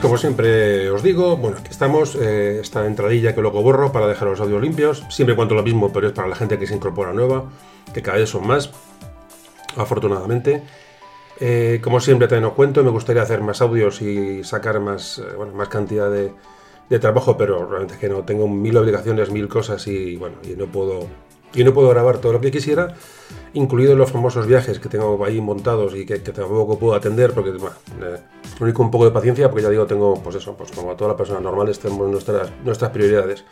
Como 0.00 0.16
siempre 0.16 0.90
os 0.90 1.02
digo, 1.02 1.36
bueno, 1.36 1.58
aquí 1.58 1.68
estamos, 1.70 2.14
eh, 2.14 2.58
esta 2.58 2.86
entradilla 2.86 3.34
que 3.34 3.42
luego 3.42 3.62
borro 3.62 3.92
para 3.92 4.06
dejar 4.06 4.28
los 4.28 4.40
audios 4.40 4.62
limpios, 4.62 5.04
siempre 5.10 5.36
cuento 5.36 5.54
lo 5.54 5.62
mismo, 5.62 5.92
pero 5.92 6.06
es 6.06 6.14
para 6.14 6.26
la 6.26 6.36
gente 6.36 6.58
que 6.58 6.66
se 6.66 6.74
incorpora 6.74 7.12
nueva, 7.12 7.44
que 7.92 8.00
cada 8.00 8.16
vez 8.16 8.30
son 8.30 8.46
más, 8.46 8.70
afortunadamente. 9.76 10.62
Eh, 11.38 11.80
como 11.84 12.00
siempre 12.00 12.28
también 12.28 12.46
os 12.46 12.54
cuento, 12.54 12.82
me 12.82 12.88
gustaría 12.88 13.20
hacer 13.20 13.42
más 13.42 13.60
audios 13.60 14.00
y 14.00 14.42
sacar 14.42 14.80
más, 14.80 15.18
eh, 15.18 15.36
bueno, 15.36 15.52
más 15.52 15.68
cantidad 15.68 16.10
de, 16.10 16.32
de, 16.88 16.98
trabajo, 16.98 17.36
pero 17.36 17.66
realmente 17.68 17.94
es 17.94 18.00
que 18.00 18.08
no 18.08 18.22
tengo 18.22 18.48
mil 18.48 18.74
obligaciones, 18.78 19.30
mil 19.30 19.48
cosas 19.48 19.86
y 19.86 20.16
bueno, 20.16 20.36
y 20.44 20.56
no 20.56 20.64
puedo 20.64 21.08
y 21.54 21.64
no 21.64 21.72
puedo 21.72 21.88
grabar 21.88 22.18
todo 22.18 22.32
lo 22.32 22.40
que 22.40 22.50
quisiera, 22.50 22.94
incluidos 23.52 23.96
los 23.96 24.10
famosos 24.10 24.46
viajes 24.46 24.78
que 24.78 24.88
tengo 24.88 25.24
ahí 25.24 25.40
montados 25.40 25.94
y 25.94 26.04
que, 26.04 26.18
tampoco 26.18 26.78
puedo 26.78 26.94
atender 26.94 27.32
porque 27.32 27.50
bueno, 27.52 27.76
eh, 28.02 28.18
único 28.60 28.82
un 28.82 28.90
poco 28.90 29.04
de 29.04 29.10
paciencia 29.10 29.48
porque 29.48 29.62
ya 29.62 29.70
digo, 29.70 29.86
tengo, 29.86 30.14
pues 30.22 30.36
eso, 30.36 30.56
pues 30.56 30.70
como 30.72 30.90
a 30.90 30.96
todas 30.96 31.10
las 31.12 31.18
personas 31.18 31.42
normales 31.42 31.78
tenemos 31.78 32.10
nuestras, 32.10 32.50
nuestras 32.64 32.90
prioridades. 32.90 33.44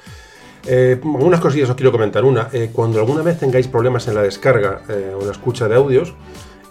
Eh, 0.67 1.01
algunas 1.03 1.41
cosillas 1.41 1.71
os 1.71 1.77
quiero 1.77 1.91
comentar. 1.91 2.25
Una, 2.25 2.49
eh, 2.53 2.71
cuando 2.73 3.01
alguna 3.01 3.23
vez 3.23 3.39
tengáis 3.39 3.67
problemas 3.69 4.07
en 4.09 4.15
la 4.15 4.23
descarga 4.23 4.83
eh, 4.89 5.15
o 5.19 5.25
la 5.25 5.33
escucha 5.33 5.69
de 5.69 5.75
audios, 5.75 6.15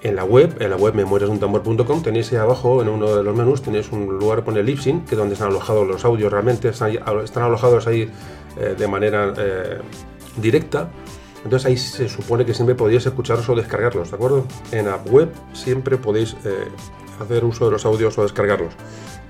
en 0.01 0.15
la 0.15 0.23
web, 0.23 0.55
en 0.59 0.69
la 0.69 0.77
web 0.77 0.95
memoriasuntambor.com, 0.95 2.01
tenéis 2.01 2.31
ahí 2.31 2.39
abajo, 2.39 2.81
en 2.81 2.89
uno 2.89 3.15
de 3.15 3.23
los 3.23 3.35
menús, 3.35 3.61
tenéis 3.61 3.91
un 3.91 4.17
lugar 4.17 4.39
que 4.39 4.45
pone 4.45 4.63
Lipsyn, 4.63 5.01
que 5.01 5.11
es 5.11 5.17
donde 5.17 5.33
están 5.33 5.49
alojados 5.49 5.87
los 5.87 6.03
audios 6.05 6.31
realmente, 6.31 6.69
están, 6.69 6.91
están 7.23 7.43
alojados 7.43 7.85
ahí 7.85 8.09
de 8.77 8.87
manera 8.87 9.31
directa. 10.37 10.89
Entonces 11.43 11.65
ahí 11.65 11.77
se 11.77 12.07
supone 12.07 12.45
que 12.45 12.53
siempre 12.53 12.75
podéis 12.75 13.05
escucharlos 13.05 13.49
o 13.49 13.55
descargarlos, 13.55 14.11
¿de 14.11 14.15
acuerdo? 14.15 14.45
En 14.71 14.85
la 14.85 14.97
web 14.97 15.29
siempre 15.53 15.97
podéis 15.97 16.35
hacer 17.19 17.43
uso 17.45 17.65
de 17.65 17.71
los 17.71 17.85
audios 17.85 18.17
o 18.17 18.23
descargarlos. 18.23 18.73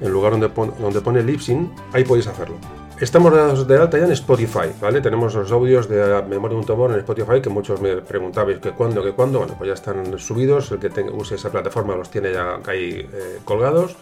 En 0.02 0.12
lugar 0.12 0.32
donde, 0.32 0.50
donde 0.80 1.02
pone 1.02 1.23
Lipsyn, 1.23 1.72
ahí 1.94 2.04
podéis 2.04 2.28
hacerlo. 2.28 2.58
Estamos 3.02 3.34
dados 3.34 3.67
de 3.67 3.78
alta 3.78 3.98
ya 3.98 4.06
en 4.06 4.12
Spotify, 4.12 4.70
¿vale? 4.80 5.02
Tenemos 5.02 5.34
los 5.34 5.52
audios 5.52 5.89
de 5.89 6.22
Memoria 6.30 6.54
de 6.54 6.59
un 6.59 6.66
Tomor 6.67 6.92
en 6.92 7.00
Spotify, 7.00 7.42
que 7.42 7.50
muchos 7.50 7.82
me 7.82 7.95
preguntabais 7.95 8.59
que 8.59 8.73
cuándo, 8.73 9.04
que 9.04 9.12
cuándo. 9.14 9.39
Bueno, 9.39 9.56
pues 9.58 9.70
ya 9.70 9.73
están 9.73 10.20
subidos. 10.20 10.72
El 10.72 10.78
que 10.78 11.02
use 11.12 11.34
esa 11.34 11.50
plataforma 11.50 11.95
los 11.95 12.12
tiene 12.12 12.32
ya 12.32 12.59
ahí 12.67 13.09
eh, 13.12 13.39
colgados. 13.44 13.95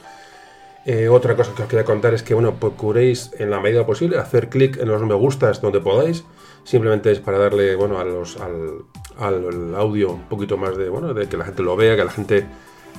Eh, 0.85 1.07
otra 1.07 1.37
cosa 1.37 1.53
que 1.55 1.63
os 1.63 1.69
quería 1.69 1.85
contar 1.85 2.13
es 2.13 2.23
que, 2.23 2.33
bueno, 2.33 2.55
procuréis 2.55 3.31
en 3.39 3.49
la 3.51 3.61
medida 3.61 3.85
posible 3.85 4.17
hacer 4.17 4.49
clic 4.49 4.77
en 4.77 4.89
los 4.89 5.01
me 5.03 5.13
gustas 5.13 5.61
donde 5.61 5.79
podáis. 5.79 6.25
Simplemente 6.69 7.11
es 7.11 7.19
para 7.19 7.39
darle, 7.39 7.75
bueno, 7.75 7.97
a 7.97 8.03
los, 8.03 8.37
al, 8.37 8.83
al 9.17 9.73
audio 9.73 10.11
un 10.11 10.29
poquito 10.29 10.55
más 10.55 10.77
de, 10.77 10.87
bueno, 10.87 11.15
de 11.15 11.27
que 11.27 11.35
la 11.35 11.45
gente 11.45 11.63
lo 11.63 11.75
vea, 11.75 11.95
que 11.95 12.03
la 12.03 12.11
gente 12.11 12.45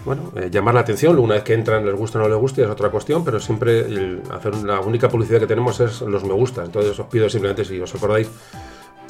bueno, 0.05 0.33
eh, 0.35 0.49
llamar 0.51 0.75
la 0.75 0.81
atención, 0.81 1.17
una 1.21 1.35
vez 1.35 1.45
que 1.45 1.55
entran, 1.55 1.87
les 1.87 1.95
gusta 1.95 2.19
o 2.19 2.23
no 2.23 2.29
les 2.29 2.37
gusta, 2.37 2.63
es 2.63 2.69
otra 2.69 2.91
cuestión, 2.91 3.25
pero 3.25 3.39
siempre 3.39 4.19
hacer 4.33 4.57
la 4.57 4.81
única 4.81 5.09
publicidad 5.09 5.39
que 5.39 5.47
tenemos 5.47 5.79
es 5.79 6.01
los 6.01 6.25
me 6.25 6.33
gusta. 6.33 6.65
Entonces 6.65 6.99
os 6.99 7.07
pido 7.07 7.29
simplemente, 7.29 7.65
si 7.65 7.79
os 7.79 7.95
acordáis, 7.95 8.29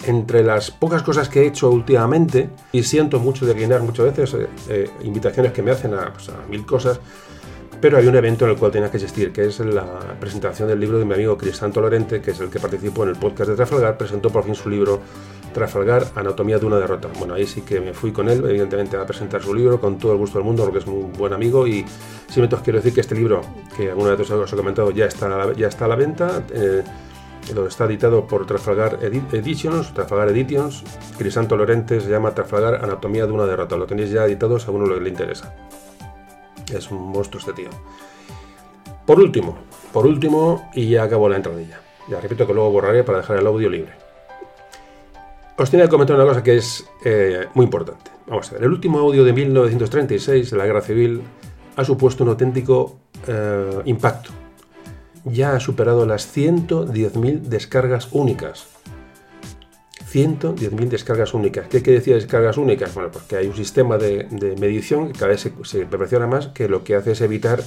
entre 0.04 0.44
las 0.44 0.70
pocas 0.70 1.02
cosas 1.02 1.30
que 1.30 1.40
he 1.40 1.46
hecho 1.46 1.70
últimamente, 1.70 2.50
y 2.70 2.82
siento 2.82 3.18
mucho 3.18 3.46
declinar 3.46 3.80
muchas 3.80 4.14
veces 4.14 4.34
eh, 4.34 4.48
eh, 4.68 4.90
invitaciones 5.04 5.52
que 5.52 5.62
me 5.62 5.70
hacen 5.70 5.92
pues, 6.12 6.28
a, 6.28 6.46
mil 6.50 6.66
cosas, 6.66 7.00
pero 7.80 7.96
hay 7.98 8.06
un 8.06 8.16
evento 8.16 8.44
en 8.44 8.52
el 8.52 8.56
cual 8.56 8.70
tenía 8.70 8.90
que 8.90 8.98
asistir, 8.98 9.32
que 9.32 9.46
es 9.46 9.60
la 9.60 10.16
presentación 10.20 10.68
del 10.68 10.78
libro 10.78 10.98
de 10.98 11.04
mi 11.04 11.14
amigo 11.14 11.38
Crisanto 11.38 11.80
Lorente, 11.80 12.20
que 12.20 12.32
es 12.32 12.40
el 12.40 12.50
que 12.50 12.60
participó 12.60 13.04
en 13.04 13.10
el 13.10 13.16
podcast 13.16 13.50
de 13.50 13.56
Trafalgar, 13.56 13.96
presentó 13.96 14.30
por 14.30 14.44
fin 14.44 14.54
su 14.54 14.68
libro 14.68 15.00
Trafalgar, 15.52 16.06
Anatomía 16.14 16.58
de 16.58 16.66
una 16.66 16.78
derrota. 16.78 17.08
Bueno, 17.18 17.34
ahí 17.34 17.46
sí 17.46 17.62
que 17.62 17.80
me 17.80 17.92
fui 17.92 18.12
con 18.12 18.28
él, 18.28 18.44
evidentemente, 18.48 18.96
a 18.96 19.06
presentar 19.06 19.42
su 19.42 19.54
libro 19.54 19.80
con 19.80 19.98
todo 19.98 20.12
el 20.12 20.18
gusto 20.18 20.38
del 20.38 20.44
mundo, 20.44 20.64
porque 20.64 20.78
es 20.78 20.86
un 20.86 21.12
buen 21.12 21.32
amigo. 21.32 21.66
Y 21.66 21.84
simplemente 22.26 22.56
os 22.56 22.62
quiero 22.62 22.78
decir 22.78 22.92
que 22.92 23.00
este 23.00 23.14
libro, 23.14 23.40
que 23.76 23.90
alguna 23.90 24.14
vez 24.14 24.30
os 24.30 24.52
he 24.52 24.56
comentado, 24.56 24.90
ya 24.90 25.06
está 25.06 25.26
a 25.26 25.46
la, 25.46 25.52
ya 25.54 25.68
está 25.68 25.86
a 25.86 25.88
la 25.88 25.96
venta. 25.96 26.44
Eh, 26.52 26.82
está 27.66 27.86
editado 27.86 28.26
por 28.26 28.46
Trafalgar 28.46 28.98
Editions, 29.02 29.92
Trafalgar 29.92 30.28
Editions. 30.28 30.84
Crisanto 31.18 31.56
Lorente 31.56 32.00
se 32.00 32.08
llama 32.08 32.32
Trafalgar, 32.32 32.84
Anatomía 32.84 33.26
de 33.26 33.32
una 33.32 33.46
derrota. 33.46 33.76
Lo 33.76 33.86
tenéis 33.86 34.10
ya 34.10 34.24
editado 34.24 34.58
según 34.58 34.88
lo 34.88 34.94
que 34.94 35.00
le 35.00 35.08
interesa. 35.08 35.52
Es 36.78 36.90
un 36.90 37.10
monstruo 37.10 37.40
este 37.40 37.52
tío. 37.52 37.70
Por 39.06 39.18
último, 39.18 39.56
por 39.92 40.06
último, 40.06 40.70
y 40.74 40.90
ya 40.90 41.04
acabo 41.04 41.28
la 41.28 41.36
entradilla. 41.36 41.80
Ya 42.08 42.20
repito 42.20 42.46
que 42.46 42.54
luego 42.54 42.70
borraré 42.70 43.04
para 43.04 43.18
dejar 43.18 43.38
el 43.38 43.46
audio 43.46 43.68
libre. 43.68 43.92
Os 45.56 45.70
tenía 45.70 45.86
que 45.86 45.90
comentar 45.90 46.16
una 46.16 46.24
cosa 46.24 46.42
que 46.42 46.56
es 46.56 46.86
eh, 47.04 47.46
muy 47.54 47.64
importante. 47.64 48.10
Vamos 48.26 48.48
a 48.50 48.54
ver, 48.54 48.64
el 48.64 48.70
último 48.70 48.98
audio 48.98 49.24
de 49.24 49.32
1936 49.32 50.50
de 50.50 50.56
la 50.56 50.66
Guerra 50.66 50.80
Civil 50.80 51.22
ha 51.76 51.84
supuesto 51.84 52.24
un 52.24 52.30
auténtico 52.30 52.98
eh, 53.26 53.82
impacto. 53.84 54.30
Ya 55.24 55.54
ha 55.54 55.60
superado 55.60 56.06
las 56.06 56.34
110.000 56.34 57.40
descargas 57.42 58.08
únicas 58.12 58.68
110.000 60.12 60.88
descargas 60.88 61.34
únicas. 61.34 61.68
¿Qué 61.68 61.82
quiere 61.82 62.00
decir 62.00 62.14
descargas 62.14 62.56
únicas? 62.56 62.92
Bueno, 62.94 63.10
porque 63.12 63.36
hay 63.36 63.46
un 63.46 63.54
sistema 63.54 63.96
de, 63.96 64.26
medición 64.58 65.08
que 65.08 65.12
cada 65.12 65.28
vez 65.28 65.40
se, 65.40 65.52
se, 65.62 65.86
perfecciona 65.86 66.26
más, 66.26 66.48
que 66.48 66.68
lo 66.68 66.82
que 66.82 66.96
hace 66.96 67.12
es 67.12 67.20
evitar 67.20 67.62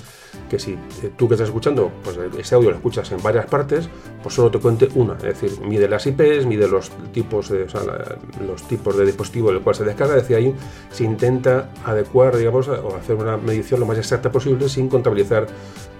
que 0.49 0.59
si 0.59 0.73
eh, 0.73 1.11
tú 1.17 1.27
que 1.27 1.35
estás 1.35 1.47
escuchando, 1.47 1.91
pues 2.03 2.17
ese 2.37 2.55
audio 2.55 2.71
lo 2.71 2.75
escuchas 2.75 3.11
en 3.11 3.21
varias 3.23 3.45
partes, 3.45 3.87
pues 4.21 4.35
solo 4.35 4.51
te 4.51 4.59
cuente 4.59 4.89
una. 4.95 5.15
Es 5.15 5.39
decir, 5.39 5.51
mide 5.61 5.87
las 5.87 6.05
IPs, 6.05 6.45
mide 6.45 6.67
los 6.67 6.91
tipos 7.13 7.49
de, 7.49 7.65
los 8.45 8.67
tipos 8.67 8.97
de 8.97 9.05
dispositivo 9.05 9.51
del 9.51 9.61
cual 9.61 9.75
se 9.75 9.85
descarga. 9.85 10.17
Es 10.17 10.23
decir, 10.23 10.37
ahí 10.37 10.53
se 10.91 11.03
intenta 11.03 11.71
adecuar, 11.85 12.35
digamos, 12.35 12.67
o 12.67 12.95
hacer 12.95 13.15
una 13.15 13.37
medición 13.37 13.79
lo 13.79 13.85
más 13.85 13.97
exacta 13.97 14.31
posible 14.31 14.67
sin 14.67 14.89
contabilizar 14.89 15.47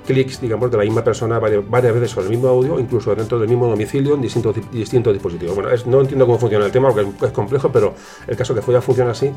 clics, 0.06 0.42
digamos, 0.42 0.70
de 0.72 0.78
la 0.78 0.84
misma 0.84 1.04
persona 1.04 1.40
varias, 1.40 1.94
veces 1.94 2.12
sobre 2.12 2.28
el 2.28 2.32
mismo 2.32 2.50
audio, 2.50 2.80
incluso 2.80 3.16
dentro 3.16 3.40
del 3.40 3.50
mismo 3.50 3.68
domicilio 3.68 4.16
en 4.16 4.22
distintos, 4.22 4.56
distintos 4.72 5.14
dispositivos. 5.14 5.56
Bueno, 5.56 5.70
no 5.86 6.02
entiendo 6.02 6.26
cómo 6.26 6.38
funciona 6.38 6.66
el 6.66 6.72
tema 6.72 6.92
porque 6.92 7.26
es 7.26 7.32
complejo, 7.32 7.72
pero 7.72 7.94
el 8.28 8.36
caso 8.36 8.54
que 8.54 8.62
fue 8.62 8.74
ya 8.74 8.82
funciona 8.82 9.12
así. 9.12 9.32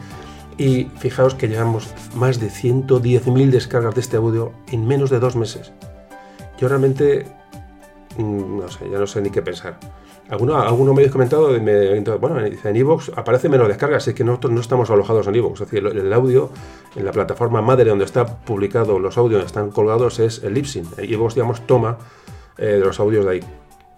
Y 0.59 0.84
fijaos 0.99 1.34
que 1.34 1.49
llevamos 1.49 1.93
más 2.15 2.41
de 2.41 2.49
110.000 2.49 3.50
descargas 3.50 3.94
de 3.94 4.00
este 4.00 4.16
audio 4.16 4.53
en 4.72 4.87
menos 4.87 5.10
de 5.10 5.21
dos 5.21 5.37
meses. 5.37 5.72
Yo 6.59 6.69
realmente, 6.69 7.27
mm, 8.16 8.60
no 8.60 8.69
sé, 8.71 8.88
ya 8.91 8.98
no 8.98 9.06
sé 9.06 9.21
ni 9.21 9.31
qué 9.31 9.43
pensar. 9.43 9.78
Alguno, 10.29 10.57
alguno 10.57 10.93
me 10.93 11.03
habéis 11.03 11.13
comentado, 11.13 11.51
me, 11.61 12.01
bueno, 12.01 12.41
en 12.45 12.77
Evox 12.77 13.13
aparece 13.15 13.49
menos 13.49 13.69
descargas, 13.69 14.09
es 14.09 14.15
que 14.15 14.25
nosotros 14.25 14.53
no 14.53 14.61
estamos 14.61 14.91
alojados 14.91 15.27
en 15.29 15.37
Evox, 15.37 15.61
es 15.61 15.71
decir, 15.71 15.87
el, 15.87 16.13
audio 16.13 16.51
en 16.97 17.05
la 17.05 17.13
plataforma 17.13 17.63
madre 17.63 17.91
donde 17.91 18.05
está 18.05 18.27
publicado 18.27 18.99
los 18.99 19.17
audios, 19.19 19.45
están 19.45 19.71
colgados, 19.71 20.19
es 20.19 20.43
el 20.43 20.55
Libsyn. 20.55 20.84
Evox, 20.97 21.34
digamos, 21.34 21.65
toma 21.67 21.99
eh, 22.59 22.67
de 22.67 22.81
los 22.81 22.99
audios 22.99 23.25
de 23.25 23.31
ahí. 23.31 23.41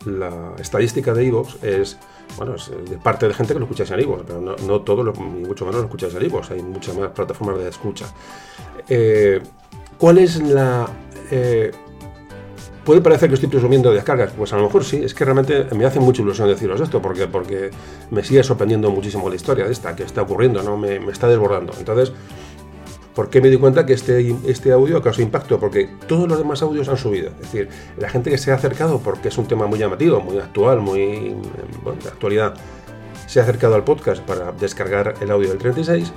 La 0.04 0.52
estadística 0.58 1.14
de 1.14 1.26
Evox 1.26 1.62
es, 1.62 1.98
bueno, 2.36 2.56
es 2.56 2.70
de 2.70 2.98
parte 2.98 3.26
de 3.26 3.32
gente 3.32 3.54
que 3.54 3.60
lo 3.60 3.64
escucháis 3.64 3.90
en 3.92 4.00
Evox, 4.00 4.24
pero 4.26 4.40
no, 4.40 4.54
no 4.66 4.82
todo, 4.82 5.04
ni 5.04 5.46
mucho 5.46 5.64
menos 5.64 5.80
lo 5.80 5.86
escucháis 5.86 6.14
en 6.14 6.24
Evox, 6.24 6.50
hay 6.50 6.62
muchas 6.62 6.94
más 6.96 7.10
plataformas 7.10 7.58
de 7.58 7.68
escucha. 7.70 8.06
Eh, 8.86 9.40
¿Cuál 9.96 10.18
es 10.18 10.42
la... 10.42 10.86
Eh, 11.30 11.70
Puede 12.88 13.02
parecer 13.02 13.28
que 13.28 13.34
estoy 13.34 13.50
presumiendo 13.50 13.90
de 13.90 13.96
descargas, 13.96 14.32
pues 14.32 14.50
a 14.54 14.56
lo 14.56 14.62
mejor 14.62 14.82
sí, 14.82 15.02
es 15.04 15.12
que 15.12 15.22
realmente 15.22 15.66
me 15.74 15.84
hace 15.84 16.00
mucha 16.00 16.22
ilusión 16.22 16.48
deciros 16.48 16.80
esto, 16.80 17.02
porque, 17.02 17.26
porque 17.26 17.70
me 18.10 18.24
sigue 18.24 18.42
sorprendiendo 18.42 18.90
muchísimo 18.90 19.28
la 19.28 19.36
historia 19.36 19.66
de 19.66 19.72
esta, 19.72 19.94
que 19.94 20.04
está 20.04 20.22
ocurriendo, 20.22 20.62
¿no? 20.62 20.78
me, 20.78 20.96
está 21.10 21.28
desbordando. 21.28 21.74
Entonces, 21.78 22.14
¿por 23.14 23.28
qué 23.28 23.42
me 23.42 23.50
di 23.50 23.58
cuenta 23.58 23.84
que 23.84 23.92
este, 23.92 24.34
este 24.46 24.72
audio 24.72 25.02
causó 25.02 25.20
impacto? 25.20 25.60
Porque 25.60 25.90
todos 26.06 26.26
los 26.26 26.38
demás 26.38 26.62
audios 26.62 26.88
han 26.88 26.96
subido. 26.96 27.28
Es 27.28 27.52
decir, 27.52 27.68
la 27.98 28.08
gente 28.08 28.30
que 28.30 28.38
se 28.38 28.52
ha 28.52 28.54
acercado, 28.54 29.00
porque 29.00 29.28
es 29.28 29.36
un 29.36 29.46
tema 29.46 29.66
muy 29.66 29.78
llamativo, 29.78 30.22
muy 30.22 30.38
actual, 30.38 30.80
muy 30.80 31.36
de 32.02 32.08
actualidad, 32.08 32.54
se 33.26 33.38
ha 33.38 33.42
acercado 33.42 33.74
al 33.74 33.84
podcast 33.84 34.22
para 34.22 34.52
descargar 34.52 35.12
el 35.20 35.30
audio 35.30 35.50
del 35.50 35.58
36 35.58 36.10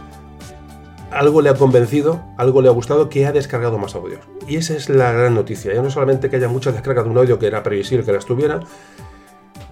algo 1.12 1.42
le 1.42 1.50
ha 1.50 1.56
convencido, 1.56 2.22
algo 2.38 2.62
le 2.62 2.69
ha 2.69 2.72
gustado, 2.72 3.10
que 3.10 3.25
ha 3.25 3.31
descargado 3.31 3.78
más 3.78 3.96
audios. 3.96 4.22
Y 4.48 4.56
esa 4.56 4.75
es 4.75 4.90
la 4.90 5.12
gran 5.12 5.36
noticia. 5.36 5.74
Ya 5.74 5.81
no 5.81 5.90
solamente 5.90 6.30
que 6.30 6.38
haya 6.38 6.48
muchas 6.48 6.74
descargas 6.74 7.06
de 7.06 7.12
un 7.12 7.18
audio 7.18 7.38
que 7.38 7.48
era 7.48 7.63
previsible 7.63 8.06
que 8.06 8.12
las 8.12 8.25
tuviera, 8.25 8.62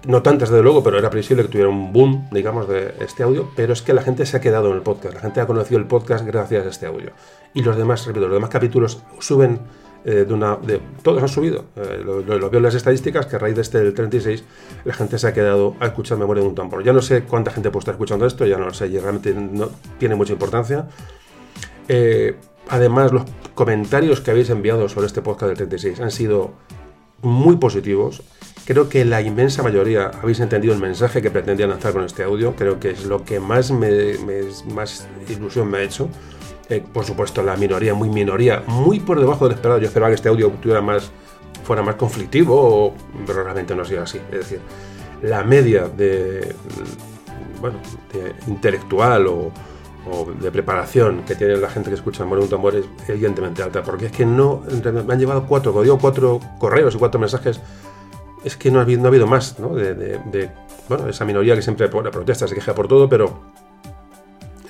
no 0.06 0.22
tantas 0.22 0.50
desde 0.50 0.62
luego, 0.62 0.82
pero 0.82 0.98
era 0.98 1.10
previsible 1.10 1.42
que 1.42 1.48
tuviera 1.48 1.68
un 1.68 1.92
boom, 1.92 2.28
digamos, 2.30 2.68
de 2.68 2.94
este 3.00 3.22
audio, 3.22 3.50
pero 3.56 3.72
es 3.72 3.82
que 3.82 3.92
la 3.92 4.02
gente 4.02 4.24
se 4.26 4.36
ha 4.36 4.40
quedado 4.40 4.70
en 4.70 4.76
el 4.76 4.82
podcast, 4.82 5.14
la 5.14 5.20
gente 5.20 5.40
ha 5.40 5.46
conocido 5.46 5.78
el 5.78 5.86
podcast 5.86 6.24
gracias 6.24 6.66
a 6.66 6.68
este 6.68 6.86
audio. 6.86 7.12
Y 7.52 7.62
los 7.62 7.76
demás, 7.76 8.06
repito, 8.06 8.26
los 8.26 8.34
demás 8.34 8.50
capítulos 8.50 9.02
suben 9.18 9.60
eh, 10.04 10.24
de 10.26 10.32
una... 10.32 10.56
De, 10.56 10.80
todos 11.02 11.22
han 11.22 11.28
subido. 11.28 11.66
Eh, 11.76 12.02
lo, 12.04 12.22
veo 12.24 12.58
en 12.58 12.62
las 12.62 12.74
estadísticas, 12.74 13.26
que 13.26 13.36
a 13.36 13.38
raíz 13.38 13.56
de 13.56 13.62
este 13.62 13.78
del 13.78 13.92
36 13.92 14.44
la 14.84 14.94
gente 14.94 15.18
se 15.18 15.26
ha 15.26 15.34
quedado 15.34 15.74
a 15.80 15.86
escuchar 15.86 16.16
Memoria 16.16 16.42
de 16.42 16.48
un 16.48 16.54
tambor. 16.54 16.82
Ya 16.82 16.92
no 16.92 17.02
sé 17.02 17.24
cuánta 17.24 17.50
gente 17.50 17.70
puede 17.70 17.80
estar 17.80 17.94
escuchando 17.94 18.24
esto, 18.24 18.46
ya 18.46 18.56
no 18.56 18.66
lo 18.66 18.74
sé, 18.74 18.86
y 18.86 18.98
realmente 18.98 19.34
no 19.34 19.68
tiene 19.98 20.14
mucha 20.14 20.32
importancia. 20.32 20.88
Eh, 21.92 22.36
además, 22.68 23.10
los 23.10 23.24
comentarios 23.56 24.20
que 24.20 24.30
habéis 24.30 24.48
enviado 24.48 24.88
sobre 24.88 25.08
este 25.08 25.22
podcast 25.22 25.48
del 25.48 25.56
36 25.56 26.00
han 26.00 26.12
sido 26.12 26.52
muy 27.20 27.56
positivos. 27.56 28.22
Creo 28.64 28.88
que 28.88 29.04
la 29.04 29.20
inmensa 29.22 29.64
mayoría 29.64 30.12
habéis 30.22 30.38
entendido 30.38 30.72
el 30.72 30.78
mensaje 30.78 31.20
que 31.20 31.32
pretendía 31.32 31.66
lanzar 31.66 31.92
con 31.92 32.04
este 32.04 32.22
audio. 32.22 32.54
Creo 32.54 32.78
que 32.78 32.90
es 32.90 33.06
lo 33.06 33.24
que 33.24 33.40
más, 33.40 33.72
me, 33.72 33.90
más 34.72 35.08
ilusión 35.28 35.68
me 35.68 35.78
ha 35.78 35.82
hecho. 35.82 36.08
Eh, 36.68 36.80
por 36.92 37.04
supuesto, 37.04 37.42
la 37.42 37.56
minoría, 37.56 37.92
muy 37.92 38.08
minoría, 38.08 38.62
muy 38.68 39.00
por 39.00 39.18
debajo 39.18 39.48
del 39.48 39.56
esperado. 39.56 39.80
Yo 39.80 39.88
esperaba 39.88 40.10
que 40.10 40.14
este 40.14 40.28
audio 40.28 40.48
tuviera 40.62 40.80
más, 40.80 41.10
fuera 41.64 41.82
más 41.82 41.96
conflictivo, 41.96 42.94
pero 43.26 43.42
realmente 43.42 43.74
no 43.74 43.82
ha 43.82 43.84
sido 43.84 44.04
así. 44.04 44.20
Es 44.30 44.38
decir, 44.38 44.60
la 45.22 45.42
media 45.42 45.88
de, 45.88 46.54
bueno, 47.60 47.78
de 48.12 48.32
intelectual 48.46 49.26
o, 49.26 49.50
de 50.40 50.50
preparación 50.50 51.22
que 51.24 51.34
tiene 51.34 51.56
la 51.56 51.68
gente 51.68 51.90
que 51.90 51.96
escucha 51.96 52.24
Morir 52.24 52.44
un 52.44 52.50
tambor 52.50 52.74
es 52.74 52.86
evidentemente 53.08 53.62
alta, 53.62 53.82
porque 53.82 54.06
es 54.06 54.12
que 54.12 54.24
no, 54.24 54.62
me 55.04 55.12
han 55.12 55.18
llevado 55.18 55.46
cuatro, 55.46 55.72
como 55.72 55.82
digo, 55.82 55.98
cuatro 55.98 56.40
correos 56.58 56.94
y 56.94 56.98
cuatro 56.98 57.20
mensajes, 57.20 57.60
es 58.44 58.56
que 58.56 58.70
no 58.70 58.78
ha 58.78 58.82
habido, 58.82 59.00
no 59.00 59.06
ha 59.06 59.08
habido 59.08 59.26
más, 59.26 59.58
¿no? 59.58 59.74
De, 59.74 60.50
bueno, 60.88 61.08
esa 61.08 61.24
minoría 61.24 61.54
que 61.54 61.62
siempre 61.62 61.88
protesta, 61.88 62.48
se 62.48 62.54
queja 62.54 62.74
por 62.74 62.88
todo, 62.88 63.08
pero 63.08 63.40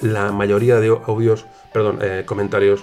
la 0.02 0.32
mayoría 0.32 0.80
de 0.80 0.88
audios, 0.88 1.46
perdón, 1.72 1.98
eh, 2.02 2.24
comentarios 2.26 2.82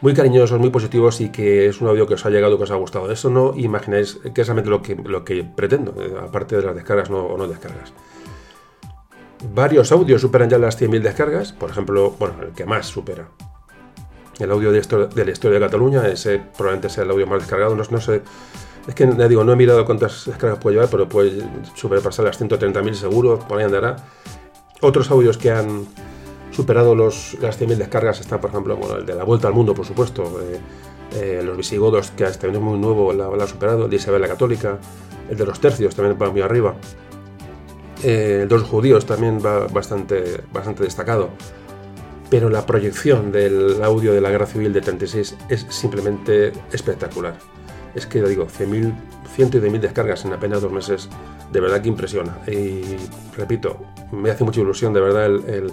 muy 0.00 0.14
cariñosos, 0.14 0.58
muy 0.58 0.70
positivos 0.70 1.20
y 1.20 1.30
que 1.30 1.66
es 1.66 1.80
un 1.80 1.88
audio 1.88 2.06
que 2.06 2.14
os 2.14 2.26
ha 2.26 2.30
llegado, 2.30 2.56
que 2.56 2.64
os 2.64 2.70
ha 2.70 2.76
gustado. 2.76 3.10
Eso 3.10 3.30
no 3.30 3.54
imagináis 3.56 4.18
que 4.34 4.40
es 4.40 4.46
realmente 4.46 4.70
lo 4.70 4.82
que, 4.82 4.94
lo 4.94 5.24
que 5.24 5.42
pretendo, 5.44 5.94
eh, 6.02 6.14
aparte 6.20 6.56
de 6.56 6.62
las 6.62 6.74
descargas 6.74 7.10
no, 7.10 7.24
o 7.24 7.36
no 7.36 7.48
descargas. 7.48 7.92
Varios 9.54 9.92
audios 9.92 10.22
superan 10.22 10.48
ya 10.48 10.58
las 10.58 10.80
100.000 10.80 11.00
descargas, 11.02 11.52
por 11.52 11.70
ejemplo, 11.70 12.14
bueno, 12.18 12.42
el 12.42 12.52
que 12.52 12.64
más 12.64 12.86
supera. 12.86 13.28
El 14.38 14.50
audio 14.50 14.72
de, 14.72 14.80
de 14.80 15.24
la 15.24 15.30
historia 15.30 15.58
de 15.58 15.64
Cataluña, 15.64 16.06
ese 16.08 16.40
probablemente 16.56 16.88
sea 16.88 17.04
el 17.04 17.10
audio 17.10 17.26
más 17.26 17.40
descargado, 17.40 17.74
no, 17.74 18.00
sé, 18.00 18.22
es 18.86 18.94
que 18.94 19.08
ya 19.16 19.28
digo, 19.28 19.44
no 19.44 19.52
he 19.52 19.56
mirado 19.56 19.84
cuántas 19.84 20.24
descargas 20.26 20.58
puede 20.58 20.76
llevar, 20.76 20.90
pero 20.90 21.08
puede 21.08 21.42
superpasar 21.74 22.24
las 22.24 22.40
130.000 22.40 22.94
seguro, 22.94 23.38
por 23.38 23.58
ahí 23.58 23.64
andará. 23.64 23.96
Otros 24.80 25.10
audios 25.10 25.38
que 25.38 25.50
han 25.50 25.86
superado 26.50 26.94
los, 26.94 27.36
las 27.40 27.60
100.000 27.60 27.76
descargas 27.76 28.20
está, 28.20 28.40
por 28.40 28.50
ejemplo, 28.50 28.78
el 28.98 29.04
de 29.04 29.14
la 29.14 29.24
Vuelta 29.24 29.48
al 29.48 29.54
Mundo, 29.54 29.74
por 29.74 29.84
supuesto, 29.84 30.40
eh, 30.42 30.60
eh, 31.14 31.42
los 31.44 31.56
visigodos, 31.56 32.10
que 32.10 32.24
también 32.24 32.56
es 32.56 32.60
muy 32.60 32.78
nuevo, 32.78 33.12
la, 33.12 33.28
ha 33.28 33.46
superado, 33.46 33.84
el 33.84 33.90
de 33.90 33.96
Isabel 33.96 34.22
la 34.22 34.28
Católica, 34.28 34.78
el 35.30 35.36
de 35.36 35.46
los 35.46 35.60
tercios 35.60 35.94
también 35.94 36.18
va 36.20 36.30
muy 36.30 36.40
arriba, 36.40 36.74
eh, 38.08 38.46
los 38.48 38.62
judíos 38.62 39.04
también 39.04 39.40
va 39.44 39.66
bastante, 39.66 40.40
bastante 40.52 40.84
destacado. 40.84 41.30
Pero 42.30 42.50
la 42.50 42.64
proyección 42.64 43.32
del 43.32 43.82
audio 43.82 44.12
de 44.12 44.20
la 44.20 44.30
Guerra 44.30 44.46
Civil 44.46 44.72
de 44.72 44.80
36 44.80 45.36
es 45.48 45.66
simplemente 45.70 46.52
espectacular. 46.70 47.36
Es 47.96 48.06
que, 48.06 48.22
digo, 48.22 48.46
100.000, 48.46 48.94
cientos 49.34 49.60
de 49.60 49.70
mil 49.70 49.80
descargas 49.80 50.24
en 50.24 50.32
apenas 50.32 50.62
dos 50.62 50.70
meses, 50.70 51.08
de 51.50 51.60
verdad 51.60 51.82
que 51.82 51.88
impresiona. 51.88 52.38
Y 52.46 52.82
repito, 53.36 53.76
me 54.12 54.30
hace 54.30 54.44
mucha 54.44 54.60
ilusión, 54.60 54.92
de 54.92 55.00
verdad, 55.00 55.26
el 55.26 55.72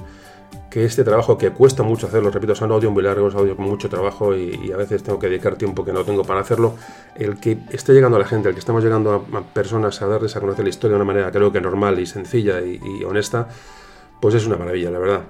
que 0.70 0.86
este 0.86 1.04
trabajo 1.04 1.38
que 1.38 1.52
cuesta 1.52 1.84
mucho 1.84 2.08
hacerlo, 2.08 2.32
repito, 2.32 2.56
son 2.56 2.72
audios 2.72 2.92
muy 2.92 3.04
largos, 3.04 3.36
audios 3.36 3.56
con 3.56 3.66
mucho 3.66 3.90
trabajo 3.90 4.36
y, 4.36 4.72
a 4.72 4.78
veces 4.78 5.04
tengo 5.04 5.20
que 5.20 5.28
dedicar 5.28 5.56
tiempo 5.56 5.86
que 5.86 5.94
no 5.94 6.04
tengo 6.04 6.24
para 6.24 6.42
hacerlo, 6.42 6.76
el 7.16 7.40
que 7.40 7.60
esté 7.72 7.94
llegando 7.94 8.18
a 8.18 8.20
la 8.20 8.26
gente, 8.26 8.50
el 8.50 8.56
que 8.56 8.60
estamos 8.60 8.84
llegando 8.84 9.14
a, 9.14 9.42
personas 9.42 10.02
a 10.02 10.08
darles 10.08 10.36
a 10.36 10.42
conocer 10.42 10.64
la 10.66 10.70
historia 10.70 10.98
de 10.98 11.04
una 11.04 11.14
manera 11.14 11.32
creo 11.32 11.52
que 11.52 11.62
normal 11.62 12.00
y 12.00 12.06
sencilla 12.06 12.62
y, 12.62 13.04
honesta, 13.04 13.48
pues 14.20 14.36
es 14.36 14.48
una 14.48 14.58
maravilla, 14.58 14.90
la 14.90 15.00
verdad. 15.00 15.22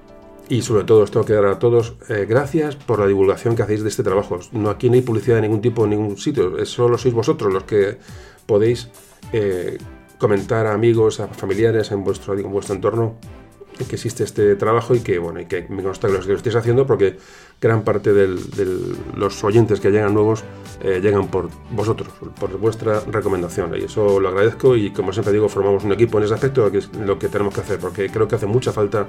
Y 0.49 0.61
sobre 0.61 0.83
todo 0.83 1.01
os 1.01 1.11
tengo 1.11 1.25
que 1.25 1.33
dar 1.33 1.45
a 1.45 1.59
todos 1.59 1.95
eh, 2.09 2.25
gracias 2.27 2.75
por 2.75 2.99
la 2.99 3.07
divulgación 3.07 3.55
que 3.55 3.63
hacéis 3.63 3.81
de 3.83 3.89
este 3.89 4.03
trabajo. 4.03 4.39
No 4.51 4.69
aquí 4.69 4.89
no 4.89 4.95
hay 4.95 5.01
publicidad 5.01 5.37
de 5.37 5.43
ningún 5.43 5.61
tipo 5.61 5.83
en 5.83 5.91
ningún 5.91 6.17
sitio, 6.17 6.57
es 6.57 6.69
solo 6.69 6.97
sois 6.97 7.13
vosotros 7.13 7.51
los 7.51 7.63
que 7.63 7.97
podéis 8.45 8.89
eh, 9.31 9.77
comentar 10.17 10.67
a 10.67 10.73
amigos, 10.73 11.19
a 11.19 11.27
familiares 11.27 11.91
en 11.91 12.03
vuestro, 12.03 12.33
en 12.37 12.51
vuestro 12.51 12.75
entorno 12.75 13.15
que 13.73 13.95
existe 13.95 14.23
este 14.23 14.55
trabajo 14.55 14.95
y 14.95 14.99
que, 14.99 15.19
bueno, 15.19 15.39
y 15.39 15.45
que 15.45 15.65
me 15.69 15.83
consta 15.83 16.07
que 16.07 16.13
lo, 16.13 16.35
estéis 16.35 16.55
haciendo 16.55 16.85
porque 16.85 17.17
gran 17.59 17.83
parte 17.83 18.13
de 18.13 18.35
los 19.15 19.43
oyentes 19.43 19.79
que 19.79 19.91
llegan 19.91 20.13
nuevos 20.13 20.43
eh, 20.81 20.99
llegan 21.01 21.27
por 21.27 21.49
vosotros, 21.71 22.09
por 22.39 22.57
vuestra 22.57 23.01
recomendación. 23.01 23.73
Y 23.79 23.85
eso 23.85 24.19
lo 24.19 24.29
agradezco 24.29 24.75
y 24.75 24.91
como 24.91 25.13
siempre 25.13 25.33
digo, 25.33 25.49
formamos 25.49 25.83
un 25.83 25.93
equipo 25.93 26.17
en 26.17 26.25
ese 26.25 26.33
aspecto, 26.33 26.69
que 26.71 26.79
es 26.79 26.93
lo 26.93 27.17
que 27.17 27.29
tenemos 27.29 27.53
que 27.53 27.61
hacer, 27.61 27.79
porque 27.79 28.09
creo 28.09 28.27
que 28.27 28.35
hace 28.35 28.45
mucha 28.45 28.71
falta 28.71 29.07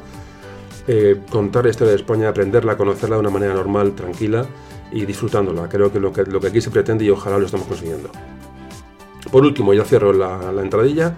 eh, 0.86 1.20
contar 1.30 1.64
la 1.64 1.70
historia 1.70 1.92
de 1.92 1.96
España, 1.96 2.28
aprenderla, 2.28 2.76
conocerla 2.76 3.16
de 3.16 3.20
una 3.20 3.30
manera 3.30 3.54
normal, 3.54 3.94
tranquila 3.94 4.46
y 4.92 5.06
disfrutándola. 5.06 5.68
Creo 5.68 5.90
que 5.90 5.98
lo 5.98 6.12
que, 6.12 6.24
lo 6.24 6.40
que 6.40 6.48
aquí 6.48 6.60
se 6.60 6.70
pretende 6.70 7.04
y 7.04 7.10
ojalá 7.10 7.38
lo 7.38 7.46
estamos 7.46 7.66
consiguiendo. 7.66 8.10
Por 9.32 9.44
último, 9.44 9.74
ya 9.74 9.84
cierro 9.84 10.12
la, 10.12 10.52
la 10.52 10.62
entradilla. 10.62 11.16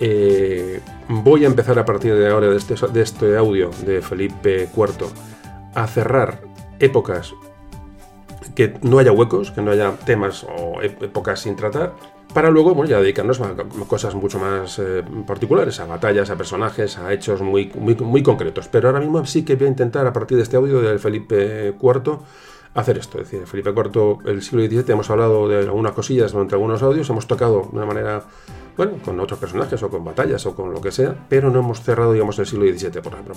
Eh, 0.00 0.80
voy 1.08 1.44
a 1.44 1.46
empezar 1.46 1.78
a 1.78 1.84
partir 1.84 2.14
de 2.14 2.30
ahora, 2.30 2.48
de 2.48 2.56
este, 2.56 2.74
este 3.00 3.36
audio 3.36 3.70
de 3.84 4.00
Felipe 4.00 4.68
IV, 4.74 5.06
a 5.74 5.86
cerrar 5.86 6.40
épocas 6.78 7.34
que 8.54 8.78
no 8.82 8.98
haya 8.98 9.12
huecos, 9.12 9.50
que 9.50 9.60
no 9.60 9.70
haya 9.70 9.92
temas 10.06 10.44
o 10.44 10.80
épocas 10.80 11.40
sin 11.40 11.54
tratar, 11.54 11.94
para 12.32 12.50
luego 12.50 12.74
bueno, 12.74 12.88
ya 12.88 13.00
dedicarnos 13.00 13.40
a 13.40 13.54
cosas 13.86 14.14
mucho 14.14 14.38
más 14.38 14.78
eh, 14.78 15.04
particulares, 15.26 15.80
a 15.80 15.86
batallas, 15.86 16.30
a 16.30 16.36
personajes, 16.36 16.96
a 16.96 17.12
hechos 17.12 17.42
muy, 17.42 17.70
muy, 17.78 17.94
muy, 17.96 18.22
concretos. 18.22 18.68
Pero 18.68 18.88
ahora 18.88 19.00
mismo 19.00 19.24
sí 19.26 19.44
que 19.44 19.56
voy 19.56 19.66
a 19.66 19.70
intentar, 19.70 20.06
a 20.06 20.12
partir 20.12 20.36
de 20.36 20.44
este 20.44 20.56
audio 20.56 20.80
de 20.80 20.98
Felipe 20.98 21.74
IV, 21.80 22.18
hacer 22.74 22.98
esto. 22.98 23.20
Es 23.20 23.30
decir, 23.30 23.46
Felipe 23.46 23.70
IV, 23.70 24.18
el 24.26 24.42
siglo 24.42 24.64
XVII, 24.64 24.92
hemos 24.92 25.10
hablado 25.10 25.48
de 25.48 25.58
algunas 25.58 25.92
cosillas 25.92 26.32
durante 26.32 26.54
algunos 26.54 26.82
audios, 26.82 27.10
hemos 27.10 27.26
tocado 27.26 27.68
de 27.70 27.76
una 27.76 27.86
manera 27.86 28.22
bueno, 28.76 28.92
con 29.04 29.18
otros 29.20 29.38
personajes 29.38 29.82
o 29.82 29.90
con 29.90 30.04
batallas 30.04 30.44
o 30.46 30.54
con 30.54 30.72
lo 30.72 30.80
que 30.80 30.90
sea, 30.90 31.14
pero 31.28 31.50
no 31.50 31.60
hemos 31.60 31.82
cerrado, 31.82 32.12
digamos, 32.12 32.38
el 32.38 32.46
siglo 32.46 32.64
XVII, 32.66 33.02
por 33.02 33.12
ejemplo. 33.12 33.34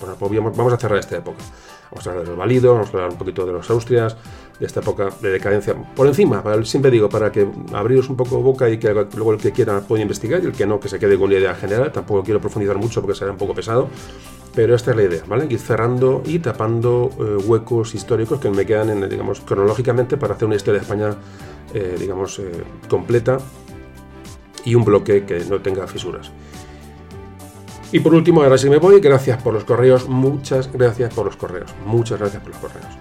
vamos 0.55 0.73
a 0.73 0.77
cerrar 0.77 0.99
esta 0.99 1.17
época. 1.17 1.43
Vamos 1.91 2.07
a 2.07 2.09
hablar 2.11 2.25
de 2.25 2.35
los 2.35 2.63
vamos 2.63 2.87
a 2.87 2.91
hablar 2.91 3.09
un 3.11 3.17
poquito 3.17 3.45
de 3.45 3.51
los 3.51 3.69
Austrias, 3.69 4.15
de 4.59 4.65
esta 4.65 4.79
época 4.79 5.09
de 5.21 5.31
decadencia. 5.31 5.75
Por 5.95 6.07
encima, 6.07 6.43
siempre 6.63 6.91
digo, 6.91 7.09
para 7.09 7.31
que 7.31 7.47
abriros 7.73 8.09
un 8.09 8.15
poco 8.15 8.41
boca 8.41 8.69
y 8.69 8.77
que 8.77 8.93
luego 8.93 9.33
el 9.33 9.39
que 9.39 9.51
quiera 9.51 9.81
pueda 9.81 10.01
investigar 10.01 10.41
y 10.43 10.47
el 10.47 10.53
que 10.53 10.65
no, 10.65 10.79
que 10.79 10.89
se 10.89 10.99
quede 10.99 11.17
con 11.17 11.31
la 11.31 11.37
idea 11.37 11.55
general. 11.55 11.91
Tampoco 11.91 12.23
quiero 12.23 12.39
profundizar 12.39 12.77
mucho 12.77 13.01
porque 13.01 13.17
será 13.17 13.31
un 13.31 13.37
poco 13.37 13.53
pesado, 13.53 13.89
pero 14.55 14.75
esta 14.75 14.91
es 14.91 14.97
la 14.97 15.03
idea, 15.03 15.23
¿vale? 15.27 15.47
Ir 15.49 15.59
cerrando 15.59 16.21
y 16.25 16.39
tapando 16.39 17.09
eh, 17.19 17.37
huecos 17.45 17.95
históricos 17.95 18.39
que 18.39 18.49
me 18.49 18.65
quedan, 18.65 18.89
en, 18.89 19.09
digamos, 19.09 19.41
cronológicamente 19.41 20.17
para 20.17 20.35
hacer 20.35 20.45
una 20.45 20.55
historia 20.55 20.79
de 20.79 20.83
España, 20.83 21.15
eh, 21.73 21.95
digamos, 21.99 22.39
eh, 22.39 22.51
completa 22.87 23.39
y 24.65 24.75
un 24.75 24.84
bloque 24.84 25.25
que 25.25 25.39
no 25.46 25.62
tenga 25.62 25.88
fisuras. 25.88 26.32
Y 27.91 28.00
por 28.00 28.15
último, 28.15 28.41
ahora 28.41 28.58
sí 28.58 28.70
me 28.70 28.77
voy, 28.77 29.00
gracias 29.00 29.41
por 29.41 29.53
los 29.53 29.65
correos, 29.65 30.10
muchas 30.10 30.72
gracias 30.72 31.13
por 31.13 31.25
los 31.25 31.36
correos, 31.36 31.70
muchas 31.86 32.20
gracias 32.20 32.41
por 32.41 32.51
los 32.51 32.60
correos. 32.60 32.98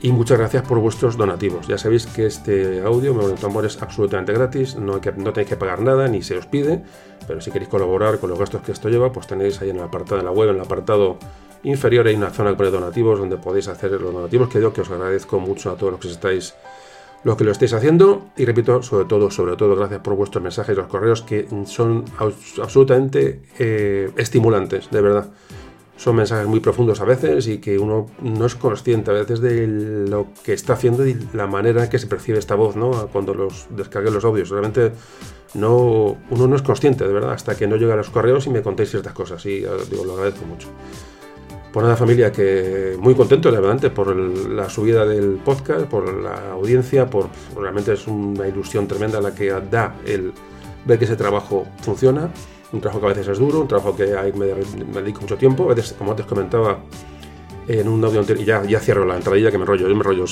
Y 0.00 0.10
muchas 0.10 0.38
gracias 0.38 0.66
por 0.66 0.80
vuestros 0.80 1.16
donativos. 1.16 1.68
Ya 1.68 1.78
sabéis 1.78 2.06
que 2.06 2.26
este 2.26 2.82
audio, 2.82 3.14
Me 3.14 3.30
tu 3.34 3.46
Amor, 3.46 3.66
es 3.66 3.80
absolutamente 3.80 4.32
gratis, 4.32 4.74
no, 4.74 5.00
que, 5.00 5.12
no 5.12 5.32
tenéis 5.32 5.50
que 5.50 5.56
pagar 5.56 5.82
nada, 5.82 6.08
ni 6.08 6.22
se 6.22 6.36
os 6.36 6.46
pide, 6.46 6.82
pero 7.26 7.40
si 7.40 7.50
queréis 7.50 7.68
colaborar 7.68 8.18
con 8.18 8.30
los 8.30 8.38
gastos 8.38 8.62
que 8.62 8.72
esto 8.72 8.88
lleva, 8.88 9.12
pues 9.12 9.26
tenéis 9.26 9.60
ahí 9.60 9.70
en 9.70 9.76
el 9.76 9.82
apartado 9.82 10.16
de 10.16 10.24
la 10.24 10.32
web, 10.32 10.48
en 10.48 10.56
el 10.56 10.62
apartado 10.62 11.18
inferior, 11.62 12.06
hay 12.06 12.14
una 12.14 12.30
zona 12.30 12.56
pone 12.56 12.70
donativos, 12.70 13.18
donde 13.18 13.36
podéis 13.36 13.68
hacer 13.68 13.92
los 13.92 14.12
donativos, 14.14 14.48
que 14.48 14.60
yo 14.60 14.72
que 14.72 14.80
os 14.80 14.90
agradezco 14.90 15.38
mucho 15.38 15.70
a 15.70 15.76
todos 15.76 15.92
los 15.92 16.00
que 16.00 16.08
estáis 16.08 16.54
los 17.24 17.36
que 17.36 17.44
lo 17.44 17.52
estéis 17.52 17.72
haciendo 17.72 18.30
y 18.36 18.44
repito, 18.44 18.82
sobre 18.82 19.04
todo, 19.04 19.30
sobre 19.30 19.56
todo, 19.56 19.76
gracias 19.76 20.00
por 20.00 20.14
vuestros 20.14 20.42
mensajes 20.42 20.74
y 20.74 20.76
los 20.76 20.88
correos 20.88 21.22
que 21.22 21.46
son 21.66 22.04
absolutamente 22.18 23.42
eh, 23.58 24.10
estimulantes, 24.16 24.90
de 24.90 25.00
verdad. 25.00 25.30
Son 25.96 26.16
mensajes 26.16 26.48
muy 26.48 26.58
profundos 26.58 27.00
a 27.00 27.04
veces 27.04 27.46
y 27.46 27.58
que 27.58 27.78
uno 27.78 28.06
no 28.22 28.46
es 28.46 28.56
consciente 28.56 29.10
a 29.10 29.14
veces 29.14 29.40
de 29.40 29.66
lo 30.08 30.28
que 30.42 30.52
está 30.52 30.72
haciendo 30.72 31.06
y 31.06 31.16
la 31.32 31.46
manera 31.46 31.84
en 31.84 31.90
que 31.90 31.98
se 31.98 32.08
percibe 32.08 32.38
esta 32.38 32.56
voz, 32.56 32.74
¿no? 32.74 33.08
Cuando 33.12 33.34
los 33.34 33.66
descargué 33.70 34.10
los 34.10 34.24
audios. 34.24 34.48
Realmente 34.48 34.92
no, 35.54 36.16
uno 36.30 36.48
no 36.48 36.56
es 36.56 36.62
consciente, 36.62 37.06
de 37.06 37.12
verdad, 37.12 37.32
hasta 37.32 37.54
que 37.54 37.68
no 37.68 37.76
llega 37.76 37.94
a 37.94 37.98
los 37.98 38.10
correos 38.10 38.46
y 38.46 38.50
me 38.50 38.62
contéis 38.62 38.90
ciertas 38.90 39.12
cosas. 39.12 39.46
Y 39.46 39.60
digo, 39.60 40.04
lo 40.04 40.14
agradezco 40.14 40.44
mucho 40.44 40.68
por 41.72 41.84
una 41.84 41.96
familia 41.96 42.30
que 42.30 42.96
muy 43.00 43.14
contento, 43.14 43.50
realmente, 43.50 43.90
por 43.90 44.14
la 44.14 44.68
subida 44.68 45.06
del 45.06 45.40
podcast, 45.44 45.86
por 45.86 46.12
la 46.12 46.52
audiencia, 46.52 47.06
por 47.06 47.28
realmente 47.56 47.94
es 47.94 48.06
una 48.06 48.46
ilusión 48.46 48.86
tremenda 48.86 49.20
la 49.20 49.34
que 49.34 49.48
da 49.48 49.96
el 50.04 50.32
ver 50.84 50.98
que 50.98 51.06
ese 51.06 51.16
trabajo 51.16 51.66
funciona. 51.80 52.30
Un 52.72 52.80
trabajo 52.80 53.00
que 53.00 53.06
a 53.06 53.08
veces 53.10 53.28
es 53.28 53.38
duro, 53.38 53.60
un 53.60 53.68
trabajo 53.68 53.96
que 53.96 54.06
me, 54.34 54.46
dedico 55.00 55.22
mucho 55.22 55.36
tiempo. 55.36 55.64
A 55.64 55.74
veces, 55.74 55.94
como 55.94 56.10
antes 56.10 56.26
comentaba 56.26 56.80
en 57.68 57.88
un 57.88 58.04
audio 58.04 58.20
anterior, 58.20 58.42
y 58.42 58.46
ya, 58.46 58.64
ya 58.64 58.80
cierro 58.80 59.04
la 59.06 59.16
entradilla 59.16 59.50
que 59.50 59.58
me 59.58 59.64
rollo, 59.64 59.88
yo 59.88 59.94
me 59.94 60.02
rollo, 60.02 60.24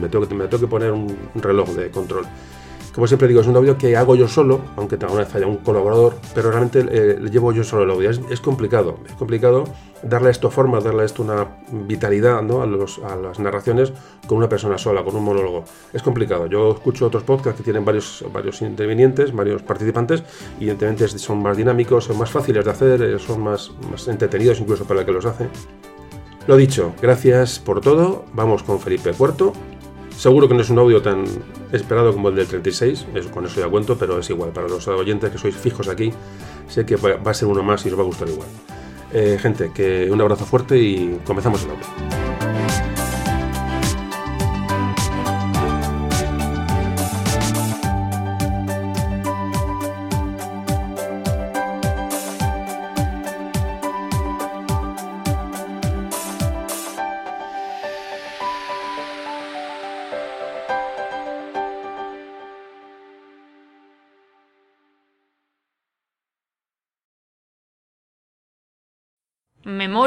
me 0.00 0.08
tengo 0.08 0.26
me 0.34 0.46
tengo 0.46 0.60
que 0.60 0.66
poner 0.66 0.92
un 0.92 1.16
reloj 1.34 1.70
de 1.70 1.90
control. 1.90 2.26
Como 2.94 3.08
siempre 3.08 3.26
digo, 3.26 3.40
es 3.40 3.48
un 3.48 3.56
audio 3.56 3.76
que 3.76 3.96
hago 3.96 4.14
yo 4.14 4.28
solo, 4.28 4.60
aunque 4.76 4.94
alguna 4.94 5.24
vez 5.24 5.34
haya 5.34 5.48
un 5.48 5.56
colaborador, 5.56 6.14
pero 6.32 6.50
realmente 6.50 6.86
eh, 6.88 7.18
le 7.20 7.28
llevo 7.28 7.50
yo 7.50 7.64
solo 7.64 7.82
el 7.82 7.90
audio. 7.90 8.08
Es, 8.08 8.40
complicado, 8.40 8.98
es 9.04 9.14
complicado 9.14 9.64
darle 10.04 10.30
esto 10.30 10.48
forma, 10.48 10.78
darle 10.78 11.04
esto 11.04 11.24
una 11.24 11.44
vitalidad 11.72 12.40
¿no? 12.42 12.62
a, 12.62 12.64
a, 12.64 13.16
las 13.16 13.40
narraciones 13.40 13.92
con 14.28 14.38
una 14.38 14.48
persona 14.48 14.78
sola, 14.78 15.02
con 15.02 15.16
un 15.16 15.24
monólogo. 15.24 15.64
Es 15.92 16.04
complicado. 16.04 16.46
Yo 16.46 16.70
escucho 16.70 17.06
otros 17.06 17.24
podcasts 17.24 17.58
que 17.58 17.64
tienen 17.64 17.84
varios, 17.84 18.24
varios 18.32 18.62
intervinientes, 18.62 19.32
varios 19.32 19.62
participantes, 19.62 20.22
y 20.60 20.68
evidentemente 20.68 21.08
son 21.08 21.42
más 21.42 21.56
dinámicos, 21.56 22.04
son 22.04 22.16
más 22.16 22.30
fáciles 22.30 22.64
de 22.64 22.70
hacer, 22.70 23.02
eh, 23.02 23.18
son 23.18 23.42
más, 23.42 23.72
más 23.90 24.06
entretenidos 24.06 24.60
incluso 24.60 24.84
para 24.84 25.00
el 25.00 25.06
que 25.06 25.12
los 25.12 25.26
hace. 25.26 25.48
Lo 26.46 26.56
dicho, 26.56 26.92
gracias 27.02 27.58
por 27.58 27.80
todo. 27.80 28.26
Vamos 28.34 28.62
con 28.62 28.78
Felipe 28.78 29.10
IV 29.18 29.52
Seguro 30.24 30.48
que 30.48 30.54
no 30.54 30.62
es 30.62 30.70
un 30.70 30.78
audio 30.78 31.02
tan 31.02 31.22
esperado 31.70 32.14
como 32.14 32.30
el 32.30 32.34
del 32.36 32.46
36, 32.46 33.08
con 33.30 33.44
eso 33.44 33.60
ya 33.60 33.68
cuento, 33.68 33.98
pero 33.98 34.18
es 34.18 34.30
igual. 34.30 34.52
Para 34.52 34.68
los 34.68 34.88
oyentes 34.88 35.30
que 35.30 35.36
sois 35.36 35.54
fijos 35.54 35.86
aquí, 35.86 36.14
sé 36.66 36.86
que 36.86 36.96
va 36.96 37.30
a 37.30 37.34
ser 37.34 37.46
uno 37.46 37.62
más 37.62 37.84
y 37.84 37.90
os 37.90 37.98
va 37.98 38.04
a 38.04 38.06
gustar 38.06 38.30
igual. 38.30 38.48
Eh, 39.12 39.36
gente, 39.38 39.70
que 39.74 40.10
un 40.10 40.18
abrazo 40.22 40.46
fuerte 40.46 40.78
y 40.78 41.20
comenzamos 41.26 41.64
el 41.64 41.72
audio. 41.72 42.73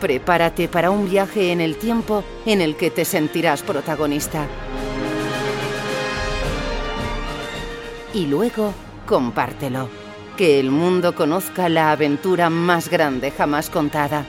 Prepárate 0.00 0.66
para 0.66 0.90
un 0.90 1.10
viaje 1.10 1.52
en 1.52 1.60
el 1.60 1.76
tiempo 1.76 2.24
en 2.46 2.62
el 2.62 2.76
que 2.76 2.90
te 2.90 3.04
sentirás 3.04 3.62
protagonista. 3.62 4.46
Y 8.14 8.26
luego, 8.26 8.72
compártelo. 9.06 9.88
Que 10.36 10.58
el 10.58 10.70
mundo 10.70 11.14
conozca 11.14 11.68
la 11.68 11.92
aventura 11.92 12.48
más 12.48 12.88
grande 12.88 13.30
jamás 13.30 13.68
contada. 13.68 14.24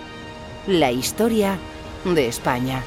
La 0.68 0.92
historia 0.92 1.58
de 2.04 2.28
España. 2.28 2.84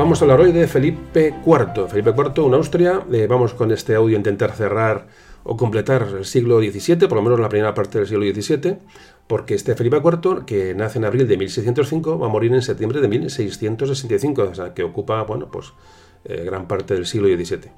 Vamos 0.00 0.22
a 0.22 0.24
hablar 0.24 0.40
hoy 0.40 0.50
de 0.52 0.66
Felipe 0.66 1.34
IV. 1.44 1.86
Felipe 1.88 2.14
IV, 2.16 2.46
en 2.46 2.54
Austria. 2.54 3.02
Eh, 3.12 3.26
vamos 3.28 3.52
con 3.52 3.70
este 3.70 3.94
audio 3.94 4.16
a 4.16 4.18
intentar 4.18 4.52
cerrar 4.52 5.06
o 5.42 5.58
completar 5.58 6.08
el 6.16 6.24
siglo 6.24 6.58
XVII, 6.58 7.06
por 7.06 7.16
lo 7.16 7.22
menos 7.22 7.38
la 7.38 7.50
primera 7.50 7.74
parte 7.74 7.98
del 7.98 8.06
siglo 8.06 8.24
XVII, 8.24 8.78
porque 9.26 9.54
este 9.54 9.74
Felipe 9.74 9.98
IV, 9.98 10.46
que 10.46 10.74
nace 10.74 10.98
en 10.98 11.04
abril 11.04 11.28
de 11.28 11.36
1605, 11.36 12.18
va 12.18 12.26
a 12.28 12.30
morir 12.30 12.50
en 12.54 12.62
septiembre 12.62 13.02
de 13.02 13.08
1665, 13.08 14.42
o 14.42 14.54
sea, 14.54 14.72
que 14.72 14.84
ocupa, 14.84 15.22
bueno, 15.24 15.50
pues 15.50 15.74
eh, 16.24 16.44
gran 16.46 16.66
parte 16.66 16.94
del 16.94 17.04
siglo 17.04 17.28
XVII. 17.28 17.70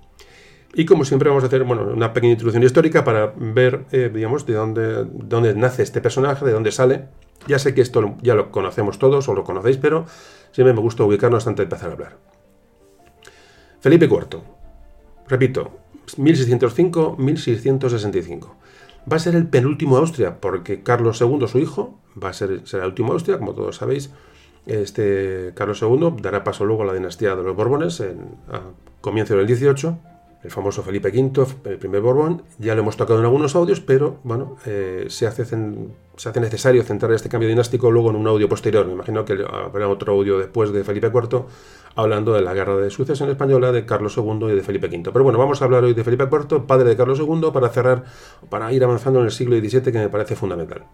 Y 0.75 0.87
como 0.87 1.05
siempre 1.05 1.29
vamos 1.29 1.43
a 1.43 1.49
hacer 1.49 1.65
bueno, 1.65 1.83
una 1.93 2.13
pequeña 2.13 2.35
introducción 2.35 2.63
histórica 2.63 3.03
para 3.03 3.33
ver, 3.37 3.87
eh, 3.91 4.11
digamos, 4.15 4.47
de 4.47 4.55
dónde, 4.55 5.07
dónde 5.13 5.55
nace 5.57 5.83
este 5.83 6.01
personaje, 6.01 6.45
de 6.45 6.53
dónde 6.53 6.71
sale. 6.71 7.07
Ya 7.47 7.59
sé 7.59 7.75
que 7.75 7.81
esto 7.81 8.15
ya 8.23 8.35
lo 8.35 8.51
conocemos 8.51 8.99
todos 8.99 9.29
o 9.29 9.35
lo 9.35 9.45
conocéis, 9.45 9.77
pero 9.77 10.07
siempre 10.53 10.75
me 10.75 10.81
gusta 10.81 11.05
ubicarnos 11.05 11.47
antes 11.47 11.59
de 11.59 11.65
empezar 11.65 11.91
a 11.91 11.93
hablar. 11.93 12.17
Felipe 13.81 14.07
IV. 14.07 14.41
Repito, 15.29 15.71
1605-1665. 16.17 18.49
Va 19.11 19.17
a 19.17 19.21
ser 19.21 19.35
el 19.35 19.49
penúltimo 19.49 19.97
Austria, 19.97 20.41
porque 20.41 20.83
Carlos 20.83 21.21
II, 21.21 21.49
su 21.49 21.59
hijo, 21.59 21.99
va 22.23 22.29
a 22.29 22.33
ser 22.33 22.61
será 22.67 22.85
el 22.85 22.91
último 22.91 23.13
Austria, 23.13 23.39
como 23.39 23.55
todos 23.55 23.77
sabéis. 23.77 24.11
Este 24.67 25.53
Carlos 25.57 25.83
II 25.83 26.15
dará 26.23 26.45
paso 26.45 26.65
luego 26.65 26.83
a 26.83 26.87
la 26.87 26.95
dinastía 26.95 27.35
de 27.35 27.43
los 27.43 27.57
Borbones 27.57 27.99
en, 27.99 28.37
a 28.49 28.61
comienzo 29.01 29.37
del 29.37 29.49
18 29.49 29.99
el 30.43 30.51
famoso 30.51 30.83
Felipe 30.83 31.09
V, 31.09 31.47
el 31.71 31.79
primer 31.79 32.01
Borbón, 32.01 32.43
ya 32.59 32.75
lo 32.75 32.81
hemos 32.81 32.97
tocado 32.97 33.21
en 33.21 33.25
algunos 33.25 33.55
audios, 33.55 33.81
pero 33.81 34.19
bueno, 34.25 34.57
eh, 34.67 35.07
se, 35.09 35.27
hace 35.27 35.45
necesario 36.41 36.83
centrar 36.83 37.13
este 37.13 37.29
cambio 37.29 37.49
dinástico 37.49 37.91
luego 37.91 38.11
en 38.11 38.17
un 38.17 38.27
audio 38.27 38.49
posterior. 38.49 38.85
Me 38.87 38.95
imagino 38.95 39.25
que 39.25 39.45
habrá 39.49 39.89
otro 39.89 40.15
audio 40.15 40.39
después 40.39 40.73
de 40.73 40.83
Felipe 40.83 41.09
IV 41.15 41.45
hablando 41.95 42.33
de 42.33 42.43
la 42.43 42.55
guerra 42.55 42.77
de 42.77 42.91
sucesión 42.91 43.31
española 43.31 43.71
de 43.71 43.87
Carlos 43.87 44.17
II 44.17 44.49
y 44.51 44.55
de 44.55 44.63
Felipe 44.63 44.89
V. 44.89 45.11
Pero 45.13 45.23
bueno, 45.23 45.39
vamos 45.39 45.63
a 45.63 45.65
hablar 45.65 45.85
hoy 45.85 45.95
de 45.95 46.03
Felipe 46.03 46.25
IV, 46.25 46.67
padre 46.67 46.89
de 46.89 46.97
Carlos 46.97 47.21
II, 47.21 47.51
para 47.53 47.69
cerrar, 47.69 48.05
para 48.49 48.73
ir 48.73 48.83
avanzando 48.83 49.21
en 49.21 49.27
el 49.27 49.31
siglo 49.31 49.57
XVII, 49.57 49.93
que 49.93 49.99
me 49.99 50.09
parece 50.09 50.35
fundamental. 50.35 50.85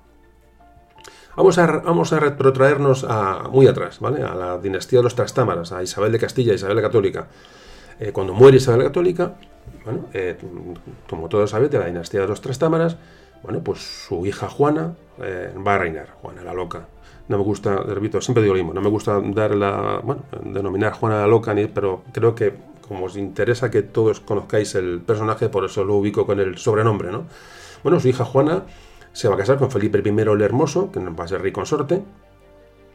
Vamos 1.37 1.57
a, 1.57 1.67
vamos 1.67 2.13
a 2.13 2.19
retrotraernos 2.19 3.07
a, 3.09 3.45
muy 3.51 3.69
atrás, 3.69 4.01
¿vale? 4.01 4.25
A 4.25 4.35
la 4.35 4.59
dinastía 4.59 4.99
de 4.99 5.05
los 5.05 5.15
Trastámaras, 5.15 5.71
a 5.71 5.83
Isabel 5.83 6.11
de 6.11 6.19
Castilla, 6.19 6.53
Isabel 6.53 6.77
la 6.77 6.83
Católica. 6.83 7.29
Eh, 8.01 8.13
cuando 8.13 8.33
muere 8.33 8.59
Isabel 8.59 8.81
la 8.81 8.87
Católica, 8.87 9.35
bueno, 9.85 10.07
eh, 10.13 10.37
como 11.09 11.29
todos 11.29 11.51
sabéis, 11.51 11.71
de 11.71 11.79
la 11.79 11.87
dinastía 11.87 12.21
de 12.21 12.29
los 12.29 12.41
Tres 12.41 12.59
Támaras, 12.59 12.97
bueno, 13.43 13.61
pues 13.63 13.81
su 14.07 14.27
hija 14.27 14.49
Juana 14.49 14.95
eh, 15.23 15.53
va 15.67 15.75
a 15.75 15.79
reinar, 15.79 16.11
Juana 16.21 16.43
la 16.43 16.55
Loca. 16.55 16.87
No 17.29 17.39
me 17.39 17.45
gusta, 17.45 17.77
repito, 17.77 18.21
siempre 18.21 18.43
digo 18.43 18.55
lo 18.55 18.59
mismo, 18.59 18.75
no 18.75 18.81
me 18.81 18.89
gusta 18.89 19.21
dar 19.21 19.55
la, 19.55 20.01
bueno, 20.03 20.23
denominar 20.45 20.93
Juana 20.93 21.21
la 21.21 21.27
Loca, 21.27 21.55
pero 21.75 22.03
creo 22.13 22.35
que 22.35 22.55
como 22.89 23.05
os 23.05 23.17
interesa 23.17 23.71
que 23.71 23.83
todos 23.83 24.21
conozcáis 24.21 24.75
el 24.75 25.01
personaje, 25.03 25.51
por 25.51 25.65
eso 25.65 25.85
lo 25.85 25.97
ubico 25.97 26.25
con 26.25 26.41
el 26.41 26.57
sobrenombre, 26.57 27.13
¿no? 27.13 27.25
Bueno, 27.83 28.01
su 28.01 28.09
hija 28.09 28.25
Juana 28.25 28.65
se 29.13 29.29
va 29.29 29.35
a 29.35 29.39
casar 29.39 29.59
con 29.59 29.71
Felipe 29.71 30.03
I 30.05 30.09
el 30.09 30.43
Hermoso, 30.43 30.91
que 30.91 31.01
va 31.01 31.25
a 31.25 31.29
ser 31.29 31.43
rey 31.43 31.53
consorte, 31.53 32.03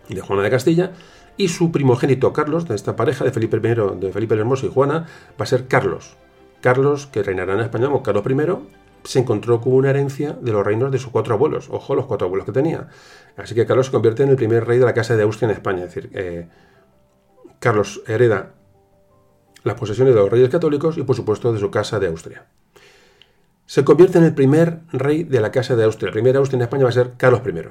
de 0.09 0.21
Juana 0.21 0.43
de 0.43 0.49
Castilla, 0.49 0.91
y 1.37 1.47
su 1.47 1.71
primogénito 1.71 2.33
Carlos, 2.33 2.67
de 2.67 2.75
esta 2.75 2.95
pareja 2.95 3.25
de 3.25 3.31
Felipe 3.31 3.57
I, 3.57 3.99
de 3.99 4.11
Felipe 4.11 4.35
el 4.35 4.41
Hermoso 4.41 4.65
y 4.67 4.69
Juana, 4.69 5.07
va 5.39 5.43
a 5.43 5.45
ser 5.45 5.67
Carlos. 5.67 6.15
Carlos, 6.61 7.07
que 7.07 7.23
reinará 7.23 7.53
en 7.53 7.61
España 7.61 7.87
como 7.87 8.03
Carlos 8.03 8.23
I, 8.29 8.35
se 9.03 9.19
encontró 9.19 9.59
con 9.59 9.73
una 9.73 9.89
herencia 9.89 10.37
de 10.39 10.51
los 10.51 10.65
reinos 10.65 10.91
de 10.91 10.97
sus 10.97 11.11
cuatro 11.11 11.33
abuelos. 11.33 11.69
Ojo, 11.69 11.95
los 11.95 12.05
cuatro 12.05 12.27
abuelos 12.27 12.45
que 12.45 12.53
tenía. 12.53 12.87
Así 13.35 13.53
que 13.53 13.65
Carlos 13.65 13.87
se 13.87 13.91
convierte 13.91 14.23
en 14.23 14.29
el 14.29 14.35
primer 14.35 14.65
rey 14.65 14.79
de 14.79 14.85
la 14.85 14.93
Casa 14.93 15.15
de 15.15 15.23
Austria 15.23 15.49
en 15.49 15.55
España. 15.55 15.83
Es 15.83 15.93
decir, 15.93 16.09
eh, 16.13 16.47
Carlos 17.59 18.01
hereda 18.07 18.53
las 19.63 19.75
posesiones 19.75 20.13
de 20.13 20.19
los 20.21 20.29
reyes 20.29 20.49
católicos 20.49 20.97
y 20.97 21.03
por 21.03 21.15
supuesto 21.15 21.51
de 21.51 21.59
su 21.59 21.71
casa 21.71 21.99
de 21.99 22.07
Austria. 22.07 22.45
Se 23.65 23.83
convierte 23.83 24.17
en 24.17 24.25
el 24.25 24.33
primer 24.33 24.79
rey 24.91 25.23
de 25.23 25.41
la 25.41 25.51
casa 25.51 25.75
de 25.75 25.83
Austria. 25.83 26.07
El 26.07 26.13
primer 26.13 26.35
Austria 26.37 26.57
en 26.57 26.63
España 26.63 26.83
va 26.83 26.89
a 26.89 26.93
ser 26.93 27.13
Carlos 27.17 27.41
I. 27.45 27.69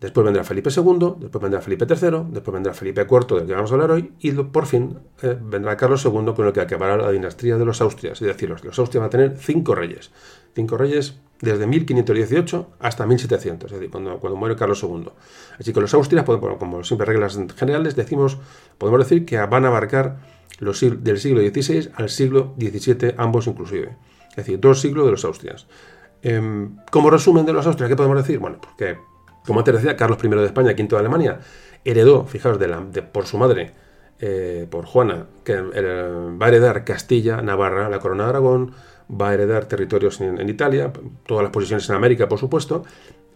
Después 0.00 0.24
vendrá 0.24 0.44
Felipe 0.44 0.70
II, 0.70 1.14
después 1.18 1.42
vendrá 1.42 1.60
Felipe 1.60 1.84
III, 1.88 2.30
después 2.30 2.52
vendrá 2.52 2.72
Felipe 2.72 3.02
IV, 3.02 3.38
del 3.38 3.46
que 3.46 3.52
vamos 3.52 3.70
a 3.72 3.74
hablar 3.74 3.90
hoy, 3.90 4.12
y 4.20 4.30
por 4.30 4.66
fin 4.66 4.96
eh, 5.22 5.36
vendrá 5.40 5.76
Carlos 5.76 6.04
II, 6.04 6.34
con 6.36 6.46
el 6.46 6.52
que 6.52 6.60
acabará 6.60 6.96
la 6.96 7.10
dinastía 7.10 7.58
de 7.58 7.64
los 7.64 7.80
Austrias. 7.80 8.22
Es 8.22 8.28
decir, 8.28 8.48
los, 8.48 8.64
los 8.64 8.78
Austrias 8.78 9.00
van 9.00 9.08
a 9.08 9.10
tener 9.10 9.36
cinco 9.36 9.74
reyes. 9.74 10.12
Cinco 10.54 10.76
reyes 10.76 11.18
desde 11.40 11.66
1518 11.66 12.70
hasta 12.80 13.06
1700, 13.06 13.72
es 13.72 13.78
decir, 13.78 13.90
cuando, 13.90 14.36
muere 14.36 14.56
Carlos 14.56 14.82
II. 14.82 15.10
Así 15.58 15.72
que 15.72 15.80
los 15.80 15.94
Austrias, 15.94 16.24
como 16.24 16.84
siempre 16.84 17.06
reglas 17.06 17.38
generales, 17.56 17.96
decimos, 17.96 18.38
podemos 18.78 19.00
decir 19.00 19.24
que 19.24 19.38
van 19.38 19.64
a 19.64 19.68
abarcar 19.68 20.20
los, 20.58 20.80
del 20.80 21.18
siglo 21.18 21.40
XVI 21.40 21.90
al 21.94 22.08
siglo 22.08 22.54
XVII, 22.58 23.14
ambos 23.16 23.46
inclusive. 23.46 23.96
Es 24.30 24.36
decir, 24.36 24.60
dos 24.60 24.80
siglos 24.80 25.06
de 25.06 25.12
los 25.12 25.24
Austrias. 25.24 25.66
Em, 26.22 26.76
como 26.90 27.10
resumen 27.10 27.46
de 27.46 27.52
los 27.52 27.66
Austrias, 27.66 27.88
¿qué 27.88 27.96
podemos 27.96 28.16
decir? 28.16 28.38
Bueno, 28.40 28.58
porque 28.60 28.98
como 29.48 29.60
antes 29.60 29.76
decía, 29.76 29.96
Carlos 29.96 30.18
I 30.22 30.28
de 30.28 30.44
España, 30.44 30.74
quinto 30.74 30.96
de 30.96 31.00
Alemania, 31.00 31.40
heredó, 31.82 32.26
fijaos, 32.26 32.58
de 32.58 33.02
por 33.02 33.24
su 33.24 33.38
madre, 33.38 33.72
eh, 34.20 34.66
por 34.70 34.84
Juana, 34.84 35.24
que 35.42 35.58
va 35.58 36.44
a 36.44 36.48
heredar 36.50 36.84
Castilla, 36.84 37.40
Navarra, 37.40 37.88
la 37.88 37.98
corona 37.98 38.24
de 38.24 38.28
Aragón, 38.28 38.72
va 39.10 39.30
a 39.30 39.34
heredar 39.34 39.64
territorios 39.64 40.20
en, 40.20 40.46
Italia, 40.50 40.92
todas 41.24 41.42
las 41.42 41.50
posiciones 41.50 41.88
en 41.88 41.96
América, 41.96 42.28
por 42.28 42.38
supuesto, 42.38 42.84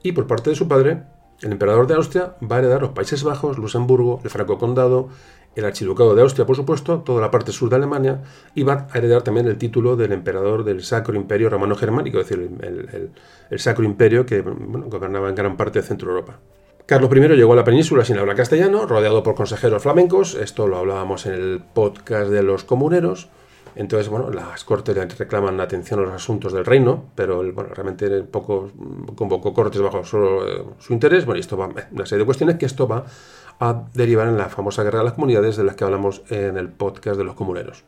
y 0.03 0.13
por 0.13 0.27
parte 0.27 0.51
de 0.51 0.57
su 0.57 0.69
padre, 0.69 1.05
el 1.41 1.51
emperador 1.51 1.87
de 1.87 1.95
Austria, 1.95 2.35
va 2.43 2.57
a 2.57 2.59
heredar 2.59 2.83
los 2.83 2.91
Países 2.91 3.25
Bajos, 3.25 3.57
Luxemburgo, 3.57 4.21
el 4.23 4.29
Franco 4.29 4.59
Condado, 4.59 5.09
el 5.55 5.65
Archiducado 5.65 6.15
de 6.15 6.23
Austria, 6.23 6.47
por 6.47 6.57
supuesto, 6.57 7.01
toda 7.01 7.21
la 7.21 7.31
parte 7.31 7.53
sur 7.53 7.69
de 7.69 7.77
Alemania, 7.77 8.23
va 8.67 8.87
a 8.91 8.99
heredar 8.99 9.23
también 9.23 9.47
el 9.47 9.59
título 9.59 9.97
del 9.97 10.13
emperador 10.13 10.65
del 10.65 10.83
Sacro 10.83 11.15
Imperio 11.15 11.51
Romano 11.51 11.75
Germánico, 11.77 12.21
es 12.21 12.29
decir, 12.29 12.51
el, 12.63 13.59
Sacro 13.59 13.85
Imperio 13.85 14.25
que 14.25 14.41
gobernaba 14.41 15.29
en 15.29 15.35
gran 15.35 15.57
parte 15.57 15.81
de 15.81 15.87
Centro 15.87 16.11
Europa. 16.11 16.39
Carlos 16.87 17.11
I 17.15 17.21
llegó 17.37 17.53
a 17.53 17.57
la 17.57 17.65
península 17.65 18.05
sin 18.05 18.19
hablar 18.19 18.37
castellano, 18.37 18.87
rodeado 18.87 19.23
por 19.23 19.35
consejeros 19.35 19.83
flamencos, 19.83 20.35
esto 20.35 20.67
lo 20.67 20.79
hablábamos 20.79 21.27
en 21.27 21.35
el 21.35 21.63
podcast 21.73 22.31
de 22.31 22.43
los 22.43 22.65
comuneros, 22.65 23.29
entonces, 23.75 24.09
bueno, 24.09 24.31
las 24.31 24.65
cortes 24.65 24.95
reclaman 25.19 25.61
atención 25.61 26.01
a 26.01 26.03
los 26.03 26.13
asuntos 26.13 26.53
del 26.53 26.65
reino, 26.65 27.05
pero 27.15 27.43
realmente 27.43 28.23
poco, 28.23 28.71
convocó 29.17 29.55
cortes 29.55 29.81
bajo 29.81 30.05
solo 30.05 30.47
eh, 30.47 30.65
su 30.79 30.93
interés. 30.93 31.25
Bueno, 31.25 31.39
y 31.39 31.41
esto 31.41 31.57
va, 31.57 31.71
una 31.91 32.05
serie 32.05 32.21
de 32.21 32.27
cuestiones 32.27 32.57
que 32.57 32.67
esto 32.67 32.87
va 32.87 33.05
a 33.61 33.85
derivar 33.95 34.29
en 34.29 34.37
la 34.37 34.49
famosa 34.49 34.83
guerra 34.83 35.01
de 35.01 35.05
las 35.05 35.15
comunidades 35.15 35.57
de 35.57 35.65
las 35.65 35.77
que 35.77 35.85
hablamos 35.85 36.23
en 36.31 36.57
el 36.57 36.69
podcast 36.69 37.17
de 37.17 37.25
los 37.25 37.35
comuneros. 37.35 37.85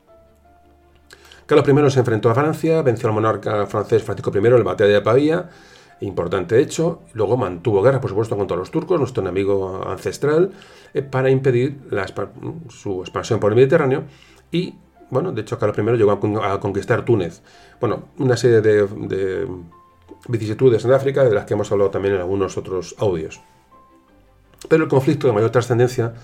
Carlos 1.46 1.68
I 1.68 1.90
se 1.90 1.98
enfrentó 2.00 2.30
a 2.30 2.34
Francia, 2.34 2.80
venció 2.82 3.08
al 3.08 3.14
monarca 3.14 3.66
francés 3.66 4.02
Francisco 4.02 4.32
I 4.34 4.38
en 4.38 4.52
la 4.52 4.62
batalla 4.62 4.94
de 4.94 5.00
Pavía, 5.02 5.50
importante 6.00 6.58
hecho, 6.60 7.02
luego 7.12 7.36
mantuvo 7.36 7.82
guerra, 7.82 8.00
por 8.00 8.10
supuesto, 8.10 8.36
contra 8.36 8.56
los 8.56 8.70
turcos, 8.70 8.98
nuestro 8.98 9.22
enemigo 9.22 9.86
ancestral, 9.86 10.52
eh, 10.92 11.02
para 11.02 11.30
impedir 11.30 11.80
su 12.68 13.00
expansión 13.00 13.40
por 13.40 13.52
el 13.52 13.56
Mediterráneo 13.56 14.04
y 14.50 14.74
bueno, 15.10 15.32
de 15.32 15.42
hecho, 15.42 15.58
Carlos 15.58 15.78
I 15.78 15.96
llegó 15.96 16.12
a, 16.42 16.60
conquistar 16.60 17.04
Túnez. 17.04 17.42
Bueno, 17.80 18.08
una 18.18 18.36
serie 18.36 18.60
de, 18.60 19.46
vicisitudes 20.28 20.84
en 20.84 20.92
África, 20.92 21.22
de 21.24 21.34
las 21.34 21.44
que 21.44 21.54
hemos 21.54 21.70
hablado 21.70 21.90
también 21.90 22.14
en 22.14 22.20
algunos 22.20 22.56
otros 22.56 22.96
audios. 22.98 23.40
Pero 24.68 24.84
el 24.84 24.88
conflicto 24.88 25.26
de 25.26 25.32
mayor 25.32 25.50
trascendencia 25.50 26.14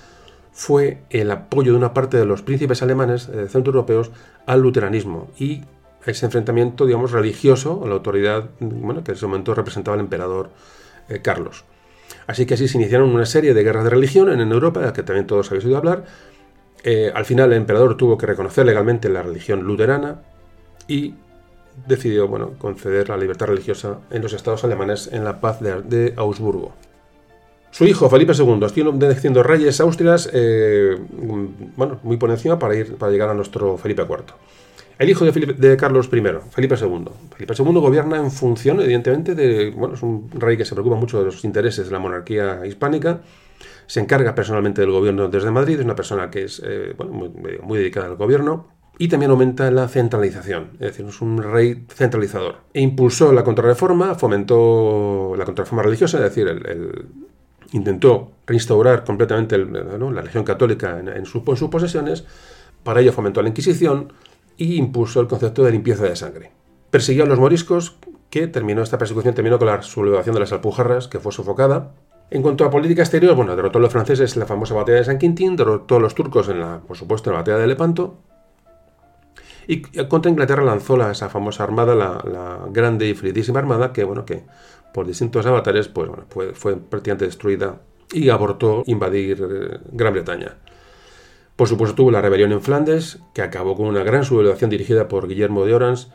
fue 0.52 1.02
el 1.10 1.30
apoyo 1.30 1.72
de 1.72 1.78
una 1.78 1.94
parte 1.94 2.16
de 2.16 2.24
los 2.24 2.42
príncipes 2.42 2.82
alemanes 2.82 3.28
eh, 3.28 3.46
centroeuropeos 3.48 4.10
al 4.46 4.60
luteranismo 4.60 5.28
y 5.38 5.62
ese 6.06 6.26
enfrentamiento, 6.26 6.86
digamos, 6.86 7.12
religioso 7.12 7.82
a 7.84 7.86
la 7.86 7.94
autoridad 7.94 8.50
bueno, 8.58 9.04
que 9.04 9.12
en 9.12 9.16
ese 9.16 9.26
momento 9.26 9.54
representaba 9.54 9.96
el 9.96 10.00
emperador 10.00 10.50
eh, 11.08 11.20
Carlos. 11.20 11.64
Así 12.26 12.46
que 12.46 12.54
así 12.54 12.68
se 12.68 12.78
iniciaron 12.78 13.10
una 13.10 13.26
serie 13.26 13.54
de 13.54 13.62
guerras 13.62 13.84
de 13.84 13.90
religión 13.90 14.30
en 14.30 14.52
Europa, 14.52 14.80
de 14.80 14.86
las 14.86 14.94
que 14.94 15.02
también 15.02 15.26
todos 15.26 15.50
habéis 15.50 15.64
oído 15.64 15.78
hablar, 15.78 16.04
eh, 16.82 17.12
al 17.14 17.24
final 17.24 17.52
el 17.52 17.58
emperador 17.58 17.96
tuvo 17.96 18.16
que 18.16 18.26
reconocer 18.26 18.64
legalmente 18.64 19.08
la 19.08 19.22
religión 19.22 19.62
luterana 19.62 20.22
y 20.88 21.14
decidió 21.86 22.26
bueno, 22.26 22.52
conceder 22.58 23.08
la 23.08 23.16
libertad 23.16 23.46
religiosa 23.46 23.98
en 24.10 24.22
los 24.22 24.32
estados 24.32 24.64
alemanes 24.64 25.08
en 25.12 25.24
la 25.24 25.40
paz 25.40 25.60
de, 25.60 26.14
Augsburgo. 26.16 26.72
Su 27.70 27.86
hijo, 27.86 28.10
Felipe 28.10 28.32
II, 28.36 28.60
siendo 29.16 29.42
reyes 29.42 29.80
austrias, 29.80 30.28
eh, 30.32 30.96
bueno, 31.76 32.00
muy 32.02 32.16
por 32.16 32.30
encima 32.30 32.58
para, 32.58 32.74
ir, 32.74 32.96
para 32.96 33.12
llegar 33.12 33.28
a 33.28 33.34
nuestro 33.34 33.78
Felipe 33.78 34.02
IV. 34.02 34.24
El 34.98 35.08
hijo 35.08 35.24
de, 35.24 35.32
de, 35.54 35.76
Carlos 35.76 36.06
I, 36.12 36.20
Felipe 36.50 36.74
II. 36.74 37.04
Felipe 37.34 37.54
II 37.56 37.72
gobierna 37.74 38.18
en 38.18 38.30
función, 38.30 38.80
evidentemente, 38.80 39.34
de. 39.34 39.70
Bueno, 39.70 39.94
es 39.94 40.02
un 40.02 40.30
rey 40.32 40.58
que 40.58 40.64
se 40.66 40.74
preocupa 40.74 40.96
mucho 40.96 41.18
de 41.20 41.24
los 41.24 41.42
intereses 41.44 41.86
de 41.86 41.92
la 41.92 41.98
monarquía 41.98 42.66
hispánica 42.66 43.20
se 43.90 43.98
encarga 43.98 44.36
personalmente 44.36 44.82
del 44.82 44.92
gobierno 44.92 45.26
desde 45.26 45.50
Madrid, 45.50 45.80
es 45.80 45.84
una 45.84 45.96
persona 45.96 46.30
que 46.30 46.44
es 46.44 46.62
eh, 46.64 46.94
muy, 47.10 47.78
dedicada 47.78 48.06
al 48.06 48.14
gobierno 48.14 48.68
y 48.98 49.08
también 49.08 49.32
aumenta 49.32 49.68
la 49.72 49.88
centralización, 49.88 50.70
es 50.74 50.78
decir, 50.78 51.06
es 51.06 51.20
un 51.20 51.42
rey 51.42 51.86
centralizador. 51.88 52.58
E 52.72 52.82
impulsó 52.82 53.32
la 53.32 53.42
contrarreforma, 53.42 54.14
fomentó 54.14 55.34
la 55.36 55.44
contrarreforma 55.44 55.82
religiosa, 55.82 56.18
es 56.18 56.22
decir, 56.22 56.46
el, 56.46 57.06
intentó 57.72 58.32
reinstaurar 58.46 59.04
completamente 59.04 59.58
la 59.58 60.20
religión 60.20 60.44
católica 60.44 60.98
en, 60.98 61.26
sus 61.26 61.42
posesiones, 61.42 62.24
para 62.82 63.00
ello 63.00 63.12
fomentó 63.12 63.42
la 63.42 63.48
Inquisición 63.48 64.12
y 64.56 64.76
impuso 64.76 65.20
el 65.20 65.28
concepto 65.28 65.62
de 65.62 65.72
limpieza 65.72 66.04
de 66.04 66.16
sangre. 66.16 66.50
Persiguió 66.90 67.24
a 67.24 67.26
los 67.26 67.38
moriscos, 67.38 67.96
que 68.30 68.46
terminó 68.46 68.82
esta 68.82 68.98
persecución 68.98 69.34
terminó 69.34 69.58
con 69.58 69.68
la 69.68 69.82
sublevación 69.82 70.34
de 70.34 70.40
las 70.40 70.52
Alpujarras, 70.52 71.08
que 71.08 71.18
fue 71.18 71.32
sofocada, 71.32 71.92
en 72.30 72.42
cuanto 72.42 72.64
a 72.64 72.70
política 72.70 73.02
exterior, 73.02 73.34
bueno, 73.34 73.56
derrotó 73.56 73.78
a 73.78 73.82
los 73.82 73.90
franceses 73.90 74.34
en 74.34 74.40
la 74.40 74.46
famosa 74.46 74.74
batalla 74.74 74.98
de 74.98 75.04
San 75.04 75.18
Quintín, 75.18 75.56
derrotó 75.56 75.96
a 75.96 76.00
los 76.00 76.14
turcos 76.14 76.48
en 76.48 76.60
la, 76.60 76.80
por 76.80 76.96
supuesto, 76.96 77.30
en 77.30 77.34
la 77.34 77.40
batalla 77.40 77.58
de 77.58 77.66
Lepanto, 77.66 78.18
y 79.66 79.82
contra 79.82 80.30
Inglaterra 80.30 80.64
lanzó 80.64 80.96
la, 80.96 81.10
esa 81.10 81.28
famosa 81.28 81.64
armada, 81.64 81.94
la, 81.94 82.66
grande 82.70 83.08
y 83.08 83.14
felicísima 83.14 83.58
armada, 83.58 83.92
que, 83.92 84.04
bueno, 84.04 84.24
que 84.24 84.44
por 84.92 85.06
distintos 85.06 85.46
avatares, 85.46 85.88
pues, 85.88 86.08
bueno, 86.08 86.24
fue, 86.28 86.76
prácticamente 86.76 87.26
destruida 87.26 87.80
y 88.12 88.28
abortó 88.28 88.82
invadir 88.86 89.40
eh, 89.40 89.78
Gran 89.92 90.12
Bretaña. 90.12 90.56
Por 91.56 91.68
supuesto, 91.68 91.94
tuvo 91.94 92.10
la 92.10 92.22
rebelión 92.22 92.52
en 92.52 92.62
Flandes, 92.62 93.18
que 93.34 93.42
acabó 93.42 93.76
con 93.76 93.86
una 93.86 94.02
gran 94.02 94.24
sublevación 94.24 94.70
dirigida 94.70 95.08
por 95.08 95.28
Guillermo 95.28 95.64
de 95.66 95.74
Orange, 95.74 96.08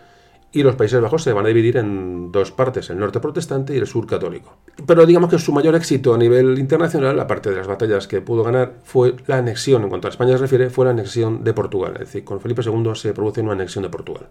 y 0.56 0.64
los 0.64 0.76
Países 0.76 1.02
Bajos 1.02 1.22
se 1.22 1.34
van 1.34 1.46
a 1.46 1.50
dividir 1.50 1.76
en 1.76 2.32
dos 2.32 2.52
partes, 2.52 2.90
el 2.90 2.98
norte 2.98 3.20
protestante 3.20 3.76
y 3.76 3.78
el 3.78 3.88
sur 3.88 4.08
católico. 4.08 4.58
Pero 4.88 5.06
digamos 5.06 5.30
que 5.30 5.38
su 5.38 5.52
mayor 5.52 5.76
éxito 5.76 6.14
a 6.14 6.18
nivel 6.18 6.58
internacional, 6.58 7.20
aparte 7.20 7.50
de 7.50 7.58
las 7.58 7.68
batallas 7.68 8.08
que 8.08 8.22
pudo 8.22 8.44
ganar, 8.44 8.76
fue 8.86 9.16
la 9.28 9.38
anexión, 9.38 9.84
en 9.84 9.90
cuanto 9.90 10.08
a 10.08 10.12
España 10.12 10.32
se 10.32 10.38
refiere, 10.38 10.70
fue 10.70 10.86
la 10.86 10.92
anexión 10.92 11.44
de 11.44 11.54
Portugal. 11.54 11.94
Es 11.96 12.08
decir, 12.08 12.24
con 12.24 12.40
Felipe 12.40 12.62
II 12.66 12.92
se 12.96 13.14
produce 13.14 13.42
una 13.42 13.52
anexión 13.52 13.84
de 13.84 13.90
Portugal. 13.90 14.30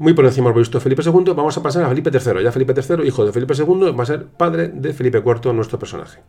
Muy 0.00 0.14
por 0.14 0.24
encima 0.24 0.48
hemos 0.48 0.60
visto 0.60 0.80
Felipe 0.80 1.02
II, 1.04 1.34
vamos 1.36 1.58
a 1.58 1.62
pasar 1.62 1.84
a 1.84 1.88
Felipe 1.90 2.10
III. 2.10 2.42
Ya 2.42 2.50
Felipe 2.50 2.72
III, 2.72 3.06
hijo 3.06 3.26
de 3.26 3.32
Felipe 3.32 3.52
II, 3.52 3.92
va 3.92 4.02
a 4.02 4.06
ser 4.06 4.24
padre 4.28 4.68
de 4.68 4.94
Felipe 4.94 5.18
IV, 5.18 5.52
nuestro 5.52 5.78
personaje. 5.78 6.22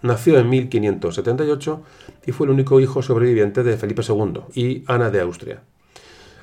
Nació 0.00 0.38
en 0.38 0.48
1578 0.48 1.82
y 2.24 2.32
fue 2.32 2.46
el 2.46 2.52
único 2.54 2.80
hijo 2.80 3.02
sobreviviente 3.02 3.62
de 3.62 3.76
Felipe 3.76 4.00
II 4.00 4.44
y 4.54 4.82
Ana 4.86 5.10
de 5.10 5.20
Austria. 5.20 5.60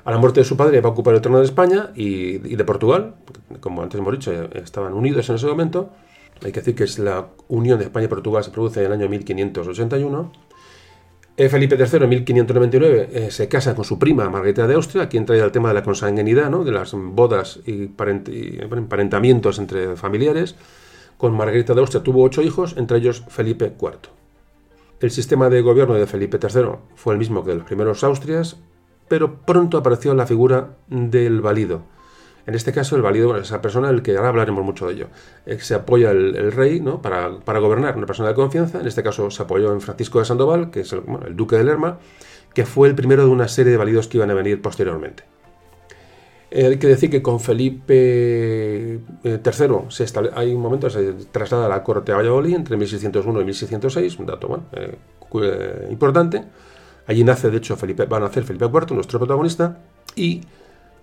A 0.04 0.12
la 0.12 0.18
muerte 0.18 0.42
de 0.42 0.44
su 0.44 0.56
padre 0.56 0.80
va 0.80 0.90
a 0.90 0.92
ocupar 0.92 1.16
el 1.16 1.20
trono 1.20 1.40
de 1.40 1.44
España 1.44 1.90
y, 1.96 2.38
de 2.38 2.64
Portugal, 2.64 3.16
como 3.58 3.82
antes 3.82 3.98
hemos 3.98 4.12
dicho, 4.12 4.30
estaban 4.52 4.92
unidos 4.92 5.28
en 5.30 5.34
ese 5.34 5.48
momento. 5.48 5.90
Hay 6.44 6.52
que 6.52 6.60
decir 6.60 6.76
que 6.76 6.84
es 6.84 7.00
la 7.00 7.30
unión 7.48 7.80
de 7.80 7.86
España 7.86 8.04
y 8.04 8.08
Portugal 8.08 8.44
se 8.44 8.52
produce 8.52 8.78
en 8.78 8.86
el 8.86 8.92
año 8.92 9.08
1581. 9.08 10.30
Eh, 11.36 11.48
Felipe 11.48 11.74
III 11.74 12.04
en 12.04 12.08
1599 12.10 13.08
eh, 13.12 13.30
se 13.32 13.48
casa 13.48 13.74
con 13.74 13.84
su 13.84 13.98
prima 13.98 14.30
Margarita 14.30 14.68
de 14.68 14.74
Austria, 14.74 15.08
quien 15.08 15.26
trae 15.26 15.40
el 15.40 15.50
tema 15.50 15.68
de 15.68 15.74
la 15.74 15.82
consanguinidad, 15.82 16.48
de 16.48 16.70
las 16.70 16.92
bodas 16.94 17.58
y, 17.66 17.90
emparentamientos 18.60 19.58
entre 19.58 19.96
familiares. 19.96 20.54
Con 21.18 21.36
Margarita 21.36 21.74
de 21.74 21.80
Austria 21.80 22.04
tuvo 22.04 22.22
ocho 22.22 22.40
hijos, 22.40 22.76
entre 22.76 22.98
ellos 22.98 23.24
Felipe 23.28 23.72
IV. 23.80 24.10
El 25.00 25.10
sistema 25.10 25.50
de 25.50 25.60
gobierno 25.60 25.94
de 25.94 26.06
Felipe 26.06 26.38
III 26.40 26.76
fue 26.94 27.14
el 27.14 27.18
mismo 27.18 27.42
que 27.42 27.50
de 27.50 27.56
los 27.56 27.66
primeros 27.66 28.04
Austrias, 28.04 28.56
pero 29.08 29.40
pronto 29.40 29.76
apareció 29.76 30.14
la 30.14 30.26
figura 30.26 30.76
del 30.88 31.40
valido. 31.40 31.82
En 32.46 32.54
este 32.54 32.72
caso, 32.72 32.96
el 32.96 33.02
valido 33.02 33.36
es 33.36 33.44
esa 33.46 33.62
persona 33.62 33.88
del 33.88 34.02
que 34.02 34.16
ahora 34.16 34.28
hablaremos 34.28 34.64
mucho 34.64 34.86
de 34.86 34.94
ello. 34.94 35.06
Eh, 35.46 35.58
se 35.60 35.74
apoya 35.74 36.10
el, 36.10 36.52
rey 36.52 36.80
¿no? 36.80 37.00
para, 37.00 37.28
gobernar, 37.58 37.96
una 37.96 38.06
persona 38.06 38.28
de 38.28 38.34
confianza. 38.34 38.80
En 38.80 38.86
este 38.86 39.02
caso, 39.02 39.30
se 39.30 39.42
apoyó 39.42 39.72
en 39.72 39.80
Francisco 39.80 40.18
de 40.18 40.26
Sandoval, 40.26 40.70
que 40.70 40.80
es 40.80 40.92
el, 40.92 41.02
duque 41.34 41.56
de 41.56 41.64
Lerma, 41.64 41.98
que 42.52 42.66
fue 42.66 42.88
el 42.88 42.94
primero 42.94 43.24
de 43.24 43.30
una 43.30 43.48
serie 43.48 43.72
de 43.72 43.78
validos 43.78 44.08
que 44.08 44.18
iban 44.18 44.30
a 44.30 44.34
venir 44.34 44.60
posteriormente. 44.60 45.24
Eh, 46.50 46.66
hay 46.66 46.76
que 46.76 46.86
decir 46.86 47.10
que 47.10 47.22
con 47.22 47.40
Felipe 47.40 49.00
III 49.24 49.30
eh, 49.32 49.40
se 49.88 50.06
hay 50.34 50.54
un 50.54 50.60
momento 50.60 50.88
se 50.88 51.14
traslada 51.32 51.66
a 51.66 51.68
la 51.68 51.82
corte 51.82 52.12
a 52.12 52.16
Valladolid 52.16 52.54
entre 52.54 52.76
1601 52.76 53.40
y 53.40 53.44
1606, 53.44 54.18
un 54.18 54.26
dato 54.26 54.48
bueno, 54.48 54.64
importante 55.90 56.44
Allí 57.06 57.22
nace, 57.22 57.50
de 57.50 57.58
hecho, 57.58 57.76
Felipe, 57.76 58.06
va 58.06 58.16
a 58.16 58.20
nacer 58.20 58.44
Felipe 58.44 58.64
IV, 58.64 58.94
nuestro 58.94 59.18
protagonista, 59.18 59.78
y 60.16 60.42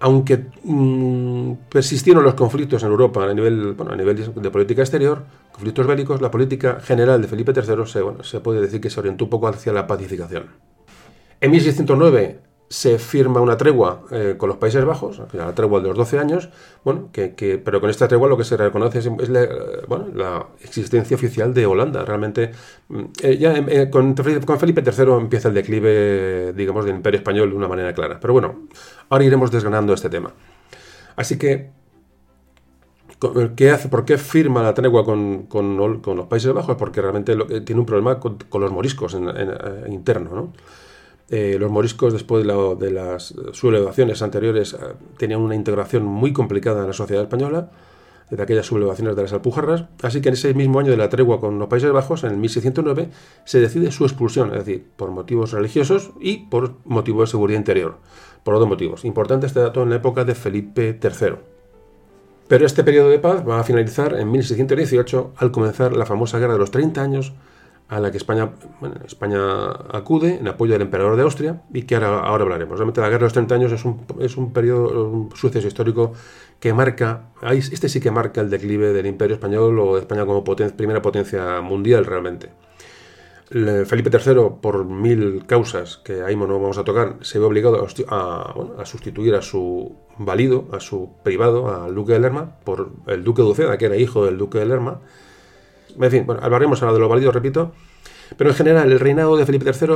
aunque 0.01 0.45
mm, 0.63 1.53
persistieron 1.69 2.23
los 2.23 2.33
conflictos 2.33 2.81
en 2.83 2.89
Europa 2.89 3.23
a 3.23 3.33
nivel, 3.33 3.77
nivel 3.95 4.33
de 4.35 4.51
política 4.51 4.81
exterior, 4.81 5.23
conflictos 5.51 5.85
bélicos, 5.85 6.21
la 6.21 6.31
política 6.31 6.79
general 6.81 7.21
de 7.21 7.27
Felipe 7.27 7.53
III 7.55 7.85
se, 7.85 8.01
se 8.23 8.39
puede 8.39 8.61
decir 8.61 8.81
que 8.81 8.89
se 8.89 8.99
orientó 8.99 9.25
un 9.25 9.29
poco 9.29 9.47
hacia 9.47 9.71
la 9.71 9.85
pacificación. 9.85 10.47
En 11.39 11.51
1609 11.51 12.39
se 12.71 12.97
firma 12.99 13.41
una 13.41 13.57
tregua 13.57 14.03
eh, 14.11 14.35
con 14.37 14.47
los 14.47 14.57
Países 14.57 14.85
Bajos, 14.85 15.21
la 15.33 15.53
tregua 15.53 15.81
de 15.81 15.89
los 15.89 15.97
12 15.97 16.19
años, 16.19 16.49
bueno, 16.85 17.09
que, 17.11 17.61
pero 17.63 17.81
con 17.81 17.89
esta 17.89 18.07
tregua 18.07 18.29
lo 18.29 18.37
que 18.37 18.45
se 18.45 18.55
reconoce 18.55 18.99
es, 18.99 19.29
la, 19.29 19.45
bueno, 19.89 20.07
la, 20.15 20.47
existencia 20.63 21.15
oficial 21.15 21.53
de 21.53 21.65
Holanda. 21.65 22.05
Realmente, 22.05 22.51
mm, 22.87 23.01
eh, 23.23 23.37
ya 23.37 23.57
eh, 23.57 23.89
con, 23.89 24.15
con, 24.15 24.57
Felipe 24.57 24.81
III 24.85 25.11
empieza 25.19 25.49
el 25.49 25.53
declive, 25.53 26.53
digamos, 26.53 26.85
del 26.85 26.95
Imperio 26.95 27.17
Español 27.17 27.49
de 27.49 27.55
una 27.57 27.67
manera 27.67 27.93
clara. 27.93 28.17
Pero 28.21 28.31
bueno, 28.31 28.67
ahora 29.09 29.25
iremos 29.25 29.51
desgranando 29.51 29.93
este 29.93 30.09
tema. 30.09 30.31
Así 31.17 31.37
que, 31.37 31.71
¿qué 33.57 33.71
hace? 33.71 33.89
¿Por 33.89 34.05
qué 34.05 34.17
firma 34.17 34.63
la 34.63 34.73
tregua 34.73 35.03
con, 35.03 35.47
con, 35.47 35.75
los 35.75 36.27
Países 36.27 36.53
Bajos? 36.53 36.77
Porque 36.77 37.01
realmente 37.01 37.35
tiene 37.65 37.81
un 37.81 37.85
problema 37.85 38.17
con, 38.17 38.37
los 38.61 38.71
moriscos 38.71 39.13
en, 39.13 39.27
en, 39.27 39.91
interno, 39.91 40.33
¿no? 40.33 40.53
Eh, 41.29 41.57
los 41.59 41.71
moriscos, 41.71 42.13
después 42.13 42.45
de, 42.45 42.91
las 42.91 43.33
sublevaciones 43.53 44.21
anteriores, 44.21 44.73
eh, 44.73 44.77
tenían 45.17 45.41
una 45.41 45.55
integración 45.55 46.03
muy 46.03 46.33
complicada 46.33 46.81
en 46.81 46.87
la 46.87 46.93
sociedad 46.93 47.23
española, 47.23 47.71
de 48.29 48.41
aquellas 48.41 48.65
sublevaciones 48.65 49.15
de 49.15 49.21
las 49.21 49.33
Alpujarras. 49.33 49.85
Así 50.01 50.21
que 50.21 50.29
en 50.29 50.33
ese 50.33 50.53
mismo 50.53 50.79
año 50.79 50.91
de 50.91 50.97
la 50.97 51.09
tregua 51.09 51.39
con 51.39 51.59
los 51.59 51.67
Países 51.67 51.91
Bajos, 51.91 52.23
en 52.23 52.31
el 52.31 52.37
1609, 52.37 53.09
se 53.43 53.59
decide 53.59 53.91
su 53.91 54.05
expulsión, 54.05 54.51
es 54.51 54.65
decir, 54.65 54.85
por 54.95 55.11
motivos 55.11 55.51
religiosos 55.51 56.11
y 56.19 56.37
por 56.49 56.75
motivos 56.85 57.29
de 57.29 57.31
seguridad 57.31 57.59
interior. 57.59 57.97
Por 58.43 58.57
dos 58.57 58.67
motivos. 58.67 59.05
Importante 59.05 59.47
este 59.47 59.59
dato 59.59 59.83
en 59.83 59.89
la 59.89 59.97
época 59.97 60.23
de 60.23 60.33
Felipe 60.33 60.97
III. 61.01 61.35
Pero 62.47 62.65
este 62.65 62.83
periodo 62.83 63.09
de 63.09 63.19
paz 63.19 63.47
va 63.47 63.59
a 63.59 63.63
finalizar 63.63 64.17
en 64.19 64.31
1618 64.31 65.33
al 65.37 65.51
comenzar 65.51 65.95
la 65.95 66.05
famosa 66.05 66.39
Guerra 66.39 66.53
de 66.53 66.59
los 66.59 66.71
30 66.71 67.01
años 67.01 67.33
a 67.91 67.99
la 67.99 68.09
que 68.09 68.15
España, 68.15 68.51
España 69.05 69.69
acude 69.91 70.37
en 70.37 70.47
apoyo 70.47 70.71
del 70.71 70.81
emperador 70.81 71.17
de 71.17 71.23
Austria 71.23 71.61
y 71.73 71.83
que 71.83 71.95
ahora, 71.95 72.21
ahora 72.21 72.43
hablaremos. 72.43 72.77
Realmente 72.77 73.01
la 73.01 73.09
Guerra 73.09 73.19
de 73.19 73.25
los 73.25 73.33
30 73.33 73.53
años 73.53 73.71
es 73.73 73.83
un, 73.83 74.05
es 74.21 74.37
un 74.37 74.53
periodo, 74.53 75.09
un 75.09 75.35
suceso 75.35 75.67
histórico 75.67 76.13
que 76.61 76.73
marca, 76.73 77.31
este 77.41 77.89
sí 77.89 77.99
que 77.99 78.09
marca 78.09 78.39
el 78.39 78.49
declive 78.49 78.93
del 78.93 79.07
imperio 79.07 79.35
español 79.35 79.77
o 79.77 79.95
de 79.95 80.01
España 80.01 80.25
como 80.25 80.41
primera 80.41 81.01
potencia 81.01 81.59
mundial 81.59 82.05
realmente. 82.05 82.51
Felipe 83.49 84.09
III, 84.09 84.61
por 84.61 84.85
mil 84.85 85.45
causas 85.45 85.97
que 85.97 86.21
ahí 86.21 86.37
no 86.37 86.47
vamos 86.47 86.77
a 86.77 86.85
tocar, 86.85 87.17
se 87.19 87.39
ve 87.39 87.45
obligado 87.45 87.85
a, 88.07 88.85
sustituir 88.85 89.35
a 89.35 89.41
su 89.41 89.97
valido, 90.17 90.69
a 90.71 90.79
su 90.79 91.09
privado, 91.23 91.83
al 91.83 91.93
duque 91.93 92.13
de 92.13 92.21
Lerma, 92.21 92.55
por 92.63 92.93
el 93.07 93.25
duque 93.25 93.41
de 93.41 93.49
Uceda, 93.49 93.77
que 93.77 93.87
era 93.87 93.97
hijo 93.97 94.23
del 94.23 94.37
duque 94.37 94.59
de 94.59 94.65
Lerma, 94.67 95.01
en 95.99 96.11
fin, 96.11 96.25
bueno, 96.25 96.41
hablaremos 96.43 96.81
ahora 96.81 96.93
de 96.93 96.99
lo 96.99 97.09
válido, 97.09 97.31
repito. 97.31 97.71
Pero 98.37 98.49
en 98.49 98.55
general, 98.55 98.91
el 98.91 98.99
reinado 98.99 99.35
de 99.37 99.45
Felipe 99.45 99.69
III 99.69 99.95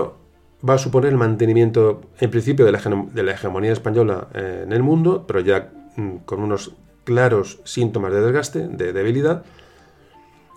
va 0.67 0.73
a 0.73 0.77
suponer 0.77 1.11
el 1.11 1.17
mantenimiento, 1.17 2.01
en 2.19 2.31
principio, 2.31 2.65
de 2.65 2.71
la, 3.23 3.31
hegemonía 3.31 3.71
española 3.71 4.27
eh, 4.33 4.63
en 4.65 4.73
el 4.73 4.83
mundo, 4.83 5.25
pero 5.27 5.39
ya 5.39 5.71
mm, 5.95 6.17
con 6.25 6.41
unos 6.41 6.73
claros 7.03 7.59
síntomas 7.63 8.11
de 8.11 8.21
desgaste, 8.21 8.67
de 8.67 8.93
debilidad. 8.93 9.43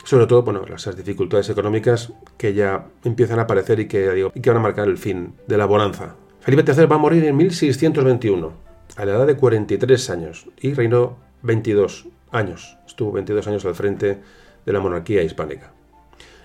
Sobre 0.04 0.26
todo, 0.26 0.42
bueno, 0.42 0.64
las 0.66 0.96
dificultades 0.96 1.50
económicas 1.50 2.12
que 2.36 2.54
ya 2.54 2.86
empiezan 3.04 3.38
a 3.38 3.42
aparecer 3.42 3.80
y 3.80 3.88
que, 3.88 4.30
y 4.34 4.40
que 4.40 4.50
van 4.50 4.58
a 4.58 4.62
marcar 4.62 4.88
el 4.88 4.96
fin 4.96 5.34
de 5.46 5.58
la 5.58 5.66
bonanza. 5.66 6.16
Felipe 6.40 6.64
III 6.72 6.86
va 6.86 6.96
a 6.96 6.98
morir 6.98 7.24
en 7.24 7.36
1621, 7.36 8.52
a 8.96 9.04
la 9.04 9.12
edad 9.12 9.26
de 9.26 9.36
43 9.36 10.10
años, 10.10 10.46
y 10.60 10.72
reinó 10.72 11.18
22 11.42 12.06
años. 12.32 12.78
Estuvo 12.86 13.12
22 13.12 13.46
años 13.48 13.64
al 13.66 13.74
frente 13.74 14.18
de 14.68 14.74
la 14.74 14.80
monarquía 14.80 15.22
hispánica. 15.22 15.72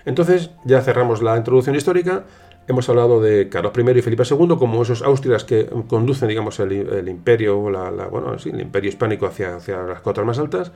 Entonces, 0.06 0.50
ya 0.64 0.80
cerramos 0.80 1.22
la 1.22 1.36
introducción 1.36 1.76
histórica. 1.76 2.24
Hemos 2.66 2.88
hablado 2.88 3.20
de 3.20 3.50
Carlos 3.50 3.72
I 3.76 3.98
y 3.98 4.02
Felipe 4.02 4.22
II 4.28 4.56
como 4.58 4.82
esos 4.82 5.02
austrias 5.02 5.44
que 5.44 5.68
conducen, 5.88 6.28
digamos, 6.28 6.58
el, 6.60 7.06
imperio, 7.06 7.60
bueno, 7.60 8.34
el 8.42 8.60
imperio 8.60 8.88
hispánico 8.88 9.26
hacia, 9.26 9.58
las 9.58 10.00
cotas 10.00 10.24
más 10.24 10.38
altas. 10.38 10.72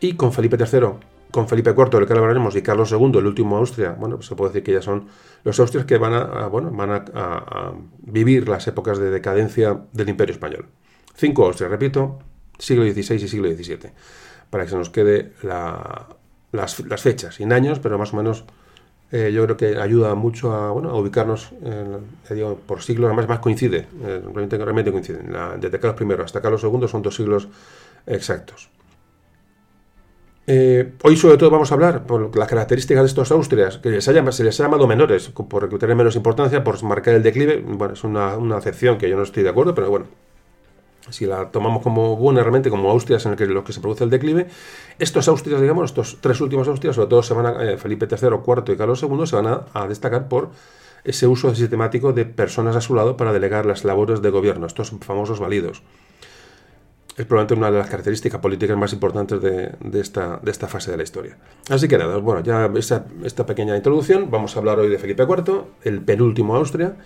Y 0.00 0.16
con 0.16 0.34
Felipe 0.34 0.58
III, 0.58 0.88
con 1.30 1.48
Felipe 1.48 1.70
IV, 1.70 1.88
del 1.90 2.06
que 2.06 2.12
hablaremos, 2.12 2.54
y 2.56 2.60
Carlos 2.60 2.92
II, 2.92 3.12
el 3.16 3.26
último 3.26 3.56
Austria, 3.56 3.96
bueno, 3.98 4.20
se 4.20 4.34
puede 4.34 4.50
decir 4.50 4.64
que 4.64 4.72
ya 4.72 4.82
son 4.82 5.06
los 5.42 5.58
austrias 5.58 5.86
que 5.86 5.96
van 5.96 6.12
a, 6.12 6.46
bueno, 6.48 6.70
van 6.70 6.90
a, 6.90 7.72
vivir 8.00 8.50
las 8.50 8.66
épocas 8.68 8.98
de 8.98 9.10
decadencia 9.10 9.80
del 9.92 10.10
imperio 10.10 10.34
español. 10.34 10.66
Cinco 11.14 11.46
Austrias, 11.46 11.70
repito, 11.70 12.18
siglo 12.58 12.84
XVI 12.84 13.16
y 13.16 13.28
siglo 13.28 13.48
XVII, 13.48 13.90
para 14.50 14.64
que 14.64 14.70
se 14.70 14.76
nos 14.76 14.90
quede 14.90 15.32
la, 15.42 16.19
las, 16.52 17.02
fechas, 17.02 17.36
sin 17.36 17.52
años, 17.52 17.78
pero 17.78 17.98
más 17.98 18.12
o 18.12 18.16
menos 18.16 18.44
eh, 19.12 19.30
yo 19.32 19.44
creo 19.44 19.56
que 19.56 19.80
ayuda 19.80 20.14
mucho 20.14 20.52
a, 20.52 20.70
bueno, 20.70 20.90
a 20.90 20.94
ubicarnos 20.94 21.52
por 22.66 22.82
siglos, 22.82 23.08
además 23.08 23.28
más 23.28 23.38
coincide, 23.40 23.86
eh, 24.02 24.20
realmente, 24.22 24.58
realmente 24.58 24.92
coinciden. 24.92 25.32
desde 25.58 25.80
Carlos 25.80 26.00
I 26.00 26.22
hasta 26.22 26.40
Carlos 26.40 26.62
II 26.62 26.88
son 26.88 27.02
dos 27.02 27.14
siglos 27.14 27.48
exactos. 28.06 28.70
Eh, 30.52 30.94
hoy 31.04 31.16
sobre 31.16 31.36
todo 31.36 31.50
vamos 31.50 31.70
a 31.70 31.74
hablar 31.74 32.06
por 32.06 32.36
las 32.36 32.48
características 32.48 33.04
de 33.04 33.06
estos 33.06 33.30
Austrias, 33.30 33.78
que 33.78 34.00
se, 34.00 34.12
llama, 34.12 34.32
se 34.32 34.42
les 34.42 34.58
ha 34.58 34.64
llamado 34.64 34.88
menores, 34.88 35.28
por 35.28 35.68
tener 35.78 35.94
menos 35.94 36.16
importancia, 36.16 36.64
por 36.64 36.82
marcar 36.82 37.14
el 37.14 37.22
declive. 37.22 37.62
Bueno, 37.64 37.94
es 37.94 38.02
una, 38.02 38.36
una 38.36 38.56
acepción 38.56 38.98
que 38.98 39.08
yo 39.08 39.16
no 39.16 39.22
estoy 39.22 39.44
de 39.44 39.50
acuerdo, 39.50 39.76
pero 39.76 39.90
bueno, 39.90 40.06
si 41.08 41.26
la 41.26 41.50
tomamos 41.50 41.82
como 41.82 42.16
buena 42.16 42.40
realmente, 42.42 42.70
como 42.70 42.90
Austrias 42.90 43.24
en 43.26 43.32
el 43.32 43.38
que, 43.38 43.46
los 43.46 43.64
que 43.64 43.72
se 43.72 43.80
produce 43.80 44.04
el 44.04 44.10
declive, 44.10 44.46
estos 44.98 45.28
Austrias, 45.28 45.60
digamos, 45.60 45.90
estos 45.90 46.18
tres 46.20 46.40
últimos 46.40 46.68
Austrias, 46.68 46.96
sobre 46.96 47.08
todo 47.08 47.22
se 47.22 47.34
van 47.34 47.68
eh, 47.68 47.78
Felipe 47.78 48.06
III, 48.10 48.28
IV 48.46 48.72
y 48.72 48.76
Carlos 48.76 49.02
II, 49.02 49.26
se 49.26 49.36
van 49.36 49.64
a, 49.72 49.86
destacar 49.88 50.28
por 50.28 50.50
ese 51.02 51.26
uso 51.26 51.54
sistemático 51.54 52.12
de 52.12 52.26
personas 52.26 52.76
a 52.76 52.80
su 52.80 52.94
lado 52.94 53.16
para 53.16 53.32
delegar 53.32 53.64
las 53.64 53.84
labores 53.84 54.20
de 54.20 54.30
gobierno, 54.30 54.66
estos 54.66 54.90
famosos 55.00 55.40
validos. 55.40 55.82
Es 57.16 57.26
probablemente 57.26 57.54
una 57.54 57.70
de 57.70 57.78
las 57.78 57.90
características 57.90 58.40
políticas 58.40 58.76
más 58.76 58.92
importantes 58.92 59.40
de, 59.42 60.00
esta, 60.00 60.38
de 60.42 60.50
esta, 60.50 60.68
fase 60.68 60.90
de 60.90 60.96
la 60.96 61.02
historia. 61.02 61.36
Así 61.68 61.88
que 61.88 61.98
nada, 61.98 62.16
bueno, 62.18 62.42
ya 62.42 62.70
esta, 62.76 63.06
esta 63.24 63.44
pequeña 63.44 63.76
introducción, 63.76 64.30
vamos 64.30 64.56
a 64.56 64.58
hablar 64.60 64.78
hoy 64.78 64.88
de 64.88 64.98
Felipe 64.98 65.24
IV, 65.24 65.64
el 65.82 66.00
penúltimo 66.02 66.54
Austria, 66.56 66.96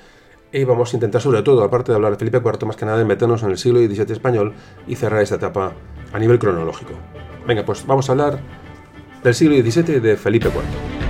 y 0.55 0.63
vamos 0.63 0.93
a 0.93 0.97
intentar 0.97 1.21
sobre 1.21 1.43
todo, 1.43 1.65
aparte 1.65 1.91
de 1.91 1.97
hablar 1.97 2.13
de 2.13 2.19
Felipe 2.19 2.39
IV, 2.39 2.65
más 2.67 2.77
que 2.77 2.87
nada 2.87 2.99
de 2.99 3.05
meternos 3.05 3.43
en 3.43 3.51
el 3.51 3.59
siglo 3.59 3.81
XVII 3.81 4.13
español 4.13 4.55
y 4.87 4.95
cerrar 4.95 5.21
esta 5.21 5.35
etapa 5.35 5.73
a 6.13 6.19
nivel 6.19 6.39
cronológico. 6.39 6.93
Venga, 7.45 7.65
pues 7.65 7.85
vamos 7.85 8.09
a 8.09 8.13
hablar 8.13 8.39
del 9.25 9.35
siglo 9.35 9.57
XVII 9.57 9.99
de 9.99 10.17
Felipe 10.17 10.49
IV. 10.49 11.04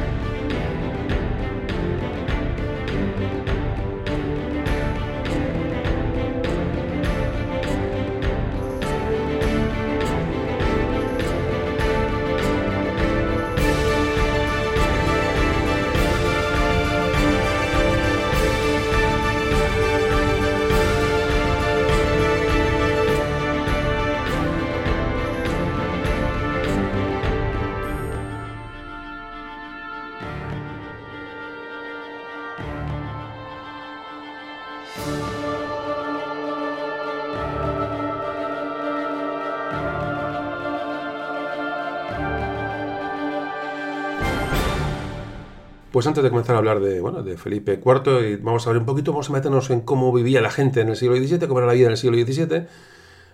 Antes 46.14 46.22
de 46.22 46.30
comenzar 46.30 46.54
a 46.54 46.58
hablar 46.58 46.78
de, 46.78 47.00
bueno, 47.00 47.24
de 47.24 47.36
Felipe 47.36 47.80
IV, 47.84 48.28
y 48.28 48.36
vamos 48.36 48.64
a 48.68 48.70
ver 48.70 48.78
un 48.78 48.86
poquito, 48.86 49.10
vamos 49.10 49.30
a 49.30 49.32
meternos 49.32 49.68
en 49.70 49.80
cómo 49.80 50.12
vivía 50.12 50.40
la 50.40 50.50
gente 50.52 50.80
en 50.80 50.88
el 50.88 50.94
siglo 50.94 51.16
XVII, 51.16 51.48
cómo 51.48 51.58
era 51.58 51.66
la 51.66 51.72
vida 51.72 51.86
en 51.86 51.90
el 51.90 51.96
siglo 51.96 52.16
XVII, 52.16 52.68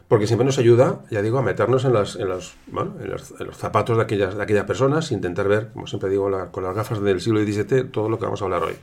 porque 0.09 0.27
siempre 0.27 0.47
nos 0.47 0.59
ayuda, 0.59 1.03
ya 1.11 1.21
digo, 1.21 1.37
a 1.37 1.43
meternos 1.43 1.85
en, 1.85 1.93
las, 1.93 2.17
en, 2.17 2.27
los, 2.27 2.55
en, 2.73 3.11
los, 3.11 3.57
zapatos 3.59 3.99
de 3.99 4.03
aquellas, 4.03 4.35
de 4.35 4.43
aquellas 4.43 4.65
personas, 4.65 5.13
intentar 5.13 5.47
ver, 5.47 5.73
como 5.75 5.87
siempre 5.87 6.09
digo, 6.09 6.31
con 6.51 6.65
las 6.65 6.75
gafas 6.75 7.03
del 7.03 7.21
siglo 7.21 7.43
XVII, 7.43 7.85
todo 7.85 8.09
lo 8.09 8.19
que 8.19 8.25
vamos 8.25 8.41
a 8.41 8.47
hablar 8.47 8.63
hoy. 8.63 8.77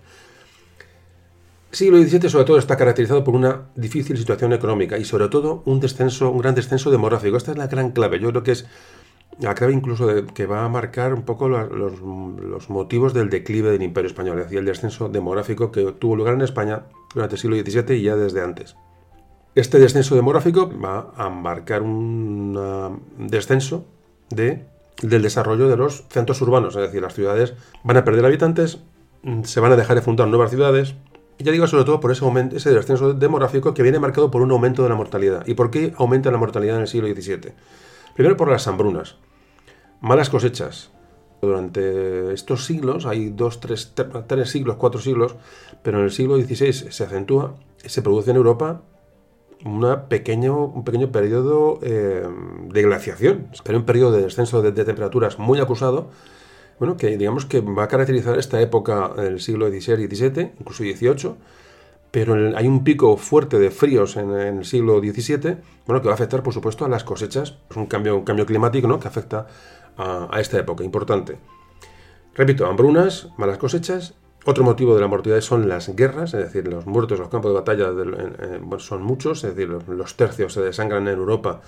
Siglo 1.71 1.97
XVII 1.97 2.29
sobre 2.29 2.45
todo 2.45 2.59
está 2.59 2.77
caracterizado 2.77 3.23
por 3.23 3.33
una 3.33 3.63
difícil 3.75 4.15
situación 4.15 4.53
económica 4.53 4.99
y 4.99 5.05
sobre 5.05 5.27
todo 5.27 5.63
un 5.65 5.79
descenso, 5.79 6.29
un 6.29 6.37
gran 6.37 6.53
descenso 6.53 6.91
demográfico. 6.91 7.35
Esta 7.35 7.51
es 7.51 7.57
la 7.57 7.67
gran 7.67 7.91
clave. 7.91 8.19
Yo 8.19 8.29
creo 8.29 8.43
que 8.43 8.51
es 8.51 8.67
la 9.39 9.53
clave 9.53 9.73
incluso 9.73 10.07
de, 10.07 10.25
que 10.25 10.45
va 10.45 10.65
a 10.65 10.69
marcar 10.69 11.13
un 11.13 11.23
poco 11.23 11.47
los, 11.47 12.69
motivos 12.69 13.13
del 13.13 13.29
declive 13.29 13.71
del 13.71 13.83
Imperio 13.83 14.07
Español, 14.07 14.39
es 14.39 14.45
decir, 14.45 14.59
el 14.59 14.65
descenso 14.65 15.09
demográfico 15.09 15.71
que 15.71 15.91
tuvo 15.93 16.15
lugar 16.15 16.33
en 16.33 16.41
España 16.41 16.83
durante 17.13 17.35
el 17.35 17.41
siglo 17.41 17.55
XVII 17.57 17.95
y 17.95 18.03
ya 18.03 18.15
desde 18.15 18.41
antes. 18.41 18.75
Este 19.55 19.79
descenso 19.79 20.15
demográfico 20.15 20.71
va 20.83 21.11
a 21.15 21.29
marcar 21.29 21.81
un 21.81 23.01
descenso 23.17 23.85
de, 24.29 24.65
del 25.01 25.21
desarrollo 25.21 25.67
de 25.67 25.77
los 25.77 26.05
centros 26.09 26.41
urbanos, 26.41 26.75
es 26.75 26.81
decir, 26.81 27.01
las 27.01 27.13
ciudades 27.13 27.53
van 27.83 27.97
a 27.97 28.03
perder 28.03 28.25
habitantes, 28.25 28.79
se 29.43 29.59
van 29.59 29.71
a 29.71 29.75
dejar 29.75 29.95
de 29.95 30.01
fundar 30.01 30.27
nuevas 30.27 30.51
ciudades, 30.51 30.95
y 31.39 31.43
ya 31.43 31.51
digo 31.51 31.67
sobre 31.67 31.83
todo 31.85 31.99
por 31.99 32.11
ese, 32.11 32.25
ese 32.53 32.71
descenso 32.71 33.13
demográfico 33.13 33.75
que 33.75 33.83
viene 33.83 33.99
marcado 33.99 34.31
por 34.31 34.41
un 34.41 34.51
aumento 34.51 34.81
de 34.81 34.89
la 34.89 34.95
mortalidad. 34.95 35.45
¿Y 35.45 35.53
por 35.53 35.69
qué 35.69 35.93
aumenta 35.97 36.31
la 36.31 36.39
mortalidad 36.39 36.77
en 36.77 36.81
el 36.81 36.87
siglo 36.87 37.07
XVII? 37.07 37.53
Primero 38.15 38.35
por 38.37 38.49
las 38.49 38.67
hambrunas 38.67 39.17
malas 40.01 40.29
cosechas. 40.29 40.91
Durante 41.41 42.33
estos 42.33 42.65
siglos, 42.65 43.05
hay 43.05 43.29
dos, 43.29 43.59
tres, 43.59 43.93
tres 44.25 44.49
siglos, 44.49 44.77
cuatro 44.77 44.99
siglos, 44.99 45.35
pero 45.83 45.99
en 45.99 46.05
el 46.05 46.11
siglo 46.11 46.35
XVI 46.37 46.73
se 46.73 47.03
acentúa, 47.03 47.55
se 47.77 48.01
produce 48.01 48.31
en 48.31 48.37
Europa 48.37 48.81
una 49.65 50.07
pequeño, 50.07 50.65
un 50.65 50.83
pequeño 50.83 51.11
periodo 51.11 51.79
eh, 51.81 52.27
de 52.69 52.81
glaciación, 52.81 53.47
pero 53.63 53.77
un 53.77 53.85
periodo 53.85 54.11
de 54.11 54.23
descenso 54.23 54.61
de, 54.61 54.71
temperaturas 54.71 55.39
muy 55.39 55.59
acusado, 55.59 56.09
bueno, 56.79 56.97
que 56.97 57.17
digamos 57.17 57.45
que 57.45 57.61
va 57.61 57.83
a 57.83 57.87
caracterizar 57.87 58.37
esta 58.37 58.61
época 58.61 59.09
del 59.15 59.39
siglo 59.39 59.69
XVI 59.69 60.07
XVII, 60.07 60.51
incluso 60.59 60.83
XVIII, 60.83 61.35
pero 62.11 62.57
hay 62.57 62.67
un 62.67 62.83
pico 62.83 63.17
fuerte 63.17 63.59
de 63.59 63.71
fríos 63.71 64.15
en, 64.15 64.31
el 64.31 64.65
siglo 64.65 64.99
XVII, 64.99 65.57
bueno, 65.85 66.01
que 66.01 66.07
va 66.07 66.11
a 66.11 66.15
afectar, 66.15 66.43
por 66.43 66.53
supuesto, 66.53 66.85
a 66.85 66.89
las 66.89 67.03
cosechas. 67.03 67.55
Es 67.69 67.75
un 67.75 67.87
cambio, 67.87 68.15
un 68.15 68.23
cambio 68.23 68.45
climático, 68.45 68.87
¿no? 68.87 68.99
Que 68.99 69.07
afecta 69.07 69.47
a, 69.97 70.39
esta 70.39 70.59
época, 70.59 70.83
importante. 70.83 71.37
Repito, 72.35 72.67
hambrunas, 72.67 73.29
malas 73.37 73.57
cosechas. 73.57 74.13
Otro 74.45 74.63
motivo 74.63 74.95
de 74.95 75.01
la 75.01 75.07
mortalidad 75.07 75.41
son 75.41 75.67
las 75.67 75.93
guerras, 75.93 76.33
es 76.33 76.41
decir, 76.41 76.67
los 76.67 76.85
muertos 76.85 77.17
en 77.17 77.23
los 77.23 77.29
campos 77.29 77.51
de 77.51 77.59
batalla 77.59 77.87
son 78.77 79.03
muchos, 79.03 79.43
es 79.43 79.55
decir, 79.55 79.67
los, 79.67 80.15
tercios 80.15 80.53
se 80.53 80.61
desangran 80.61 81.07
en 81.07 81.17
Europa 81.17 81.61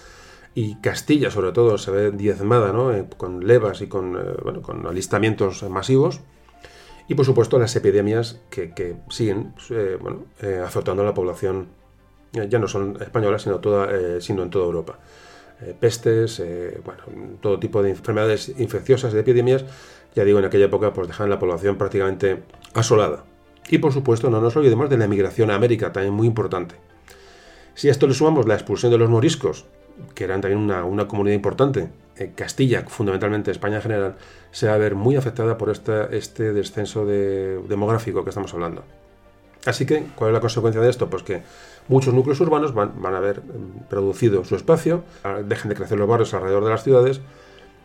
y 0.55 0.75
Castilla, 0.75 1.29
sobre 1.29 1.51
todo, 1.51 1.77
se 1.77 1.91
ve 1.91 2.11
diezmada 2.11 2.71
¿no? 2.71 2.93
Eh, 2.93 3.05
con 3.17 3.45
levas 3.45 3.81
y 3.81 3.87
con, 3.87 4.15
eh, 4.15 4.35
bueno, 4.43 4.61
con 4.61 4.87
alistamientos 4.87 5.63
masivos. 5.63 6.21
Y 7.07 7.15
por 7.15 7.25
supuesto 7.25 7.57
las 7.57 7.75
epidemias 7.75 8.39
que, 8.49 8.95
siguen 9.09 9.55
eh, 9.71 9.97
bueno, 9.99 10.25
azotando 10.63 11.01
a 11.01 11.05
la 11.05 11.13
población, 11.13 11.67
ya 12.31 12.59
no 12.59 12.67
son 12.67 12.97
españolas, 13.01 13.41
sino, 13.41 13.59
toda, 13.59 14.21
sino 14.21 14.43
en 14.43 14.51
toda 14.51 14.65
Europa. 14.65 14.99
Eh, 15.61 15.75
pestes, 15.77 16.39
eh, 16.39 16.79
bueno, 16.85 17.03
todo 17.41 17.59
tipo 17.59 17.83
de 17.83 17.89
enfermedades 17.89 18.53
infecciosas, 18.57 19.11
de 19.11 19.19
epidemias, 19.19 19.65
ya 20.15 20.23
digo, 20.23 20.39
en 20.39 20.45
aquella 20.45 20.65
época 20.65 20.93
pues 20.93 21.07
dejaban 21.07 21.29
la 21.29 21.39
población 21.39 21.77
prácticamente 21.77 22.43
asolada. 22.73 23.25
Y 23.69 23.79
por 23.79 23.91
supuesto 23.91 24.29
no 24.29 24.39
nos 24.39 24.55
olvidemos 24.55 24.89
de 24.89 24.97
la 24.97 25.05
emigración 25.05 25.51
a 25.51 25.55
América, 25.55 25.91
también 25.91 26.13
muy 26.13 26.27
importante. 26.27 26.75
Si 27.75 27.89
a 27.89 27.91
esto 27.91 28.07
le 28.07 28.13
sumamos 28.13 28.47
la 28.47 28.55
expulsión 28.55 28.91
de 28.91 28.97
los 28.97 29.09
moriscos, 29.09 29.65
que 30.15 30.23
eran 30.23 30.39
también 30.39 30.61
una, 30.61 31.07
comunidad 31.07 31.35
importante, 31.35 31.89
eh, 32.15 32.31
Castilla, 32.35 32.83
fundamentalmente 32.87 33.51
España 33.51 33.77
en 33.77 33.81
general, 33.81 34.15
se 34.51 34.67
va 34.67 34.75
a 34.75 34.77
ver 34.77 34.95
muy 34.95 35.17
afectada 35.17 35.57
por 35.57 35.69
este, 35.69 36.17
este 36.17 36.53
descenso 36.53 37.05
demográfico 37.05 38.23
que 38.23 38.29
estamos 38.29 38.53
hablando. 38.53 38.83
Así 39.69 39.85
que, 39.85 40.03
¿cuál 40.15 40.31
es 40.31 40.33
la 40.33 40.39
consecuencia 40.39 40.81
de 40.81 40.89
esto? 40.89 41.09
Pues 41.09 41.23
que 41.23 41.43
muchos 41.87 42.13
núcleos 42.13 42.39
urbanos 42.41 42.73
van, 42.73 42.91
a 43.05 43.17
haber 43.17 43.41
mm, 43.41 43.87
producido 43.89 44.43
su 44.43 44.55
espacio, 44.55 45.03
dejen 45.45 45.69
de 45.69 45.75
crecer 45.75 45.97
los 45.97 46.07
barrios 46.07 46.33
alrededor 46.33 46.63
de 46.63 46.69
las 46.69 46.83
ciudades 46.83 47.21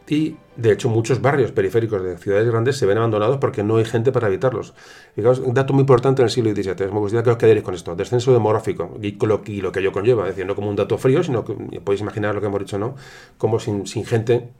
y, 0.09 0.37
de 0.57 0.73
hecho, 0.73 0.89
muchos 0.89 1.23
barrios 1.23 1.53
periféricos 1.53 2.03
de 2.03 2.19
ciudades 2.19 2.47
grandes 2.49 2.77
se 2.77 2.85
ven 2.85 2.99
abandonados 2.99 3.39
porque 3.39 3.63
no 3.63 3.77
hay 3.77 3.85
gente 3.85 4.13
para 4.13 4.27
habitarlos. 4.27 4.75
Un 5.17 5.55
dato 5.55 5.73
muy 5.73 5.83
importante 5.83 6.21
en 6.23 6.27
el 6.27 6.31
siglo 6.31 6.51
XVII, 6.51 6.87
me 6.93 6.99
gustaría 6.99 7.23
que 7.23 7.31
os 7.31 7.37
quedéis 7.37 7.63
con 7.63 7.75
esto, 7.75 7.95
descenso 7.95 8.33
demográfico 8.33 8.99
y 9.01 9.13
lo, 9.13 9.43
que 9.43 9.81
ello 9.81 9.93
conlleva, 9.93 10.25
es 10.25 10.31
decir, 10.31 10.47
no 10.47 10.55
como 10.55 10.69
un 10.69 10.77
dato 10.77 10.99
frío, 10.99 11.23
sino 11.23 11.45
que 11.45 11.55
podéis 11.81 12.03
imaginar 12.03 12.35
lo 12.35 12.41
que 12.41 12.47
hemos 12.47 12.61
dicho, 12.61 12.79
¿no? 12.79 12.97
Como 13.39 13.59
sin, 13.59 13.87
sin 13.87 14.05
gente 14.05 14.51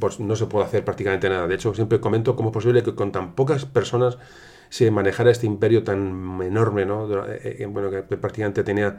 pues 0.00 0.18
no 0.20 0.34
se 0.34 0.46
puede 0.46 0.64
hacer 0.64 0.84
prácticamente 0.84 1.28
nada. 1.28 1.46
De 1.46 1.54
hecho, 1.54 1.72
siempre 1.74 2.00
comento 2.00 2.34
cómo 2.34 2.50
es 2.50 2.52
posible 2.52 2.82
que 2.82 2.94
con 2.94 3.12
tan 3.12 3.34
pocas 3.34 3.64
personas 3.64 4.18
se 4.68 4.90
manejara 4.90 5.30
este 5.30 5.46
imperio 5.46 5.82
tan 5.82 6.40
enorme, 6.42 6.84
¿no? 6.86 7.08
Eh, 7.26 7.56
eh, 7.60 7.66
bueno, 7.66 7.90
que 7.90 8.02
prácticamente 8.16 8.62
tenía 8.62 8.98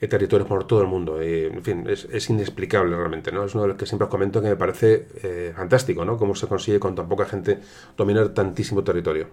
eh, 0.00 0.08
territorios 0.08 0.48
por 0.48 0.66
todo 0.66 0.82
el 0.82 0.88
mundo. 0.88 1.20
en 1.20 1.62
fin, 1.62 1.86
es, 1.88 2.30
inexplicable 2.30 2.96
realmente, 2.96 3.32
¿no? 3.32 3.44
Es 3.44 3.54
uno 3.54 3.62
de 3.62 3.68
los 3.68 3.76
que 3.76 3.86
siempre 3.86 4.04
os 4.04 4.10
comento 4.10 4.40
que 4.40 4.48
me 4.48 4.56
parece 4.56 5.52
fantástico, 5.54 6.04
¿no? 6.04 6.16
Cómo 6.16 6.34
se 6.34 6.46
consigue 6.46 6.78
con 6.78 6.94
tan 6.94 7.08
poca 7.08 7.24
gente 7.24 7.58
dominar 7.96 8.28
tantísimo 8.30 8.84
territorio. 8.84 9.28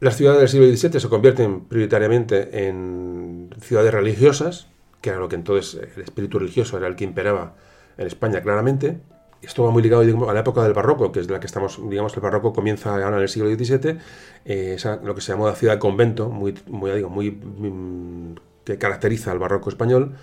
Las 0.00 0.16
ciudades 0.16 0.40
del 0.40 0.48
siglo 0.48 0.66
XVII 0.66 1.00
se 1.00 1.08
convierten 1.08 1.60
prioritariamente 1.66 2.66
en 2.66 3.50
ciudades 3.60 3.94
religiosas, 3.94 4.66
que 5.00 5.10
era 5.10 5.20
lo 5.20 5.28
que 5.28 5.36
entonces 5.36 5.80
el 5.96 6.02
espíritu 6.02 6.40
religioso 6.40 6.76
era 6.76 6.88
el 6.88 6.96
que 6.96 7.04
imperaba 7.04 7.54
en 7.96 8.08
España 8.08 8.42
claramente, 8.42 8.98
esto 9.42 9.64
va 9.64 9.70
muy 9.70 9.82
ligado 9.82 10.30
a 10.30 10.32
la 10.32 10.40
época 10.40 10.62
del 10.62 10.72
barroco, 10.72 11.10
que 11.10 11.20
es 11.20 11.28
la 11.28 11.40
que 11.40 11.46
estamos, 11.46 11.80
digamos, 11.88 12.14
el 12.14 12.20
barroco 12.20 12.52
comienza 12.52 12.94
ahora 12.94 13.16
en 13.16 13.22
el 13.22 13.28
siglo 13.28 13.48
XVII, 13.50 13.98
eh, 14.44 14.76
lo 15.02 15.14
que 15.14 15.20
se 15.20 15.32
llamó 15.32 15.46
la 15.46 15.54
ciudad 15.54 15.78
convento, 15.78 16.28
muy, 16.28 16.54
muy, 16.68 16.92
digo, 16.92 17.08
muy, 17.08 17.30
mm, 17.30 18.34
que 18.64 18.78
caracteriza 18.78 19.32
al 19.32 19.38
barroco 19.38 19.68
español. 19.68 20.14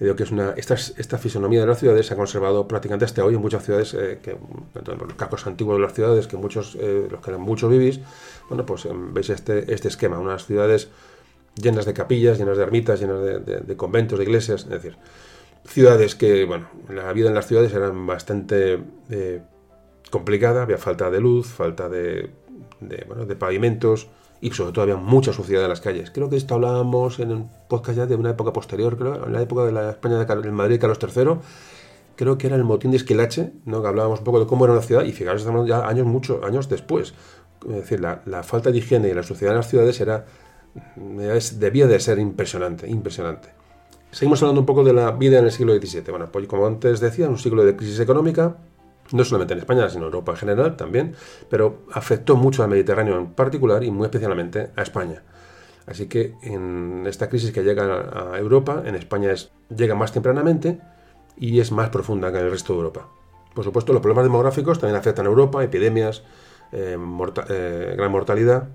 Digo 0.00 0.16
que 0.16 0.24
es 0.24 0.32
una, 0.32 0.54
esta, 0.56 0.74
esta 0.74 1.18
fisonomía 1.18 1.60
de 1.60 1.66
las 1.68 1.78
ciudades 1.78 2.06
se 2.06 2.14
ha 2.14 2.16
conservado 2.16 2.66
prácticamente 2.66 3.04
hasta 3.04 3.24
hoy 3.24 3.36
en 3.36 3.40
muchas 3.40 3.64
ciudades, 3.64 3.94
eh, 3.94 4.18
que, 4.20 4.36
los 4.74 5.14
cascos 5.14 5.46
antiguos 5.46 5.76
de 5.76 5.82
las 5.82 5.94
ciudades, 5.94 6.26
que 6.26 6.36
muchos, 6.36 6.76
eh, 6.80 7.06
los 7.08 7.20
que 7.20 7.30
muchos 7.36 7.70
vivís, 7.70 8.00
bueno, 8.48 8.66
pues 8.66 8.86
em, 8.86 9.14
veis 9.14 9.30
este, 9.30 9.72
este 9.72 9.86
esquema, 9.86 10.18
unas 10.18 10.46
ciudades 10.46 10.88
llenas 11.54 11.86
de 11.86 11.94
capillas, 11.94 12.38
llenas 12.38 12.56
de 12.56 12.64
ermitas, 12.64 12.98
llenas 12.98 13.22
de, 13.22 13.60
de 13.60 13.76
conventos, 13.76 14.18
de 14.18 14.24
iglesias, 14.24 14.62
es 14.64 14.70
decir, 14.70 14.96
ciudades 15.64 16.14
que, 16.14 16.44
bueno, 16.44 16.68
la 16.88 17.12
vida 17.12 17.28
en 17.28 17.34
las 17.34 17.46
ciudades 17.46 17.72
era 17.72 17.90
bastante 17.90 18.80
eh, 19.10 19.42
complicada, 20.10 20.62
había 20.62 20.78
falta 20.78 21.10
de 21.10 21.20
luz, 21.20 21.48
falta 21.48 21.88
de, 21.88 22.30
bueno, 23.06 23.26
de 23.26 23.36
pavimentos 23.36 24.08
y 24.40 24.50
sobre 24.50 24.72
todo 24.72 24.82
había 24.82 24.96
mucha 24.96 25.32
suciedad 25.32 25.64
en 25.64 25.70
las 25.70 25.80
calles. 25.80 26.10
Creo 26.10 26.28
que 26.28 26.36
esto 26.36 26.54
hablábamos 26.54 27.18
en 27.18 27.32
un 27.32 27.50
podcast 27.68 27.98
ya 27.98 28.06
de 28.06 28.14
una 28.14 28.30
época 28.30 28.52
posterior, 28.52 28.96
creo, 28.96 29.26
en 29.26 29.32
la 29.32 29.42
época 29.42 29.64
de 29.64 29.72
la 29.72 29.90
España 29.90 30.24
de 30.24 30.50
Madrid 30.52 30.78
Carlos 30.78 30.98
III, 31.00 31.38
creo 32.16 32.38
que 32.38 32.46
era 32.46 32.56
el 32.56 32.64
motín 32.64 32.90
de 32.90 32.98
Esquilache, 32.98 33.52
¿no? 33.64 33.82
que 33.82 33.88
hablábamos 33.88 34.20
un 34.20 34.24
poco 34.24 34.40
de 34.40 34.46
cómo 34.46 34.66
era 34.66 34.74
la 34.74 34.82
ciudad 34.82 35.04
y 35.04 35.12
fijaros, 35.12 35.42
estamos 35.42 35.66
ya 35.66 35.86
años, 35.86 36.06
muchos 36.06 36.44
años 36.44 36.68
después. 36.68 37.14
Es 37.66 37.74
decir, 37.74 38.00
la, 38.00 38.20
la, 38.26 38.42
falta 38.42 38.70
de 38.70 38.78
higiene 38.78 39.08
y 39.08 39.14
la 39.14 39.22
suciedad 39.22 39.54
en 39.54 39.58
las 39.58 39.68
ciudades 39.68 39.98
era, 40.00 40.26
debía 41.58 41.86
de 41.86 41.98
ser 41.98 42.18
impresionante, 42.18 42.88
impresionante. 42.88 43.63
Seguimos 44.14 44.40
hablando 44.42 44.60
un 44.60 44.66
poco 44.66 44.84
de 44.84 44.92
la 44.92 45.10
vida 45.10 45.40
en 45.40 45.46
el 45.46 45.50
siglo 45.50 45.74
XVII. 45.74 46.04
Bueno, 46.10 46.30
pues 46.30 46.46
como 46.46 46.68
antes 46.68 47.00
decía, 47.00 47.28
un 47.28 47.36
siglo 47.36 47.64
de 47.64 47.74
crisis 47.74 47.98
económica, 47.98 48.58
no 49.10 49.24
solamente 49.24 49.54
en 49.54 49.58
España, 49.58 49.88
sino 49.88 50.02
en 50.02 50.04
Europa 50.04 50.30
en 50.30 50.38
general 50.38 50.76
también, 50.76 51.16
pero 51.50 51.80
afectó 51.90 52.36
mucho 52.36 52.62
al 52.62 52.68
Mediterráneo 52.68 53.18
en 53.18 53.32
particular 53.32 53.82
y 53.82 53.90
muy 53.90 54.04
especialmente 54.04 54.70
a 54.76 54.82
España. 54.82 55.24
Así 55.86 56.06
que 56.06 56.36
en 56.42 57.04
esta 57.08 57.28
crisis 57.28 57.50
que 57.50 57.64
llega 57.64 58.32
a 58.32 58.38
Europa, 58.38 58.84
en 58.86 58.94
España 58.94 59.32
es, 59.32 59.50
llega 59.76 59.96
más 59.96 60.12
tempranamente 60.12 60.78
y 61.36 61.58
es 61.58 61.72
más 61.72 61.88
profunda 61.88 62.30
que 62.30 62.38
en 62.38 62.44
el 62.44 62.52
resto 62.52 62.72
de 62.72 62.78
Europa. 62.78 63.08
Por 63.52 63.64
supuesto, 63.64 63.92
los 63.92 64.00
problemas 64.00 64.26
demográficos 64.26 64.78
también 64.78 64.96
afectan 64.96 65.26
a 65.26 65.28
Europa, 65.28 65.64
epidemias, 65.64 66.22
eh, 66.70 66.96
eh, 67.48 67.94
gran 67.96 68.12
mortalidad. 68.12 68.68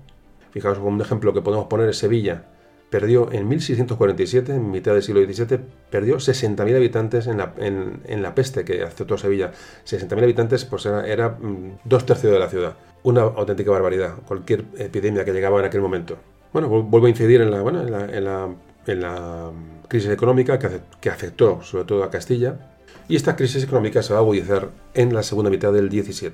Fijaos, 0.50 0.76
un 0.76 1.00
ejemplo 1.00 1.32
que 1.32 1.40
podemos 1.40 1.66
poner 1.66 1.88
es 1.88 1.96
Sevilla, 1.96 2.44
perdió 2.90 3.30
en 3.32 3.48
1647, 3.48 4.52
en 4.52 4.70
mitad 4.70 4.92
del 4.92 5.02
siglo 5.02 5.24
XVII, 5.24 5.58
perdió 5.90 6.16
60.000 6.16 6.76
habitantes 6.76 7.28
en 7.28 7.38
la, 7.38 7.54
en, 7.58 8.22
la, 8.22 8.34
peste 8.34 8.64
que 8.64 8.82
aceptó 8.82 9.16
Sevilla. 9.16 9.52
60.000 9.86 10.22
habitantes 10.22 10.64
pues 10.64 10.86
era, 10.86 11.30
mm, 11.30 11.78
dos 11.84 12.04
tercios 12.04 12.32
de 12.32 12.38
la 12.38 12.48
ciudad. 12.48 12.76
Una 13.04 13.22
auténtica 13.22 13.70
barbaridad, 13.70 14.16
cualquier 14.26 14.64
epidemia 14.76 15.24
que 15.24 15.32
llegaba 15.32 15.60
en 15.60 15.66
aquel 15.66 15.80
momento. 15.80 16.16
Bueno, 16.52 16.68
vuelvo 16.68 17.06
a 17.06 17.10
incidir 17.10 17.40
en 17.40 17.52
la, 17.52 17.62
bueno, 17.62 17.82
en 17.82 17.92
la, 18.24 18.48
en 18.86 19.00
la, 19.00 19.50
crisis 19.88 20.10
económica 20.10 20.58
que, 20.58 20.68
que 21.00 21.10
afectó 21.10 21.62
sobre 21.62 21.84
todo 21.84 22.04
a 22.04 22.10
Castilla. 22.10 22.76
Y 23.08 23.16
esta 23.16 23.36
crisis 23.36 23.64
económica 23.64 24.02
se 24.02 24.12
va 24.12 24.18
a 24.18 24.22
agudizar 24.22 24.70
en 24.94 25.14
la 25.14 25.22
segunda 25.22 25.50
mitad 25.50 25.72
del 25.72 25.90
XVII. 25.90 26.32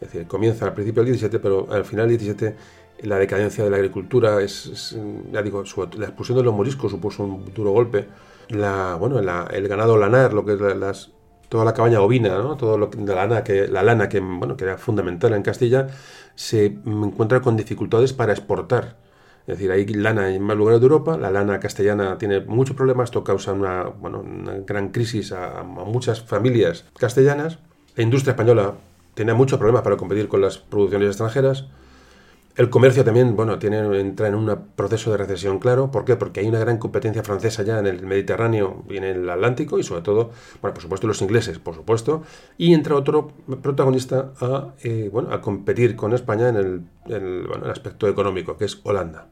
Es 0.00 0.12
decir, 0.12 0.26
comienza 0.26 0.66
al 0.66 0.74
principio 0.74 1.04
del 1.04 1.16
XVII, 1.16 1.38
pero 1.38 1.68
al 1.70 1.84
final 1.84 2.08
del 2.08 2.18
XVII 2.18 2.54
la 3.02 3.18
decadencia 3.18 3.64
de 3.64 3.70
la 3.70 3.76
agricultura, 3.76 4.40
es, 4.42 4.96
la 5.32 5.40
expulsión 5.40 6.38
de 6.38 6.44
los 6.44 6.54
moriscos 6.54 6.90
supuso 6.90 7.24
un 7.24 7.52
duro 7.54 7.70
golpe. 7.70 8.06
La, 8.48 8.94
bueno, 8.94 9.18
el 9.18 9.68
ganado 9.68 9.96
lanar, 9.96 10.32
lo 10.32 10.44
que 10.44 10.52
es 10.54 10.60
las, 10.60 11.10
toda 11.48 11.64
la 11.64 11.74
cabaña 11.74 12.00
ovina, 12.00 12.38
¿no? 12.38 12.56
todo 12.56 12.78
lo 12.78 12.90
la 12.96 13.14
lana 13.14 13.44
que 13.44 13.68
la 13.68 13.82
lana 13.82 14.08
que 14.08 14.20
bueno 14.20 14.56
que 14.56 14.64
era 14.64 14.78
fundamental 14.78 15.32
en 15.34 15.42
Castilla 15.42 15.88
se 16.34 16.66
encuentra 16.66 17.40
con 17.40 17.56
dificultades 17.56 18.12
para 18.12 18.32
exportar. 18.32 18.96
Es 19.46 19.58
decir, 19.58 19.70
hay 19.70 19.86
lana 19.86 20.34
en 20.34 20.42
más 20.42 20.56
lugares 20.56 20.80
de 20.80 20.86
Europa, 20.86 21.16
la 21.16 21.30
lana 21.30 21.60
castellana 21.60 22.18
tiene 22.18 22.40
muchos 22.40 22.74
problemas, 22.74 23.10
esto 23.10 23.22
causa 23.22 23.52
una, 23.52 23.84
bueno, 23.84 24.20
una 24.20 24.54
gran 24.66 24.88
crisis 24.88 25.30
a, 25.30 25.62
muchas 25.62 26.20
familias 26.20 26.84
castellanas 26.98 27.60
La 27.94 28.02
industria 28.02 28.32
española 28.32 28.74
tenía 29.14 29.34
muchos 29.34 29.58
problemas 29.58 29.82
para 29.82 29.96
competir 29.96 30.26
con 30.28 30.40
las 30.40 30.58
producciones 30.58 31.08
extranjeras. 31.08 31.66
El 32.56 32.70
comercio 32.70 33.04
también, 33.04 33.36
bueno, 33.36 33.58
tiene, 33.58 34.00
entra 34.00 34.28
en 34.28 34.34
un 34.34 34.50
proceso 34.74 35.10
de 35.10 35.18
recesión 35.18 35.58
claro. 35.58 35.90
¿Por 35.90 36.06
qué? 36.06 36.16
Porque 36.16 36.40
hay 36.40 36.48
una 36.48 36.58
gran 36.58 36.78
competencia 36.78 37.22
francesa 37.22 37.62
ya 37.62 37.78
en 37.78 37.86
el 37.86 38.06
Mediterráneo 38.06 38.82
y 38.88 38.96
en 38.96 39.04
el 39.04 39.28
Atlántico 39.28 39.78
y 39.78 39.82
sobre 39.82 40.00
todo, 40.00 40.30
bueno, 40.62 40.72
por 40.72 40.82
supuesto 40.82 41.06
los 41.06 41.20
ingleses, 41.20 41.58
por 41.58 41.74
supuesto. 41.74 42.22
Y 42.56 42.72
entra 42.72 42.96
otro 42.96 43.28
protagonista 43.60 44.32
a, 44.40 44.72
eh, 44.82 45.10
bueno, 45.12 45.32
a 45.32 45.42
competir 45.42 45.96
con 45.96 46.14
España 46.14 46.48
en 46.48 46.88
el, 47.06 47.46
aspecto 47.70 48.08
económico, 48.08 48.56
que 48.56 48.64
es 48.64 48.80
Holanda. 48.84 49.28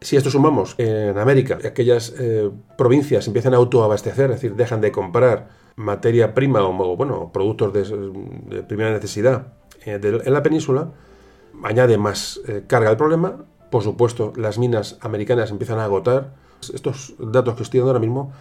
Si 0.00 0.16
esto 0.16 0.30
sumamos 0.30 0.76
en 0.78 1.18
América, 1.18 1.58
aquellas 1.64 2.14
eh, 2.16 2.48
provincias 2.76 3.26
empiezan 3.26 3.54
a 3.54 3.56
autoabastecer, 3.56 4.30
es 4.30 4.36
decir, 4.36 4.54
dejan 4.54 4.80
de 4.80 4.92
comprar 4.92 5.48
materia 5.74 6.32
prima 6.32 6.62
o, 6.62 6.96
bueno, 6.96 7.32
productos 7.32 7.72
de, 7.72 8.62
primera 8.62 8.92
necesidad 8.92 9.54
eh, 9.84 9.98
en 10.02 10.32
la 10.32 10.42
península, 10.44 10.92
añade 11.64 11.98
más 11.98 12.40
eh, 12.46 12.64
carga 12.66 12.90
al 12.90 12.96
problema. 12.96 13.44
Por 13.70 13.82
supuesto, 13.82 14.32
las 14.36 14.58
minas 14.58 14.98
americanas 15.00 15.50
empiezan 15.50 15.78
a 15.78 15.84
agotar. 15.84 16.34
Estos 16.72 17.14
datos 17.18 17.54
que 17.54 17.62
estoy 17.62 17.78
dando 17.78 17.90
ahora 17.90 18.00
mismo, 18.00 18.32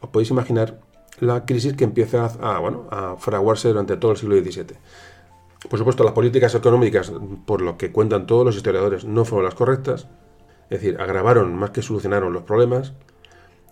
os 0.00 0.08
podéis 0.10 0.30
imaginar 0.30 0.80
la 1.20 1.44
crisis 1.44 1.74
que 1.74 1.84
empieza 1.84 2.26
a, 2.26 2.58
bueno, 2.58 2.86
a 2.90 3.16
fraguarse 3.16 3.68
durante 3.68 3.96
todo 3.96 4.12
el 4.12 4.16
siglo 4.16 4.36
XVII. 4.36 4.76
Por 5.68 5.78
supuesto, 5.78 6.04
las 6.04 6.12
políticas 6.12 6.54
económicas, 6.54 7.12
por 7.46 7.62
lo 7.62 7.78
que 7.78 7.90
cuentan 7.90 8.26
todos 8.26 8.44
los 8.44 8.56
historiadores, 8.56 9.04
no 9.04 9.24
fueron 9.24 9.46
las 9.46 9.54
correctas. 9.54 10.08
Es 10.70 10.80
decir, 10.80 11.00
agravaron 11.00 11.54
más 11.54 11.70
que 11.70 11.82
solucionaron 11.82 12.32
los 12.32 12.42
problemas 12.42 12.92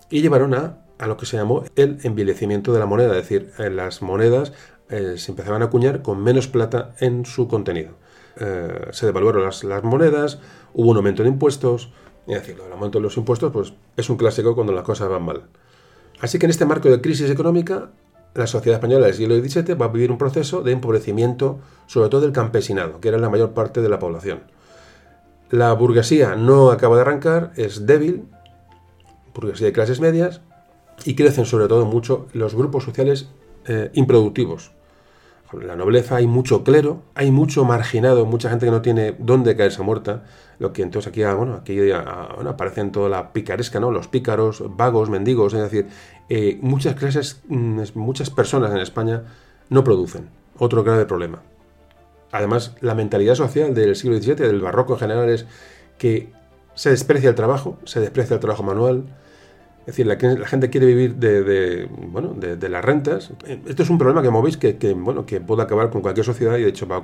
y 0.09 0.21
llevaron 0.21 0.53
a, 0.53 0.85
a 0.97 1.07
lo 1.07 1.17
que 1.17 1.25
se 1.25 1.37
llamó 1.37 1.63
el 1.75 1.99
envilecimiento 2.03 2.73
de 2.73 2.79
la 2.79 2.85
moneda. 2.85 3.17
Es 3.17 3.29
decir, 3.29 3.51
las 3.57 4.01
monedas 4.01 4.53
eh, 4.89 5.15
se 5.17 5.31
empezaban 5.31 5.61
a 5.61 5.65
acuñar 5.65 6.01
con 6.01 6.21
menos 6.23 6.47
plata 6.47 6.95
en 6.99 7.25
su 7.25 7.47
contenido. 7.47 7.93
Eh, 8.39 8.87
se 8.91 9.05
devaluaron 9.05 9.43
las, 9.43 9.83
monedas, 9.83 10.39
hubo 10.73 10.91
un 10.91 10.97
aumento 10.97 11.23
de 11.23 11.29
impuestos. 11.29 11.91
Es 12.27 12.35
decir, 12.35 12.57
el 12.65 12.71
aumento 12.71 12.99
de 12.99 13.03
los 13.03 13.17
impuestos 13.17 13.51
pues, 13.51 13.73
es 13.97 14.09
un 14.09 14.17
clásico 14.17 14.55
cuando 14.55 14.73
las 14.73 14.83
cosas 14.83 15.09
van 15.09 15.23
mal. 15.23 15.43
Así 16.21 16.39
que 16.39 16.45
en 16.45 16.51
este 16.51 16.65
marco 16.65 16.89
de 16.89 17.01
crisis 17.01 17.29
económica, 17.29 17.89
la 18.33 18.47
sociedad 18.47 18.77
española 18.77 19.05
del 19.05 19.15
siglo 19.15 19.35
XVII 19.35 19.75
va 19.75 19.85
a 19.85 19.89
vivir 19.89 20.11
un 20.11 20.17
proceso 20.17 20.61
de 20.61 20.71
empobrecimiento, 20.71 21.59
sobre 21.85 22.09
todo 22.09 22.21
del 22.21 22.31
campesinado, 22.31 22.99
que 22.99 23.09
era 23.09 23.17
la 23.17 23.29
mayor 23.29 23.51
parte 23.51 23.81
de 23.81 23.89
la 23.89 23.99
población. 23.99 24.41
La 25.49 25.71
burguesía 25.73 26.35
no 26.35 26.71
acaba 26.71 26.95
de 26.95 27.01
arrancar, 27.01 27.51
es 27.57 27.85
débil, 27.85 28.25
burguesía 29.35 29.67
de 29.67 29.73
clases 29.73 29.99
medias, 29.99 30.41
y 31.05 31.15
crecen 31.15 31.45
sobre 31.45 31.67
todo 31.67 31.85
mucho 31.85 32.27
los 32.33 32.55
grupos 32.55 32.83
sociales 32.83 33.29
eh, 33.67 33.91
improductivos. 33.93 34.71
En 35.61 35.67
la 35.67 35.75
nobleza 35.75 36.17
hay 36.17 36.27
mucho 36.27 36.63
clero, 36.63 37.03
hay 37.15 37.31
mucho 37.31 37.65
marginado, 37.65 38.25
mucha 38.25 38.49
gente 38.49 38.65
que 38.65 38.71
no 38.71 38.81
tiene 38.81 39.15
dónde 39.19 39.55
caerse 39.55 39.81
muerta, 39.81 40.23
lo 40.59 40.73
que 40.73 40.81
entonces 40.81 41.09
aquí, 41.09 41.23
ah, 41.23 41.33
bueno, 41.33 41.55
aquí 41.55 41.91
ah, 41.91 42.29
bueno, 42.35 42.51
aparecen 42.51 42.91
toda 42.91 43.09
la 43.09 43.33
picaresca, 43.33 43.79
¿no? 43.79 43.91
Los 43.91 44.07
pícaros, 44.07 44.63
vagos, 44.75 45.09
mendigos, 45.09 45.53
es 45.53 45.61
decir, 45.61 45.87
eh, 46.29 46.57
muchas 46.61 46.95
clases, 46.95 47.41
mm, 47.47 47.81
muchas 47.95 48.29
personas 48.29 48.71
en 48.71 48.77
España 48.77 49.23
no 49.69 49.83
producen. 49.83 50.29
Otro 50.57 50.83
grave 50.83 51.05
problema. 51.05 51.41
Además, 52.31 52.75
la 52.81 52.95
mentalidad 52.95 53.35
social 53.35 53.73
del 53.73 53.95
siglo 53.95 54.17
XVII, 54.17 54.35
del 54.47 54.61
barroco 54.61 54.93
en 54.93 54.99
general, 54.99 55.29
es 55.29 55.45
que 55.97 56.31
se 56.73 56.89
desprecia 56.89 57.29
el 57.29 57.35
trabajo, 57.35 57.77
se 57.83 57.99
desprecia 57.99 58.33
el 58.33 58.39
trabajo 58.39 58.63
manual. 58.63 59.03
Es 59.85 59.97
decir, 59.97 60.07
la, 60.07 60.15
gente 60.47 60.69
quiere 60.69 60.87
vivir 60.87 61.15
de, 61.15 61.89
bueno, 62.07 62.33
de, 62.33 62.69
las 62.69 62.85
rentas. 62.85 63.31
Esto 63.67 63.83
es 63.83 63.89
un 63.89 63.97
problema 63.97 64.21
que 64.21 64.29
movéis 64.29 64.55
que, 64.55 64.93
bueno, 64.93 65.25
que 65.25 65.41
puede 65.41 65.61
acabar 65.61 65.89
con 65.89 66.01
cualquier 66.01 66.25
sociedad 66.25 66.55
y 66.57 66.61
de 66.61 66.69
hecho 66.69 66.87
va, 66.87 67.03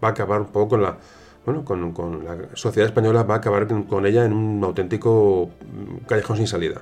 a 0.00 0.08
acabar 0.08 0.40
un 0.40 0.46
poco 0.46 0.70
con 0.70 0.82
la, 0.82 0.96
bueno, 1.44 1.64
con, 1.92 2.24
la 2.24 2.36
sociedad 2.54 2.88
española, 2.88 3.24
va 3.24 3.34
a 3.34 3.38
acabar 3.38 3.66
con, 3.86 4.06
ella 4.06 4.24
en 4.24 4.32
un 4.32 4.64
auténtico 4.64 5.50
callejón 6.06 6.38
sin 6.38 6.46
salida. 6.46 6.80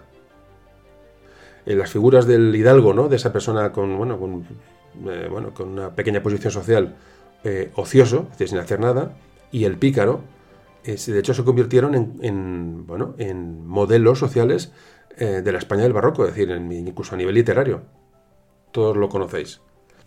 En 1.64 1.72
eh, 1.72 1.76
las 1.76 1.90
figuras 1.90 2.28
del 2.28 2.54
hidalgo, 2.54 2.94
¿no? 2.94 3.08
de 3.08 3.16
esa 3.16 3.32
persona 3.32 3.72
con, 3.72 3.96
bueno, 3.98 4.20
con, 4.20 4.46
eh, 5.10 5.26
bueno, 5.28 5.52
con 5.52 5.70
una 5.70 5.90
pequeña 5.90 6.22
posición 6.22 6.52
social, 6.52 6.94
eh, 7.42 7.72
ocioso, 7.74 8.28
sin 8.38 8.58
hacer 8.58 8.78
nada, 8.78 9.16
y 9.50 9.64
el 9.64 9.76
pícaro, 9.76 10.20
de 10.84 11.18
hecho 11.18 11.34
se 11.34 11.42
convirtieron 11.42 11.96
en, 12.22 12.86
bueno, 12.86 13.16
en 13.18 13.66
modelos 13.66 14.20
sociales 14.20 14.72
eh, 15.16 15.42
de 15.42 15.52
la 15.52 15.58
España 15.58 15.82
del 15.82 15.92
barroco, 15.92 16.24
es 16.24 16.34
decir, 16.34 16.50
incluso 16.50 17.14
a 17.14 17.18
nivel 17.18 17.34
literario. 17.34 17.82
Todos 18.72 18.96
lo 18.96 19.08
conocéis. 19.08 19.60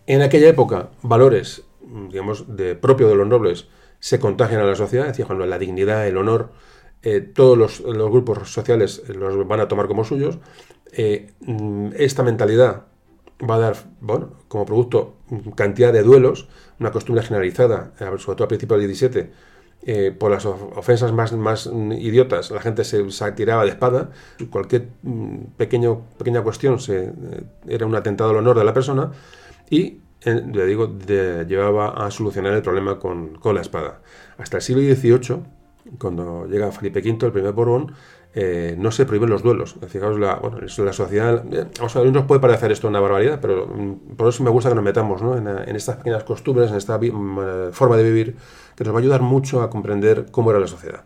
En 0.06 0.22
aquella 0.22 0.48
época, 0.48 0.90
valores, 1.02 1.62
digamos, 1.80 2.56
de 2.56 2.74
propio 2.74 3.08
de 3.08 3.14
los 3.14 3.26
nobles 3.26 3.68
se 3.98 4.18
contagian 4.18 4.60
a 4.60 4.64
la 4.64 4.74
sociedad, 4.74 5.06
es 5.06 5.12
decir, 5.12 5.26
cuando 5.26 5.46
la 5.46 5.58
dignidad, 5.58 6.06
el 6.06 6.16
honor, 6.16 6.50
todos 7.34 7.56
los, 7.56 7.80
grupos 7.82 8.52
sociales 8.52 9.02
los 9.08 9.46
van 9.46 9.60
a 9.60 9.68
tomar 9.68 9.88
como 9.88 10.04
suyos. 10.04 10.38
esta 10.92 12.22
mentalidad 12.22 12.84
va 13.48 13.56
a 13.56 13.58
dar, 13.58 13.76
bueno, 14.00 14.32
como 14.48 14.66
producto 14.66 15.16
cantidad 15.54 15.92
de 15.92 16.02
duelos, 16.02 16.48
una 16.78 16.90
costumbre 16.90 17.24
generalizada, 17.24 17.92
eh, 18.00 18.04
sobre 18.18 18.36
todo 18.36 18.44
a 18.44 18.48
principios 18.48 18.80
del 18.80 18.88
17, 18.88 19.30
eh, 19.82 20.14
por 20.16 20.30
las 20.30 20.44
ofensas 20.44 21.12
más, 21.12 21.32
más 21.32 21.66
idiotas, 21.66 22.50
la 22.50 22.60
gente 22.60 22.84
se, 22.84 23.02
tiraba 23.32 23.64
de 23.64 23.70
espada, 23.70 24.10
cualquier 24.50 24.88
mm, 25.02 25.36
pequeño, 25.56 26.02
pequeña 26.18 26.42
cuestión 26.42 26.78
eh, 26.88 27.12
era 27.66 27.86
un 27.86 27.94
atentado 27.94 28.30
al 28.30 28.36
honor 28.36 28.58
de 28.58 28.64
la 28.64 28.74
persona 28.74 29.12
y, 29.70 30.00
le 30.24 30.66
digo, 30.66 30.98
llevaba 30.98 32.06
a 32.06 32.10
solucionar 32.10 32.52
el 32.52 32.60
problema 32.60 32.98
con, 32.98 33.36
con 33.36 33.54
la 33.54 33.62
espada. 33.62 34.02
Hasta 34.36 34.58
el 34.58 34.62
siglo 34.62 34.82
XVIII, 34.82 35.42
cuando 35.98 36.46
llega 36.46 36.70
Felipe 36.72 37.00
V, 37.00 37.26
el 37.26 37.32
primer 37.32 37.52
Borbón, 37.52 37.94
eh, 38.32 38.76
no 38.78 38.92
se 38.92 39.06
prohíben 39.06 39.28
los 39.28 39.42
duelos. 39.42 39.76
Fijaos, 39.88 40.18
la, 40.18 40.36
bueno, 40.36 40.58
la 40.60 40.92
sociedad. 40.92 41.44
Eh, 41.52 41.66
a 41.80 42.04
nos 42.04 42.24
puede 42.26 42.40
parecer 42.40 42.70
esto 42.70 42.86
una 42.86 43.00
barbaridad, 43.00 43.40
pero 43.40 43.66
mm, 43.66 44.16
por 44.16 44.28
eso 44.28 44.44
me 44.44 44.50
gusta 44.50 44.68
que 44.68 44.76
nos 44.76 44.84
metamos 44.84 45.20
¿no? 45.20 45.36
en, 45.36 45.76
estas 45.76 45.96
pequeñas 45.96 46.22
costumbres, 46.22 46.70
en 46.70 46.76
esta 46.76 46.96
mm, 46.96 47.38
eh, 47.40 47.68
forma 47.72 47.96
de 47.96 48.04
vivir, 48.04 48.36
que 48.76 48.84
nos 48.84 48.94
va 48.94 48.98
a 48.98 49.02
ayudar 49.02 49.22
mucho 49.22 49.62
a 49.62 49.70
comprender 49.70 50.26
cómo 50.30 50.50
era 50.50 50.60
la 50.60 50.68
sociedad. 50.68 51.04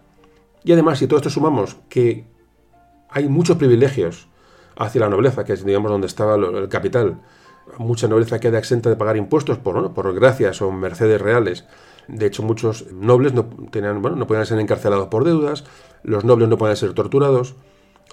Y 0.64 0.72
además, 0.72 0.98
si 0.98 1.06
todo 1.06 1.18
esto 1.18 1.30
sumamos 1.30 1.76
que 1.88 2.26
hay 3.08 3.28
muchos 3.28 3.56
privilegios 3.56 4.28
hacia 4.76 5.00
la 5.00 5.08
nobleza, 5.08 5.44
que 5.44 5.54
es, 5.54 5.64
digamos, 5.64 5.90
donde 5.90 6.06
estaba 6.06 6.34
el 6.34 6.68
capital, 6.68 7.20
mucha 7.78 8.08
nobleza 8.08 8.40
queda 8.40 8.58
exenta 8.58 8.90
de 8.90 8.96
pagar 8.96 9.16
impuestos 9.16 9.58
por, 9.58 9.94
por 9.94 10.14
gracias 10.14 10.60
o 10.60 10.70
mercedes 10.70 11.20
reales. 11.20 11.64
De 12.08 12.26
hecho, 12.26 12.42
muchos 12.42 12.92
nobles 12.92 13.32
no, 13.32 13.46
tenían, 13.70 14.02
bueno, 14.02 14.16
no 14.16 14.26
podían 14.26 14.46
ser 14.46 14.58
encarcelados 14.58 15.08
por 15.08 15.24
deudas, 15.24 15.64
los 16.02 16.24
nobles 16.24 16.48
no 16.48 16.58
podían 16.58 16.76
ser 16.76 16.92
torturados, 16.92 17.54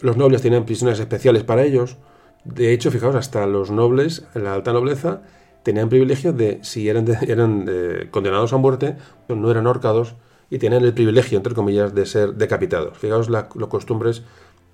los 0.01 0.17
nobles 0.17 0.41
tenían 0.41 0.65
prisiones 0.65 0.99
especiales 0.99 1.43
para 1.43 1.63
ellos. 1.63 1.97
De 2.43 2.73
hecho, 2.73 2.91
fijaos, 2.91 3.15
hasta 3.15 3.45
los 3.45 3.71
nobles, 3.71 4.25
la 4.33 4.53
alta 4.53 4.73
nobleza, 4.73 5.21
tenían 5.63 5.89
privilegio 5.89 6.33
de, 6.33 6.59
si 6.63 6.89
eran, 6.89 7.05
eran 7.27 7.69
condenados 8.11 8.53
a 8.53 8.57
muerte, 8.57 8.97
no 9.27 9.51
eran 9.51 9.67
ahorcados 9.67 10.15
y 10.49 10.59
tenían 10.59 10.83
el 10.83 10.93
privilegio, 10.93 11.37
entre 11.37 11.53
comillas, 11.53 11.95
de 11.95 12.05
ser 12.05 12.33
decapitados. 12.33 12.97
Fijaos 12.97 13.29
las 13.29 13.45
costumbres 13.45 14.23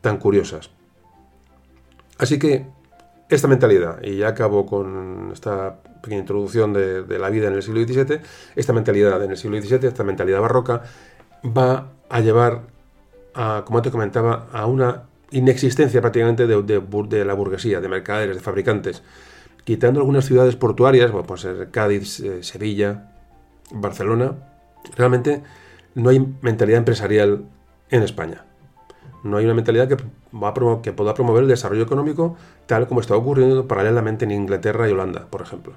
tan 0.01 0.17
curiosas. 0.17 0.71
Así 2.17 2.39
que 2.39 2.65
esta 3.29 3.47
mentalidad, 3.47 4.01
y 4.01 4.17
ya 4.17 4.29
acabo 4.29 4.65
con 4.65 5.29
esta 5.31 5.79
pequeña 6.01 6.21
introducción 6.21 6.73
de, 6.73 7.19
la 7.19 7.29
vida 7.29 7.47
en 7.47 7.53
el 7.53 7.63
siglo 7.63 7.81
XVII, 7.83 8.19
esta 8.55 8.73
mentalidad 8.73 9.23
en 9.23 9.31
el 9.31 9.37
siglo 9.37 9.61
XVII, 9.61 9.87
esta 9.87 10.03
mentalidad 10.03 10.41
barroca, 10.41 10.83
va 11.45 11.91
a 12.09 12.19
llevar, 12.19 12.63
a, 13.33 13.63
como 13.65 13.81
te 13.81 13.91
comentaba, 13.91 14.47
a 14.51 14.65
una 14.65 15.03
inexistencia 15.31 16.01
prácticamente 16.01 16.47
de, 16.47 17.25
la 17.25 17.33
burguesía, 17.33 17.81
de 17.81 17.89
mercaderes, 17.89 18.37
de 18.37 18.41
fabricantes. 18.41 19.03
Quitando 19.63 19.99
algunas 19.99 20.25
ciudades 20.25 20.55
portuarias, 20.55 21.11
como 21.11 21.23
puede 21.23 21.41
ser 21.41 21.69
Cádiz, 21.71 22.21
eh, 22.21 22.41
Sevilla, 22.43 23.11
Barcelona, 23.71 24.35
realmente 24.95 25.43
no 25.95 26.09
hay 26.09 26.25
mentalidad 26.41 26.79
empresarial 26.79 27.43
en 27.89 28.03
España. 28.03 28.46
No 29.23 29.37
hay 29.37 29.45
una 29.45 29.53
mentalidad 29.53 29.87
que, 29.87 29.97
pueda 30.93 31.13
promover 31.13 31.43
el 31.43 31.49
desarrollo 31.49 31.83
económico 31.83 32.37
tal 32.65 32.87
como 32.87 33.01
está 33.01 33.15
ocurriendo 33.15 33.67
paralelamente 33.67 34.25
en 34.25 34.31
Inglaterra 34.31 34.87
y 34.87 34.91
Holanda, 34.91 35.27
por 35.29 35.41
ejemplo. 35.41 35.73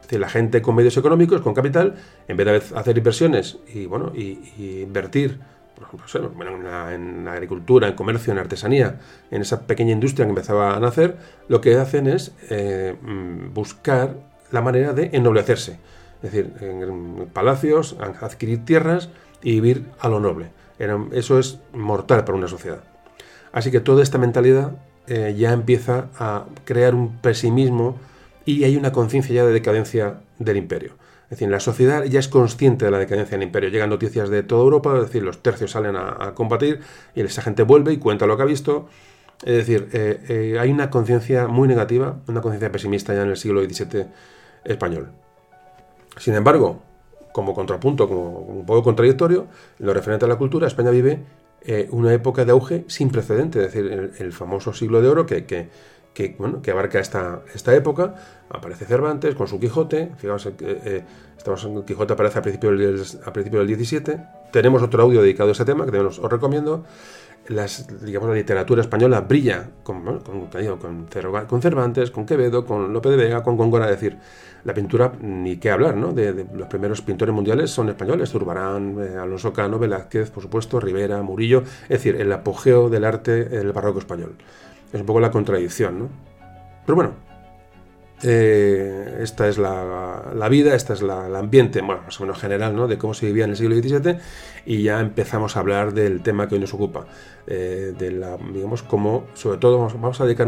Es 0.00 0.08
decir, 0.08 0.20
la 0.20 0.28
gente 0.28 0.62
con 0.62 0.74
medios 0.74 0.96
económicos, 0.96 1.40
con 1.42 1.54
capital, 1.54 1.96
en 2.28 2.36
vez 2.36 2.46
de 2.70 2.78
hacer 2.78 2.96
inversiones 2.96 3.58
y, 3.72 3.86
bueno, 3.86 4.12
y, 4.14 4.82
invertir 4.82 5.40
por 5.74 6.04
ejemplo, 6.04 6.44
en, 6.90 7.24
la, 7.24 7.32
agricultura, 7.32 7.88
en 7.88 7.94
comercio, 7.94 8.32
en 8.32 8.38
artesanía, 8.38 9.00
en 9.30 9.42
esa 9.42 9.66
pequeña 9.66 9.92
industria 9.92 10.26
que 10.26 10.30
empezaba 10.30 10.76
a 10.76 10.80
nacer, 10.80 11.16
lo 11.48 11.60
que 11.60 11.76
hacen 11.76 12.06
es 12.06 12.32
eh, 12.50 12.94
mm, 13.02 13.52
buscar 13.52 14.14
la 14.52 14.60
manera 14.60 14.92
de 14.92 15.10
ennoblecerse. 15.12 15.78
Es 16.22 16.30
decir, 16.30 16.52
en 16.60 17.28
palacios, 17.32 17.96
adquirir 18.20 18.64
tierras 18.64 19.08
y 19.42 19.54
vivir 19.54 19.86
a 19.98 20.08
lo 20.08 20.20
noble 20.20 20.50
eso 20.78 21.38
es 21.38 21.58
mortal 21.72 22.24
para 22.24 22.36
una 22.36 22.48
sociedad. 22.48 22.82
Así 23.52 23.70
que 23.70 23.80
toda 23.80 24.02
esta 24.02 24.18
mentalidad 24.18 24.72
eh, 25.06 25.34
ya 25.36 25.52
empieza 25.52 26.08
a 26.18 26.46
crear 26.64 26.94
un 26.94 27.18
pesimismo 27.18 27.96
y 28.44 28.64
hay 28.64 28.76
una 28.76 28.92
conciencia 28.92 29.34
ya 29.34 29.44
de 29.44 29.52
decadencia 29.52 30.20
del 30.38 30.56
imperio. 30.56 30.94
Es 31.24 31.38
decir, 31.38 31.48
la 31.48 31.60
sociedad 31.60 32.04
ya 32.04 32.20
es 32.20 32.28
consciente 32.28 32.84
de 32.84 32.90
la 32.90 32.98
decadencia 32.98 33.38
del 33.38 33.46
imperio. 33.46 33.70
Llegan 33.70 33.90
noticias 33.90 34.28
de 34.28 34.42
toda 34.42 34.62
Europa, 34.62 34.94
es 34.96 35.04
decir, 35.04 35.22
los 35.22 35.42
tercios 35.42 35.70
salen 35.70 35.96
a, 35.96 36.34
combatir 36.34 36.80
y 37.14 37.22
esa 37.22 37.42
gente 37.42 37.62
vuelve 37.62 37.92
y 37.92 37.96
cuenta 37.96 38.26
lo 38.26 38.36
que 38.36 38.42
ha 38.42 38.46
visto. 38.46 38.88
Es 39.42 39.56
decir, 39.56 39.88
eh, 39.92 40.20
eh, 40.28 40.58
hay 40.60 40.70
una 40.70 40.90
conciencia 40.90 41.48
muy 41.48 41.68
negativa, 41.68 42.20
una 42.28 42.42
conciencia 42.42 42.70
pesimista 42.70 43.14
ya 43.14 43.22
en 43.22 43.30
el 43.30 43.36
siglo 43.36 43.62
XVII 43.62 44.06
español. 44.64 45.10
Sin 46.18 46.34
embargo, 46.34 46.82
como 47.32 47.54
contrapunto, 47.54 48.08
como 48.08 48.38
un 48.40 48.66
poco 48.66 48.82
contradictorio, 48.82 49.46
lo 49.78 49.92
referente 49.94 50.24
a 50.24 50.28
la 50.28 50.36
cultura, 50.36 50.66
España 50.66 50.90
vive 50.90 51.20
eh, 51.64 51.88
una 51.90 52.12
época 52.12 52.44
de 52.44 52.52
auge 52.52 52.84
sin 52.88 53.10
precedente, 53.10 53.64
es 53.64 53.72
decir, 53.72 54.12
el, 54.18 54.32
famoso 54.32 54.72
siglo 54.72 55.00
de 55.00 55.08
oro 55.08 55.26
que, 55.26 55.44
que, 55.44 56.34
bueno, 56.38 56.60
que 56.60 56.72
abarca 56.72 56.98
esta, 56.98 57.42
esta 57.54 57.74
época. 57.74 58.16
Aparece 58.50 58.84
Cervantes 58.84 59.34
con 59.34 59.46
su 59.46 59.60
Quijote, 59.60 60.10
fijaos, 60.16 60.46
eh, 60.46 60.54
eh, 60.60 61.04
estamos 61.36 61.64
en 61.64 61.82
Quijote 61.84 62.14
aparece 62.14 62.40
a 62.40 62.42
principio, 62.42 62.70
del, 62.70 63.02
principio 63.32 63.60
del 63.60 63.68
17. 63.68 64.20
Tenemos 64.50 64.82
otro 64.82 65.02
audio 65.02 65.22
dedicado 65.22 65.50
a 65.50 65.52
ese 65.52 65.64
tema 65.64 65.86
que 65.86 65.98
os, 65.98 66.18
os 66.18 66.30
recomiendo 66.30 66.84
las, 67.48 67.86
digamos, 68.04 68.28
la 68.28 68.34
literatura 68.34 68.82
española 68.82 69.20
brilla 69.20 69.70
con, 69.82 70.20
Cervantes, 71.60 72.10
con 72.10 72.26
Quevedo, 72.26 72.64
con 72.64 72.92
Lope 72.92 73.10
de 73.10 73.16
Vega, 73.16 73.42
con 73.42 73.56
Góngora, 73.56 73.86
es 73.86 74.00
decir, 74.00 74.18
la 74.64 74.74
pintura, 74.74 75.12
ni 75.20 75.56
qué 75.56 75.70
hablar, 75.70 75.96
¿no? 75.96 76.12
De, 76.12 76.46
los 76.54 76.68
primeros 76.68 77.02
pintores 77.02 77.34
mundiales 77.34 77.70
son 77.70 77.88
españoles, 77.88 78.30
Zurbarán, 78.30 78.96
eh, 79.00 79.16
Alonso 79.18 79.52
Cano, 79.52 79.78
Velázquez, 79.78 80.30
por 80.30 80.42
supuesto, 80.42 80.78
Rivera, 80.78 81.20
Murillo, 81.22 81.62
es 81.84 81.88
decir, 81.88 82.16
el 82.20 82.30
apogeo 82.32 82.88
del 82.88 83.04
arte 83.04 83.44
del 83.44 83.72
barroco 83.72 83.98
español. 83.98 84.36
Es 84.92 85.00
un 85.00 85.06
poco 85.06 85.20
la 85.20 85.30
contradicción, 85.30 85.98
¿no? 85.98 86.08
Pero 86.86 86.96
bueno, 86.96 87.12
eh, 88.24 89.18
esta 89.20 89.48
es 89.48 89.58
la, 89.58 90.48
vida, 90.48 90.74
esta 90.74 90.92
es 90.92 91.02
la, 91.02 91.26
el 91.26 91.34
ambiente, 91.34 91.80
bueno, 91.80 92.02
más 92.04 92.20
o 92.20 92.22
menos 92.22 92.38
general, 92.38 92.76
¿no? 92.76 92.86
De 92.86 92.96
cómo 92.96 93.14
se 93.14 93.26
vivía 93.26 93.44
en 93.44 93.50
el 93.50 93.56
siglo 93.56 93.74
XVII 93.74 94.18
y 94.64 94.82
ya 94.82 95.00
empezamos 95.00 95.56
a 95.56 95.60
hablar 95.60 95.92
del 95.92 96.22
tema 96.22 96.46
que 96.46 96.54
hoy 96.54 96.60
nos 96.60 96.72
ocupa, 96.72 97.06
eh, 97.46 97.94
de 97.98 98.12
la, 98.12 98.36
digamos, 98.36 98.82
como, 98.82 99.26
sobre 99.34 99.58
todo 99.58 99.78
vamos, 99.78 100.20
a 100.20 100.24
dedicar 100.24 100.46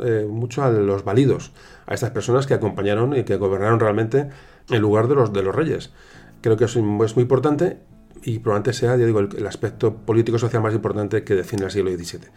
eh, 0.00 0.26
mucho 0.28 0.64
a 0.64 0.70
los 0.70 1.04
válidos, 1.04 1.52
a 1.86 1.94
estas 1.94 2.10
personas 2.10 2.46
que 2.46 2.54
acompañaron 2.54 3.16
y 3.16 3.22
que 3.22 3.36
gobernaron 3.36 3.78
realmente 3.78 4.28
en 4.68 4.80
lugar 4.80 5.06
de 5.06 5.14
los, 5.14 5.32
de 5.32 5.42
los 5.42 5.54
reyes. 5.54 5.92
Creo 6.40 6.56
que 6.56 6.64
eso 6.64 6.80
es 6.80 7.14
muy 7.14 7.22
importante 7.22 7.78
y 8.22 8.40
probablemente 8.40 8.72
sea, 8.72 8.96
ya 8.96 9.06
digo, 9.06 9.20
el, 9.20 9.28
el 9.36 9.46
aspecto 9.46 9.94
político-social 9.94 10.60
más 10.60 10.74
importante 10.74 11.22
que 11.22 11.34
define 11.36 11.66
el 11.66 11.70
siglo 11.70 11.90
XVII. 11.92 12.30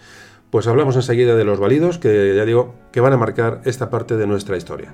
Pues 0.49 0.67
hablamos 0.67 0.95
enseguida 0.95 1.35
de 1.35 1.43
los 1.43 1.59
válidos, 1.59 1.99
que 1.99 2.33
ya 2.35 2.45
digo, 2.45 2.73
que 2.91 3.01
van 3.01 3.13
a 3.13 3.17
marcar 3.17 3.61
esta 3.65 3.89
parte 3.89 4.17
de 4.17 4.25
nuestra 4.25 4.57
historia. 4.57 4.93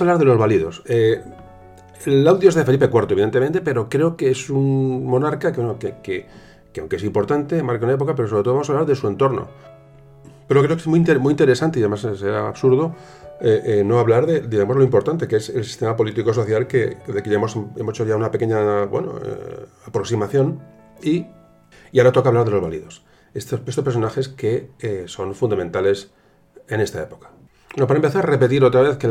A 0.00 0.04
hablar 0.04 0.18
de 0.18 0.24
los 0.24 0.38
válidos. 0.38 0.82
Eh, 0.86 1.22
el 2.06 2.26
audio 2.26 2.48
es 2.48 2.54
de 2.54 2.64
Felipe 2.64 2.88
IV, 2.92 3.06
evidentemente, 3.10 3.60
pero 3.60 3.88
creo 3.88 4.16
que 4.16 4.30
es 4.30 4.50
un 4.50 5.04
monarca 5.06 5.52
que, 5.52 6.26
que, 6.72 6.80
aunque 6.80 6.96
es 6.96 7.04
importante, 7.04 7.62
marca 7.62 7.84
una 7.84 7.94
época, 7.94 8.14
pero 8.14 8.28
sobre 8.28 8.42
todo 8.42 8.54
vamos 8.54 8.68
a 8.68 8.72
hablar 8.72 8.86
de 8.86 8.96
su 8.96 9.06
entorno. 9.06 9.48
Pero 10.48 10.62
creo 10.62 10.76
que 10.76 10.82
es 10.82 10.86
muy, 10.86 11.30
interesante 11.30 11.78
y 11.78 11.82
además 11.82 12.06
será 12.18 12.48
absurdo 12.48 12.94
eh, 13.40 13.62
eh, 13.64 13.84
no 13.84 13.98
hablar 13.98 14.26
de, 14.26 14.40
digamos, 14.40 14.76
lo 14.76 14.82
importante 14.82 15.26
que 15.26 15.36
es 15.36 15.48
el 15.48 15.64
sistema 15.64 15.96
político-social 15.96 16.66
que, 16.66 16.96
de 17.06 17.22
que 17.22 17.30
ya 17.30 17.36
hemos, 17.36 17.56
hecho 17.90 18.04
ya 18.04 18.16
una 18.16 18.30
pequeña 18.30 18.84
bueno, 18.86 19.14
aproximación 19.86 20.60
y, 21.02 21.26
y, 21.92 21.98
ahora 21.98 22.12
toca 22.12 22.28
hablar 22.28 22.44
de 22.44 22.50
los 22.50 22.62
válidos. 22.62 23.04
Estos, 23.34 23.60
estos 23.66 23.84
personajes 23.84 24.28
que 24.28 24.70
son 25.06 25.34
fundamentales 25.34 26.10
en 26.68 26.80
esta 26.80 27.02
época. 27.02 27.30
Bueno, 27.74 27.86
para 27.86 27.96
empezar, 27.96 28.28
repetir 28.28 28.62
otra 28.64 28.82
vez 28.82 28.98
que 28.98 29.06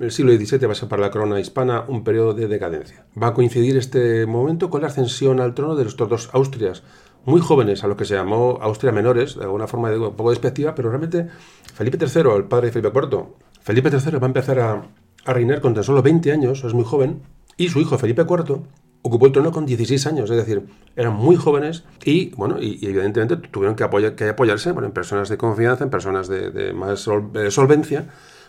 el 0.00 0.10
siglo 0.10 0.32
XVII 0.32 0.64
va 0.66 0.72
a 0.72 0.74
ser 0.74 0.88
para 0.88 1.02
la 1.02 1.10
corona 1.10 1.38
hispana 1.38 1.84
un 1.86 2.02
periodo 2.02 2.32
de 2.32 2.48
decadencia. 2.48 3.04
Va 3.20 3.28
a 3.28 3.34
coincidir 3.34 3.76
este 3.76 4.24
momento 4.24 4.70
con 4.70 4.80
la 4.80 4.86
ascensión 4.86 5.38
al 5.38 5.52
trono 5.52 5.76
de 5.76 5.84
los 5.84 5.98
dos 5.98 6.30
Austrias, 6.32 6.82
muy 7.26 7.42
jóvenes, 7.42 7.84
a 7.84 7.88
lo 7.88 7.96
que 7.98 8.06
se 8.06 8.14
llamó 8.14 8.58
Austria 8.62 8.90
menores, 8.90 9.36
de 9.36 9.44
alguna 9.44 9.66
forma 9.66 9.90
un 9.90 10.16
poco 10.16 10.30
despectiva, 10.30 10.74
pero 10.74 10.88
realmente 10.88 11.28
Felipe 11.74 11.98
III, 12.00 12.30
el 12.36 12.44
padre 12.44 12.68
de 12.68 12.72
Felipe 12.72 12.98
IV, 12.98 13.26
Felipe 13.60 13.90
III 13.90 14.12
va 14.12 14.22
a 14.22 14.26
empezar 14.26 14.60
a, 14.60 14.82
a 15.26 15.32
reinar 15.34 15.60
con 15.60 15.74
tan 15.74 15.84
solo 15.84 16.00
20 16.00 16.32
años, 16.32 16.64
es 16.64 16.72
muy 16.72 16.84
joven, 16.84 17.20
y 17.58 17.68
su 17.68 17.80
hijo 17.80 17.98
Felipe 17.98 18.22
IV 18.22 18.62
ocupó 19.06 19.26
el 19.26 19.32
trono 19.32 19.52
con 19.52 19.66
16 19.66 20.06
años, 20.06 20.30
es 20.30 20.36
decir, 20.36 20.66
eran 20.96 21.14
muy 21.14 21.36
jóvenes 21.36 21.84
y, 22.04 22.30
bueno, 22.30 22.60
y, 22.60 22.84
evidentemente 22.84 23.36
tuvieron 23.36 23.76
que, 23.76 23.84
apoyarse 23.84 24.70
en 24.70 24.90
personas 24.92 25.28
de 25.28 25.36
confianza, 25.36 25.84
en 25.84 25.90
personas 25.90 26.28
de, 26.28 26.72
más 26.72 27.00
solvencia 27.50 28.06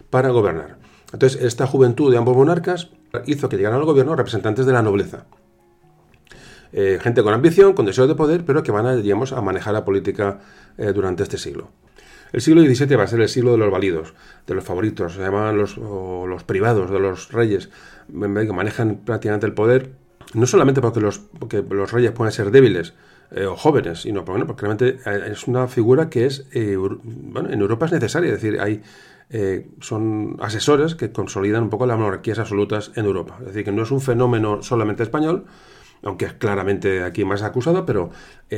para 0.10 0.30
gobernar. 0.30 0.78
Entonces, 1.14 1.41
esta 1.41 1.68
juventud 1.68 2.12
de 2.12 2.18
ambos 2.18 2.36
monarcas 2.36 2.89
hizo 3.26 3.49
que 3.49 3.58
llegaran 3.58 3.80
al 3.80 3.86
gobierno 3.86 4.16
representantes 4.16 4.66
de 4.66 4.74
la 4.74 4.82
nobleza. 4.82 5.26
Eh, 6.74 6.99
gente 7.01 7.24
con 7.24 7.34
ambición, 7.34 7.74
con 7.74 7.86
deseo 7.86 8.08
de 8.08 8.16
poder, 8.16 8.43
pero 8.43 8.64
que 8.64 8.72
van 8.72 8.86
a, 8.86 8.95
digamos, 8.95 9.32
a 9.32 9.41
manejar 9.41 9.74
la 9.74 9.86
política 9.86 10.39
eh, 10.78 10.91
durante 10.91 11.24
este 11.24 11.38
siglo. 11.38 11.70
El 12.34 12.41
siglo 12.41 12.62
XVII 12.62 12.95
va 12.97 13.03
a 13.03 13.08
ser 13.08 13.22
el 13.22 13.30
siglo 13.30 13.51
de 13.51 13.58
los 13.58 13.72
válidos, 13.72 14.14
de 14.45 14.53
los 14.53 14.64
favoritos, 14.64 15.14
se 15.14 15.22
llaman 15.22 15.58
los, 15.58 15.78
los 15.78 16.43
privados, 16.43 16.91
de 16.91 16.99
los 16.99 17.32
reyes, 17.32 17.70
que 18.08 18.53
manejan 18.53 18.97
prácticamente 19.05 19.45
el 19.45 19.53
poder 19.53 19.91
no 20.34 20.45
solamente 20.45 20.82
porque 20.82 20.99
los, 20.99 21.21
los 21.69 21.91
reyes 21.91 22.11
pueden 22.11 22.32
ser 22.32 22.51
débiles 22.51 22.93
eh, 23.32 23.45
o 23.45 23.55
jóvenes, 23.55 24.01
sino 24.01 24.23
porque, 24.23 24.45
porque 24.45 24.61
realmente 24.65 24.99
eh, 25.05 25.32
es 25.32 25.47
una 25.47 25.67
figura 25.67 26.09
que 26.09 26.25
es, 26.25 26.47
eh, 26.53 26.78
bueno, 26.78 27.49
en 27.49 27.59
Europa 27.59 27.86
es 27.86 27.91
necesaria, 27.91 28.34
es 28.34 28.41
decir, 28.41 28.59
hay, 28.61 28.82
son 29.82 30.38
asesores 30.39 30.95
que 30.95 31.11
consolidan 31.11 31.63
un 31.63 31.69
poco 31.69 31.86
las 31.86 31.99
monarquías 31.99 32.39
absolutas 32.39 32.93
en 32.95 33.03
Europa. 33.03 33.36
Es 33.41 33.47
decir, 33.47 33.65
que 33.65 33.73
no 33.73 33.84
es 33.84 33.91
un 33.91 33.99
fenómeno 33.99 34.63
solamente 34.63 35.03
español, 35.03 35.43
aunque 36.01 36.23
es 36.23 36.34
claramente 36.34 37.03
aquí 37.03 37.25
más 37.25 37.41
acusado, 37.41 37.86
pero 37.86 38.09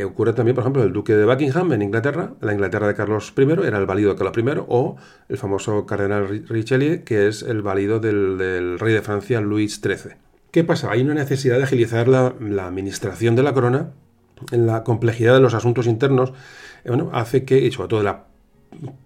ocurre 0.05 0.33
también, 0.33 0.53
por 0.53 0.61
ejemplo, 0.61 0.83
el 0.83 0.93
duque 0.93 1.15
de 1.15 1.25
Buckingham 1.25 1.73
en 1.73 1.81
Inglaterra, 1.81 2.33
la 2.41 2.53
Inglaterra 2.53 2.85
de 2.85 2.93
Carlos 2.93 3.33
I 3.35 3.65
era 3.65 3.79
el 3.79 3.87
válido 3.87 4.11
de 4.13 4.17
Carlos 4.17 4.37
I, 4.37 4.63
o 4.67 4.97
el 5.27 5.37
famoso 5.39 5.87
cardenal 5.87 6.27
Richelieu, 6.47 7.03
que 7.03 7.27
es 7.27 7.41
el 7.41 7.63
válido 7.63 7.99
del, 7.99 8.37
del 8.37 8.77
rey 8.77 8.93
de 8.93 9.01
Francia 9.01 9.41
Luis 9.41 9.81
XIII. 9.81 10.28
¿Qué 10.51 10.63
pasa? 10.63 10.91
Hay 10.91 11.01
una 11.01 11.13
necesidad 11.13 11.57
de 11.57 11.63
agilizar 11.63 12.07
la, 12.07 12.33
administración 12.65 13.35
de 13.35 13.43
la 13.43 13.53
corona, 13.53 13.91
en 14.51 14.65
la 14.65 14.83
complejidad 14.83 15.35
de 15.35 15.41
los 15.41 15.53
asuntos 15.53 15.85
internos, 15.85 16.33
eh, 16.83 16.89
bueno, 16.89 17.11
hace 17.13 17.45
que, 17.45 17.59
y 17.59 17.71
sobre 17.71 17.89
todo 17.89 18.03
la 18.03 18.25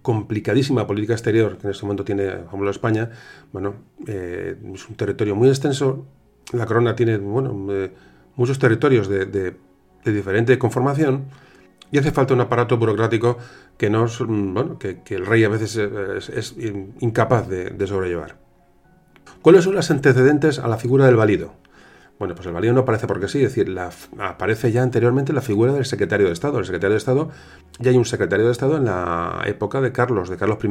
complicadísima 0.02 0.86
política 0.86 1.12
exterior 1.14 1.58
que 1.58 1.66
en 1.66 1.70
este 1.72 1.84
momento 1.84 2.04
tiene, 2.04 2.32
España, 2.70 3.10
bueno, 3.52 3.74
eh, 4.06 4.56
es 4.74 4.88
un 4.88 4.94
territorio 4.94 5.34
muy 5.34 5.48
extenso, 5.48 6.06
la 6.52 6.64
corona 6.64 6.96
tiene, 6.96 7.18
bueno, 7.18 7.66
eh, 7.70 7.92
muchos 8.36 8.58
territorios 8.58 9.08
de, 9.08 9.54
diferente 10.04 10.58
conformación, 10.58 11.24
y 11.90 11.98
hace 11.98 12.10
falta 12.10 12.32
un 12.32 12.40
aparato 12.40 12.78
burocrático 12.78 13.36
que, 13.76 13.90
nos, 13.90 14.18
bueno, 14.26 14.78
que, 14.78 15.02
el 15.08 15.26
rey 15.26 15.44
a 15.44 15.48
veces 15.50 15.76
es, 15.76 16.54
incapaz 17.00 17.48
de 17.48 17.86
sobrellevar. 17.86 18.43
¿Cuáles 19.44 19.64
son 19.64 19.74
los 19.74 19.90
antecedentes 19.90 20.58
a 20.58 20.68
la 20.68 20.78
figura 20.78 21.04
del 21.04 21.16
válido? 21.16 21.52
Bueno, 22.18 22.34
pues 22.34 22.46
el 22.46 22.54
válido 22.54 22.72
no 22.72 22.80
aparece 22.80 23.06
porque 23.06 23.28
sí, 23.28 23.44
es 23.44 23.54
decir, 23.54 23.78
aparece 24.18 24.72
ya 24.72 24.82
anteriormente 24.82 25.34
la 25.34 25.42
figura 25.42 25.74
del 25.74 25.84
secretario 25.84 26.28
de 26.28 26.32
Estado. 26.32 26.58
El 26.58 26.64
secretario 26.64 26.92
de 26.92 26.96
Estado, 26.96 27.28
ya 27.78 27.90
hay 27.90 27.98
un 27.98 28.06
secretario 28.06 28.46
de 28.46 28.52
Estado 28.52 28.78
en 28.78 28.86
la 28.86 29.42
época 29.44 29.82
de 29.82 29.92
Carlos, 29.92 30.30
de 30.30 30.38
Carlos 30.38 30.56
I. 30.64 30.68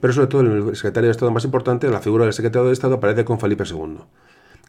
Pero 0.00 0.12
sobre 0.14 0.28
todo 0.28 0.40
el 0.40 0.76
secretario 0.76 1.08
de 1.08 1.10
Estado 1.10 1.30
más 1.30 1.44
importante, 1.44 1.90
la 1.90 2.00
figura 2.00 2.24
del 2.24 2.32
secretario 2.32 2.68
de 2.68 2.72
Estado 2.72 2.94
aparece 2.94 3.26
con 3.26 3.38
Felipe 3.38 3.64
II, 3.70 3.98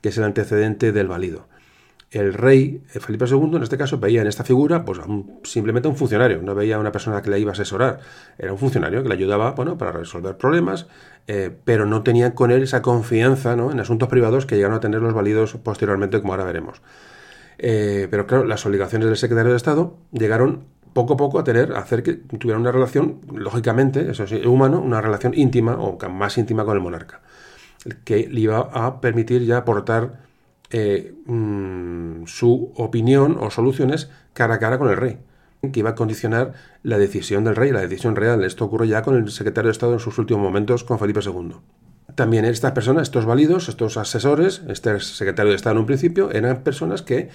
que 0.02 0.10
es 0.10 0.18
el 0.18 0.26
antecedente 0.26 0.92
del 0.92 1.08
válido 1.08 1.48
el 2.14 2.34
rey 2.34 2.84
eh, 2.94 3.00
Felipe 3.00 3.26
II, 3.26 3.56
en 3.56 3.64
este 3.64 3.78
caso, 3.78 3.98
veía 3.98 4.22
en 4.22 4.28
esta 4.28 4.44
figura 4.44 4.86
pues, 4.86 5.00
simplemente 5.44 5.88
un 5.88 5.96
funcionario, 5.96 6.42
no 6.42 6.54
veía 6.54 6.76
a 6.76 6.80
una 6.80 6.92
persona 6.92 7.22
que 7.22 7.30
le 7.30 7.40
iba 7.40 7.52
a 7.52 7.54
asesorar, 7.54 8.00
era 8.38 8.52
un 8.52 8.60
funcionario 8.60 9.02
que 9.02 9.10
le 9.10 9.16
ayudaba 9.16 9.52
bueno, 9.52 9.78
para 9.78 9.92
resolver 9.92 10.38
problemas, 10.38 10.88
eh, 11.28 11.52
pero 11.66 11.86
no 11.86 12.04
tenía 12.04 12.36
con 12.36 12.52
él 12.52 12.64
esa 12.64 12.82
confianza 12.82 13.56
¿no? 13.56 13.72
en 13.72 13.80
asuntos 13.80 14.10
privados 14.10 14.46
que 14.46 14.56
llegaron 14.56 14.78
a 14.78 14.80
tener 14.80 15.02
los 15.02 15.14
válidos 15.14 15.54
posteriormente, 15.56 16.22
como 16.22 16.34
ahora 16.34 16.46
veremos. 16.46 16.82
Eh, 17.58 18.08
pero 18.12 18.28
claro, 18.28 18.46
las 18.46 18.66
obligaciones 18.66 19.08
del 19.08 19.18
secretario 19.18 19.52
de 19.52 19.58
Estado 19.58 19.98
llegaron 20.12 20.66
poco 20.94 21.14
a 21.16 21.18
poco 21.18 21.40
a 21.40 21.44
tener, 21.44 21.74
a 21.74 21.80
hacer 21.80 22.04
que 22.04 22.14
tuviera 22.14 22.60
una 22.60 22.72
relación, 22.72 23.22
lógicamente, 23.34 24.12
eso 24.12 24.28
sí, 24.28 24.46
humano, 24.46 24.80
una 24.80 25.02
relación 25.02 25.34
íntima 25.36 25.76
o 25.80 25.98
más 26.10 26.38
íntima 26.38 26.64
con 26.66 26.78
el 26.78 26.84
monarca, 26.84 27.22
que 28.04 28.28
le 28.28 28.42
iba 28.42 28.60
a 28.60 29.02
permitir 29.02 29.44
ya 29.44 29.58
aportar 29.58 30.22
eh, 30.76 31.14
mm, 31.28 32.26
su 32.26 32.74
opinión 32.76 33.38
o 33.40 33.52
soluciones 33.52 34.10
cara 34.34 34.56
a 34.56 34.60
cara 34.60 34.80
con 34.80 34.90
el 34.90 34.98
rey, 34.98 35.20
que 35.72 35.80
iba 35.80 35.92
a 35.92 35.96
condicionar 35.96 36.54
la 36.82 36.98
decisión 36.98 37.44
del 37.44 37.56
rey, 37.56 37.72
la 37.72 37.82
decisión 37.82 38.16
real. 38.16 38.44
Esto 38.44 38.66
ocurre 38.66 38.88
ya 38.88 39.04
con 39.04 39.16
el 39.16 39.30
secretario 39.30 39.68
de 39.68 39.74
Estado 39.74 39.94
en 39.94 40.00
sus 40.00 40.18
últimos 40.18 40.42
momentos 40.42 40.84
con 40.84 40.98
Felipe 40.98 41.20
II. 41.24 41.58
También 42.16 42.44
estas 42.46 42.72
personas, 42.72 43.04
estos 43.04 43.26
válidos, 43.26 43.70
estos 43.70 43.98
asesores, 43.98 44.64
este 44.68 45.00
secretario 45.00 45.52
de 45.52 45.58
Estado 45.58 45.76
en 45.76 45.82
un 45.82 45.86
principio, 45.86 46.32
eran 46.32 46.64
personas 46.64 47.04
que, 47.04 47.30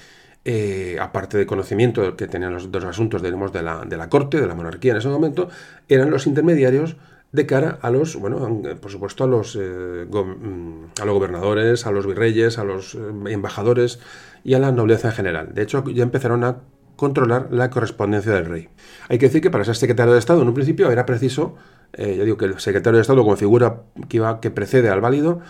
eh, 0.44 0.98
aparte 1.00 1.38
de 1.38 1.46
conocimiento 1.46 2.16
que 2.16 2.26
tenían 2.26 2.52
los, 2.52 2.72
dos 2.72 2.84
asuntos 2.84 3.22
de 3.22 3.30
la, 3.62 3.84
de 3.84 3.96
la 3.96 4.08
corte, 4.08 4.40
de 4.40 4.48
la 4.48 4.56
monarquía 4.56 4.92
en 4.92 4.98
ese 4.98 5.08
momento, 5.08 5.48
eran 5.88 6.10
los 6.10 6.26
intermediarios 6.26 6.96
de 7.32 7.46
cara 7.46 7.78
a 7.82 7.90
los, 7.90 8.16
bueno, 8.16 8.62
por 8.80 8.90
supuesto 8.90 9.24
a 9.24 9.26
los, 9.26 9.56
eh, 9.56 10.06
mm, 10.10 11.00
a 11.00 11.04
los 11.04 11.14
gobernadores, 11.14 11.86
a 11.86 11.92
los 11.92 12.06
virreyes, 12.06 12.58
a 12.58 12.64
los 12.64 12.94
eh, 12.94 12.98
embajadores 13.28 14.00
y 14.44 14.54
a 14.54 14.58
la 14.58 14.72
nobleza 14.72 15.08
en 15.08 15.14
general. 15.14 15.54
De 15.54 15.62
hecho, 15.62 15.84
ya 15.90 16.02
empezaron 16.02 16.44
a 16.44 16.60
controlar 16.96 17.48
la 17.52 17.70
correspondencia 17.70 18.32
del 18.32 18.46
rey. 18.46 18.68
Hay 19.08 19.18
que 19.18 19.26
decir 19.26 19.40
que 19.42 19.50
para 19.50 19.64
ser 19.64 19.76
secretario 19.76 20.14
de 20.14 20.18
Estado 20.18 20.42
en 20.42 20.48
un 20.48 20.54
principio 20.54 20.90
era 20.90 21.06
preciso, 21.06 21.54
eh, 21.92 22.16
ya 22.16 22.24
digo 22.24 22.36
que 22.36 22.46
el 22.46 22.58
secretario 22.58 22.96
de 22.96 23.02
Estado 23.02 23.22
como 23.22 23.36
figura 23.36 23.82
que, 24.08 24.16
iba, 24.16 24.40
que 24.40 24.50
precede 24.50 24.88
al 24.88 25.00
válido, 25.00 25.40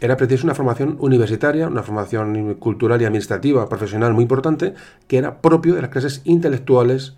era 0.00 0.16
preciso 0.16 0.44
una 0.44 0.54
formación 0.54 0.96
universitaria, 1.00 1.68
una 1.68 1.82
formación 1.82 2.54
cultural 2.54 3.00
y 3.00 3.04
administrativa, 3.04 3.68
profesional 3.68 4.12
muy 4.14 4.22
importante, 4.22 4.74
que 5.06 5.18
era 5.18 5.40
propio 5.40 5.74
de 5.74 5.82
las 5.82 5.90
clases 5.90 6.22
intelectuales 6.24 7.14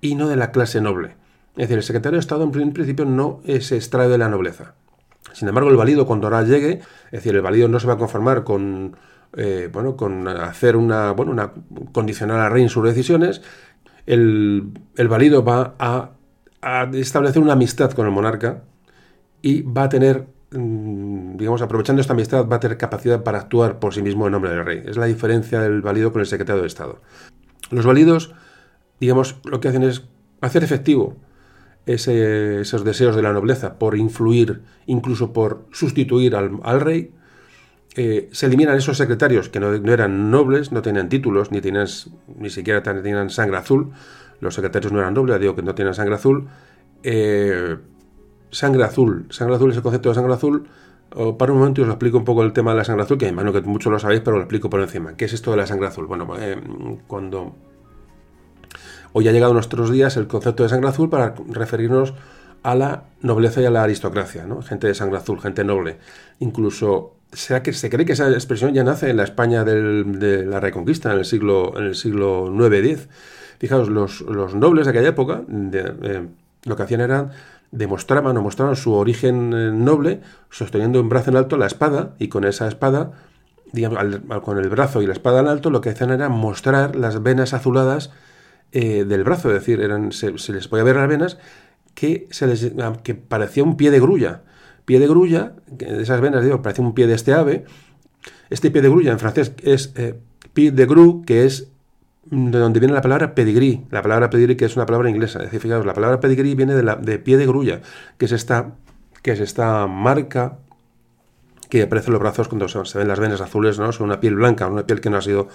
y 0.00 0.14
no 0.14 0.28
de 0.28 0.36
la 0.36 0.50
clase 0.50 0.80
noble. 0.80 1.16
Es 1.56 1.68
decir, 1.68 1.76
el 1.76 1.82
secretario 1.84 2.16
de 2.16 2.20
Estado 2.20 2.42
en 2.42 2.72
principio 2.72 3.04
no 3.04 3.40
se 3.60 3.76
extrae 3.76 4.08
de 4.08 4.18
la 4.18 4.28
nobleza. 4.28 4.74
Sin 5.32 5.48
embargo, 5.48 5.70
el 5.70 5.76
válido 5.76 6.06
cuando 6.06 6.26
ahora 6.26 6.42
llegue, 6.42 6.80
es 7.06 7.10
decir, 7.10 7.34
el 7.34 7.42
válido 7.42 7.68
no 7.68 7.80
se 7.80 7.86
va 7.86 7.94
a 7.94 7.98
conformar 7.98 8.44
con, 8.44 8.96
eh, 9.36 9.68
bueno, 9.72 9.96
con 9.96 10.26
hacer 10.28 10.76
una, 10.76 11.12
bueno, 11.12 11.32
una, 11.32 11.52
condicionar 11.92 12.40
al 12.40 12.52
rey 12.52 12.62
en 12.62 12.68
sus 12.68 12.84
decisiones, 12.84 13.42
el, 14.06 14.72
el 14.96 15.08
válido 15.08 15.44
va 15.44 15.74
a, 15.78 16.10
establecer 16.94 17.42
una 17.42 17.52
amistad 17.52 17.90
con 17.92 18.06
el 18.06 18.12
monarca 18.12 18.62
y 19.42 19.62
va 19.62 19.84
a 19.84 19.88
tener, 19.90 20.26
mm, 20.50 21.36
digamos, 21.36 21.62
aprovechando 21.62 22.00
esta 22.00 22.14
amistad, 22.14 22.48
va 22.48 22.56
a 22.56 22.60
tener 22.60 22.78
capacidad 22.78 23.22
para 23.22 23.38
actuar 23.38 23.78
por 23.78 23.92
sí 23.92 24.02
mismo 24.02 24.26
en 24.26 24.32
nombre 24.32 24.50
del 24.50 24.64
rey. 24.64 24.82
Es 24.86 24.96
la 24.96 25.06
diferencia 25.06 25.60
del 25.60 25.82
válido 25.82 26.10
con 26.12 26.20
el 26.20 26.26
secretario 26.26 26.62
de 26.62 26.68
Estado. 26.68 27.00
Los 27.70 27.84
válidos, 27.84 28.34
digamos, 28.98 29.36
lo 29.44 29.60
que 29.60 29.68
hacen 29.68 29.82
es 29.82 30.04
hacer 30.40 30.64
efectivo 30.64 31.16
esos 31.86 32.84
deseos 32.84 33.14
de 33.14 33.22
la 33.22 33.32
nobleza 33.32 33.78
por 33.78 33.96
influir, 33.96 34.62
incluso 34.86 35.32
por 35.32 35.66
sustituir 35.72 36.34
al, 36.34 36.80
rey, 36.80 37.12
eh, 37.96 38.28
se 38.32 38.46
eliminan 38.46 38.76
esos 38.76 38.96
secretarios 38.96 39.48
que 39.48 39.60
no, 39.60 39.74
eran 39.74 40.30
nobles, 40.30 40.72
no 40.72 40.82
tenían 40.82 41.08
títulos, 41.08 41.50
ni, 41.50 41.60
tenían, 41.60 41.86
ni 42.38 42.50
siquiera 42.50 42.82
tenían 42.82 43.30
sangre 43.30 43.58
azul. 43.58 43.92
Los 44.40 44.54
secretarios 44.54 44.92
no 44.92 44.98
eran 44.98 45.14
nobles, 45.14 45.40
digo 45.40 45.54
que 45.54 45.62
no 45.62 45.74
tenían 45.74 45.94
sangre 45.94 46.14
azul. 46.14 46.48
Eh, 47.02 47.76
sangre 48.50 48.84
azul. 48.84 49.26
Sangre 49.30 49.56
azul 49.56 49.70
es 49.70 49.76
el 49.76 49.82
concepto 49.82 50.08
de 50.08 50.14
sangre 50.14 50.34
azul. 50.34 50.66
para 51.38 51.52
un 51.52 51.58
momento 51.58 51.82
os 51.82 51.88
explico 51.88 52.18
un 52.18 52.24
poco 52.24 52.42
el 52.42 52.52
tema 52.52 52.72
de 52.72 52.78
la 52.78 52.84
sangre 52.84 53.04
azul, 53.04 53.18
que 53.18 53.28
imagino 53.28 53.52
que 53.52 53.60
muchos 53.62 53.92
lo 53.92 53.98
sabéis, 53.98 54.22
pero 54.22 54.36
lo 54.36 54.42
explico 54.42 54.70
por 54.70 54.80
encima. 54.80 55.16
¿Qué 55.16 55.26
es 55.26 55.32
esto 55.32 55.50
de 55.50 55.58
la 55.58 55.66
sangre 55.66 55.88
azul? 55.88 56.06
Bueno, 56.06 56.26
eh, 56.38 56.60
cuando 57.06 57.54
Hoy 59.16 59.28
ha 59.28 59.32
llegado 59.32 59.52
a 59.52 59.54
nuestros 59.54 59.92
días 59.92 60.16
el 60.16 60.26
concepto 60.26 60.64
de 60.64 60.68
sangre 60.68 60.88
azul 60.88 61.08
para 61.08 61.36
referirnos 61.48 62.14
a 62.64 62.74
la 62.74 63.04
nobleza 63.20 63.60
y 63.60 63.64
a 63.64 63.70
la 63.70 63.84
aristocracia, 63.84 64.44
¿no? 64.44 64.60
gente 64.60 64.88
de 64.88 64.94
sangre 64.96 65.18
azul, 65.18 65.40
gente 65.40 65.62
noble. 65.62 65.98
Incluso 66.40 67.14
que, 67.30 67.72
se 67.72 67.90
cree 67.90 68.06
que 68.06 68.14
esa 68.14 68.28
expresión 68.32 68.74
ya 68.74 68.82
nace 68.82 69.10
en 69.10 69.16
la 69.16 69.22
España 69.22 69.62
de 69.62 70.44
la 70.44 70.58
Reconquista, 70.58 71.12
en 71.12 71.18
el 71.20 71.24
siglo, 71.26 71.78
en 71.78 71.84
el 71.84 71.94
siglo 71.94 72.52
IX-X. 72.52 73.08
Fijaos, 73.60 73.88
los, 73.88 74.24
nobles 74.56 74.86
de 74.86 74.90
aquella 74.90 75.10
época 75.10 75.42
eh, 75.48 76.26
lo 76.64 76.74
que 76.74 76.82
hacían 76.82 77.00
era 77.00 77.30
demostraban 77.70 78.36
o 78.36 78.42
mostraban 78.42 78.74
su 78.74 78.94
origen 78.94 79.52
eh, 79.52 79.70
noble 79.70 80.22
sosteniendo 80.50 80.98
en 80.98 81.08
brazo 81.08 81.30
en 81.30 81.36
alto 81.36 81.56
la 81.56 81.66
espada 81.66 82.16
y 82.18 82.26
con 82.26 82.42
esa 82.42 82.66
espada, 82.66 83.12
digamos, 83.70 84.00
con 84.42 84.58
el 84.58 84.68
brazo 84.70 85.02
y 85.02 85.06
la 85.06 85.12
espada 85.12 85.38
en 85.38 85.46
alto, 85.46 85.70
lo 85.70 85.80
que 85.80 85.90
hacían 85.90 86.10
era 86.10 86.28
mostrar 86.28 86.96
las 86.96 87.22
venas 87.22 87.54
azuladas 87.54 88.10
eh, 88.72 89.04
del 89.04 89.24
brazo, 89.24 89.48
es 89.48 89.54
decir, 89.54 89.80
eran, 89.80 90.12
se, 90.12 90.32
les 90.32 90.68
podía 90.68 90.84
ver 90.84 90.96
las 90.96 91.08
venas 91.08 91.38
que, 91.94 92.26
se 92.30 92.46
les, 92.46 92.72
ah, 92.80 92.94
que 93.02 93.14
parecía 93.14 93.62
un 93.62 93.76
pie 93.76 93.90
de 93.90 94.00
grulla. 94.00 94.42
Pie 94.84 94.98
de 94.98 95.06
grulla, 95.06 95.54
de 95.66 96.02
esas 96.02 96.20
venas, 96.20 96.44
digo, 96.44 96.60
parecía 96.60 96.84
un 96.84 96.94
pie 96.94 97.06
de 97.06 97.14
este 97.14 97.32
ave. 97.32 97.64
Este 98.50 98.70
pie 98.70 98.82
de 98.82 98.88
grulla 98.88 99.12
en 99.12 99.18
francés 99.18 99.52
es 99.62 99.92
eh, 99.96 100.14
pied 100.52 100.72
de 100.72 100.86
gru, 100.86 101.24
que 101.24 101.44
es 101.44 101.68
de 102.24 102.58
donde 102.58 102.80
viene 102.80 102.94
la 102.94 103.02
palabra 103.02 103.34
pedigrí. 103.34 103.84
La 103.90 104.02
palabra 104.02 104.30
pedigrí, 104.30 104.56
que 104.56 104.64
es 104.64 104.76
una 104.76 104.86
palabra 104.86 105.10
inglesa. 105.10 105.40
Es 105.40 105.46
decir, 105.46 105.60
fijaos, 105.60 105.84
la 105.84 105.94
palabra 105.94 106.20
pedigrí 106.20 106.54
viene 106.54 106.74
de, 106.74 106.82
la, 106.82 106.96
de 106.96 107.18
pie 107.18 107.36
de 107.36 107.46
grulla, 107.46 107.80
que 108.18 108.24
es 108.26 108.32
esta, 108.32 108.74
que 109.22 109.32
es 109.32 109.40
esta 109.40 109.86
marca 109.86 110.58
que 111.68 111.82
aparece 111.82 112.06
en 112.08 112.12
los 112.12 112.22
brazos 112.22 112.48
cuando 112.48 112.68
se, 112.68 112.98
ven 112.98 113.08
las 113.08 113.18
venas 113.18 113.40
azules, 113.40 113.78
¿no? 113.78 113.90
Son 113.92 114.06
una 114.06 114.20
piel 114.20 114.36
blanca, 114.36 114.66
una 114.68 114.86
piel 114.86 115.00
que 115.00 115.10
no 115.10 115.16
ha 115.16 115.22
sido 115.22 115.48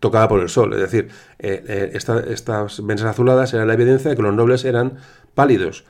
tocada 0.00 0.28
por 0.28 0.40
el 0.40 0.48
sol. 0.48 0.72
Es 0.74 0.80
decir, 0.80 1.08
eh, 1.38 1.64
eh, 1.66 1.90
estas 1.94 2.84
venas 2.84 3.04
azuladas 3.04 3.52
eran 3.54 3.68
la 3.68 3.74
evidencia 3.74 4.10
de 4.10 4.16
que 4.16 4.22
los 4.22 4.34
nobles 4.34 4.64
eran 4.64 4.98
pálidos. 5.34 5.84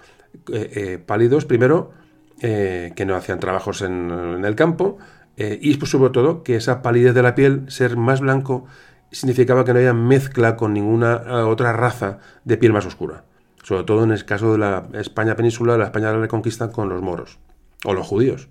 Eh, 0.52 1.02
pálidos, 1.04 1.44
primero, 1.44 1.92
que 2.40 3.04
no 3.06 3.16
hacían 3.16 3.40
trabajos 3.40 3.80
en, 3.80 4.44
el 4.44 4.54
campo, 4.54 4.98
y 5.36 5.76
pues, 5.76 5.90
sobre 5.90 6.10
todo 6.10 6.42
que 6.42 6.56
esa 6.56 6.82
palidez 6.82 7.14
de 7.14 7.22
la 7.22 7.34
piel, 7.34 7.64
ser 7.68 7.96
más 7.96 8.20
blanco, 8.20 8.66
significaba 9.12 9.64
que 9.64 9.72
no 9.72 9.78
había 9.78 9.94
mezcla 9.94 10.56
con 10.56 10.74
ninguna 10.74 11.46
otra 11.46 11.72
raza 11.72 12.18
de 12.44 12.58
piel 12.58 12.72
más 12.72 12.84
oscura. 12.84 13.24
Sobre 13.62 13.84
todo 13.84 14.04
en 14.04 14.10
el 14.10 14.26
caso 14.26 14.52
de 14.52 14.58
la 14.58 14.88
España 14.92 15.36
peninsular, 15.36 15.78
la 15.78 15.86
España 15.86 16.12
la 16.12 16.18
Reconquista 16.18 16.70
con 16.70 16.90
los 16.90 17.00
moros 17.00 17.38
o 17.84 17.94
los 17.94 18.06
judíos. 18.06 18.48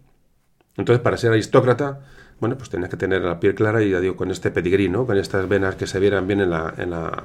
Entonces, 0.75 1.03
para 1.03 1.17
ser 1.17 1.31
aristócrata, 1.31 1.99
bueno, 2.43 2.57
pues 2.57 2.69
tenías 2.69 2.89
que 2.89 2.97
tener 2.97 3.21
la 3.21 3.39
piel 3.39 3.55
clara 3.55 3.81
y 3.81 3.91
ya 3.91 4.01
digo, 4.01 4.17
con 4.17 4.29
este 4.29 4.51
pedigrí, 4.51 4.89
¿no? 4.89 5.05
Con 5.05 5.17
estas 5.17 5.47
venas 5.47 5.75
que 5.75 5.87
se 5.87 5.97
vieran 5.97 6.27
bien 6.27 6.41
en 6.41 6.49
la... 6.49 6.73
En 6.77 6.89
la 6.89 7.23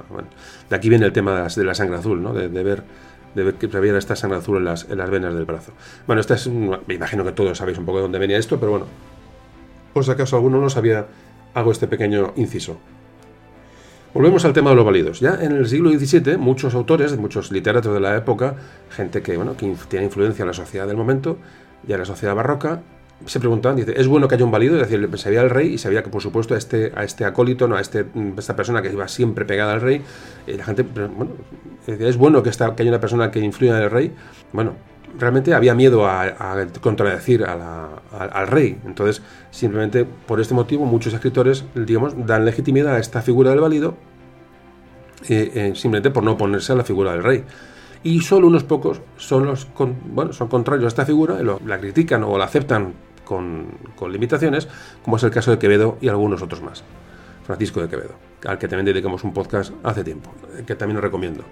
de 0.69 0.75
aquí 0.77 0.87
viene 0.87 1.05
el 1.05 1.11
tema 1.11 1.49
de 1.49 1.63
la, 1.65 1.75
sangre 1.75 1.97
azul, 1.97 2.23
¿no? 2.23 2.31
De, 2.33 2.47
ver 2.47 2.83
de 3.35 3.43
ver 3.43 3.55
que 3.55 3.69
se 3.69 3.97
esta 3.97 4.15
sangre 4.15 4.37
azul 4.37 4.55
en 4.59 4.63
las, 4.63 4.89
en 4.89 4.97
las 4.97 5.09
venas 5.09 5.33
del 5.33 5.43
brazo. 5.43 5.73
Bueno, 6.07 6.21
esta 6.21 6.35
es 6.35 6.47
me 6.47 6.93
imagino 6.93 7.25
que 7.25 7.33
todos 7.33 7.57
sabéis 7.57 7.77
un 7.77 7.83
poco 7.83 7.97
de 7.97 8.03
dónde 8.03 8.17
venía 8.17 8.37
esto, 8.37 8.61
pero 8.61 8.71
bueno, 8.71 8.85
por 9.91 10.05
si 10.05 10.11
acaso 10.11 10.37
alguno 10.37 10.61
no 10.61 10.69
sabía, 10.69 11.07
hago 11.53 11.73
este 11.73 11.87
pequeño 11.87 12.31
inciso. 12.37 12.79
Volvemos 14.13 14.45
al 14.45 14.53
tema 14.53 14.69
de 14.69 14.77
los 14.77 14.85
válidos. 14.85 15.19
Ya 15.19 15.37
en 15.41 15.51
el 15.51 15.67
siglo 15.67 15.89
XVII, 15.91 16.37
muchos 16.37 16.75
autores, 16.75 17.17
muchos 17.17 17.51
literatos 17.51 17.93
de 17.93 17.99
la 17.99 18.15
época, 18.15 18.55
gente 18.89 19.21
que, 19.21 19.35
bueno, 19.35 19.57
que 19.57 19.75
tiene 19.89 20.05
influencia 20.05 20.43
en 20.43 20.47
la 20.47 20.53
sociedad 20.53 20.87
del 20.87 20.95
momento 20.95 21.39
y 21.85 21.91
en 21.91 21.99
la 21.99 22.05
sociedad 22.05 22.35
barroca, 22.35 22.83
se 23.25 23.39
preguntaban, 23.39 23.75
dice, 23.77 23.93
¿es 23.95 24.07
bueno 24.07 24.27
que 24.27 24.35
haya 24.35 24.45
un 24.45 24.51
válido? 24.51 24.75
Es 24.79 24.89
decir, 24.89 25.09
sabía 25.17 25.41
al 25.41 25.49
rey 25.49 25.73
y 25.73 25.77
sabía 25.77 26.03
que, 26.03 26.09
por 26.09 26.21
supuesto, 26.21 26.53
a 26.55 26.57
este, 26.57 26.91
a 26.95 27.03
este 27.03 27.25
acólito, 27.25 27.67
¿no? 27.67 27.75
a, 27.75 27.81
este, 27.81 28.05
esta 28.37 28.55
persona 28.55 28.81
que 28.81 28.91
iba 28.91 29.07
siempre 29.07 29.45
pegada 29.45 29.73
al 29.73 29.81
rey, 29.81 30.01
y 30.47 30.53
la 30.53 30.63
gente, 30.63 30.83
bueno, 30.83 31.31
¿es 31.87 32.17
bueno 32.17 32.41
que, 32.43 32.49
esta, 32.49 32.75
que 32.75 32.83
haya 32.83 32.91
una 32.91 32.99
persona 32.99 33.29
que 33.31 33.39
influya 33.39 33.77
en 33.77 33.83
el 33.83 33.91
rey? 33.91 34.13
Bueno, 34.53 34.75
realmente 35.17 35.53
había 35.53 35.75
miedo 35.75 36.07
a, 36.07 36.65
contradecir 36.81 37.43
al 37.43 38.47
rey. 38.47 38.79
Entonces, 38.85 39.21
simplemente 39.51 40.05
por 40.05 40.39
este 40.39 40.53
motivo, 40.53 40.85
muchos 40.85 41.13
escritores, 41.13 41.65
digamos, 41.75 42.13
dan 42.25 42.45
legitimidad 42.45 42.95
a 42.95 42.99
esta 42.99 43.21
figura 43.21 43.49
del 43.51 43.59
válido, 43.59 43.95
eh, 45.27 45.51
eh, 45.53 45.71
simplemente 45.75 46.11
por 46.11 46.23
no 46.23 46.31
oponerse 46.31 46.71
a 46.71 46.75
la 46.75 46.83
figura 46.85 47.11
del 47.11 47.23
rey 47.23 47.43
y 48.03 48.21
solo 48.21 48.47
unos 48.47 48.63
pocos 48.63 49.01
son 49.17 49.45
los 49.45 49.67
bueno 49.75 50.31
son 50.31 50.47
contrarios 50.47 50.85
a 50.85 50.87
esta 50.87 51.05
figura 51.05 51.37
la 51.65 51.79
critican 51.79 52.23
o 52.23 52.37
la 52.37 52.45
aceptan 52.45 52.93
con, 53.29 54.11
limitaciones, 54.11 54.67
como 55.03 55.17
es 55.17 55.23
el 55.23 55.29
caso 55.29 55.51
de 55.51 55.59
Quevedo 55.59 55.99
y 56.01 56.09
algunos 56.09 56.41
otros 56.41 56.61
más. 56.63 56.83
Francisco 57.45 57.81
de 57.81 57.87
Quevedo, 57.87 58.15
al 58.45 58.57
que 58.57 58.67
también 58.67 58.85
dedicamos 58.85 59.23
un 59.23 59.33
podcast 59.33 59.71
hace 59.83 60.03
tiempo, 60.03 60.31
que 60.65 60.75
también 60.75 60.95
lo 60.95 61.01
recomiendo. 61.01 61.43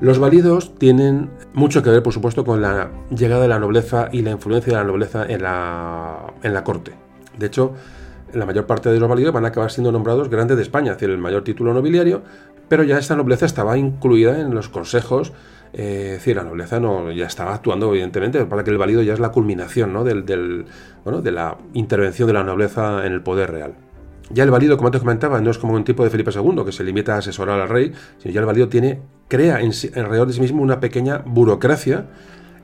Los 0.00 0.18
válidos 0.18 0.74
tienen 0.78 1.28
mucho 1.52 1.82
que 1.82 1.90
ver, 1.90 2.02
por 2.02 2.14
supuesto, 2.14 2.42
con 2.42 2.62
la 2.62 2.90
llegada 3.10 3.42
de 3.42 3.48
la 3.48 3.58
nobleza 3.58 4.08
y 4.10 4.22
la 4.22 4.30
influencia 4.30 4.72
de 4.72 4.78
la 4.78 4.84
nobleza 4.84 5.26
en 5.26 5.42
la, 5.42 6.32
en 6.42 6.54
la 6.54 6.64
corte. 6.64 6.92
De 7.38 7.46
hecho, 7.46 7.74
la 8.32 8.46
mayor 8.46 8.64
parte 8.64 8.88
de 8.88 8.98
los 8.98 9.10
válidos 9.10 9.34
van 9.34 9.44
a 9.44 9.48
acabar 9.48 9.70
siendo 9.70 9.92
nombrados 9.92 10.30
grandes 10.30 10.56
de 10.56 10.62
España, 10.62 10.92
es 10.92 10.96
decir, 10.96 11.10
el 11.10 11.18
mayor 11.18 11.44
título 11.44 11.74
nobiliario, 11.74 12.22
pero 12.68 12.82
ya 12.82 12.96
esta 12.96 13.14
nobleza 13.14 13.44
estaba 13.44 13.76
incluida 13.76 14.40
en 14.40 14.54
los 14.54 14.70
consejos, 14.70 15.34
eh, 15.74 16.04
es 16.06 16.12
decir, 16.12 16.36
la 16.36 16.44
nobleza 16.44 16.80
no, 16.80 17.10
ya 17.12 17.26
estaba 17.26 17.52
actuando, 17.52 17.90
evidentemente, 17.90 18.42
para 18.46 18.64
que 18.64 18.70
el 18.70 18.78
válido 18.78 19.02
ya 19.02 19.12
es 19.12 19.20
la 19.20 19.32
culminación 19.32 19.92
¿no? 19.92 20.02
del, 20.02 20.24
del, 20.24 20.64
bueno, 21.04 21.20
de 21.20 21.32
la 21.32 21.58
intervención 21.74 22.26
de 22.26 22.32
la 22.32 22.42
nobleza 22.42 23.04
en 23.04 23.12
el 23.12 23.22
poder 23.22 23.50
real. 23.50 23.74
Ya 24.32 24.44
el 24.44 24.50
valido, 24.50 24.76
como 24.76 24.88
antes 24.88 25.00
comentaba, 25.00 25.40
no 25.40 25.50
es 25.50 25.58
como 25.58 25.74
un 25.74 25.84
tipo 25.84 26.04
de 26.04 26.10
Felipe 26.10 26.30
II, 26.32 26.64
que 26.64 26.72
se 26.72 26.84
limita 26.84 27.16
a 27.16 27.18
asesorar 27.18 27.60
al 27.60 27.68
rey, 27.68 27.92
sino 28.18 28.32
ya 28.32 28.40
el 28.40 28.46
valido 28.46 28.68
tiene, 28.68 29.00
crea 29.26 29.60
en, 29.60 29.72
alrededor 29.96 30.28
de 30.28 30.34
sí 30.34 30.40
mismo 30.40 30.62
una 30.62 30.78
pequeña 30.78 31.18
burocracia 31.26 32.06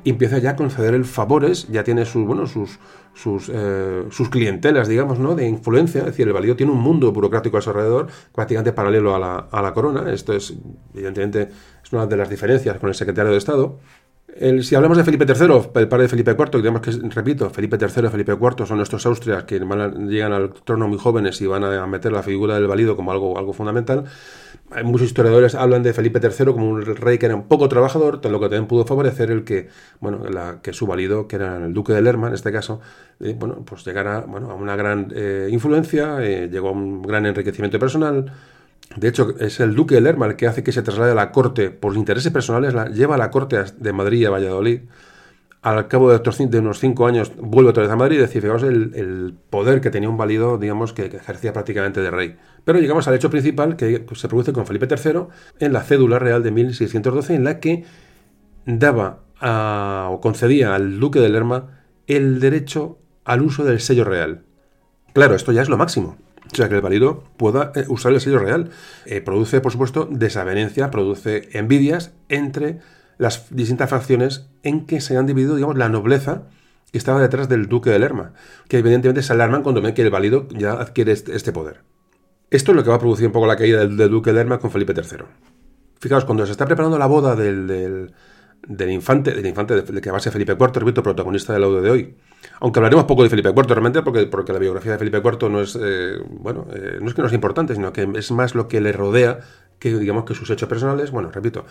y 0.05 0.11
empieza 0.11 0.39
ya 0.39 0.51
a 0.51 0.57
conceder 0.57 1.05
favores, 1.05 1.67
ya 1.69 1.83
tiene 1.83 2.05
sus, 2.05 2.25
bueno, 2.25 2.47
sus, 2.47 2.79
sus, 3.15 3.51
eh, 3.53 4.05
sus 4.11 4.29
clientelas, 4.29 4.87
digamos, 4.87 5.19
¿no? 5.19 5.35
de 5.35 5.49
influencia. 5.49 6.03
Es 6.03 6.07
decir, 6.07 6.29
el 6.29 6.33
valido 6.33 6.55
tiene 6.55 6.71
un 6.71 6.79
mundo 6.79 7.11
burocrático 7.11 7.59
a 7.59 7.61
su 7.61 7.71
alrededor, 7.71 8.07
prácticamente 8.33 8.73
paralelo 8.73 9.17
a 9.17 9.19
la, 9.19 9.37
a 9.51 9.61
la 9.61 9.75
corona. 9.75 10.13
Esto 10.13 10.33
es, 10.33 10.55
evidentemente, 10.95 11.49
es 11.83 11.93
una 11.93 12.07
de 12.07 12.17
las 12.17 12.31
diferencias 12.31 12.79
con 12.79 12.89
el 12.89 12.95
secretario 12.95 13.33
de 13.33 13.39
Estado 13.39 13.81
si 14.63 14.75
hablamos 14.75 14.99
de 14.99 15.05
Felipe 15.05 15.25
III, 15.25 15.71
el 15.77 15.89
padre 15.89 16.03
de 16.05 16.09
Felipe 16.09 16.37
IV, 16.39 16.59
digamos 16.59 16.83
que, 16.83 16.91
repito, 16.91 17.49
Felipe 17.49 17.79
III 17.81 18.07
y 18.07 18.11
Felipe 18.11 18.33
IV 18.33 18.67
son 18.67 18.77
nuestros 18.77 19.07
Austrias 19.07 19.45
que 19.45 19.59
llegan 19.61 20.33
al 20.33 20.53
trono 20.53 20.89
muy 20.89 20.99
jóvenes 20.99 21.41
y 21.41 21.47
van 21.47 21.65
a 21.65 21.87
meter 21.87 22.13
la 22.13 22.23
figura 22.23 22.57
del 22.57 22.67
valido 22.67 22.97
como 22.97 23.13
algo, 23.13 23.39
algo 23.39 23.53
fundamental. 23.53 24.05
Muchos 24.85 25.07
historiadores 25.07 25.55
hablan 25.55 25.83
de 25.85 25.93
Felipe 25.93 26.21
III 26.21 26.47
como 26.47 26.69
un 26.69 26.85
rey 26.85 27.19
que 27.19 27.27
era 27.27 27.37
un 27.37 27.47
poco 27.47 27.69
trabajador, 27.69 28.25
lo 28.27 28.41
que 28.41 28.47
también 28.47 28.67
pudo 28.67 28.85
favorecer 28.85 29.31
el 29.31 29.45
que, 29.45 29.69
bueno, 30.01 30.23
que 30.61 30.73
su 30.73 30.87
valido, 30.87 31.29
que 31.29 31.37
era 31.37 31.65
el 31.65 31.73
duque 31.73 31.93
de 31.93 32.03
Lerma 32.03 32.29
en 32.29 32.35
este 32.35 32.51
caso, 32.51 32.81
eh, 33.21 33.37
bueno, 33.39 33.65
pues 33.65 33.85
llegara 33.87 34.21
bueno, 34.21 34.51
a 34.51 34.55
una 34.55 34.75
gran 34.75 35.13
eh, 35.15 35.49
influencia, 35.53 36.19
eh, 36.21 36.49
llegó 36.51 36.69
a 36.69 36.73
un 36.73 37.01
gran 37.03 37.27
enriquecimiento 37.27 37.79
personal, 37.79 38.33
de 38.97 39.09
hecho, 39.09 39.35
es 39.39 39.61
el 39.61 39.75
duque 39.75 39.95
de 39.95 40.01
Lerma 40.01 40.27
el 40.27 40.37
que 40.37 40.47
hace 40.47 40.63
que 40.63 40.73
se 40.73 40.83
traslade 40.83 41.13
a 41.13 41.15
la 41.15 41.31
corte 41.31 41.71
por 41.71 41.95
intereses 41.97 42.33
personales, 42.33 42.73
la, 42.73 42.89
lleva 42.89 43.17
a 43.17 43.19
la 43.19 43.31
corte 43.31 43.63
de 43.77 43.93
Madrid 43.93 44.25
a 44.27 44.31
Valladolid. 44.31 44.83
Al 45.61 45.89
cabo 45.89 46.17
de, 46.17 46.59
unos 46.59 46.79
cinco 46.79 47.07
años 47.07 47.33
vuelve 47.37 47.71
otra 47.71 47.83
vez 47.83 47.93
a 47.93 47.97
Madrid 47.97 48.19
y 48.19 48.21
decir, 48.21 48.41
fijaos 48.41 48.63
el, 48.63 49.35
poder 49.51 49.81
que 49.81 49.91
tenía 49.91 50.09
un 50.09 50.17
válido, 50.17 50.59
digamos, 50.59 50.93
que, 50.93 51.07
ejercía 51.07 51.53
prácticamente 51.53 52.01
de 52.01 52.11
rey. 52.11 52.37
Pero 52.65 52.79
llegamos 52.79 53.09
al 53.09 53.15
hecho 53.15 53.31
principal 53.31 53.77
que 53.77 53.99
pues, 54.01 54.21
se 54.21 54.29
produce 54.29 54.53
con 54.53 54.67
Felipe 54.67 54.87
III 54.89 55.23
en 55.59 55.73
la 55.73 55.83
cédula 55.83 56.19
real 56.19 56.43
de 56.43 56.53
1612, 56.53 57.35
en 57.35 57.45
la 57.45 57.59
que 57.59 57.85
daba 58.65 59.21
o 60.11 60.21
concedía 60.23 60.75
al 60.75 60.99
duque 61.01 61.21
de 61.21 61.29
Lerma 61.29 61.83
el 62.07 62.41
derecho 62.41 62.99
al 63.25 63.43
uso 63.43 63.65
del 63.65 63.81
sello 63.81 64.05
real. 64.05 64.45
Claro, 65.13 65.35
esto 65.35 65.51
ya 65.51 65.63
es 65.63 65.69
lo 65.69 65.77
máximo. 65.77 66.17
O 66.53 66.57
sea, 66.57 66.69
que 66.69 66.77
el 66.77 66.81
válido 66.81 67.25
pueda 67.37 67.73
eh, 67.75 67.85
usar 67.89 68.13
el 68.13 68.21
sello 68.21 68.39
real. 68.39 68.71
Eh, 69.05 69.21
produce, 69.21 69.61
por 69.61 69.73
supuesto, 69.73 70.09
desavenencia, 70.11 70.91
produce 70.91 71.49
envidias 71.53 72.13
entre 72.29 72.79
las 73.19 73.47
distintas 73.55 73.91
facciones 73.91 74.49
en 74.63 74.87
que 74.87 75.01
se 75.01 75.17
han 75.17 75.27
dividido, 75.27 75.57
digamos, 75.57 75.77
la 75.77 75.89
nobleza 75.89 76.45
que 76.93 76.99
estaba 76.99 77.21
detrás 77.21 77.49
del 77.49 77.67
duque 77.67 77.91
de 77.91 77.99
Lerma, 77.99 78.33
que 78.69 78.79
evidentemente 78.79 79.23
se 79.23 79.33
alarman 79.33 79.63
cuando 79.63 79.83
ven 79.83 79.95
que 79.95 80.03
el 80.03 80.11
válido 80.11 80.49
ya 80.51 80.73
adquiere 80.73 81.13
este, 81.13 81.35
este 81.35 81.53
poder. 81.53 81.81
Esto 82.51 82.73
es 82.73 82.77
lo 82.77 82.85
que 82.85 82.91
va 82.91 82.97
a 82.97 83.01
producir 83.01 83.27
un 83.27 83.33
poco 83.33 83.47
la 83.47 83.57
caída 83.57 83.81
del, 83.81 83.97
duque 83.97 84.31
de 84.31 84.37
Lerma 84.37 84.59
con 84.59 84.71
Felipe 84.71 84.95
III. 84.95 85.25
Fijaos, 85.99 86.25
cuando 86.25 86.47
se 86.47 86.53
está 86.53 86.65
preparando 86.67 86.99
la 86.99 87.07
boda 87.07 87.35
del 87.35 88.13
del 88.67 88.91
infante, 88.91 89.33
del 89.33 89.47
infante 89.47 89.81
de, 89.81 90.01
que 90.01 90.11
va 90.11 90.19
a 90.19 90.21
ser 90.21 90.33
Felipe 90.33 90.53
IV, 90.53 90.73
repito, 90.75 91.03
protagonista 91.03 91.53
del 91.53 91.65
audio 91.65 91.83
de 91.83 91.91
hoy. 91.91 92.15
Aunque 92.61 92.79
hablaremos 92.79 93.05
poco 93.05 93.23
de 93.23 93.29
Felipe 93.29 93.51
IV 93.51 93.67
realmente, 93.69 94.03
porque, 94.03 94.27
porque 94.27 94.53
la 94.53 94.59
biografía 94.59 94.93
de 94.93 94.99
Felipe 94.99 95.19
IV 95.23 95.51
no 95.51 95.61
es, 95.61 95.79
eh, 95.81 96.19
bueno, 96.29 96.67
eh, 96.73 96.99
no 97.01 97.09
es 97.09 97.15
que 97.15 97.23
no 97.23 97.29
es 97.29 97.35
importante, 97.35 97.75
sino 97.75 97.93
que 97.93 98.09
es 98.15 98.31
más 98.31 98.55
lo 98.55 98.69
que 98.69 98.81
le 98.81 98.93
rodea 98.93 99.41
que, 99.79 99.97
digamos, 99.97 100.25
que 100.25 100.35
sus 100.35 100.49
hechos 100.51 100.69
personales. 100.69 101.11
Bueno, 101.11 101.31
repito, 101.31 101.65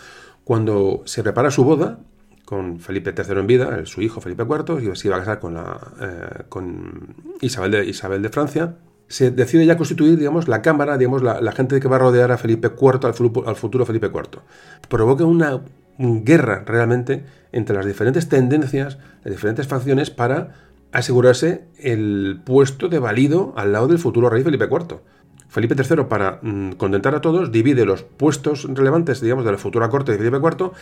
cuando 0.44 1.02
se 1.04 1.22
prepara 1.22 1.50
su 1.50 1.64
boda 1.64 1.98
con 2.44 2.78
Felipe 2.78 3.12
III 3.16 3.40
en 3.40 3.46
vida, 3.46 3.86
su 3.86 4.02
hijo 4.02 4.20
Felipe 4.20 4.44
IV, 4.44 4.80
y 4.80 4.96
se 4.96 5.08
iba 5.08 5.16
a 5.16 5.20
casar 5.20 5.40
con, 5.40 5.54
la, 5.54 5.78
eh, 6.00 6.44
con 6.48 7.16
Isabel, 7.40 7.72
de, 7.72 7.86
Isabel 7.86 8.22
de 8.22 8.28
Francia, 8.28 8.76
se 9.08 9.30
decide 9.30 9.66
ya 9.66 9.76
constituir, 9.76 10.18
digamos, 10.18 10.46
la 10.46 10.62
cámara, 10.62 10.96
digamos, 10.96 11.22
la, 11.22 11.52
gente 11.52 11.80
que 11.80 11.88
va 11.88 11.96
a 11.96 12.00
rodear 12.00 12.30
a 12.32 12.38
Felipe 12.38 12.72
IV, 12.80 13.06
al 13.46 13.56
futuro 13.56 13.84
Felipe 13.84 14.06
IV. 14.06 14.40
Provoca 14.88 15.24
una 15.24 15.60
guerra 15.98 16.62
realmente 16.66 17.24
entre 17.52 17.76
las 17.76 17.86
diferentes 17.86 18.28
tendencias, 18.28 18.98
las 19.24 19.32
diferentes 19.32 19.66
facciones 19.66 20.10
para 20.10 20.54
asegurarse 20.92 21.64
el 21.78 22.40
puesto 22.44 22.88
de 22.88 22.98
valido 22.98 23.54
al 23.56 23.72
lado 23.72 23.88
del 23.88 23.98
futuro 23.98 24.30
rey 24.30 24.42
Felipe 24.42 24.68
IV. 24.70 25.00
Felipe 25.48 25.74
III, 25.74 26.04
para 26.04 26.40
mm, 26.42 26.72
contentar 26.72 27.14
a 27.14 27.20
todos, 27.20 27.52
divide 27.52 27.84
los 27.84 28.02
puestos 28.02 28.64
relevantes, 28.64 29.20
digamos, 29.20 29.44
de 29.44 29.52
la 29.52 29.58
futura 29.58 29.88
corte 29.88 30.12
de 30.12 30.18
Felipe 30.18 30.36
IV 30.36 30.72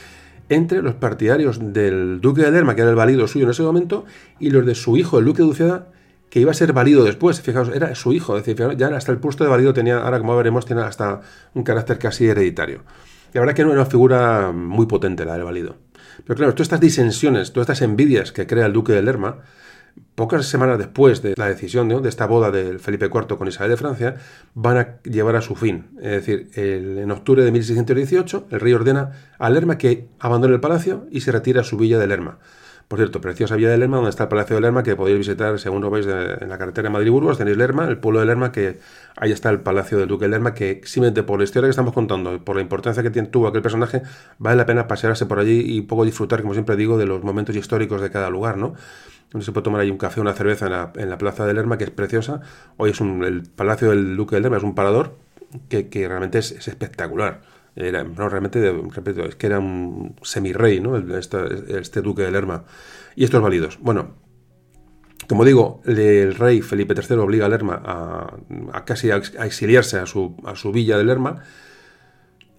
entre 0.49 0.83
los 0.83 0.95
partidarios 0.95 1.73
del 1.73 2.21
duque 2.21 2.43
de 2.43 2.51
Lerma, 2.51 2.75
que 2.75 2.83
era 2.83 2.91
el 2.91 2.97
valido 2.97 3.27
suyo 3.27 3.45
en 3.45 3.51
ese 3.51 3.62
momento, 3.62 4.05
y 4.39 4.51
los 4.51 4.67
de 4.67 4.75
su 4.75 4.97
hijo, 4.97 5.19
el 5.19 5.25
duque 5.25 5.43
de 5.43 5.49
Uceda, 5.49 5.89
que 6.29 6.41
iba 6.41 6.51
a 6.51 6.55
ser 6.55 6.73
valido 6.73 7.05
después. 7.05 7.41
Fijaos, 7.41 7.71
era 7.73 7.95
su 7.95 8.12
hijo, 8.12 8.37
es 8.37 8.45
decir, 8.45 8.77
ya 8.77 8.89
hasta 8.89 9.12
el 9.12 9.19
puesto 9.19 9.45
de 9.45 9.51
valido 9.51 9.73
tenía, 9.73 9.99
ahora 9.99 10.19
como 10.19 10.37
veremos, 10.37 10.67
tiene 10.67 10.83
hasta 10.83 11.21
un 11.55 11.62
carácter 11.62 11.99
casi 11.99 12.27
hereditario. 12.27 12.81
La 13.35 13.41
verdad 13.41 13.55
que 13.55 13.64
no 13.64 13.72
era 13.72 13.80
una 13.80 13.91
figura 13.91 14.53
muy 14.53 14.87
potente 14.87 15.24
la 15.24 15.35
del 15.35 15.43
válido. 15.43 15.76
Pero 16.24 16.37
claro, 16.37 16.53
todas 16.55 16.66
estas 16.66 16.80
disensiones, 16.80 17.53
todas 17.53 17.68
estas 17.68 17.82
envidias 17.82 18.30
que 18.30 18.47
crea 18.47 18.66
el 18.66 18.72
duque 18.72 18.93
de 18.93 19.03
Lerma, 19.03 19.41
pocas 20.14 20.47
semanas 20.47 20.78
después 20.78 21.20
de 21.20 21.35
la 21.37 21.49
decisión 21.49 21.89
de 21.89 22.09
esta 22.09 22.26
boda 22.26 22.53
de 22.53 22.78
Felipe 22.78 23.07
IV 23.07 23.37
con 23.37 23.49
Isabel 23.49 23.72
de 23.72 23.76
Francia, 23.76 24.16
van 24.55 24.78
a 24.78 25.03
llevar 25.03 25.35
a 25.35 25.41
su 25.41 25.57
fin. 25.57 25.89
Es 25.97 26.24
decir, 26.24 26.51
en 26.55 27.11
octubre 27.11 27.43
de 27.43 27.51
1618, 27.51 28.47
el 28.51 28.61
rey 28.61 28.72
ordena 28.72 29.11
a 29.39 29.51
Lerma 29.51 29.78
que 29.78 30.07
abandone 30.20 30.55
el 30.55 30.61
palacio 30.61 31.09
y 31.11 31.20
se 31.22 31.32
retire 31.32 31.59
a 31.59 31.64
su 31.64 31.76
villa 31.76 31.99
de 31.99 32.07
Lerma. 32.07 32.39
Por 32.89 32.99
cierto, 32.99 33.20
preciosa 33.20 33.57
Villa 33.57 33.70
de 33.70 33.78
Lerma, 33.78 33.97
donde 33.97 34.11
está 34.11 34.24
el 34.24 34.28
Palacio 34.28 34.57
de 34.57 34.62
Lerma, 34.62 34.82
que 34.82 34.95
podéis 34.95 35.18
visitar 35.18 35.59
según 35.59 35.82
lo 35.82 35.91
veis 35.91 36.07
en 36.07 36.49
la 36.49 36.59
carretera 36.59 36.91
Madrid-Burgos, 36.91 37.39
tenéis 37.39 37.57
Lerma, 37.57 37.89
el 37.89 37.99
pueblo 37.99 38.20
de 38.20 38.26
Lerma, 38.26 38.53
que 38.53 38.78
ahí 39.16 39.32
está 39.32 39.51
el 39.51 39.61
Palacio 39.61 39.99
del 39.99 40.09
Duque 40.09 40.26
de 40.26 40.30
Lerma, 40.30 40.55
que 40.55 40.82
simplemente 40.85 41.22
por 41.22 41.39
la 41.39 41.45
historia 41.45 41.66
que 41.66 41.70
estamos 41.70 41.95
contando, 41.95 42.45
por 42.45 42.57
la 42.57 42.62
importancia 42.62 43.03
que 43.03 43.11
tuvo 43.22 43.49
aquel 43.49 43.62
personaje, 43.62 44.03
vale 44.39 44.57
la 44.57 44.66
pena 44.66 44.87
pasearse 44.87 45.26
por 45.26 45.39
allí 45.39 45.61
y 45.61 45.82
poco 45.82 46.05
disfrutar, 46.05 46.43
como 46.43 46.53
siempre 46.53 46.76
digo, 46.76 46.99
de 46.99 47.07
los 47.07 47.22
momentos 47.22 47.57
históricos 47.57 48.01
de 48.03 48.11
cada 48.11 48.28
lugar, 48.30 48.59
¿no? 48.59 48.74
Se 49.41 49.51
puede 49.51 49.64
tomar 49.64 49.80
ahí 49.80 49.91
un 49.91 49.99
café, 49.99 50.20
una 50.20 50.32
cerveza 50.32 50.93
en 50.95 51.11
la, 51.11 51.18
Plaza 51.18 51.45
de 51.45 51.55
Lerma, 51.55 51.76
que 51.76 51.85
es 51.85 51.91
preciosa. 51.91 52.41
Hoy 52.76 52.91
es 52.91 53.01
un, 53.01 53.24
el 53.24 53.43
Palacio 53.43 53.91
del 53.91 54.16
Duque 54.16 54.37
de 54.37 54.43
Lerma, 54.43 54.59
es 54.59 54.62
un 54.62 54.76
parador 54.76 55.16
que, 55.68 55.89
realmente 56.07 56.39
es, 56.39 56.53
espectacular. 56.53 57.43
Era, 57.77 58.05
no, 58.05 58.29
realmente, 58.29 58.72
repito, 58.91 59.25
es 59.25 59.35
que 59.35 59.47
era 59.47 59.59
un 59.59 60.14
semirrey, 60.22 60.81
¿no? 60.81 60.97
Este, 60.97 62.03
duque 62.03 62.22
de 62.22 62.31
Lerma 62.31 62.64
y 63.16 63.25
estos 63.25 63.43
válidos. 63.43 63.79
Bueno, 63.81 64.14
como 65.29 65.45
digo, 65.45 65.83
el 65.85 66.35
rey 66.35 66.61
Felipe 66.61 66.95
III 66.95 67.16
obliga 67.16 67.47
a 67.47 67.49
Lerma 67.49 67.83
a, 67.85 68.85
casi 68.85 69.11
a, 69.11 69.16
exiliarse 69.16 69.99
a 69.99 70.07
su, 70.07 70.37
a 70.45 70.55
su, 70.55 70.70
villa 70.70 70.97
de 70.99 71.05
Lerma. 71.05 71.43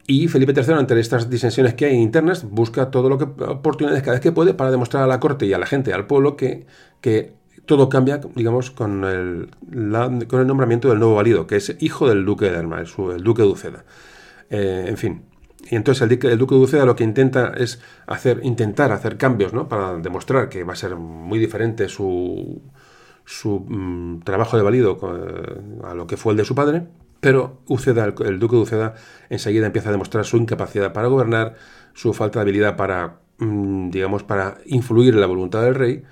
Y 0.08 0.28
Felipe 0.28 0.54
III, 0.56 0.74
ante 0.74 1.00
estas 1.00 1.30
disensiones 1.30 1.74
que 1.74 1.86
hay 1.86 1.96
internas, 1.96 2.44
busca 2.44 2.92
todo 2.92 3.10
lo 3.10 3.18
que 3.18 3.24
oportunidades 3.24 4.04
cada 4.04 4.14
vez 4.14 4.22
que 4.22 4.32
puede 4.32 4.54
para 4.54 4.70
demostrar 4.70 5.04
a 5.04 5.08
la 5.08 5.20
corte 5.20 5.46
y 5.46 5.54
a 5.54 5.58
la 5.58 5.66
gente, 5.66 5.94
al 5.94 6.06
pueblo, 6.08 6.36
que, 6.36 6.68
que 7.02 7.34
todo 7.66 7.90
cambia, 7.90 8.20
digamos, 8.36 8.70
con 8.70 9.04
el, 9.04 9.50
con 10.28 10.42
el 10.42 10.48
nombramiento 10.48 10.90
del 10.90 11.00
nuevo 11.00 11.16
válido, 11.16 11.48
que 11.48 11.56
es 11.56 11.76
hijo 11.80 12.08
del 12.08 12.26
duque 12.26 12.46
de 12.46 12.52
Lerma, 12.52 12.82
el, 12.82 12.88
el 13.14 13.24
duque 13.24 13.42
de 13.42 13.48
Uceda. 13.48 13.86
Eh, 14.50 14.86
en 14.88 14.98
fin, 14.98 15.24
y 15.70 15.76
entonces 15.76 16.02
el, 16.04 16.38
duque 16.38 16.56
de 16.56 16.62
Uceda 16.62 16.86
lo 16.86 16.96
que 16.96 17.04
intenta 17.04 17.54
es 17.58 17.82
hacer, 18.06 18.40
intentar 18.44 18.92
hacer 18.92 19.18
cambios, 19.18 19.54
¿no? 19.54 19.68
Para 19.68 19.98
demostrar 19.98 20.50
que 20.50 20.64
va 20.64 20.74
a 20.74 20.76
ser 20.76 20.96
muy 20.96 21.40
diferente 21.40 21.90
su, 21.90 22.62
su 23.26 23.66
mm, 23.68 24.22
trabajo 24.22 24.58
de 24.58 24.64
valido 24.64 25.00
a 25.84 25.94
lo 25.96 26.06
que 26.08 26.18
fue 26.18 26.34
el 26.34 26.38
de 26.38 26.46
su 26.46 26.54
padre. 26.54 26.88
Pero 27.20 27.62
Uceda, 27.68 28.06
el, 28.06 28.40
duque 28.40 28.56
de 28.56 28.62
Uceda, 28.62 28.94
enseguida 29.30 29.66
empieza 29.66 29.90
a 29.90 29.92
demostrar 29.92 30.26
su 30.26 30.38
incapacidad 30.38 30.94
para 30.94 31.08
gobernar, 31.08 31.56
su 31.94 32.14
falta 32.14 32.40
de 32.40 32.42
habilidad 32.44 32.76
para, 32.76 33.22
mm, 33.40 33.90
digamos, 33.90 34.24
para 34.24 34.60
influir 34.66 35.16
en 35.16 35.22
la 35.22 35.28
voluntad 35.28 35.64
del 35.64 35.76
rey. 35.76 36.04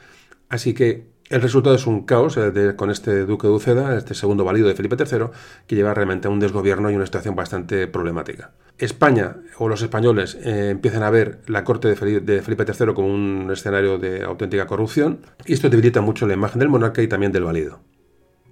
Así 0.50 0.74
que 0.74 1.13
el 1.34 1.42
resultado 1.42 1.76
es 1.76 1.88
un 1.88 2.04
caos 2.04 2.38
eh, 2.38 2.74
con 2.76 2.92
este 2.92 3.26
duque 3.26 3.48
de 3.48 3.54
Uceda, 3.54 3.98
este 3.98 4.14
segundo 4.14 4.46
valido 4.46 4.68
de 4.68 4.76
Felipe 4.76 4.96
III, 5.00 5.26
que 5.66 5.76
lleva 5.76 5.92
realmente 5.92 6.28
a 6.28 6.32
un 6.32 6.40
desgobierno 6.40 6.92
y 6.92 6.96
una 6.96 7.08
situación 7.08 7.36
bastante 7.36 7.88
problemática. 7.88 8.52
España 8.78 9.38
o 9.58 9.68
los 9.68 9.82
españoles 9.82 10.38
eh, 10.44 10.70
empiezan 10.70 11.02
a 11.02 11.10
ver 11.10 11.40
la 11.48 11.64
corte 11.64 11.88
de 11.88 11.96
Felipe, 11.96 12.66
III 12.68 12.94
como 12.94 13.08
un 13.08 13.50
escenario 13.52 13.98
de 13.98 14.24
auténtica 14.24 14.68
corrupción 14.68 15.22
y 15.46 15.54
esto 15.54 15.70
debilita 15.70 16.02
mucho 16.02 16.28
la 16.28 16.36
imagen 16.36 16.60
del 16.60 16.70
monarca 16.70 17.02
y 17.02 17.08
también 17.08 17.32
del 17.32 17.46
valido. 17.46 17.80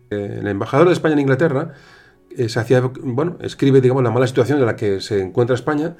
Eh, 0.09 0.39
el 0.41 0.47
embajador 0.47 0.87
de 0.87 0.93
España 0.93 1.13
en 1.13 1.19
Inglaterra 1.19 1.73
se 2.35 2.59
hacía, 2.59 2.81
bueno, 2.81 3.37
escribe 3.41 3.79
la 3.81 4.09
mala 4.09 4.25
situación 4.25 4.57
en 4.57 4.65
la 4.65 4.75
que 4.75 5.01
se 5.01 5.21
encuentra 5.21 5.53
España 5.53 5.97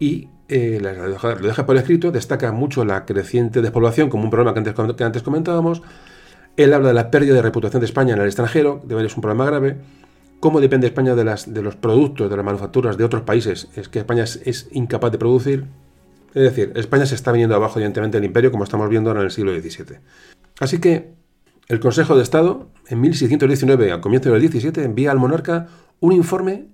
y 0.00 0.30
lo, 0.48 1.42
deja, 1.42 1.66
por 1.66 1.76
escrito, 1.76 2.10
destaca 2.10 2.50
mucho 2.50 2.84
la 2.84 3.04
creciente 3.04 3.62
despoblación 3.62 4.08
como 4.08 4.24
un 4.24 4.30
problema 4.30 4.54
que 4.54 5.04
antes 5.04 5.22
comentábamos, 5.22 5.82
él 6.56 6.72
habla 6.72 6.88
de 6.88 6.94
la 6.94 7.10
pérdida 7.10 7.34
de 7.34 7.42
reputación 7.42 7.80
de 7.80 7.86
España 7.86 8.14
en 8.14 8.20
el 8.20 8.26
extranjero, 8.26 8.80
de 8.84 9.04
es 9.04 9.16
un 9.16 9.22
problema 9.22 9.44
grave. 9.46 9.76
¿Cómo 10.40 10.60
depende 10.60 10.86
España 10.86 11.14
de, 11.14 11.24
las, 11.24 11.52
de 11.52 11.62
los 11.62 11.74
productos, 11.74 12.30
de 12.30 12.36
las 12.36 12.44
manufacturas 12.44 12.96
de 12.96 13.04
otros 13.04 13.22
países? 13.22 13.68
Es 13.76 13.88
que 13.88 13.98
España 13.98 14.24
es, 14.24 14.68
incapaz 14.72 15.10
de 15.10 15.18
producir. 15.18 15.64
Es 16.34 16.42
decir, 16.42 16.72
España 16.76 17.06
se 17.06 17.14
está 17.14 17.32
viniendo 17.32 17.54
abajo, 17.54 17.78
evidentemente, 17.78 18.18
del 18.18 18.26
imperio, 18.26 18.50
como 18.50 18.64
estamos 18.64 18.88
viendo 18.88 19.10
ahora 19.10 19.20
en 19.20 19.26
el 19.26 19.32
siglo 19.32 19.52
XVII. 19.52 19.98
Así 20.60 20.78
que 20.78 21.14
el 21.68 21.80
Consejo 21.80 22.16
de 22.16 22.22
Estado, 22.22 22.68
en 22.88 23.00
1619, 23.00 23.90
al 23.90 24.00
comienzo 24.00 24.30
del 24.30 24.48
XVII, 24.48 24.84
envía 24.84 25.10
al 25.10 25.18
monarca 25.18 25.68
un 26.00 26.12
informe 26.12 26.68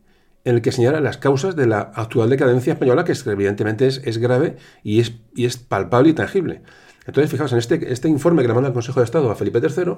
en 0.44 0.56
el 0.56 0.62
que 0.62 0.72
señala 0.72 1.00
las 1.00 1.18
causas 1.18 1.54
de 1.54 1.66
la 1.66 1.80
actual 1.80 2.30
decadencia 2.30 2.72
española, 2.72 3.04
que 3.04 3.12
evidentemente 3.26 3.86
es, 3.86 4.18
grave 4.18 4.56
y 4.82 5.00
es 5.00 5.56
palpable 5.58 6.10
y 6.10 6.14
tangible. 6.14 6.62
Entonces, 7.10 7.28
fijaos, 7.28 7.50
en 7.50 7.58
este, 7.58 7.92
este 7.92 8.08
informe 8.08 8.42
que 8.42 8.46
le 8.46 8.54
manda 8.54 8.68
el 8.68 8.72
Consejo 8.72 9.00
de 9.00 9.04
Estado 9.04 9.32
a 9.32 9.34
Felipe 9.34 9.58
III, 9.58 9.94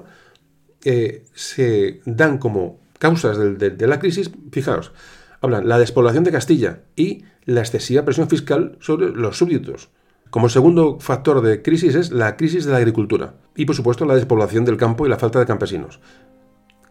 eh, 0.83 1.25
se 1.35 2.01
dan 2.05 2.39
como 2.39 2.79
causas 2.97 3.37
de, 3.37 3.87
la 3.87 3.99
crisis, 3.99 4.31
fijaos, 4.51 4.93
hablan 5.39 5.67
la 5.67 5.77
despoblación 5.77 6.23
de 6.23 6.31
Castilla 6.31 6.79
y 6.95 7.23
la 7.45 7.59
excesiva 7.59 8.03
presión 8.03 8.29
fiscal 8.29 8.77
sobre 8.79 9.11
los 9.11 9.37
súbditos. 9.37 9.89
Como 10.31 10.49
segundo 10.49 10.99
factor 10.99 11.41
de 11.41 11.61
crisis 11.61 11.93
es 11.93 12.11
la 12.11 12.35
crisis 12.35 12.65
de 12.65 12.71
la 12.71 12.77
agricultura 12.77 13.35
y, 13.55 13.65
por 13.65 13.75
supuesto, 13.75 14.05
la 14.05 14.15
despoblación 14.15 14.65
del 14.65 14.77
campo 14.77 15.05
y 15.05 15.09
la 15.09 15.19
falta 15.19 15.37
de 15.37 15.45
campesinos. 15.45 15.99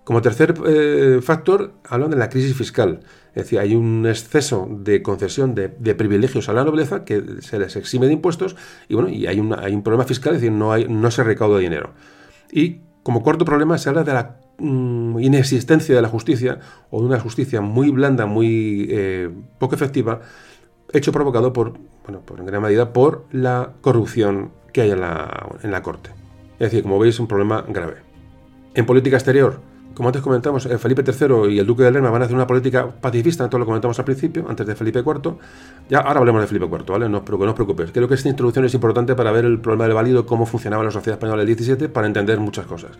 Como 0.05 0.21
tercer 0.21 0.55
eh, 0.67 1.21
factor, 1.23 1.75
hablan 1.89 2.11
de 2.11 2.17
la 2.17 2.29
crisis 2.29 2.57
fiscal. 2.57 3.01
Es 3.35 3.45
decir, 3.45 3.61
hay 3.61 3.75
un 3.75 4.07
exceso 4.07 4.69
de 4.71 5.03
concesión 5.03 5.55
de, 5.55 5.69
privilegios 5.95 6.49
a 6.49 6.53
la 6.53 6.65
nobleza 6.65 7.05
que 7.05 7.23
se 7.41 7.59
les 7.59 7.77
exime 7.77 8.07
de 8.07 8.13
impuestos 8.13 8.57
y 8.89 8.95
bueno, 8.95 9.09
y 9.09 9.27
hay, 9.27 9.41
un 9.41 9.83
problema 9.83 10.05
fiscal, 10.05 10.35
es 10.35 10.43
decir, 10.43 10.53
no 10.53 11.11
se 11.11 11.23
recauda 11.25 11.59
dinero. 11.59 11.95
Y 12.51 12.81
como 13.03 13.23
cuarto 13.23 13.45
problema 13.45 13.79
se 13.79 13.89
habla 13.89 14.05
de 14.05 14.13
la 14.13 14.37
mm, 14.59 15.19
inexistencia 15.19 15.95
de 15.95 16.03
la 16.03 16.09
justicia 16.09 16.61
o 16.91 17.01
de 17.01 17.07
una 17.07 17.19
justicia 17.19 17.61
muy 17.61 17.91
blanda, 17.91 18.27
muy 18.27 18.87
eh, 18.91 19.31
poco 19.59 19.75
efectiva, 19.75 20.21
hecho 20.93 21.11
provocado 21.11 21.53
por, 21.53 21.79
bueno, 22.05 22.21
por 22.21 22.39
en 22.39 22.47
gran 22.47 22.63
medida 22.63 22.93
por 22.93 23.25
la 23.33 23.73
corrupción 23.81 24.53
que 24.73 24.83
hay 24.83 24.91
en 24.91 25.01
la, 25.01 25.49
en 25.63 25.71
la 25.71 25.83
corte. 25.83 26.11
Es 26.59 26.71
decir, 26.71 26.83
como 26.83 26.99
veis, 26.99 27.19
un 27.19 27.27
problema 27.27 27.65
grave. 27.69 27.97
En 28.75 28.87
política 28.87 29.17
exterior, 29.17 29.61
como 29.95 30.09
antes 30.09 30.23
comentamos, 30.23 30.67
eh, 30.67 30.79
Felipe 30.79 31.03
III 31.07 31.53
y 31.53 31.59
el 31.59 31.67
Duque 31.67 31.83
de 31.83 31.91
Lerma 31.91 32.11
van 32.11 32.23
a 32.23 32.25
hacer 32.25 32.35
una 32.35 32.47
política 32.47 32.89
pacifista, 32.89 33.49
todo 33.49 33.59
lo 33.59 33.67
comentamos 33.67 33.99
al 33.99 34.05
principio, 34.05 34.47
antes 34.49 34.67
de 34.67 34.75
Felipe 34.75 35.01
IV. 35.01 35.35
Ya, 35.89 35.99
ahora 35.99 36.21
hablemos 36.21 36.41
de 36.41 36.47
Felipe 36.47 36.67
IV, 36.67 36.85
¿vale? 36.87 37.09
No, 37.09 37.19
os 37.19 37.55
preocupéis. 37.55 37.91
Creo 37.93 38.09
que 38.09 38.15
esta 38.15 38.29
introducción 38.29 38.65
es 38.65 38.75
importante 38.75 39.15
para 39.15 39.33
ver 39.33 39.45
el 39.45 39.59
problema 39.61 39.85
del 39.85 39.95
válido, 39.95 40.27
cómo 40.27 40.47
funcionaba 40.47 40.85
la 40.85 40.91
sociedad 40.91 41.17
española 41.19 41.45
del 41.45 41.57
XVII, 41.57 41.89
para 41.89 42.07
entender 42.07 42.39
muchas 42.41 42.67
cosas. 42.67 42.93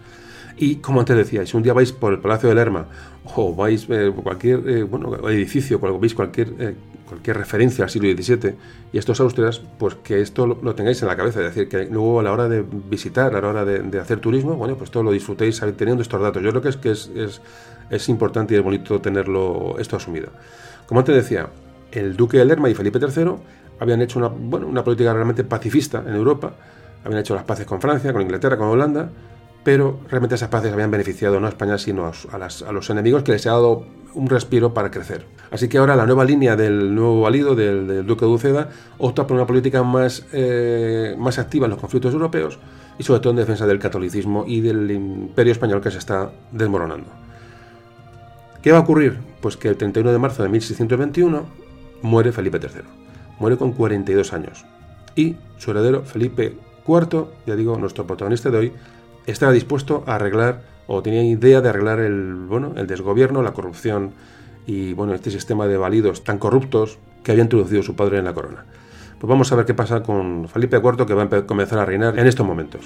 Y 0.57 0.77
como 0.77 1.01
antes 1.01 1.17
decía, 1.17 1.45
si 1.47 1.57
un 1.57 1.63
día 1.63 1.73
vais 1.73 1.93
por 1.93 2.13
el 2.13 2.19
Palacio 2.19 2.49
de 2.49 2.55
Lerma 2.55 2.87
o 3.35 3.55
vais 3.55 3.87
eh, 3.89 4.13
por 4.15 4.25
cualquier 4.25 4.69
eh, 4.69 4.83
bueno, 4.83 5.29
edificio, 5.29 5.81
cuando 5.81 5.99
veis 5.99 6.15
cualquier, 6.15 6.55
eh, 6.59 6.75
cualquier 7.09 7.37
referencia 7.39 7.85
al 7.85 7.91
siglo 7.91 8.11
XVII 8.11 8.55
y 8.93 8.99
estos 8.99 9.21
Austrias, 9.21 9.61
pues 9.79 9.95
que 9.97 10.21
esto 10.21 10.47
lo, 10.47 10.75
tengáis 10.75 11.01
en 11.03 11.09
la 11.09 11.17
cabeza. 11.17 11.41
Es 11.41 11.55
decir, 11.55 11.69
que 11.69 11.87
luego 11.87 12.21
a 12.21 12.23
la 12.23 12.33
hora 12.33 12.49
de 12.49 12.65
visitar, 12.91 13.35
a 13.35 13.41
la 13.41 13.49
hora 13.49 13.65
de, 13.65 13.99
hacer 13.99 14.21
turismo, 14.21 14.55
bueno, 14.57 14.77
pues 14.77 14.91
todo 14.91 15.03
lo 15.03 15.13
disfrutéis 15.13 15.61
teniendo 15.77 16.03
estos 16.03 16.21
datos. 16.21 16.43
Yo 16.43 16.51
creo 16.51 16.63
que 16.63 16.69
es 16.69 16.77
que 16.77 16.91
es, 16.91 17.11
es, 17.15 17.41
es 17.91 18.09
importante 18.09 18.55
y 18.55 18.59
es 18.59 18.63
bonito 18.63 19.01
tenerlo 19.01 19.77
esto 19.79 19.97
asumido. 19.97 20.29
Como 20.87 21.01
antes 21.01 21.15
decía, 21.15 21.49
el 21.91 22.17
duque 22.17 22.39
de 22.39 22.45
Lerma 22.45 22.69
y 22.69 22.75
Felipe 22.75 22.99
III 22.99 23.33
habían 23.81 24.01
hecho 24.01 24.19
una, 24.19 24.29
bueno, 24.29 24.67
una 24.67 24.85
política 24.85 25.13
realmente 25.13 25.45
pacifista 25.45 26.03
en 26.07 26.15
Europa, 26.15 26.53
habían 27.05 27.21
hecho 27.21 27.35
las 27.35 27.45
paces 27.45 27.67
con 27.67 27.81
Francia, 27.81 28.13
con 28.13 28.23
Inglaterra, 28.23 28.57
con 28.57 28.69
Holanda, 28.69 29.11
pero 29.65 30.01
realmente 30.09 30.35
esas 30.35 30.49
paces 30.49 30.73
habían 30.73 30.91
beneficiado 30.91 31.39
no 31.39 31.47
a 31.47 31.51
España, 31.51 31.79
sino 31.79 32.07
a, 32.07 32.73
los 32.73 32.91
enemigos 32.91 33.23
que 33.23 33.33
les 33.33 33.47
ha 33.47 33.51
dado 33.51 33.85
un 34.15 34.29
respiro 34.29 34.75
para 34.75 34.91
crecer. 34.91 35.25
Así 35.51 35.69
que 35.69 35.79
ahora 35.79 35.97
la 35.97 36.07
nueva 36.07 36.25
línea 36.25 36.57
del 36.57 36.95
nuevo 36.95 37.21
valido, 37.23 37.55
del, 37.55 38.07
duque 38.07 38.25
de 38.25 38.31
Uceda, 38.31 38.71
opta 38.99 39.27
por 39.27 39.37
una 39.37 39.47
política 39.47 39.83
más, 39.83 40.27
eh, 40.33 41.15
más 41.19 41.39
activa 41.39 41.67
en 41.67 41.71
los 41.71 41.81
conflictos 41.81 42.13
europeos 42.13 42.59
y 42.99 43.05
sobre 43.05 43.21
todo 43.21 43.31
en 43.31 43.37
defensa 43.37 43.67
del 43.67 43.79
catolicismo 43.79 44.45
y 44.47 44.61
del 44.61 44.91
imperio 44.91 45.53
español 45.53 45.81
que 45.81 45.91
se 45.91 45.99
está 45.99 46.31
desmoronando. 46.51 47.07
¿Qué 48.63 48.71
va 48.71 48.79
a 48.79 48.83
ocurrir? 48.83 49.19
Pues 49.41 49.57
que 49.57 49.69
el 49.69 49.77
31 49.77 50.13
de 50.13 50.19
marzo 50.19 50.43
de 50.43 50.49
1621 50.49 51.45
muere 52.03 52.33
Felipe 52.33 52.59
III. 52.59 52.83
Muere 53.39 53.57
con 53.57 53.73
42 53.73 54.33
años. 54.33 54.65
Y 55.17 55.37
su 55.59 55.71
heredero, 55.71 56.03
Felipe 56.03 56.55
IV, 56.87 57.27
ya 57.47 57.57
digo, 57.57 57.77
nuestro 57.77 58.07
protagonista 58.07 58.51
de 58.51 58.59
hoy, 58.59 58.73
estaba 59.27 59.53
dispuesto 59.53 60.05
a 60.07 60.17
arreglar 60.17 60.63
o 60.87 61.03
tenía 61.03 61.23
idea 61.23 61.61
de 61.61 61.69
arreglar 61.69 62.01
el, 62.01 62.35
bueno, 62.35 62.73
el 62.77 62.87
desgobierno, 62.87 63.43
la 63.43 63.53
corrupción 63.53 64.13
y 64.67 64.93
bueno, 64.95 65.15
este 65.15 65.31
sistema 65.31 65.67
de 65.67 65.77
validos 65.77 66.25
tan 66.25 66.39
corruptos 66.39 66.99
que 67.23 67.33
había 67.33 67.45
introducido 67.45 67.83
su 67.83 67.95
padre 67.95 68.19
en 68.19 68.25
la 68.25 68.35
corona. 68.35 68.65
Pues 69.19 69.29
vamos 69.29 69.53
a 69.53 69.57
ver 69.57 69.67
qué 69.67 69.75
pasa 69.75 70.03
con 70.03 70.49
Felipe 70.49 70.77
IV 70.77 71.07
que 71.07 71.15
va 71.15 71.23
a 71.23 71.47
comenzar 71.47 71.79
a 71.79 71.85
reinar 71.85 72.19
en 72.19 72.27
estos 72.27 72.45
momentos. 72.45 72.85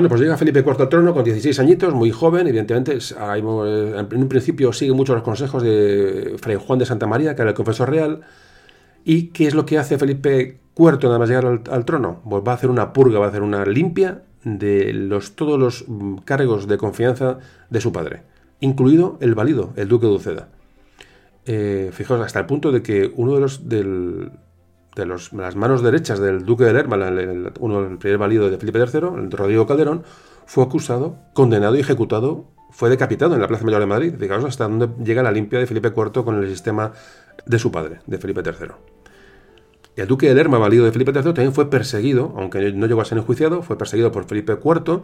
Bueno, 0.00 0.08
pues 0.08 0.22
llega 0.22 0.38
Felipe 0.38 0.60
IV 0.60 0.80
al 0.80 0.88
trono 0.88 1.12
con 1.12 1.24
16 1.24 1.58
añitos, 1.58 1.92
muy 1.92 2.10
joven, 2.10 2.46
evidentemente. 2.46 2.92
Eh, 2.96 4.06
en 4.10 4.22
un 4.22 4.28
principio 4.30 4.72
sigue 4.72 4.94
mucho 4.94 5.12
los 5.12 5.22
consejos 5.22 5.62
de 5.62 6.36
Fray 6.40 6.56
Juan 6.56 6.78
de 6.78 6.86
Santa 6.86 7.06
María, 7.06 7.36
que 7.36 7.42
era 7.42 7.50
el 7.50 7.54
confesor 7.54 7.90
real. 7.90 8.22
¿Y 9.04 9.24
qué 9.24 9.46
es 9.46 9.54
lo 9.54 9.66
que 9.66 9.76
hace 9.76 9.98
Felipe 9.98 10.58
IV 10.74 11.00
nada 11.02 11.18
más 11.18 11.28
llegar 11.28 11.60
al, 11.70 11.84
trono? 11.84 12.22
Pues 12.26 12.42
va 12.42 12.52
a 12.52 12.54
hacer 12.54 12.70
una 12.70 12.94
purga, 12.94 13.18
va 13.18 13.26
a 13.26 13.28
hacer 13.28 13.42
una 13.42 13.66
limpia 13.66 14.22
de 14.42 14.94
los, 14.94 15.36
todos 15.36 15.58
los 15.58 15.84
mm, 15.86 16.20
cargos 16.24 16.66
de 16.66 16.78
confianza 16.78 17.36
de 17.68 17.82
su 17.82 17.92
padre, 17.92 18.22
incluido 18.60 19.18
el 19.20 19.34
válido, 19.34 19.74
el 19.76 19.88
duque 19.88 20.06
de 20.06 20.12
Uceda. 20.12 20.48
Eh, 21.44 21.90
fijaos, 21.92 22.22
hasta 22.22 22.38
el 22.38 22.46
punto 22.46 22.72
de 22.72 22.82
que 22.82 23.12
uno 23.16 23.34
de 23.34 23.40
los, 23.40 23.68
del, 23.68 24.30
de 24.96 25.06
las 25.06 25.32
manos 25.56 25.82
derechas 25.82 26.18
del 26.18 26.44
duque 26.44 26.64
de 26.64 26.72
Lerma, 26.72 26.96
uno 27.60 27.82
del 27.82 27.98
primer 27.98 28.18
valido 28.18 28.50
de 28.50 28.58
Felipe 28.58 28.78
III, 28.78 29.08
el 29.16 29.30
Rodrigo 29.30 29.66
Calderón, 29.66 30.02
fue 30.46 30.64
acusado, 30.64 31.16
condenado 31.32 31.76
y 31.76 31.80
ejecutado, 31.80 32.46
fue 32.70 32.90
decapitado 32.90 33.34
en 33.34 33.40
la 33.40 33.48
Plaza 33.48 33.64
Mayor 33.64 33.80
de 33.80 33.86
Madrid. 33.86 34.14
Fijaos 34.18 34.44
hasta 34.44 34.64
dónde 34.68 34.88
llega 35.04 35.22
la 35.22 35.32
limpia 35.32 35.58
de 35.58 35.66
Felipe 35.66 35.92
IV 35.96 36.24
con 36.24 36.42
el 36.42 36.48
sistema 36.48 36.92
de 37.46 37.58
su 37.58 37.70
padre, 37.70 38.00
de 38.06 38.18
Felipe 38.18 38.42
III. 38.44 38.68
El 39.96 40.06
duque 40.06 40.28
de 40.28 40.34
Lerma, 40.34 40.58
valido 40.58 40.84
de 40.84 40.92
Felipe 40.92 41.12
III, 41.12 41.22
también 41.22 41.52
fue 41.52 41.68
perseguido, 41.68 42.32
aunque 42.36 42.72
no 42.72 42.86
llegó 42.86 43.00
a 43.00 43.04
ser 43.04 43.18
enjuiciado, 43.18 43.62
fue 43.62 43.76
perseguido 43.76 44.10
por 44.12 44.24
Felipe 44.24 44.52
IV. 44.52 45.02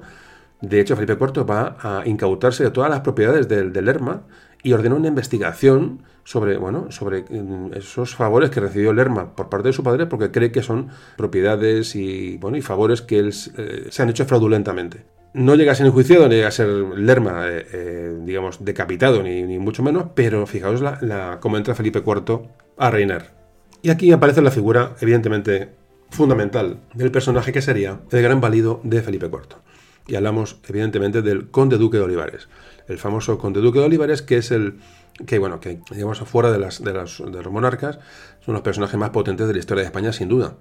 De 0.60 0.80
hecho, 0.80 0.96
Felipe 0.96 1.18
IV 1.20 1.48
va 1.48 1.76
a 1.80 2.06
incautarse 2.06 2.64
de 2.64 2.70
todas 2.70 2.90
las 2.90 3.00
propiedades 3.00 3.48
del 3.48 3.72
de 3.72 3.82
Lerma 3.82 4.22
y 4.62 4.72
ordenó 4.72 4.96
una 4.96 5.08
investigación 5.08 6.02
sobre, 6.24 6.56
bueno, 6.56 6.90
sobre 6.90 7.22
mm, 7.22 7.74
esos 7.74 8.16
favores 8.16 8.50
que 8.50 8.60
recibió 8.60 8.92
Lerma 8.92 9.36
por 9.36 9.48
parte 9.48 9.68
de 9.68 9.72
su 9.72 9.82
padre 9.82 10.06
porque 10.06 10.32
cree 10.32 10.50
que 10.50 10.62
son 10.62 10.88
propiedades 11.16 11.94
y, 11.94 12.36
bueno, 12.38 12.56
y 12.56 12.62
favores 12.62 13.00
que 13.00 13.20
eh, 13.20 13.86
se 13.90 14.02
han 14.02 14.08
hecho 14.08 14.24
fraudulentamente. 14.24 15.04
No 15.34 15.54
llega 15.54 15.72
a 15.72 15.74
ser 15.74 15.86
enjuiciado, 15.86 16.24
no 16.24 16.32
llega 16.32 16.48
a 16.48 16.50
ser 16.50 16.66
Lerma, 16.66 17.46
eh, 17.48 17.66
eh, 17.72 18.18
digamos, 18.24 18.64
decapitado, 18.64 19.22
ni, 19.22 19.58
mucho 19.58 19.82
menos, 19.82 20.06
pero 20.14 20.46
fijaos 20.46 20.80
la, 20.80 20.98
la, 21.00 21.38
cómo 21.40 21.58
entra 21.58 21.74
Felipe 21.74 22.02
IV 22.04 22.48
a 22.76 22.90
reinar. 22.90 23.36
Y 23.82 23.90
aquí 23.90 24.10
aparece 24.10 24.42
la 24.42 24.50
figura, 24.50 24.96
evidentemente, 25.00 25.68
fundamental 26.10 26.80
del 26.94 27.12
personaje 27.12 27.52
que 27.52 27.62
sería 27.62 28.00
el 28.10 28.22
gran 28.22 28.40
valido 28.40 28.80
de 28.82 29.02
Felipe 29.02 29.26
IV. 29.26 29.58
Y 30.06 30.14
hablamos, 30.14 30.58
evidentemente, 30.68 31.22
del 31.22 31.50
conde 31.50 31.78
duque 31.78 31.98
de 31.98 32.04
Olivares 32.04 32.48
el 32.88 32.98
famoso 32.98 33.38
conde 33.38 33.60
duque 33.60 33.78
de 33.78 33.86
Olivares, 33.86 34.22
que 34.22 34.38
es 34.38 34.50
el 34.50 34.78
que, 35.26 35.38
bueno, 35.38 35.60
que 35.60 35.80
digamos 35.90 36.18
fuera 36.20 36.52
de, 36.52 36.58
las, 36.58 36.82
de, 36.82 36.92
los 36.92 37.20
monarcas, 37.50 37.98
son 38.44 38.54
los 38.54 38.62
personajes 38.62 38.98
más 38.98 39.10
potentes 39.10 39.46
de 39.46 39.52
la 39.52 39.58
historia 39.58 39.82
de 39.82 39.86
España, 39.86 40.12
sin 40.12 40.28
duda. 40.28 40.54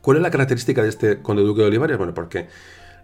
¿Cuál 0.00 0.18
es 0.18 0.22
la 0.22 0.30
característica 0.30 0.82
de 0.82 0.88
este 0.90 1.22
conde 1.22 1.42
duque 1.42 1.62
de 1.62 1.68
Olivares? 1.68 1.96
Bueno, 1.96 2.12
porque 2.12 2.48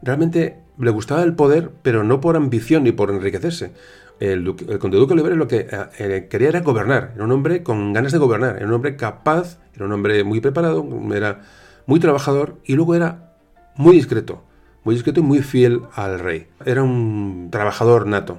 realmente 0.03 0.59
le 0.79 0.91
gustaba 0.91 1.23
el 1.23 1.35
poder, 1.35 1.71
pero 1.83 2.05
no 2.05 2.21
por 2.21 2.37
ambición 2.37 2.85
ni 2.85 2.93
por 2.93 3.11
enriquecerse. 3.11 3.73
El, 4.21 4.55
conde 4.79 4.99
duque 4.99 5.15
de 5.15 5.23
Olivares 5.23 5.39
lo 5.39 5.49
que 5.49 5.61
eh, 5.61 5.69
eh, 5.99 6.27
quería 6.31 6.51
era 6.51 6.61
gobernar, 6.61 7.13
era 7.15 7.25
un 7.25 7.33
hombre 7.33 7.63
con 7.63 7.95
ganas 7.95 8.13
de 8.13 8.19
gobernar, 8.19 8.57
era 8.57 8.67
un 8.67 8.75
hombre 8.75 8.97
capaz, 8.97 9.59
era 9.75 9.87
un 9.87 9.93
hombre 9.93 10.23
muy 10.25 10.41
preparado, 10.41 10.87
era 11.15 11.41
muy 11.87 11.99
trabajador 11.99 12.59
y 12.65 12.75
luego 12.75 12.95
era 12.95 13.33
muy 13.77 13.97
discreto, 13.97 14.45
y 14.85 15.21
muy 15.21 15.39
fiel 15.41 15.83
al 15.95 16.19
rey. 16.19 16.47
Era 16.65 16.83
un 16.83 17.49
trabajador 17.51 18.07
nato 18.07 18.39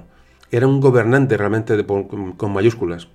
era 0.52 0.66
un 0.66 0.80
gobernante 0.80 1.36
realmente 1.38 1.84
con, 1.84 2.52
mayúsculas. 2.52 3.08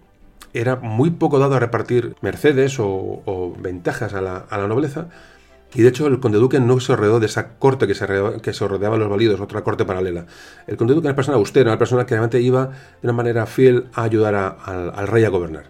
Era 0.53 0.75
muy 0.75 1.11
poco 1.11 1.37
dado 1.37 1.55
a 1.55 1.59
repartir 1.59 2.15
mercedes 2.21 2.77
o, 2.79 3.55
ventajas 3.61 4.15
a 4.15 4.21
la, 4.21 4.67
nobleza. 4.67 5.09
Y 5.75 5.83
de 5.83 5.89
hecho 5.89 6.07
el 6.07 6.19
conde 6.19 6.39
duque 6.39 6.59
no 6.59 6.79
se 6.79 6.95
rodeó 6.95 7.19
de 7.19 7.27
esa 7.27 7.59
corte 7.59 7.85
que 7.85 7.93
se, 7.93 8.07
que 8.41 8.53
se 8.53 8.67
rodeaba 8.67 8.97
los 8.97 9.09
validos, 9.09 9.39
otra 9.39 9.63
corte 9.63 9.85
paralela. 9.85 10.25
El 10.65 10.77
conde 10.77 10.95
duque 10.95 11.05
era 11.05 11.11
una 11.11 11.15
persona 11.15 11.37
austera, 11.37 11.69
una 11.69 11.77
persona 11.77 12.05
que 12.07 12.15
realmente 12.15 12.41
iba 12.41 12.67
de 12.67 12.73
una 13.03 13.13
manera 13.13 13.45
fiel 13.45 13.85
a 13.93 14.03
ayudar 14.03 14.33
al 14.33 15.07
rey 15.07 15.23
a 15.23 15.29
gobernar. 15.29 15.65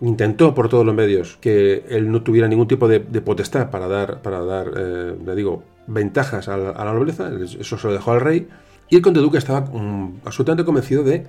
Intentó 0.00 0.54
por 0.54 0.70
todos 0.70 0.86
los 0.86 0.94
medios 0.94 1.36
que 1.40 1.84
él 1.90 2.10
no 2.10 2.22
tuviera 2.22 2.48
ningún 2.48 2.68
tipo 2.68 2.88
de, 2.88 3.00
potestad 3.00 3.70
para 3.70 3.86
dar, 3.86 4.22
para 4.22 4.42
dar 4.42 4.72
eh, 4.76 5.14
le 5.26 5.34
digo, 5.34 5.62
ventajas 5.86 6.48
a 6.48 6.56
la 6.56 6.92
nobleza, 6.92 7.30
eso 7.58 7.78
se 7.78 7.86
lo 7.86 7.92
dejó 7.92 8.12
al 8.12 8.20
rey 8.20 8.48
y 8.92 8.96
el 8.96 9.02
conde 9.02 9.20
duque 9.20 9.38
estaba 9.38 9.70
absolutamente 10.24 10.66
convencido 10.66 11.02
de, 11.02 11.26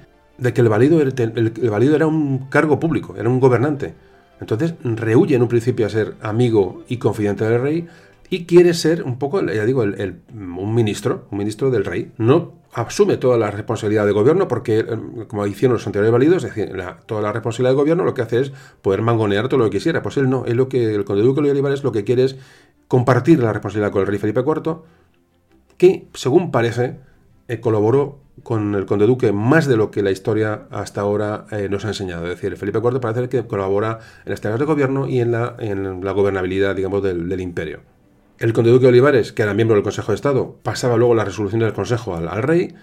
que 0.54 0.62
el 0.62 0.68
valido, 0.68 1.01
el, 1.01 1.93
era 1.93 2.08
un 2.08 2.49
cargo 2.49 2.78
público, 2.78 3.16
era 3.18 3.30
un 3.30 3.39
gobernante. 3.39 3.93
Entonces 4.41 4.74
rehuye 4.84 5.36
en 5.36 5.43
un 5.43 5.47
principio 5.47 5.86
a 5.86 5.89
ser 5.89 6.16
amigo 6.22 6.84
y 6.89 6.97
confidente 6.97 7.45
del 7.45 7.62
rey 7.62 7.88
y 8.30 8.45
quiere 8.45 8.74
ser 8.74 9.04
un 9.04 9.18
poco, 9.18 9.41
ya 9.41 9.64
digo, 9.64 9.84
un 9.84 10.76
ministro, 10.76 11.28
un 11.32 11.38
ministro 11.38 11.72
del 11.72 11.86
rey. 11.86 12.12
No 12.18 12.64
asume 12.74 13.18
toda 13.18 13.38
la 13.38 13.51
responsabilidad 13.51 14.06
de 14.06 14.12
gobierno 14.12 14.47
porque, 14.47 14.80
eh, 14.80 14.86
como 15.28 15.45
hicieron 15.47 15.76
los 15.76 15.86
anteriores 15.86 16.12
validos, 16.12 16.43
es 16.43 16.54
decir, 16.54 16.76
toda 17.06 17.22
la 17.22 17.32
responsabilidad 17.32 17.72
de 17.72 17.76
gobierno 17.76 18.04
lo 18.04 18.14
que 18.14 18.24
hace 18.24 18.41
es 18.41 18.51
poder 18.82 19.01
mangonear 19.01 19.47
todo 19.47 19.60
lo 19.60 19.66
que 19.70 19.78
quisiera. 19.78 20.01
Pues 20.01 20.18
él 20.18 20.30
no, 20.30 20.45
él 20.45 20.58
lo 20.58 20.68
que 20.68 20.93
el 20.95 21.06
conde 21.06 21.24
duque 21.24 21.41
de 21.41 21.51
Olivares 21.51 21.84
lo 21.84 21.91
que 21.91 22.04
quiere 22.04 22.26
es 22.26 22.36
compartir 22.94 23.39
la 23.39 23.52
responsabilidad 23.52 23.91
con 23.91 24.02
el 24.02 24.08
rey 24.08 24.20
Felipe 24.20 24.41
IV, 24.41 24.84
que, 25.78 26.10
según 26.14 26.52
parece, 26.52 27.00
eh, 27.48 27.60
colaboró 27.60 28.20
con 28.44 28.76
el 28.76 28.86
conde 28.86 29.08
duque 29.08 29.32
más 29.32 29.66
de 29.66 29.78
lo 29.78 29.89
que 29.89 30.04
la 30.04 30.12
historia 30.12 30.68
hasta 30.70 31.02
ahora 31.02 31.48
eh, 31.50 31.70
nos 31.72 31.86
ha 31.86 31.88
enseñado. 31.88 32.26
Es 32.26 32.39
decir, 32.39 32.56
Felipe 32.56 32.78
IV 32.78 33.00
parece 33.00 33.30
que 33.30 33.48
colabora 33.48 33.98
en 34.26 34.30
las 34.30 34.41
tareas 34.41 34.60
de 34.60 34.68
gobierno 34.68 35.08
y 35.08 35.22
en 35.22 35.32
la, 35.32 35.56
en 35.58 36.06
la 36.06 36.12
gobernabilidad, 36.12 36.76
digamos, 36.76 37.02
del, 37.02 37.41
imperio. 37.41 37.80
El 38.38 38.54
conde 38.54 38.70
duque 38.70 38.86
Olivares, 38.86 39.34
que 39.34 39.41
era 39.41 39.56
miembro 39.56 39.74
del 39.74 39.84
Consejo 39.84 40.12
de 40.12 40.18
Estado, 40.18 40.60
pasaba 40.62 40.96
luego 40.96 41.16
las 41.16 41.26
resoluciones 41.26 41.66
del 41.66 41.74
Consejo 41.74 42.16
al, 42.16 42.44
rey, 42.44 42.76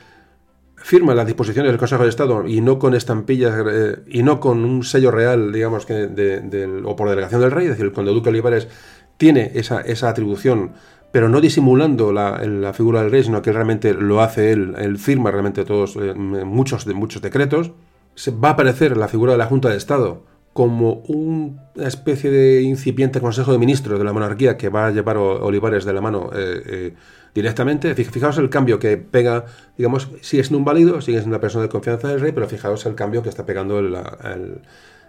firma 0.75 1.15
las 1.15 1.29
disposiciones 1.29 1.71
del 1.71 1.79
Consejo 1.79 2.03
de 2.03 2.09
Estado 2.09 2.49
y 2.49 2.61
no 2.61 2.81
con 2.81 2.97
estampillas 2.97 3.55
eh, 3.65 3.99
y 4.09 4.25
no 4.25 4.41
con 4.41 4.65
un 4.65 4.83
sello 4.83 5.13
real, 5.13 5.53
digamos, 5.53 5.87
que 5.87 6.83
o 6.85 6.97
por 6.97 7.09
delegación 7.09 7.43
del 7.43 7.53
rey, 7.53 7.67
es 7.67 7.71
decir, 7.71 7.85
el 7.85 7.93
conde 7.93 8.11
duque 8.11 8.31
Olivares 8.31 8.67
tiene 9.21 9.53
esa, 9.55 9.83
esa 9.83 10.09
atribución 10.09 10.73
pero 11.13 11.29
no 11.29 11.41
disimulando 11.41 12.13
la, 12.13 12.73
figura 12.73 13.03
del 13.03 13.11
rey, 13.11 13.25
sino 13.25 13.43
que 13.43 13.53
realmente 13.53 13.95
lo 13.95 14.21
hace 14.21 14.53
él, 14.53 14.75
él 14.79 14.99
firma 14.99 15.31
realmente 15.31 15.65
todos, 15.65 15.97
eh, 15.97 16.15
muchos, 16.15 16.87
muchos 16.87 17.21
decretos. 17.21 17.73
Va 18.43 18.51
a 18.51 18.53
aparecer 18.53 18.97
la 18.97 19.09
figura 19.09 19.33
de 19.33 19.39
la 19.39 19.47
Junta 19.47 19.69
de 19.69 19.77
Estado 19.77 20.25
como 20.53 21.03
una 21.07 21.89
especie 21.89 22.31
de 22.31 22.63
incipiente 22.63 23.21
Consejo 23.21 23.53
de 23.53 23.59
Ministros 23.59 23.99
de 23.99 24.05
la 24.05 24.13
monarquía 24.13 24.57
que 24.57 24.69
va 24.69 24.87
a 24.87 24.91
llevar 24.91 25.17
Olivares 25.17 25.85
de 25.85 25.93
la 25.93 26.01
mano 26.01 26.31
eh, 26.35 26.63
eh, 26.67 26.95
directamente. 27.35 27.95
Fijaos 27.95 28.39
el 28.39 28.51
cambio 28.51 28.79
que 28.79 28.97
pega, 28.97 29.47
digamos, 29.77 30.09
sigue 30.21 30.45
siendo 30.45 30.59
un 30.59 30.65
válido, 30.65 31.01
sigue 31.01 31.19
siendo 31.19 31.35
una 31.35 31.41
persona 31.41 31.65
de 31.65 31.71
confianza 31.71 32.09
del 32.09 32.21
rey, 32.21 32.33
pero 32.33 32.49
fijaos 32.49 32.87
el 32.87 32.95
cambio 32.95 33.23
que 33.23 33.31
está 33.31 33.47
pegando 33.47 33.79
en 33.79 33.93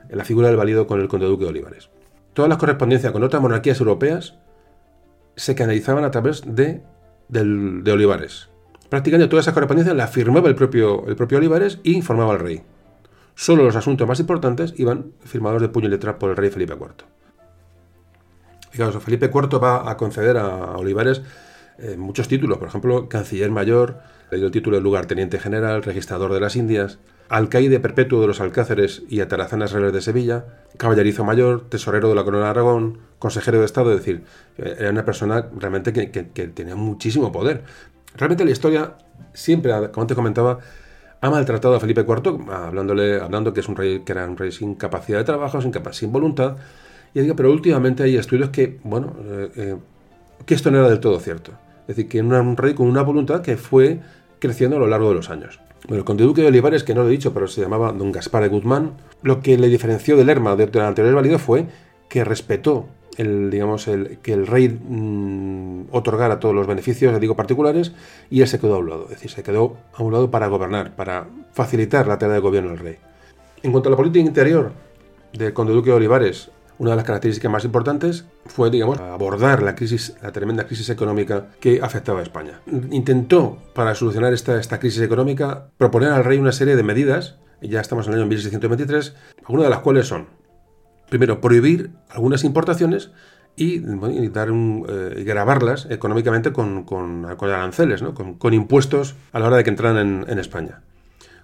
la 0.10 0.26
figura 0.26 0.48
del 0.48 0.58
válido 0.58 0.88
con 0.88 1.00
el 1.00 1.08
conde 1.08 1.28
duque 1.28 1.44
de 1.44 1.50
Olivares. 1.50 1.90
Todas 2.34 2.50
las 2.50 2.58
correspondencias 2.58 3.12
con 3.12 3.24
otras 3.24 3.42
monarquías 3.42 3.80
europeas 3.80 4.36
se 5.36 5.56
canalizaban 5.56 6.04
a 6.04 6.12
través 6.12 6.44
de, 6.46 6.82
de 7.30 7.92
Olivares. 7.92 8.50
Prácticamente 8.90 9.30
todas 9.30 9.46
esas 9.46 9.54
correspondencias 9.54 9.96
las 9.96 10.12
firmaba 10.12 10.50
el 10.50 10.56
propio, 10.56 11.08
el 11.08 11.16
propio 11.16 11.38
Olivares 11.38 11.80
y 11.84 11.94
informaba 11.94 12.34
al 12.34 12.40
rey. 12.40 12.62
Solo 13.36 13.64
los 13.64 13.76
asuntos 13.76 14.08
más 14.08 14.20
importantes 14.20 14.74
iban 14.78 15.14
firmados 15.22 15.62
de 15.62 15.70
puño 15.70 15.88
y 15.88 15.92
letra 15.92 16.20
por 16.20 16.30
el 16.30 16.38
rey 16.38 16.50
Felipe 16.50 16.74
IV. 16.74 17.06
Fijaos, 18.70 19.04
Felipe 19.04 19.32
IV 19.34 19.64
va 19.64 19.90
a 19.90 19.98
conceder 19.98 20.38
a 20.38 20.78
Olivares 20.78 21.22
eh, 21.78 21.98
muchos 21.98 22.28
títulos, 22.28 22.58
por 22.58 22.68
ejemplo, 22.68 23.10
canciller 23.10 23.50
mayor, 23.50 24.00
le 24.30 24.38
dio 24.38 24.46
el 24.46 24.52
título 24.52 24.78
de 24.78 24.84
lugarteniente 24.84 25.40
general, 25.40 25.84
registrador 25.84 26.34
de 26.34 26.40
las 26.40 26.56
Indias, 26.56 27.00
alcaide 27.32 27.80
perpetuo 27.80 28.20
de 28.20 28.28
los 28.28 28.42
alcáceres 28.42 29.04
y 29.08 29.22
atarazanas 29.22 29.72
reales 29.72 29.94
de 29.94 30.02
Sevilla, 30.02 30.46
caballerizo 30.76 31.24
mayor, 31.24 31.70
tesorero 31.70 32.10
de 32.10 32.16
la 32.16 32.26
corona 32.26 32.44
de 32.44 32.50
Aragón, 32.50 33.00
consejero 33.20 33.60
de 33.60 33.66
Estado, 33.66 33.92
es 33.94 34.00
decir, 34.00 34.26
era 34.58 34.90
una 34.90 35.06
persona 35.06 35.48
realmente 35.58 35.94
que, 35.94 36.24
tenía 36.50 36.76
muchísimo 36.76 37.32
poder. 37.32 37.64
Realmente 38.18 38.44
la 38.44 38.52
historia 38.52 38.98
siempre, 39.34 39.72
como 39.92 40.08
te 40.08 40.14
comentaba, 40.14 40.60
ha 41.22 41.30
maltratado 41.30 41.76
a 41.76 41.80
Felipe 41.80 42.02
IV, 42.02 42.52
hablándole, 42.52 43.22
hablando 43.22 43.54
que 43.54 43.62
es 43.62 43.70
un 43.70 43.78
rey 43.78 44.02
que 44.02 44.12
era 44.12 44.28
un 44.28 44.36
rey 44.36 44.52
sin 44.52 44.76
capacidad 44.76 45.20
de 45.20 45.24
trabajo, 45.24 45.62
sin, 45.62 45.72
sin 45.92 46.12
voluntad. 46.12 46.58
Y 47.14 47.22
digo, 47.22 47.38
pero 47.38 47.50
últimamente 47.50 48.04
hay 48.04 48.18
estudios 48.18 48.50
que, 48.50 48.78
bueno, 48.84 49.16
eh, 49.24 49.52
eh, 49.56 49.78
que 50.46 50.54
esto 50.54 50.70
no 50.70 50.80
era 50.80 50.90
del 50.90 51.00
todo 51.00 51.18
cierto. 51.22 51.54
Es 51.88 51.96
decir, 51.96 52.10
que 52.10 52.18
era 52.18 52.42
un 52.42 52.58
rey 52.58 52.74
con 52.74 52.88
una 52.88 53.04
voluntad 53.04 53.42
que 53.42 53.56
fue 53.56 54.02
creciendo 54.40 54.76
a 54.76 54.80
lo 54.80 54.88
largo 54.88 55.08
de 55.08 55.16
los 55.16 55.30
años. 55.30 55.62
Bueno, 55.88 56.00
el 56.00 56.06
conde 56.06 56.24
duque 56.24 56.42
de 56.42 56.48
Olivares, 56.48 56.84
que 56.84 56.94
no 56.94 57.02
lo 57.02 57.08
he 57.08 57.12
dicho, 57.12 57.34
pero 57.34 57.48
se 57.48 57.62
llamaba 57.62 57.92
don 57.92 58.12
Gaspar 58.12 58.44
de 58.44 58.50
Guzmán, 58.50 58.94
lo 59.24 59.42
que 59.42 59.58
le 59.58 59.68
diferenció 59.68 60.16
del 60.16 60.28
Lerma 60.28 60.56
del 60.56 60.70
anterior 60.82 61.16
válido 61.16 61.40
fue 61.40 61.66
que 62.08 62.24
respetó 62.24 62.88
el, 63.18 63.50
digamos, 63.50 63.88
el, 63.88 64.20
que 64.20 64.34
el 64.34 64.48
rey 64.48 64.70
mm, 64.70 65.88
otorgara 65.92 66.40
todos 66.40 66.54
los 66.56 66.68
beneficios, 66.68 67.20
digo, 67.20 67.36
particulares, 67.36 67.94
y 68.30 68.42
él 68.42 68.48
se 68.48 68.60
quedó 68.60 68.76
a 68.76 68.80
un 68.80 68.90
lado. 68.90 69.04
Es 69.06 69.12
decir, 69.12 69.32
se 69.32 69.44
quedó 69.44 69.78
a 69.94 70.04
un 70.04 70.14
lado 70.14 70.30
para 70.32 70.48
gobernar, 70.48 70.96
para 70.96 71.28
facilitar 71.52 72.08
la 72.08 72.18
tarea 72.18 72.36
de 72.36 72.42
gobierno 72.42 72.70
del 72.70 72.80
rey. 72.80 72.98
En 73.64 73.72
cuanto 73.72 73.90
a 73.90 73.92
la 73.92 73.98
política 73.98 74.26
interior 74.26 74.72
del 75.34 75.54
conde 75.54 75.74
duque 75.74 75.90
de 75.90 75.96
Olivares, 75.96 76.52
Una 76.82 76.90
de 76.90 76.96
las 76.96 77.06
características 77.06 77.52
más 77.52 77.64
importantes 77.64 78.26
fue, 78.48 78.72
digamos, 78.72 79.00
abordar 79.00 79.62
la 79.62 79.76
crisis, 79.76 80.16
la 80.24 80.32
tremenda 80.32 80.66
crisis 80.66 80.90
económica 80.90 81.50
que 81.60 81.80
afectaba 81.80 82.22
a 82.22 82.24
España. 82.24 82.60
Intentó, 82.90 83.60
para 83.76 83.94
solucionar 83.94 84.34
esta, 84.34 84.60
esta 84.60 84.80
crisis 84.80 85.04
económica, 85.04 85.68
proponer 85.78 86.10
al 86.10 86.24
rey 86.24 86.40
una 86.40 86.52
serie 86.52 86.76
de 86.76 86.82
medidas, 86.82 87.36
ya 87.62 87.82
estamos 87.82 88.08
en 88.08 88.14
el 88.14 88.22
año 88.22 88.30
1623, 88.30 89.14
algunas 89.46 89.66
de 89.66 89.70
las 89.70 89.82
cuales 89.82 90.08
son, 90.08 90.26
primero, 91.08 91.40
prohibir 91.40 91.92
algunas 92.10 92.44
importaciones 92.44 93.12
y, 93.56 93.76
eh, 93.76 95.24
grabarlas 95.24 95.86
económicamente 95.88 96.52
con, 96.52 96.86
con, 96.86 97.28
aranceles, 97.28 98.02
¿no? 98.02 98.16
con, 98.16 98.54
impuestos 98.56 99.16
a 99.34 99.40
la 99.40 99.46
hora 99.46 99.58
de 99.58 99.64
que 99.64 99.70
entraran 99.70 100.26
en 100.28 100.40
España. 100.40 100.82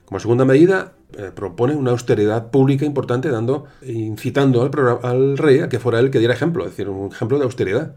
Como 0.07 0.21
segunda 0.21 0.45
medida, 0.45 0.93
eh, 1.17 1.31
propone 1.35 1.75
una 1.75 1.91
austeridad 1.91 2.49
pública 2.49 2.85
importante, 2.85 3.29
dando, 3.29 3.65
incitando 3.85 4.61
al, 4.61 4.99
al, 5.03 5.37
rey 5.37 5.59
a 5.59 5.67
que 5.67 5.79
fuera 5.79 5.99
él 5.99 6.11
que 6.11 6.19
diera 6.19 6.33
ejemplo, 6.33 6.63
es 6.63 6.71
decir, 6.71 6.87
un 6.87 7.11
ejemplo 7.11 7.37
de 7.37 7.43
austeridad. 7.43 7.93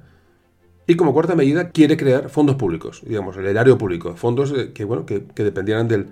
Y 0.89 0.97
como 0.97 1.13
cuarta 1.13 1.37
medida, 1.37 1.71
quiere 1.71 1.97
crear 1.97 2.29
fondos 2.29 2.57
públicos, 2.57 3.01
digamos, 3.07 3.37
el 3.37 3.47
erario 3.47 3.79
público, 3.79 4.17
fondos 4.17 4.53
eh, 4.57 4.73
que, 4.73 4.85
bueno, 4.85 5.07
que, 5.07 5.21
dependieran 5.37 5.87
del, 5.87 6.09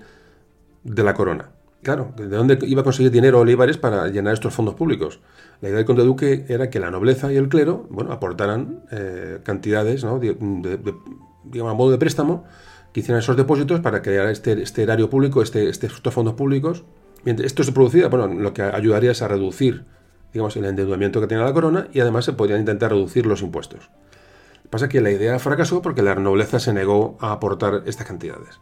de 0.84 1.02
la 1.02 1.14
corona. 1.14 1.50
Claro, 1.82 2.12
¿de 2.16 2.28
dónde 2.28 2.60
iba 2.62 2.82
a 2.82 2.84
conseguir 2.84 3.10
dinero 3.10 3.40
Olivares 3.40 3.76
para 3.76 4.06
llenar 4.06 4.34
estos 4.34 4.54
fondos 4.54 4.76
públicos? 4.76 5.18
La 5.60 5.68
idea 5.68 5.78
del 5.78 5.84
conde 5.84 6.04
duque 6.04 6.44
era 6.48 6.70
que 6.70 6.78
la 6.78 6.92
nobleza 6.92 7.32
y 7.32 7.36
el 7.36 7.48
clero, 7.48 7.88
bueno, 7.90 8.12
aportaran 8.12 8.84
eh, 8.92 9.40
cantidades, 9.42 10.04
¿no? 10.04 10.20
digamos, 10.20 11.72
a 11.72 11.74
modo 11.74 11.90
de 11.90 11.98
préstamo, 11.98 12.44
que 12.92 13.00
hicieran 13.00 13.20
esos 13.20 13.36
depósitos 13.36 13.80
para 13.80 14.02
crear 14.02 14.28
este, 14.28 14.60
este 14.62 14.82
erario 14.82 15.10
público, 15.10 15.42
este, 15.42 15.68
estos 15.68 16.14
fondos 16.14 16.34
públicos. 16.34 16.84
Mientras 17.24 17.46
esto 17.46 17.64
se 17.64 17.72
producía, 17.72 18.08
bueno, 18.08 18.28
lo 18.28 18.54
que 18.54 18.62
ayudaría 18.62 19.10
es 19.10 19.22
a 19.22 19.28
reducir, 19.28 19.84
digamos, 20.32 20.56
el 20.56 20.64
endeudamiento 20.64 21.20
que 21.20 21.26
tiene 21.26 21.42
la 21.42 21.52
corona 21.52 21.88
y 21.92 22.00
además 22.00 22.24
se 22.24 22.32
podrían 22.32 22.60
intentar 22.60 22.90
reducir 22.90 23.26
los 23.26 23.42
impuestos. 23.42 23.90
Pasa 24.70 24.88
que 24.88 25.00
la 25.00 25.10
idea 25.10 25.38
fracasó 25.38 25.82
porque 25.82 26.02
la 26.02 26.14
nobleza 26.14 26.60
se 26.60 26.72
negó 26.72 27.16
a 27.20 27.32
aportar 27.32 27.82
estas 27.86 28.06
cantidades. 28.06 28.60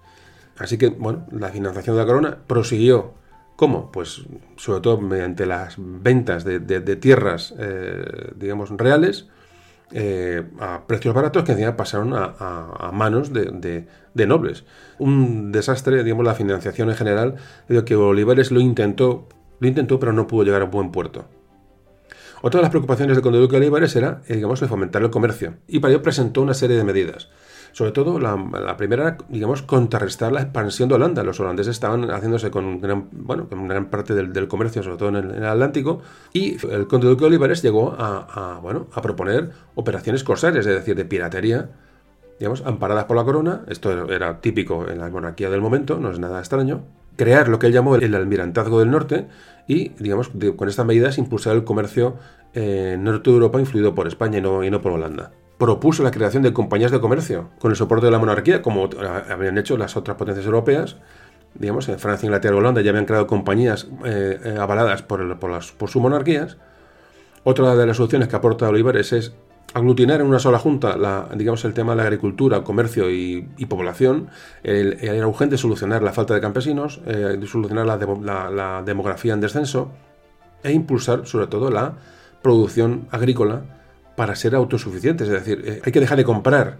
Así 0.59 0.79
que, 0.79 0.89
bueno, 0.89 1.27
la 1.31 1.49
financiación 1.49 1.97
de 1.97 2.03
la 2.03 2.07
corona 2.07 2.39
prosiguió. 2.47 3.14
¿Cómo? 3.57 3.91
Pues 3.91 4.22
sobre 4.57 4.81
todo 4.81 5.01
mediante 5.01 5.47
las 5.47 5.77
ventas 5.79 6.45
de, 6.45 6.61
tierras, 6.97 7.55
eh, 7.59 8.33
digamos, 8.37 8.70
reales, 8.70 9.29
eh, 9.93 10.43
a 10.59 10.87
precios 10.87 11.14
baratos 11.14 11.45
que 11.45 11.53
encima 11.53 11.76
pasaron 11.76 12.12
a, 12.14 12.91
manos 12.93 13.32
de, 13.32 13.87
nobles. 14.14 14.64
Un 14.99 15.53
desastre, 15.53 16.03
digamos, 16.03 16.24
la 16.24 16.34
financiación 16.34 16.91
en 16.91 16.97
general, 16.97 17.37
de 17.68 17.84
que 17.84 17.95
Olivares 17.95 18.51
lo 18.51 18.61
intentó, 18.61 19.28
lo 19.61 19.68
intentó, 19.68 20.01
pero 20.01 20.12
no 20.12 20.26
pudo 20.26 20.45
llegar 20.45 20.62
a 20.62 20.66
buen 20.66 20.91
puerto. 20.91 21.26
Otra 22.43 22.59
de 22.59 22.62
las 22.62 22.70
preocupaciones 22.70 23.16
del 23.16 23.22
conde 23.22 23.39
duque 23.39 23.57
Olivares 23.57 23.95
era, 23.97 24.22
eh, 24.28 24.34
digamos, 24.34 24.61
fomentar 24.61 25.03
el 25.03 25.11
comercio, 25.11 25.55
y 25.66 25.78
para 25.78 25.95
ello 25.95 26.03
presentó 26.03 26.43
una 26.43 26.55
serie 26.55 26.76
de 26.76 26.84
medidas. 26.84 27.30
Sobre 27.77 27.93
todo, 27.93 28.18
la, 28.18 28.74
primera 28.79 29.18
digamos, 29.29 29.61
contrarrestar 29.61 30.33
la 30.33 30.41
expansión 30.41 30.89
de 30.89 30.95
Holanda. 30.95 31.22
Los 31.22 31.41
holandeses 31.41 31.72
estaban 31.72 32.11
haciéndose 32.11 32.51
con 32.51 32.81
gran, 32.81 33.11
bueno, 33.12 33.51
con 33.51 33.68
gran 33.68 33.91
parte 33.91 34.14
del, 34.14 34.49
comercio, 34.49 34.83
sobre 34.83 34.97
todo 34.97 35.11
en 35.11 35.16
el, 35.16 35.45
Atlántico, 35.45 36.01
y 36.33 36.57
el 36.68 36.87
conde 36.87 37.07
duque 37.07 37.27
Olivares 37.27 37.61
llegó 37.61 37.95
a, 37.99 38.61
bueno, 38.62 38.87
a 38.95 39.03
proponer 39.03 39.51
operaciones 39.74 40.24
corsarias, 40.24 40.64
es 40.64 40.74
decir, 40.74 40.97
de 40.97 41.05
piratería, 41.05 41.68
digamos, 42.39 42.62
amparadas 42.64 43.05
por 43.05 43.18
la 43.18 43.24
corona. 43.24 43.61
Esto 43.68 44.11
era 44.11 44.41
típico 44.41 44.89
en 44.89 44.99
la 44.99 45.11
monarquía 45.11 45.51
del 45.51 45.61
momento, 45.61 45.99
no 45.99 46.11
es 46.11 46.18
nada 46.18 46.39
extraño. 46.39 46.83
Crear 47.16 47.49
lo 47.49 47.59
que 47.59 47.66
él 47.66 47.74
llamó 47.74 47.95
el 47.97 48.14
almirantazgo 48.14 48.79
del 48.79 48.91
norte 48.91 49.29
y, 49.68 49.91
digamos, 50.03 50.31
con 50.57 50.70
estas 50.70 50.87
medidas 50.87 51.18
impulsar 51.18 51.55
el 51.55 51.64
comercio 51.64 52.16
en 52.55 53.05
norte 53.05 53.29
de 53.29 53.37
Europa 53.37 53.61
influido 53.61 53.95
por 53.95 54.07
España 54.07 54.39
y 54.39 54.41
no, 54.41 54.64
y 54.64 54.70
no 54.70 54.81
por 54.81 54.93
Holanda 54.93 55.33
propuso 55.59 56.02
la 56.02 56.11
creación 56.11 56.42
de 56.42 56.52
compañías 56.52 56.90
de 56.90 57.00
comercio 57.00 57.50
con 57.59 57.70
el 57.70 57.76
soporte 57.76 58.07
de 58.07 58.12
la 58.12 58.18
monarquía, 58.18 58.62
como 58.62 58.88
habían 59.30 59.57
hecho 59.59 59.76
las 59.76 59.96
otras 59.96 60.16
potencias 60.16 60.46
europeas. 60.46 60.96
Digamos, 61.54 61.88
en 61.88 61.98
Francia, 61.98 62.26
Inglaterra 62.26 62.54
y 62.54 62.59
Holanda 62.59 62.82
ya 62.82 62.90
habían 62.90 63.07
creado 63.07 63.26
compañías 63.26 63.88
eh, 64.04 64.38
eh, 64.44 64.57
avaladas 64.61 65.02
por, 65.02 65.38
por, 65.38 65.50
las, 65.50 65.72
por, 65.72 65.88
sus 65.88 66.02
monarquías. 66.02 66.59
Otra 67.44 67.74
de 67.74 67.86
las 67.86 67.96
soluciones 67.96 68.28
que 68.28 68.36
aporta 68.36 68.68
Olivares 68.68 69.12
es 69.14 69.32
aglutinar 69.72 70.20
en 70.20 70.26
una 70.26 70.38
sola 70.38 70.59
junta 70.59 70.96
digamos, 71.34 71.64
el 71.64 71.72
tema 71.72 71.92
de 71.92 71.96
la 71.96 72.02
agricultura, 72.04 72.62
comercio 72.62 73.11
y, 73.11 73.42
población. 73.68 74.28
era 74.62 75.26
urgente 75.26 75.57
solucionar 75.57 76.02
la 76.02 76.12
falta 76.12 76.34
de 76.34 76.40
campesinos, 76.40 77.00
eh, 77.07 77.38
solucionar 77.46 77.86
la 77.86 78.82
demografía 78.84 79.32
en 79.32 79.40
descenso 79.40 79.90
e 80.62 80.72
impulsar 80.72 81.26
sobre 81.26 81.46
todo 81.46 81.70
la 81.70 81.94
producción 82.42 83.09
agrícola 83.11 83.62
para 84.17 84.35
ser 84.35 84.55
autosuficientes. 84.55 85.29
Es 85.29 85.35
decir, 85.35 85.62
eh, 85.64 85.83
hay 85.85 85.93
que 85.93 86.01
dejar 86.01 86.17
de 86.17 86.25
comprar 86.25 86.79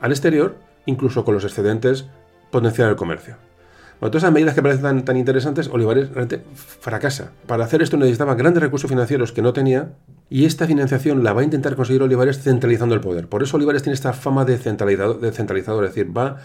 al 0.00 0.10
exterior, 0.12 0.56
incluso 0.86 1.24
con 1.24 1.34
los 1.34 1.44
excedentes, 1.44 2.06
potenciar 2.50 2.88
el 2.88 2.96
comercio. 2.96 3.36
Bueno, 4.00 4.12
todas 4.12 4.24
esas 4.24 4.32
medidas 4.32 4.54
que 4.54 4.62
parecen 4.62 5.04
tan, 5.04 5.16
interesantes, 5.18 5.68
Olivares 5.68 6.08
realmente 6.08 6.42
fracasa. 6.54 7.32
Para 7.46 7.64
hacer 7.64 7.82
esto 7.82 7.98
necesitaba 7.98 8.34
grandes 8.34 8.62
recursos 8.62 8.88
financieros 8.88 9.32
que 9.32 9.42
no 9.42 9.52
tenía 9.52 9.92
y 10.30 10.46
esta 10.46 10.66
financiación 10.66 11.22
la 11.22 11.34
va 11.34 11.42
a 11.42 11.44
intentar 11.44 11.76
conseguir 11.76 12.02
Olivares 12.02 12.42
centralizando 12.42 12.94
el 12.94 13.02
poder. 13.02 13.28
Por 13.28 13.42
eso 13.42 13.58
Olivares 13.58 13.82
tiene 13.82 13.94
esta 13.94 14.14
fama 14.14 14.46
de 14.46 14.56
centralizador, 14.56 15.20
de 15.20 15.32
centralizador 15.32 15.84
es 15.84 15.94
decir, 15.94 16.16
va 16.16 16.38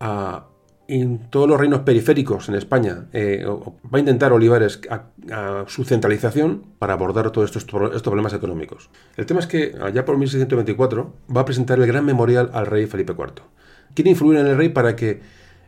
a 0.00 0.46
en 0.86 1.30
todos 1.30 1.48
los 1.48 1.58
reinos 1.58 1.80
periféricos 1.80 2.48
en 2.48 2.56
España 2.56 3.06
eh, 3.12 3.44
va 3.46 3.98
a 3.98 3.98
intentar 3.98 4.32
Olivares 4.32 4.80
a, 4.90 5.64
su 5.66 5.84
centralización 5.84 6.64
para 6.78 6.92
abordar 6.92 7.30
todos 7.30 7.56
estos, 7.56 7.64
problemas 8.02 8.34
económicos. 8.34 8.90
El 9.16 9.26
tema 9.26 9.40
es 9.40 9.46
que 9.46 9.74
allá 9.80 10.04
por 10.04 10.18
1624 10.18 11.12
va 11.34 11.40
a 11.40 11.44
presentar 11.44 11.78
el 11.78 11.86
gran 11.86 12.04
memorial 12.04 12.50
al 12.52 12.66
rey 12.66 12.86
Felipe 12.86 13.14
IV. 13.16 13.42
Quiere 13.94 14.10
influir 14.10 14.38
en 14.38 14.46
el 14.46 14.56
rey 14.56 14.68
para 14.68 14.94
que 14.96 15.20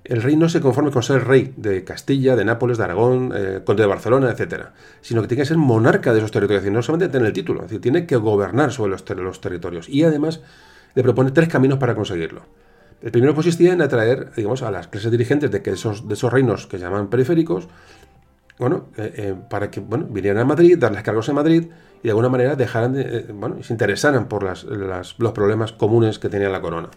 el 0.05 0.23
rey 0.23 0.37
no 0.37 0.49
se 0.49 0.61
conforme 0.61 0.91
con 0.91 1.03
ser 1.03 1.27
rey 1.27 1.53
de 1.57 1.83
Castilla, 1.83 2.37
de 2.37 2.45
Nápoles, 2.45 2.79
de 2.79 2.85
Aragón, 2.85 3.33
eh, 3.35 3.61
conde 3.64 3.83
de 3.83 3.89
Barcelona, 3.89 4.31
etc., 4.31 4.67
sino 5.01 5.23
que 5.23 5.29
tiene 5.29 5.43
que 5.43 5.49
ser 5.49 5.57
monarca 5.57 6.12
de 6.12 6.19
esos 6.19 6.31
territorios, 6.31 6.61
es 6.61 6.64
decir, 6.64 6.77
no 6.77 6.83
solamente 6.83 7.11
tener 7.11 7.27
el 7.27 7.33
título, 7.33 7.61
es 7.61 7.71
decir, 7.71 7.81
tiene 7.81 8.07
que 8.07 8.17
gobernar 8.17 8.73
sobre 8.73 8.93
los, 8.93 9.05
los 9.17 9.41
territorios 9.41 9.89
y 9.89 10.05
además 10.05 10.43
le 10.95 11.03
propone 11.03 11.33
tres 11.33 11.49
caminos 11.49 11.79
para 11.79 11.95
conseguirlo. 11.95 12.43
El 13.03 13.13
primero 13.13 13.35
consistía 13.35 13.73
en 13.73 13.83
atraer, 13.83 14.33
digamos, 14.35 14.63
a 14.63 14.71
las 14.71 14.89
clases 14.89 15.11
dirigentes 15.11 15.51
de, 15.51 15.63
esos, 15.67 16.09
de 16.09 16.15
esos 16.15 16.33
reinos 16.33 16.67
que 16.67 16.79
se 16.79 16.85
llaman 16.85 17.09
periféricos, 17.09 17.69
bueno, 18.59 18.87
eh, 18.97 19.13
eh, 19.17 19.35
para 19.51 19.71
que 19.71 19.81
bueno, 19.81 20.07
vinieran 20.09 20.39
a 20.39 20.45
Madrid, 20.45 20.79
darles 20.79 21.03
cargos 21.03 21.29
en 21.29 21.35
Madrid 21.35 21.67
y 22.01 22.05
de 22.05 22.11
alguna 22.11 22.31
manera 22.31 22.57
dejaran 22.57 22.95
de, 22.95 23.03
eh, 23.03 23.27
bueno, 23.33 23.63
se 23.63 23.73
interesaran 23.73 24.29
por 24.29 24.43
las, 24.43 24.65
los 24.65 25.33
problemas 25.33 25.73
comunes 25.73 26.19
que 26.19 26.29
tenía 26.29 26.49
la 26.49 26.63
corona. 26.63 26.89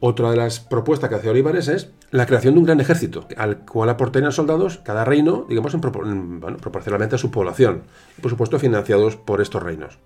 Otra 0.00 0.32
de 0.32 0.36
las 0.36 0.58
propuestas 0.58 1.08
que 1.08 1.14
hace 1.14 1.30
Olivares 1.30 1.68
es 1.68 1.92
la 2.10 2.26
creación 2.26 2.54
de 2.54 2.60
un 2.60 2.66
gran 2.66 2.80
ejército, 2.80 3.28
al 3.36 3.58
cual 3.58 3.88
aportarían 3.88 4.32
soldados 4.32 4.78
cada 4.78 5.04
reino, 5.04 5.46
digamos, 5.48 5.76
proporcionalmente 5.76 7.14
a 7.14 7.18
su 7.18 7.30
población, 7.30 7.84
y 8.18 8.20
por 8.20 8.32
supuesto 8.32 8.58
financiados 8.58 9.14
por 9.14 9.40
estos 9.40 9.62
reinos. 9.62 10.00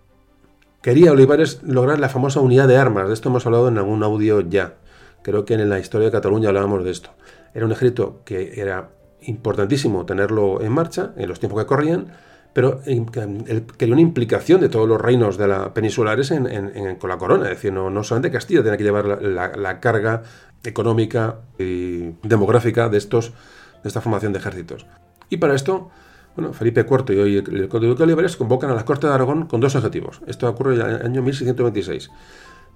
Quería 0.82 1.12
Olivares 1.12 1.62
lograr 1.62 1.98
la 1.98 2.10
famosa 2.10 2.40
unidad 2.40 2.68
de 2.68 2.76
armas, 2.76 3.08
de 3.08 3.14
esto 3.14 3.30
hemos 3.30 3.46
hablado 3.46 3.68
en 3.68 3.78
algún 3.78 4.02
audio 4.02 4.42
ya. 4.42 4.74
Creo 5.26 5.44
que 5.44 5.54
en 5.54 5.68
la 5.68 5.80
historia 5.80 6.06
de 6.06 6.12
Cataluña 6.12 6.50
hablábamos 6.50 6.84
de 6.84 6.92
esto. 6.92 7.10
Era 7.52 7.66
un 7.66 7.72
ejército 7.72 8.20
que 8.24 8.60
era 8.60 8.90
importantísimo 9.22 10.06
tenerlo 10.06 10.62
en 10.62 10.70
marcha 10.70 11.14
en 11.16 11.28
los 11.28 11.40
tiempos 11.40 11.60
que 11.60 11.66
corrían, 11.66 12.12
pero 12.52 12.80
quería 13.76 13.92
una 13.92 14.00
implicación 14.00 14.60
de 14.60 14.68
todos 14.68 14.88
los 14.88 15.00
reinos 15.00 15.36
de 15.36 15.48
la 15.48 15.74
peninsulares 15.74 16.32
con 17.00 17.10
la 17.10 17.18
corona. 17.18 17.46
Es 17.46 17.56
decir, 17.56 17.72
no, 17.72 17.90
no 17.90 18.04
solamente 18.04 18.30
Castilla 18.30 18.62
tenía 18.62 18.76
que 18.76 18.84
llevar 18.84 19.20
la, 19.20 19.80
carga 19.80 20.22
económica 20.62 21.40
y 21.58 22.12
demográfica 22.22 22.88
de, 22.88 22.98
estos, 22.98 23.32
de 23.82 23.88
esta 23.88 24.00
formación 24.00 24.32
de 24.32 24.38
ejércitos. 24.38 24.86
Y 25.28 25.38
para 25.38 25.56
esto, 25.56 25.90
Felipe 26.52 26.86
IV 26.88 27.14
y 27.14 27.18
hoy 27.18 27.36
el 27.38 27.68
Conde 27.68 27.88
Duque 27.88 27.98
de 27.98 28.04
Olivares 28.04 28.36
convocan 28.36 28.70
a 28.70 28.74
las 28.74 28.84
Cortes 28.84 29.10
de 29.10 29.14
Aragón 29.16 29.46
con 29.46 29.60
dos 29.60 29.74
objetivos. 29.74 30.20
Esto 30.28 30.48
ocurre 30.48 30.76
en 30.76 30.82
el 30.82 31.04
año 31.04 31.22
1626. 31.22 32.12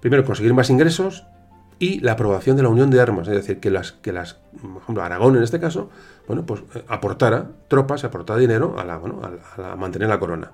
Primero, 0.01 0.25
conseguir 0.25 0.53
más 0.53 0.69
ingresos 0.69 1.27
y 1.81 1.99
la 2.01 2.13
aprobación 2.13 2.59
de 2.59 2.63
la 2.63 2.69
unión 2.69 2.91
de 2.91 3.01
armas, 3.01 3.27
es 3.27 3.35
decir, 3.35 3.59
que 3.59 3.71
las, 3.71 3.93
que 3.93 4.13
las, 4.13 4.35
por 4.61 4.83
ejemplo, 4.83 5.03
Aragón 5.03 5.37
en 5.37 5.43
este 5.43 5.59
caso, 5.59 5.89
bueno, 6.29 6.45
pues 6.45 6.61
eh, 6.75 6.85
aportara 6.87 7.53
tropas, 7.69 8.05
aportara 8.05 8.39
dinero 8.39 8.77
a, 8.79 8.85
la, 8.85 8.99
bueno, 8.99 9.21
a, 9.57 9.77
mantener 9.77 10.11
la 10.11 10.21
corona. 10.21 10.53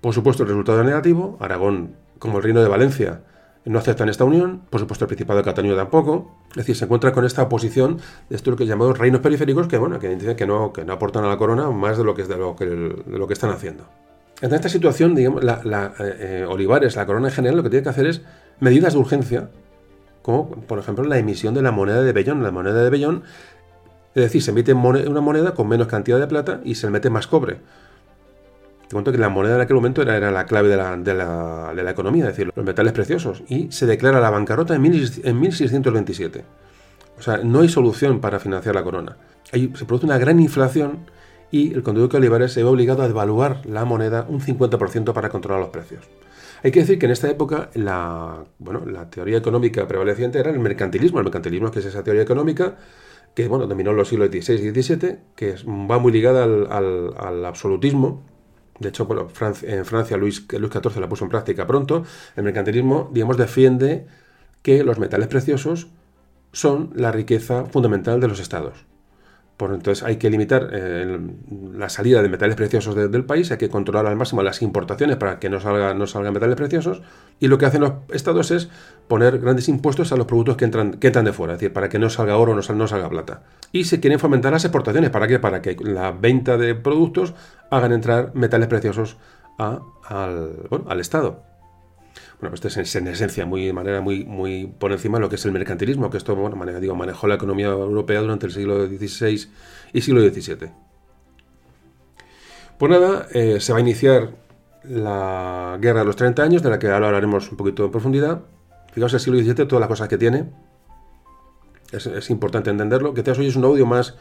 Por 0.00 0.14
supuesto, 0.14 0.44
el 0.44 0.50
resultado 0.50 0.80
es 0.80 0.86
negativo, 0.86 1.36
Aragón, 1.40 1.96
como 2.20 2.38
el 2.38 2.44
reino 2.44 2.62
de 2.62 2.68
Valencia, 2.68 3.22
no 3.64 3.80
aceptan 3.80 4.08
esta 4.08 4.24
unión, 4.24 4.62
por 4.70 4.78
supuesto 4.78 5.06
el 5.06 5.08
Principado 5.08 5.38
de 5.38 5.44
Cataluña 5.44 5.74
tampoco, 5.74 6.36
es 6.50 6.58
decir, 6.58 6.76
se 6.76 6.84
encuentra 6.84 7.10
con 7.12 7.24
esta 7.24 7.42
oposición 7.42 7.98
de 8.28 8.36
estos 8.36 8.54
que 8.54 8.66
llamamos 8.66 8.96
reinos 8.96 9.22
periféricos 9.22 9.66
que, 9.66 9.76
bueno, 9.76 9.98
que 9.98 10.36
que 10.36 10.46
no, 10.46 10.72
que 10.72 10.84
no 10.84 10.92
aportan 10.92 11.24
a 11.24 11.28
la 11.28 11.36
corona 11.36 11.68
más 11.70 11.98
de 11.98 12.04
lo 12.04 12.14
que, 12.14 12.24
de 12.24 12.36
lo 12.36 12.54
que, 12.54 12.66
lo 12.66 13.26
que 13.26 13.32
están 13.32 13.50
haciendo. 13.50 13.88
En 14.40 14.52
esta 14.54 14.68
situación, 14.68 15.16
digamos, 15.16 15.42
la, 15.42 15.94
eh, 15.98 16.16
eh, 16.20 16.46
Olivares, 16.48 16.94
la 16.94 17.06
corona 17.06 17.28
en 17.28 17.34
general, 17.34 17.56
lo 17.56 17.62
que 17.64 17.70
tiene 17.70 17.82
que 17.82 17.88
hacer 17.88 18.06
es 18.06 18.22
medidas 18.60 18.92
de 18.92 18.98
urgencia 19.00 19.48
como 20.24 20.48
por 20.48 20.78
ejemplo 20.78 21.04
la 21.04 21.18
emisión 21.18 21.52
de 21.52 21.60
la 21.60 21.70
moneda 21.70 22.00
de 22.00 22.12
Bellón. 22.12 22.42
La 22.42 22.50
moneda 22.50 22.82
de 22.82 22.88
Bellón, 22.88 23.24
es 24.14 24.22
decir, 24.22 24.42
se 24.42 24.52
emite 24.52 24.72
una 24.72 25.20
moneda 25.20 25.52
con 25.52 25.68
menos 25.68 25.86
cantidad 25.86 26.18
de 26.18 26.26
plata 26.26 26.62
y 26.64 26.76
se 26.76 26.86
le 26.86 26.92
mete 26.92 27.10
más 27.10 27.26
cobre. 27.26 27.58
Te 28.88 28.94
cuento 28.94 29.12
que 29.12 29.18
la 29.18 29.28
moneda 29.28 29.56
en 29.56 29.60
aquel 29.60 29.76
momento 29.76 30.00
era, 30.00 30.30
la 30.30 30.46
clave 30.46 30.70
de 30.70 30.76
la, 31.14 31.90
economía, 31.90 32.24
es 32.24 32.30
decir, 32.30 32.50
los 32.56 32.64
metales 32.64 32.94
preciosos. 32.94 33.42
Y 33.48 33.70
se 33.70 33.84
declara 33.84 34.18
la 34.18 34.30
bancarrota 34.30 34.74
en, 34.74 34.80
mil, 34.80 35.10
en 35.22 35.40
1627. 35.40 36.42
O 37.18 37.22
sea, 37.22 37.38
no 37.38 37.60
hay 37.60 37.68
solución 37.68 38.20
para 38.20 38.40
financiar 38.40 38.74
la 38.74 38.82
corona. 38.82 39.18
Se 39.52 39.84
produce 39.84 40.06
una 40.06 40.16
gran 40.16 40.40
inflación 40.40 41.00
y 41.50 41.74
el 41.74 41.82
conde 41.82 42.02
Olivares 42.02 42.52
se 42.54 42.62
ve 42.62 42.68
obligado 42.70 43.02
a 43.02 43.08
devaluar 43.08 43.60
la 43.66 43.84
moneda 43.84 44.24
un 44.26 44.40
50% 44.40 45.12
para 45.12 45.28
controlar 45.28 45.60
los 45.60 45.70
precios. 45.70 46.08
Hay 46.64 46.70
que 46.70 46.80
decir 46.80 46.98
que 46.98 47.04
en 47.04 47.12
esta 47.12 47.28
época 47.28 47.68
la, 47.74 48.42
bueno, 48.58 48.86
la 48.86 49.10
teoría 49.10 49.36
económica 49.36 49.86
prevaleciente 49.86 50.38
era 50.38 50.50
el 50.50 50.58
mercantilismo. 50.58 51.18
El 51.18 51.24
mercantilismo 51.24 51.70
que 51.70 51.80
es 51.80 51.84
esa 51.84 52.02
teoría 52.02 52.22
económica 52.22 52.78
que 53.34 53.48
bueno, 53.48 53.66
dominó 53.66 53.92
los 53.92 54.08
siglos 54.08 54.30
XVI 54.30 54.54
y 54.54 54.82
XVII, 54.82 55.18
que 55.36 55.56
va 55.66 55.98
muy 55.98 56.10
ligada 56.10 56.44
al, 56.44 57.44
absolutismo. 57.44 58.22
De 58.78 58.88
hecho, 58.88 59.06
en 59.62 59.84
Francia 59.84 60.16
Luis, 60.16 60.46
Luis 60.58 60.72
XIV 60.72 61.00
la 61.00 61.08
puso 61.08 61.24
en 61.24 61.30
práctica 61.30 61.66
pronto. 61.66 62.04
El 62.34 62.44
mercantilismo, 62.44 63.10
digamos, 63.12 63.36
defiende 63.36 64.06
que 64.62 64.84
los 64.84 64.98
metales 64.98 65.28
preciosos 65.28 65.88
son 66.52 66.92
la 66.94 67.12
riqueza 67.12 67.66
fundamental 67.66 68.20
de 68.20 68.28
los 68.28 68.40
estados. 68.40 68.86
Por 69.56 69.72
entonces 69.72 70.02
hay 70.02 70.16
que 70.16 70.30
limitar 70.30 70.70
eh, 70.72 71.18
la 71.76 71.88
salida 71.88 72.22
de 72.22 72.28
metales 72.28 72.56
preciosos 72.56 72.96
del 72.96 73.24
país, 73.24 73.52
hay 73.52 73.58
que 73.58 73.68
controlar 73.68 74.06
al 74.06 74.16
máximo 74.16 74.42
las 74.42 74.62
importaciones 74.62 75.16
para 75.16 75.38
que 75.38 75.48
no, 75.48 75.60
salga, 75.60 75.94
no 75.94 76.08
salgan 76.08 76.34
metales 76.34 76.56
preciosos. 76.56 77.02
Y 77.38 77.46
lo 77.46 77.56
que 77.56 77.66
hacen 77.66 77.82
los 77.82 77.92
estados 78.12 78.50
es 78.50 78.68
poner 79.06 79.38
grandes 79.38 79.68
impuestos 79.68 80.10
a 80.10 80.16
los 80.16 80.26
productos 80.26 80.56
que 80.56 80.64
entran, 80.64 80.94
que 80.94 81.06
entran 81.06 81.24
de 81.24 81.32
fuera, 81.32 81.52
es 81.52 81.60
decir, 81.60 81.72
para 81.72 81.88
que 81.88 82.00
no 82.00 82.10
salga 82.10 82.36
oro, 82.36 82.54
no, 82.54 82.74
no 82.74 82.86
salga 82.88 83.08
plata. 83.08 83.42
Y 83.70 83.84
se 83.84 84.00
quieren 84.00 84.18
fomentar 84.18 84.52
las 84.52 84.64
exportaciones, 84.64 85.10
¿para 85.10 85.28
qué? 85.28 85.38
Para 85.38 85.62
que 85.62 85.76
la 85.80 86.10
venta 86.10 86.56
de 86.56 86.74
productos 86.74 87.34
hagan 87.70 87.92
entrar 87.92 88.32
metales 88.34 88.66
preciosos 88.66 89.18
al 89.56 91.00
Estado. 91.00 91.53
Bueno, 92.44 92.58
pues 92.58 92.66
esto 92.66 92.82
es 92.82 92.94
en 92.96 93.06
esencia, 93.08 93.46
muy, 93.46 93.64
de 93.64 93.72
manera 93.72 94.02
muy, 94.02 94.26
muy 94.26 94.66
por 94.66 94.92
encima 94.92 95.16
de 95.16 95.22
lo 95.22 95.30
que 95.30 95.36
es 95.36 95.44
el 95.46 95.52
mercantilismo, 95.52 96.10
que 96.10 96.18
esto 96.18 96.36
digo, 96.78 96.94
manejó 96.94 97.26
la 97.26 97.36
economía 97.36 97.68
europea 97.68 98.20
durante 98.20 98.44
el 98.44 98.52
siglo 98.52 98.86
XVI 98.86 99.48
y 99.94 100.00
siglo 100.02 100.20
XVII. 100.20 100.70
Pues 102.76 102.90
nada, 102.90 103.28
eh, 103.32 103.60
se 103.60 103.72
va 103.72 103.78
a 103.78 103.80
iniciar 103.80 104.32
la 104.82 105.78
Guerra 105.80 106.00
de 106.00 106.04
los 106.04 106.16
30 106.16 106.42
años, 106.42 106.62
de 106.62 106.68
la 106.68 106.78
que 106.78 106.90
ahora 106.90 107.06
hablaremos 107.06 107.50
un 107.50 107.56
poquito 107.56 107.86
en 107.86 107.90
profundidad. 107.90 108.42
Fijaos 108.92 109.14
el 109.14 109.20
siglo 109.20 109.38
XVII, 109.38 109.66
todas 109.66 109.80
las 109.80 109.88
cosas 109.88 110.08
que 110.10 110.18
tiene. 110.18 110.50
Es, 111.92 112.28
importante 112.28 112.68
entenderlo. 112.68 113.14
Que 113.14 113.22
te 113.22 113.30
hoy 113.30 113.46
es 113.46 113.56
un 113.56 113.64
audio 113.64 113.86
más, 113.86 114.16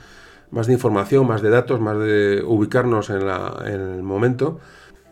más 0.49 0.67
de 0.67 0.71
información, 0.71 1.27
más 1.27 1.41
de 1.41 1.49
datos, 1.49 1.81
más 1.81 1.99
de 1.99 2.41
ubicarnos 2.41 3.09
en 3.09 3.21
el 3.67 4.01
momento. 4.01 4.61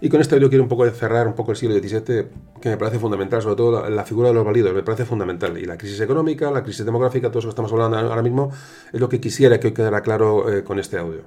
Y 0.04 0.10
con 0.10 0.20
esto 0.20 0.36
yo 0.38 0.50
quiero 0.50 0.64
un 0.64 0.70
poco 0.70 0.90
cerrar 0.90 1.28
un 1.28 1.36
poco 1.36 1.52
el 1.52 1.58
siglo 1.58 1.76
XVII, 1.76 2.26
que 2.60 2.70
me 2.70 2.78
parece 2.78 2.98
fundamental, 2.98 3.40
sobre 3.44 3.56
todo 3.56 3.88
la, 3.88 4.04
figura 4.04 4.30
de 4.30 4.34
los 4.34 4.44
válidos, 4.44 4.74
me 4.74 4.82
parece 4.82 5.06
fundamental. 5.06 5.56
Y 5.60 5.66
la 5.66 5.78
crisis 5.78 6.02
económica, 6.02 6.50
la 6.50 6.64
crisis 6.64 6.84
demográfica, 6.84 7.30
todo 7.30 7.38
eso 7.38 7.50
que 7.50 7.52
estamos 7.52 7.72
hablando 7.72 8.00
ahora 8.00 8.24
mismo, 8.24 8.52
es 8.92 9.00
lo 9.00 9.08
que 9.08 9.22
quisiera 9.22 9.60
que 9.60 9.68
hoy 9.68 9.74
quedara 9.74 10.02
claro 10.02 10.52
eh, 10.52 10.64
con 10.64 10.80
este 10.80 10.98
audio. 10.98 11.22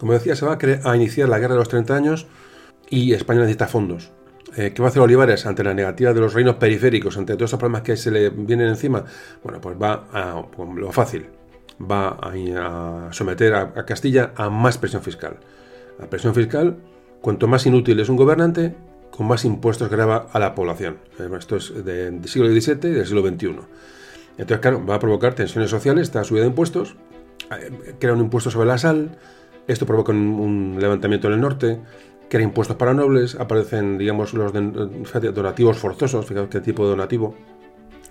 Como 0.00 0.14
decía, 0.14 0.34
se 0.34 0.46
va 0.46 0.56
a, 0.84 0.96
iniciar 0.96 1.28
la 1.28 1.38
guerra 1.38 1.52
de 1.52 1.58
los 1.58 1.68
30 1.68 1.94
años 1.94 2.26
y 2.88 3.12
España 3.12 3.40
necesita 3.40 3.68
fondos. 3.68 4.10
Eh, 4.56 4.72
¿Qué 4.74 4.80
va 4.80 4.88
a 4.88 4.90
hacer 4.90 5.02
Olivares 5.02 5.44
ante 5.44 5.62
la 5.62 5.74
negativa 5.74 6.14
de 6.14 6.20
los 6.20 6.32
reinos 6.32 6.56
periféricos, 6.56 7.18
ante 7.18 7.34
todos 7.34 7.50
esos 7.50 7.60
problemas 7.60 7.82
que 7.82 7.98
se 7.98 8.10
le 8.10 8.30
vienen 8.30 8.68
encima? 8.68 9.04
Bueno, 9.44 9.60
pues 9.60 9.76
va 9.80 10.08
a 10.12 10.42
pues, 10.50 10.68
lo 10.76 10.90
fácil, 10.92 11.26
va 11.78 12.18
a, 12.20 13.12
someter 13.12 13.52
a, 13.52 13.60
a 13.76 13.84
Castilla 13.84 14.32
a 14.34 14.48
más 14.48 14.78
presión 14.78 15.02
fiscal. 15.02 15.36
La 15.98 16.08
presión 16.08 16.34
fiscal 16.34 16.78
Cuanto 17.22 17.46
más 17.46 17.64
inútil 17.66 18.00
es 18.00 18.08
un 18.08 18.16
gobernante, 18.16 18.74
con 19.12 19.28
más 19.28 19.44
impuestos 19.44 19.88
graba 19.88 20.26
a 20.32 20.40
la 20.40 20.56
población. 20.56 20.98
Eh, 21.20 21.28
esto 21.38 21.56
es 21.56 21.84
del 21.84 22.28
siglo 22.28 22.48
XVII 22.48 22.90
y 22.90 22.94
del 22.94 23.06
siglo 23.06 23.22
XXI. 23.22 23.46
Entonces, 24.38 24.58
claro, 24.58 24.84
va 24.84 24.96
a 24.96 24.98
provocar 24.98 25.32
tensiones 25.34 25.70
sociales, 25.70 26.08
esta 26.08 26.24
subida 26.24 26.42
de 26.42 26.48
impuestos, 26.48 26.96
eh, 27.56 27.94
crea 28.00 28.12
un 28.12 28.20
impuesto 28.20 28.50
sobre 28.50 28.66
la 28.66 28.76
sal, 28.76 29.16
esto 29.68 29.86
provoca 29.86 30.10
un, 30.10 30.78
levantamiento 30.80 31.28
en 31.28 31.34
el 31.34 31.40
norte, 31.40 31.78
crea 32.28 32.42
impuestos 32.42 32.76
para 32.76 32.92
nobles, 32.92 33.36
aparecen, 33.36 33.98
digamos, 33.98 34.34
los 34.34 34.52
donativos 34.52 35.78
forzosos, 35.78 36.26
fijaos 36.26 36.48
qué 36.48 36.60
tipo 36.60 36.82
de 36.82 36.90
donativo, 36.90 37.36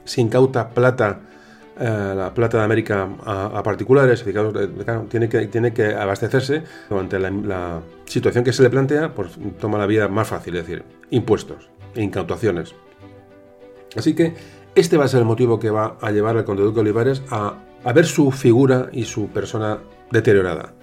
se 0.05 0.21
incauta 0.21 0.69
plata 0.69 1.19
eh, 1.79 2.13
la 2.15 2.33
plata 2.33 2.57
de 2.57 2.63
América 2.63 3.07
a, 3.25 3.63
particulares, 3.63 4.25
tiene, 5.09 5.29
que, 5.29 5.47
tiene 5.47 5.73
que 5.73 5.95
abastecerse 5.95 6.63
ante 6.89 7.17
la, 7.17 7.81
situación 8.05 8.43
que 8.43 8.51
se 8.51 8.61
le 8.61 8.69
plantea, 8.69 9.15
pues 9.15 9.37
toma 9.59 9.77
la 9.77 9.85
vida 9.85 10.09
más 10.09 10.27
fácil, 10.27 10.57
es 10.57 10.67
decir, 10.67 10.83
impuestos, 11.11 11.69
incautaciones. 11.95 12.75
Así 13.95 14.13
que 14.13 14.33
este 14.75 14.97
va 14.97 15.05
a 15.05 15.07
ser 15.07 15.21
el 15.21 15.25
motivo 15.25 15.59
que 15.59 15.69
va 15.69 15.97
a 16.01 16.11
llevar 16.11 16.35
al 16.35 16.43
conde 16.43 16.63
Duque 16.63 16.81
Olivares 16.81 17.21
a, 17.29 17.55
ver 17.93 18.05
su 18.05 18.31
figura 18.31 18.89
y 18.91 19.05
su 19.05 19.29
persona 19.29 19.79
deteriorada. 20.11 20.73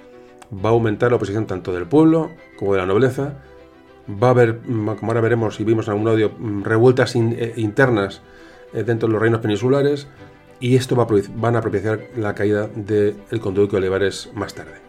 Va 0.53 0.70
a 0.70 0.72
aumentar 0.72 1.11
la 1.11 1.16
oposición 1.16 1.47
tanto 1.47 1.72
del 1.72 1.86
pueblo 1.86 2.30
como 2.59 2.72
de 2.72 2.78
la 2.78 2.86
nobleza. 2.86 3.34
Va 4.11 4.28
a 4.28 4.30
haber, 4.30 4.61
como 4.61 4.97
ahora 5.03 5.20
veremos 5.20 5.61
y 5.61 5.64
vimos 5.64 5.86
en 5.86 5.93
algún 5.93 6.09
audio, 6.09 6.32
revueltas 6.62 7.14
eh, 7.14 7.53
internas 7.57 8.22
eh, 8.72 8.82
dentro 8.82 9.07
de 9.07 9.12
los 9.12 9.20
reinos 9.20 9.41
peninsulares 9.41 10.09
y 10.61 10.77
esto 10.77 10.97
va 10.97 11.05
a, 11.05 11.07
van 11.37 11.57
a 11.57 11.61
propiciar 11.61 12.01
la 12.17 12.35
caída 12.35 12.69
del 12.75 13.17
de 13.31 13.41
conde 13.41 13.67
de 13.67 13.77
Olivares 13.77 14.31
más 14.35 14.55
tarde. 14.55 14.88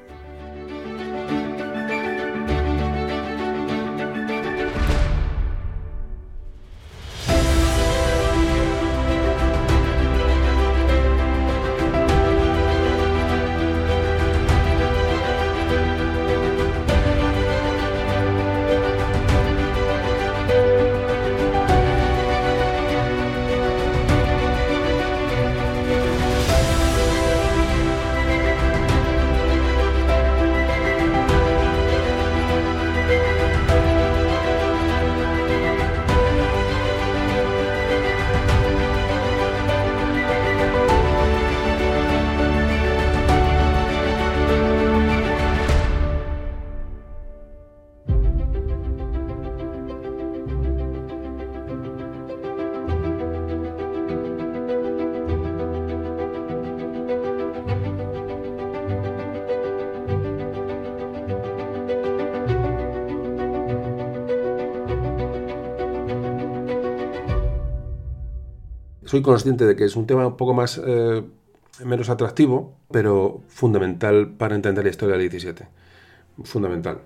Soy 69.10 69.24
consciente 69.24 69.66
de 69.66 69.76
que 69.76 69.86
es 69.86 69.96
un 69.96 70.06
tema 70.06 70.28
un 70.28 70.38
poco 70.38 70.54
más 70.54 70.80
eh, 70.86 71.24
menos 71.84 72.12
atractivo, 72.12 72.76
pero 72.92 73.42
fundamental 73.48 74.30
para 74.38 74.54
entender 74.54 74.84
la 74.84 74.92
historia 74.92 75.14
del 75.18 75.28
17. 75.28 75.68
Fundamental. 76.44 77.00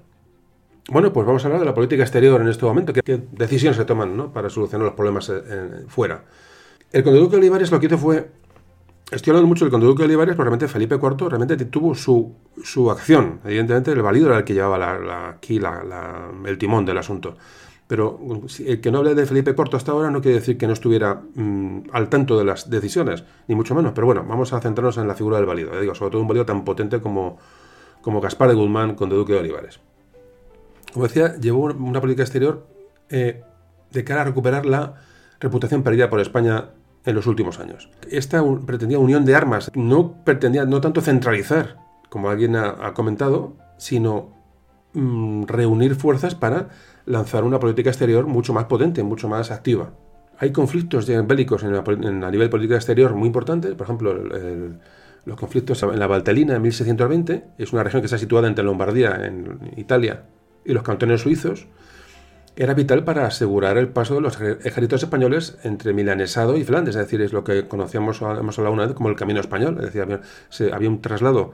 Bueno, 0.89 1.13
pues 1.13 1.25
vamos 1.25 1.45
a 1.45 1.47
hablar 1.47 1.61
de 1.61 1.65
la 1.65 1.73
política 1.73 2.03
exterior 2.03 2.41
en 2.41 2.49
este 2.49 2.65
momento. 2.65 2.91
¿Qué, 2.91 3.23
decisiones 3.31 3.77
se 3.77 3.85
toman 3.85 4.33
para 4.33 4.49
solucionar 4.49 4.85
los 4.85 4.95
problemas 4.95 5.29
eh, 5.29 5.85
fuera? 5.87 6.25
El 6.91 7.05
conde 7.05 7.21
duque 7.21 7.37
de 7.37 7.37
Olivares 7.37 7.71
lo 7.71 7.79
que 7.79 7.85
hizo 7.85 7.97
fue. 7.97 8.29
Estoy 9.09 9.31
hablando 9.31 9.47
mucho 9.47 9.63
del 9.63 9.71
conde 9.71 9.85
duque 9.85 10.01
de 10.01 10.07
Olivares, 10.07 10.35
pero 10.35 10.43
realmente 10.43 10.67
Felipe 10.67 10.95
IV 10.95 11.29
realmente 11.29 11.55
tuvo 11.67 11.95
su, 11.95 12.35
su 12.65 12.91
acción. 12.91 13.39
Evidentemente, 13.45 13.91
el 13.91 14.01
valido 14.01 14.27
era 14.27 14.39
el 14.39 14.43
que 14.43 14.53
llevaba 14.53 15.29
aquí 15.29 15.57
el 16.45 16.57
timón 16.57 16.85
del 16.85 16.97
asunto. 16.97 17.37
Pero 17.93 18.17
el 18.65 18.81
que 18.81 18.91
no 18.91 18.97
hable 18.97 19.13
de 19.13 19.27
Felipe 19.27 19.51
IV 19.51 19.75
hasta 19.75 19.91
ahora 19.91 20.09
no 20.09 20.19
quiere 20.19 20.39
decir 20.39 20.57
que 20.57 20.65
no 20.65 20.73
estuviera 20.73 21.21
mm, 21.35 21.91
al 21.91 22.09
tanto 22.09 22.39
de 22.39 22.43
las 22.43 22.67
decisiones, 22.67 23.23
ni 23.47 23.53
mucho 23.53 23.75
menos. 23.75 23.91
Pero 23.93 24.07
bueno, 24.07 24.25
vamos 24.27 24.51
a 24.51 24.59
centrarnos 24.61 24.97
en 24.97 25.07
la 25.07 25.13
figura 25.13 25.37
del 25.37 25.45
válido. 25.45 25.79
Digo, 25.79 25.93
sobre 25.93 26.09
todo 26.09 26.21
un 26.23 26.27
válido 26.27 26.43
tan 26.43 26.65
potente 26.65 27.01
como, 27.01 27.37
como 28.01 28.19
Gaspar 28.19 28.49
de 28.49 28.55
Guzmán, 28.55 28.95
conde 28.95 29.15
duque 29.15 29.33
de 29.33 29.39
Olivares. 29.41 29.79
Como 30.91 31.05
decía, 31.05 31.35
llevó 31.37 31.65
una 31.65 32.01
política 32.01 32.23
exterior 32.23 32.65
eh, 33.11 33.43
de 33.91 34.03
cara 34.03 34.21
a 34.21 34.23
recuperar 34.23 34.65
la 34.65 34.95
reputación 35.39 35.83
perdida 35.83 36.09
por 36.09 36.19
España 36.19 36.69
en 37.05 37.13
los 37.13 37.27
últimos 37.27 37.59
años. 37.59 37.91
Esta 38.09 38.43
pretendía 38.65 38.97
unión 38.97 39.23
de 39.23 39.35
armas, 39.35 39.69
no 39.75 40.15
pretendía 40.23 40.65
no 40.65 40.81
tanto 40.81 41.01
centralizar, 41.01 41.77
como 42.09 42.31
alguien 42.31 42.55
ha 42.55 42.91
comentado, 42.95 43.53
sino 43.77 44.31
mm, 44.93 45.43
reunir 45.43 45.93
fuerzas 45.93 46.33
para 46.33 46.69
lanzar 47.05 47.43
una 47.43 47.59
política 47.59 47.89
exterior 47.89 48.25
mucho 48.25 48.53
más 48.53 48.65
potente, 48.65 49.03
mucho 49.03 49.27
más 49.27 49.51
activa. 49.51 49.91
Hay 50.37 50.51
conflictos 50.51 51.07
bélicos 51.27 51.63
en, 51.63 52.23
a 52.23 52.31
nivel 52.31 52.49
política 52.49 52.75
exterior 52.75 53.13
muy 53.13 53.27
importantes, 53.27 53.73
por 53.75 53.85
ejemplo, 53.85 54.13
los 55.25 55.39
conflictos 55.39 55.81
en 55.83 55.99
la 55.99 56.07
Valtelina 56.07 56.55
en 56.55 56.61
1620, 56.61 57.45
es 57.57 57.71
una 57.71 57.83
región 57.83 58.01
que 58.01 58.07
está 58.07 58.17
situada 58.17 58.47
entre 58.47 58.63
Lombardía, 58.63 59.25
en 59.25 59.71
Italia, 59.77 60.23
y 60.65 60.73
los 60.73 60.83
cantones 60.83 61.21
suizos, 61.21 61.67
era 62.55 62.73
vital 62.73 63.03
para 63.03 63.25
asegurar 63.25 63.77
el 63.77 63.87
paso 63.87 64.15
de 64.15 64.21
los 64.21 64.39
ejércitos 64.39 65.01
españoles 65.01 65.57
entre 65.63 65.93
Milanesado 65.93 66.55
y 66.55 66.63
Flandes, 66.63 66.95
es 66.95 67.01
decir, 67.01 67.21
es 67.21 67.33
lo 67.33 67.43
que 67.43 67.67
conocíamos, 67.67 68.21
hemos 68.21 68.57
hablado 68.59 68.73
una 68.73 68.85
vez 68.85 68.95
como 68.95 69.09
el 69.09 69.15
camino 69.15 69.39
español, 69.39 69.77
es 69.79 69.85
decir, 69.85 70.01
había, 70.01 70.21
había 70.71 70.89
un 70.89 71.01
traslado, 71.01 71.53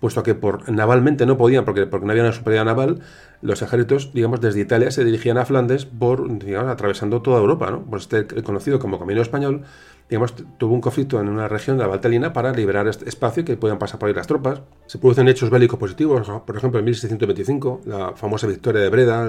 puesto 0.00 0.22
que 0.22 0.34
por 0.34 0.70
navalmente 0.70 1.26
no 1.26 1.36
podían, 1.36 1.64
porque, 1.64 1.86
porque 1.86 2.06
no 2.06 2.12
había 2.12 2.22
una 2.22 2.32
superioridad 2.32 2.64
naval, 2.64 3.00
los 3.42 3.62
ejércitos, 3.62 4.12
digamos, 4.12 4.40
desde 4.40 4.60
Italia 4.60 4.90
se 4.90 5.04
dirigían 5.04 5.38
a 5.38 5.44
Flandes 5.44 5.86
por, 5.86 6.38
digamos, 6.38 6.70
atravesando 6.70 7.22
toda 7.22 7.38
Europa, 7.40 7.70
¿no? 7.70 7.82
Pues 7.82 8.02
este 8.02 8.42
conocido 8.42 8.78
como 8.78 8.98
camino 8.98 9.22
español, 9.22 9.62
digamos, 10.08 10.34
tuvo 10.58 10.74
un 10.74 10.80
conflicto 10.80 11.20
en 11.20 11.28
una 11.28 11.48
región 11.48 11.76
de 11.76 11.82
la 11.82 11.88
Valtelina 11.88 12.32
para 12.32 12.52
liberar 12.52 12.86
este 12.88 13.08
espacio 13.08 13.44
que 13.44 13.56
puedan 13.56 13.78
pasar 13.78 13.98
por 13.98 14.08
ahí 14.08 14.14
las 14.14 14.26
tropas. 14.26 14.62
Se 14.86 14.98
producen 14.98 15.28
hechos 15.28 15.50
bélicos 15.50 15.78
positivos, 15.78 16.28
por 16.46 16.56
ejemplo, 16.56 16.78
en 16.78 16.84
1625, 16.84 17.82
la 17.86 18.12
famosa 18.14 18.46
victoria 18.46 18.82
de 18.82 18.88
Breda, 18.88 19.28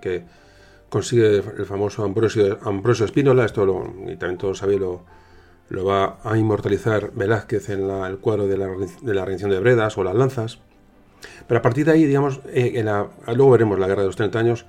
que 0.00 0.24
consigue 0.88 1.36
el 1.36 1.66
famoso 1.66 2.02
Ambrosio, 2.02 2.58
Ambrosio 2.64 3.04
Espínola, 3.04 3.44
esto 3.44 3.64
lo, 3.66 3.84
y 4.10 4.16
también 4.16 4.38
todos 4.38 4.58
sabéis, 4.58 4.80
lo, 4.80 5.04
lo 5.68 5.84
va 5.84 6.18
a 6.22 6.36
inmortalizar 6.36 7.12
Velázquez 7.14 7.68
en 7.70 7.90
el 7.90 8.18
cuadro 8.18 8.46
de 8.46 8.56
la, 8.56 8.68
de 9.02 9.14
la 9.14 9.24
rendición 9.24 9.50
de 9.50 9.60
Bredas 9.60 9.98
o 9.98 10.04
las 10.04 10.14
lanzas. 10.14 10.60
Pero 11.46 11.58
a 11.58 11.62
partir 11.62 11.84
de 11.86 11.92
ahí, 11.92 12.04
digamos, 12.04 12.40
eh, 12.46 12.84
luego 13.26 13.50
veremos 13.50 13.78
la 13.78 13.86
guerra 13.86 14.02
de 14.02 14.08
los 14.08 14.16
30 14.16 14.38
años, 14.38 14.66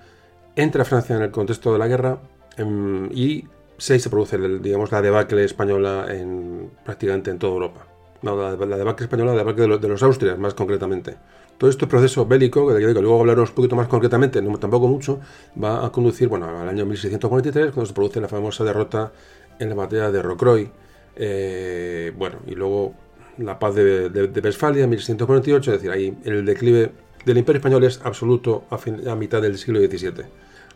entra 0.56 0.86
Francia 0.86 1.16
en 1.16 1.22
el 1.22 1.32
contexto 1.32 1.72
de 1.72 1.80
la 1.80 1.88
guerra 1.88 2.20
em, 2.58 3.10
y 3.12 3.46
se, 3.78 4.00
se 4.00 4.10
produce, 4.10 4.38
digamos, 4.60 4.92
la 4.92 5.02
debacle 5.02 5.44
española 5.44 6.08
en, 6.10 6.70
prácticamente 6.84 7.32
en 7.32 7.40
toda 7.40 7.54
Europa. 7.54 7.86
No, 8.22 8.36
la, 8.36 8.78
debacle 8.78 9.06
española, 9.06 9.32
la 9.32 9.38
debacle 9.38 9.68
de, 9.68 9.78
de 9.78 9.88
los 9.88 10.04
Austrias, 10.04 10.38
más 10.38 10.54
concretamente. 10.54 11.16
Todo 11.58 11.70
este 11.70 11.88
proceso 11.88 12.26
bélico, 12.26 12.68
que 12.68 12.80
luego 12.80 13.20
hablaremos 13.20 13.50
un 13.50 13.56
poquito 13.56 13.76
más 13.76 13.88
concretamente, 13.88 14.42
no 14.42 14.58
tampoco 14.58 14.88
mucho, 14.88 15.20
va 15.62 15.86
a 15.86 15.92
conducir 15.92 16.28
bueno, 16.28 16.48
al 16.48 16.68
año 16.68 16.86
1643, 16.86 17.72
cuando 17.72 17.86
se 17.86 17.94
produce 17.94 18.22
la 18.22 18.28
famosa 18.28 18.64
derrota 18.64 19.12
en 19.60 19.70
la 19.70 19.76
batalla 19.76 20.12
de 20.12 20.22
Rocroi. 20.22 20.72
Eh, 21.22 22.14
bueno, 22.18 22.38
y 22.48 22.56
luego 22.56 22.96
la 23.38 23.60
paz 23.60 23.76
de, 23.76 24.10
de, 24.10 24.42
Westfalia 24.42 24.86
en 24.86 24.90
1648, 24.90 25.74
es 25.74 25.78
decir, 25.78 25.92
ahí 25.92 26.18
el 26.24 26.46
declive 26.46 26.92
del 27.26 27.38
Imperio 27.38 27.58
Español 27.58 27.84
es 27.84 28.00
absoluto 28.04 28.66
a, 28.70 29.16
mitad 29.16 29.42
del 29.42 29.58
siglo 29.58 29.80
XVII. 29.80 30.26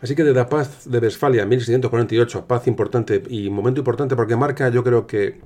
Así 0.02 0.14
que 0.14 0.22
de 0.22 0.34
la 0.34 0.48
paz 0.48 0.88
de 0.88 0.98
Westfalia 0.98 1.42
en 1.42 1.48
1648, 1.48 2.46
paz 2.46 2.66
importante 2.66 3.22
y 3.28 3.48
momento 3.48 3.80
importante 3.80 4.16
porque 4.16 4.36
marca, 4.36 4.68
yo 4.68 4.84
creo 4.84 5.06
que 5.06 5.40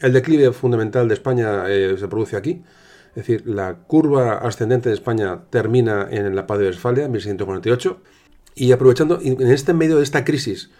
el 0.00 0.12
declive 0.12 0.52
fundamental 0.52 1.08
de 1.08 1.14
España 1.14 1.64
eh, 1.68 1.96
se 1.98 2.06
produce 2.08 2.36
aquí. 2.36 2.62
Es 3.10 3.26
decir, 3.26 3.46
la 3.46 3.76
curva 3.86 4.38
ascendente 4.38 4.90
de 4.90 4.94
España 4.94 5.44
termina 5.48 6.08
en 6.10 6.34
la 6.34 6.46
paz 6.46 6.58
de 6.58 6.66
Westfalia, 6.66 7.04
en 7.04 7.12
1648, 7.12 8.00
y 8.56 8.72
aprovechando, 8.72 9.20
en 9.22 9.40
este 9.48 9.72
medio 9.72 9.96
de 9.96 10.02
esta 10.02 10.24
crisis, 10.24 10.70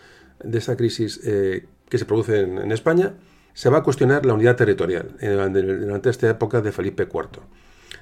de 0.43 0.59
esta 0.59 0.77
crisis 0.77 1.20
eh, 1.24 1.66
que 1.89 1.99
se 1.99 2.05
produce 2.05 2.41
en, 2.41 2.73
España, 2.73 3.15
se 3.55 3.70
va 3.70 3.78
a 3.78 3.82
cuestionar 3.82 4.26
la 4.26 4.35
unidad 4.35 4.56
territorial 4.56 5.16
durante 5.20 6.10
esta 6.10 6.28
época 6.28 6.60
de 6.60 6.72
Felipe 6.72 7.05
IV. 7.05 7.40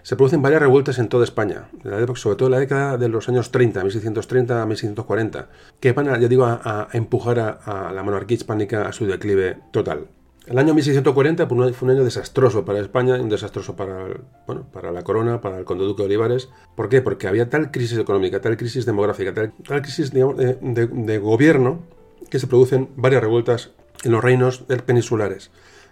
Se 0.02 0.16
producen 0.16 0.42
varias 0.42 0.60
revueltas 0.60 0.98
en 0.98 1.08
toda 1.08 1.22
España, 1.22 1.68
sobre 2.16 2.36
todo 2.36 2.46
en 2.48 2.52
la 2.52 2.58
década 2.58 2.96
de 2.98 3.08
los 3.08 3.28
años 3.28 3.52
30, 3.52 3.80
1630 3.84 4.60
a 4.60 4.66
1640, 4.66 5.48
que 5.78 5.92
van, 5.92 6.08
a, 6.08 6.18
ya 6.18 6.26
digo, 6.26 6.44
a, 6.44 6.88
empujar 6.92 7.38
a 7.38 7.92
la 7.92 8.02
monarquía 8.02 8.34
hispánica 8.34 8.88
a 8.88 8.92
su 8.92 9.06
declive 9.06 9.58
total. 9.70 10.08
El 10.46 10.58
año 10.58 10.74
1640 10.74 11.46
fue 11.46 11.86
un 11.86 11.90
año 11.90 12.02
desastroso 12.02 12.64
para 12.64 12.80
España, 12.80 13.14
un 13.14 13.28
desastroso 13.28 13.76
para, 13.76 14.08
bueno, 14.44 14.66
para 14.72 14.90
la 14.90 15.02
corona, 15.02 15.40
para 15.40 15.58
el 15.58 15.64
conde 15.64 15.84
duque 15.84 16.02
de 16.02 16.06
Olivares. 16.06 16.48
¿Por 16.74 16.88
qué? 16.88 17.00
Porque 17.00 17.28
había 17.28 17.48
tal 17.48 17.70
crisis 17.70 17.96
económica, 17.96 18.40
tal 18.40 18.56
crisis 18.56 18.84
demográfica, 18.84 19.32
tal, 19.32 19.82
crisis 19.82 20.10
de, 20.12 21.18
gobierno 21.18 21.82
que 22.28 22.40
se 22.40 22.48
producen 22.48 22.88
varias 22.96 23.22
revueltas 23.22 23.70
en 24.02 24.12
los 24.12 24.22
reinos 24.22 24.64
peninsulares. 24.86 25.50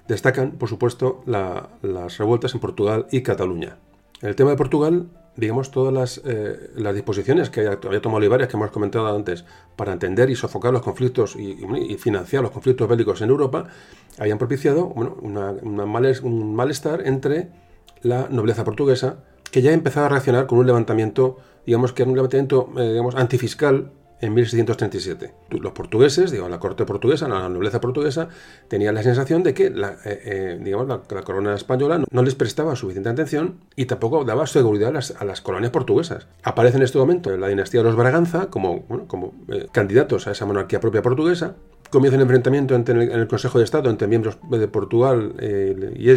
Destacan, 0.09 0.53
por 0.53 0.69
supuesto, 0.69 1.23
las 1.27 2.19
revueltas 2.19 2.55
en 2.55 2.61
Portugal 2.61 3.07
y 3.11 3.23
Cataluña. 3.23 3.77
En 4.23 4.29
el 4.29 4.37
tema 4.37 4.51
de 4.51 4.57
Portugal, 4.57 5.07
digamos, 5.37 5.71
todas 5.71 5.95
las, 5.95 6.21
eh, 6.25 6.93
disposiciones 6.93 7.51
que 7.51 7.61
había 7.61 8.03
tomado 8.03 8.19
Olivares, 8.19 8.49
que 8.49 8.57
hemos 8.57 8.71
comentado 8.71 9.15
antes, 9.15 9.45
para 9.77 9.93
entender 9.93 10.29
y 10.31 10.37
sofocar 10.37 10.73
los 10.73 10.83
conflictos 10.83 11.37
y, 11.37 11.57
financiar 11.97 12.43
los 12.43 12.51
conflictos 12.51 12.89
bélicos 12.89 13.23
en 13.23 13.31
Europa, 13.31 13.69
habían 14.19 14.39
propiciado 14.39 14.87
bueno, 14.87 15.17
un 15.23 16.55
malestar 16.55 17.07
entre 17.07 17.49
la 18.03 18.29
nobleza 18.29 18.65
portuguesa, 18.65 19.25
que 19.51 19.63
ya 19.63 19.73
empezaba 19.73 20.07
a 20.07 20.09
reaccionar 20.11 20.47
con 20.47 20.59
un 20.59 20.67
levantamiento, 20.67 21.39
digamos 21.67 21.93
que 21.93 22.03
era 22.03 22.11
un 22.11 22.17
levantamiento 22.17 22.71
eh, 22.79 23.01
antifiscal 23.15 23.93
en 24.21 24.35
1637. 24.35 25.33
Los 25.51 25.73
portugueses, 25.73 26.31
digamos, 26.31 26.51
la 26.51 26.59
corte 26.59 26.85
portuguesa, 26.85 27.29
la 27.29 27.49
nobleza 27.49 27.81
portuguesa, 27.81 28.29
tenían 28.69 28.95
la 28.95 29.03
sensación 29.03 29.43
de 29.43 29.55
que 29.55 29.71
la, 29.71 29.93
eh, 30.05 30.21
eh, 30.25 30.61
digamos, 30.63 30.89
la, 30.89 31.23
corona 31.23 31.55
española 31.55 32.05
no, 32.11 32.23
les 32.23 32.35
prestaba 32.35 32.77
suficiente 32.77 33.09
atención 33.09 33.61
y 33.77 33.87
tampoco 33.87 34.25
daba 34.25 34.47
seguridad 34.47 34.95
a 34.97 35.25
las, 35.25 35.41
colonias 35.41 35.73
portuguesas. 35.73 36.27
Aparece 36.43 36.77
en 36.77 36.83
este 36.83 36.99
momento 36.99 37.37
la 37.37 37.49
dinastía 37.49 37.81
de 37.81 37.85
los 37.85 37.97
Braganza 37.97 38.47
como, 38.47 38.87
como 39.07 39.35
eh, 39.49 39.67
candidatos 39.73 40.27
a 40.27 40.33
esa 40.33 40.47
monarquía 40.47 40.81
propia 40.81 41.03
portuguesa. 41.03 41.57
Comienza 41.91 42.17
un 42.17 42.23
enfrentamiento 42.23 42.75
entre 42.75 43.03
en 43.03 43.11
el, 43.11 43.27
Consejo 43.27 43.59
de 43.59 43.65
Estado 43.65 43.91
entre 43.91 44.07
miembros 44.07 44.39
de 44.49 44.69
Portugal 44.69 45.35
y 45.97 46.11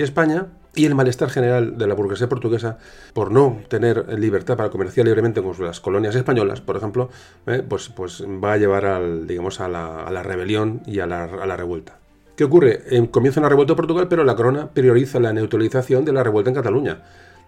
España 0.00 0.46
y 0.80 0.86
el 0.86 0.94
malestar 0.94 1.28
general 1.28 1.76
de 1.76 1.86
la 1.86 1.92
burguesía 1.92 2.26
portuguesa 2.26 2.78
por 3.12 3.30
no 3.30 3.60
tener 3.68 4.18
libertad 4.18 4.56
para 4.56 4.70
comerciar 4.70 5.04
libremente 5.04 5.42
con 5.42 5.54
las 5.62 5.78
colonias 5.78 6.14
españolas, 6.14 6.62
por 6.62 6.78
ejemplo, 6.78 7.10
eh, 7.46 7.62
pues, 7.68 7.90
pues 7.90 8.22
va 8.22 8.54
a 8.54 8.56
llevar 8.56 8.86
al, 8.86 9.26
digamos, 9.26 9.60
a, 9.60 9.68
la, 9.68 10.22
rebelión 10.22 10.80
y 10.86 11.00
a 11.00 11.06
la, 11.06 11.56
revuelta. 11.56 11.98
¿Qué 12.34 12.44
ocurre? 12.44 12.80
comienza 13.10 13.40
una 13.40 13.50
revuelta 13.50 13.74
en 13.74 13.76
Portugal, 13.76 14.08
pero 14.08 14.24
la 14.24 14.34
corona 14.36 14.70
prioriza 14.70 15.20
la 15.20 15.34
neutralización 15.34 16.06
de 16.06 16.14
la 16.14 16.22
revuelta 16.22 16.48
en 16.48 16.56
Cataluña. 16.56 17.02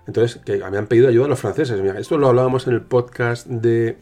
Entonces, 0.06 0.38
que 0.44 0.58
me 0.58 0.76
han 0.76 0.86
pedido 0.86 1.08
ayuda 1.08 1.24
a 1.24 1.28
los 1.28 1.40
franceses. 1.40 1.80
esto 1.96 2.18
lo 2.18 2.28
hablábamos 2.28 2.66
en 2.66 2.74
el 2.74 2.82
podcast 2.82 3.46
de 3.46 3.96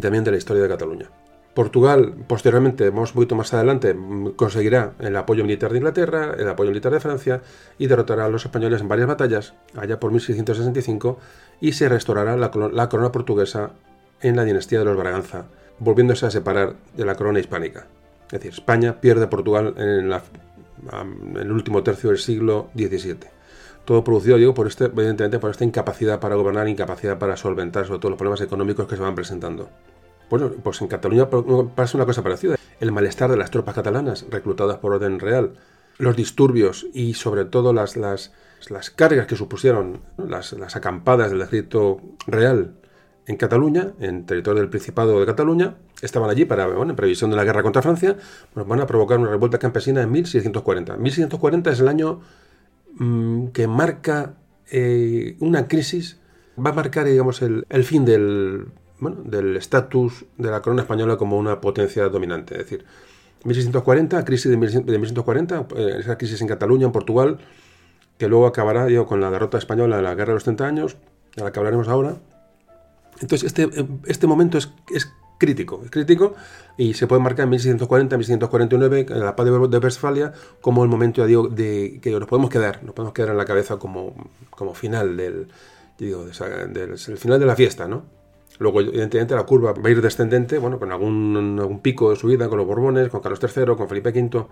también 0.00 0.22
de 0.22 0.30
la 0.30 0.36
historia 0.36 0.62
de 0.62 0.68
Cataluña. 0.68 1.10
Portugal, 1.58 2.14
posteriormente, 2.28 2.88
un 2.88 3.04
poquito 3.04 3.34
más 3.34 3.52
adelante, 3.52 3.92
conseguirá 4.36 4.92
el 5.00 5.16
apoyo 5.16 5.42
militar 5.42 5.72
de 5.72 5.78
Inglaterra, 5.78 6.36
el 6.38 6.48
apoyo 6.48 6.70
militar 6.70 6.92
de 6.92 7.00
Francia 7.00 7.42
y 7.80 7.88
derrotará 7.88 8.26
a 8.26 8.28
los 8.28 8.44
españoles 8.44 8.80
en 8.80 8.86
varias 8.86 9.08
batallas, 9.08 9.54
allá 9.76 9.98
por 9.98 10.12
1665, 10.12 11.18
y 11.60 11.72
se 11.72 11.88
restaurará 11.88 12.36
la, 12.36 12.88
corona 12.88 13.10
portuguesa 13.10 13.72
en 14.20 14.36
la 14.36 14.44
dinastía 14.44 14.78
de 14.78 14.84
los 14.84 14.96
Braganza, 14.96 15.46
volviéndose 15.80 16.26
a 16.26 16.30
separar 16.30 16.76
de 16.96 17.04
la 17.04 17.16
corona 17.16 17.40
hispánica. 17.40 17.88
Es 18.26 18.38
decir, 18.38 18.52
España 18.52 19.00
pierde 19.00 19.24
a 19.24 19.28
Portugal 19.28 19.74
en, 19.78 20.12
el 21.40 21.50
último 21.50 21.82
tercio 21.82 22.10
del 22.10 22.20
siglo 22.20 22.68
XVII. 22.76 23.18
Todo 23.84 24.04
producido, 24.04 24.36
digo, 24.36 24.54
por 24.54 24.68
este, 24.68 24.84
evidentemente 24.84 25.40
por 25.40 25.50
esta 25.50 25.64
incapacidad 25.64 26.20
para 26.20 26.36
gobernar, 26.36 26.68
incapacidad 26.68 27.18
para 27.18 27.36
solventar 27.36 27.84
sobre 27.84 27.98
todo 27.98 28.10
los 28.10 28.18
problemas 28.18 28.42
económicos 28.42 28.86
que 28.86 28.94
se 28.94 29.02
van 29.02 29.16
presentando. 29.16 29.68
Bueno, 30.30 30.50
pues 30.62 30.80
en 30.82 30.88
Cataluña 30.88 31.28
pasa 31.74 31.96
una 31.96 32.06
cosa 32.06 32.22
parecida. 32.22 32.56
El 32.80 32.92
malestar 32.92 33.30
de 33.30 33.36
las 33.36 33.50
tropas 33.50 33.74
catalanas 33.74 34.26
reclutadas 34.30 34.76
por 34.76 34.92
orden 34.92 35.20
real, 35.20 35.54
los 35.98 36.16
disturbios 36.16 36.86
y 36.92 37.14
sobre 37.14 37.44
todo 37.44 37.72
las, 37.72 37.96
las, 37.96 38.32
las 38.68 38.90
cargas 38.90 39.26
que 39.26 39.36
supusieron 39.36 40.00
las, 40.16 40.52
las, 40.52 40.76
acampadas 40.76 41.30
del 41.30 41.42
ejército 41.42 42.00
real 42.26 42.74
en 43.26 43.36
Cataluña, 43.36 43.92
en 44.00 44.26
territorio 44.26 44.60
del 44.60 44.70
Principado 44.70 45.18
de 45.18 45.26
Cataluña, 45.26 45.76
estaban 46.00 46.30
allí 46.30 46.44
para, 46.44 46.66
bueno, 46.66 46.90
en 46.90 46.96
previsión 46.96 47.30
de 47.30 47.36
la 47.36 47.44
guerra 47.44 47.62
contra 47.62 47.82
Francia, 47.82 48.16
pues 48.54 48.66
van 48.66 48.80
a 48.80 48.86
provocar 48.86 49.18
una 49.18 49.30
revuelta 49.30 49.58
campesina 49.58 50.02
en 50.02 50.10
1640. 50.12 50.96
1640 50.96 51.70
es 51.70 51.80
el 51.80 51.88
año 51.88 52.20
mm, 52.94 53.48
que 53.48 53.66
marca 53.66 54.34
eh, 54.70 55.36
una 55.40 55.68
crisis, 55.68 56.20
va 56.64 56.70
a 56.70 56.74
marcar, 56.74 57.06
digamos, 57.06 57.42
el, 57.42 57.66
el 57.68 57.84
fin 57.84 58.04
del 58.04 58.68
bueno, 59.00 59.18
del 59.24 59.56
estatus 59.56 60.24
de 60.36 60.50
la 60.50 60.60
corona 60.62 60.82
española 60.82 61.16
como 61.16 61.38
una 61.38 61.60
potencia 61.60 62.08
dominante. 62.08 62.54
Es 62.54 62.60
decir, 62.60 62.84
1640, 63.44 64.24
crisis 64.24 64.50
de 64.50 64.56
1640, 64.56 65.66
eh, 65.76 65.96
esa 66.00 66.18
crisis 66.18 66.40
en 66.40 66.48
Cataluña, 66.48 66.86
en 66.86 66.92
Portugal, 66.92 67.38
que 68.18 68.28
luego 68.28 68.46
acabará 68.46 68.86
digo, 68.86 69.06
con 69.06 69.20
la 69.20 69.30
derrota 69.30 69.58
española 69.58 69.98
en 69.98 70.04
la 70.04 70.14
Guerra 70.14 70.32
de 70.32 70.34
los 70.34 70.44
30 70.44 70.66
años, 70.66 70.96
de 71.36 71.44
la 71.44 71.52
que 71.52 71.58
hablaremos 71.58 71.88
ahora. 71.88 72.16
Entonces, 73.20 73.44
este, 73.44 73.68
este 74.06 74.26
momento 74.26 74.58
es, 74.58 74.70
es 74.94 75.10
crítico, 75.38 75.80
es 75.84 75.90
crítico 75.90 76.34
y 76.76 76.94
se 76.94 77.06
puede 77.06 77.22
marcar 77.22 77.44
en 77.44 77.50
1640, 77.50 78.16
1649, 78.16 79.06
en 79.08 79.20
la 79.20 79.36
paz 79.36 79.46
de, 79.46 79.78
Westfalia, 79.78 80.32
como 80.60 80.82
el 80.82 80.90
momento 80.90 81.24
digo, 81.24 81.48
de 81.48 82.00
que 82.02 82.10
nos 82.10 82.28
podemos 82.28 82.50
quedar, 82.50 82.82
nos 82.84 82.94
podemos 82.94 83.14
quedar 83.14 83.30
en 83.30 83.36
la 83.36 83.44
cabeza 83.44 83.78
como, 83.78 84.14
como 84.50 84.74
final 84.74 85.16
del, 85.16 85.48
digo, 85.98 86.26
del 86.26 87.18
final 87.18 87.40
de 87.40 87.46
la 87.46 87.56
fiesta, 87.56 87.88
¿no? 87.88 88.17
Luego, 88.58 88.80
evidentemente, 88.80 89.34
la 89.34 89.44
curva 89.44 89.72
va 89.72 89.88
a 89.88 89.90
ir 89.90 90.02
descendente, 90.02 90.58
bueno, 90.58 90.78
con 90.78 90.90
algún, 90.92 91.58
algún 91.60 91.80
pico 91.80 92.10
de 92.10 92.16
subida 92.16 92.48
con 92.48 92.58
los 92.58 92.66
Borbones, 92.66 93.08
con 93.08 93.20
Carlos 93.20 93.40
III, 93.42 93.76
con 93.76 93.88
Felipe 93.88 94.10
V, 94.10 94.46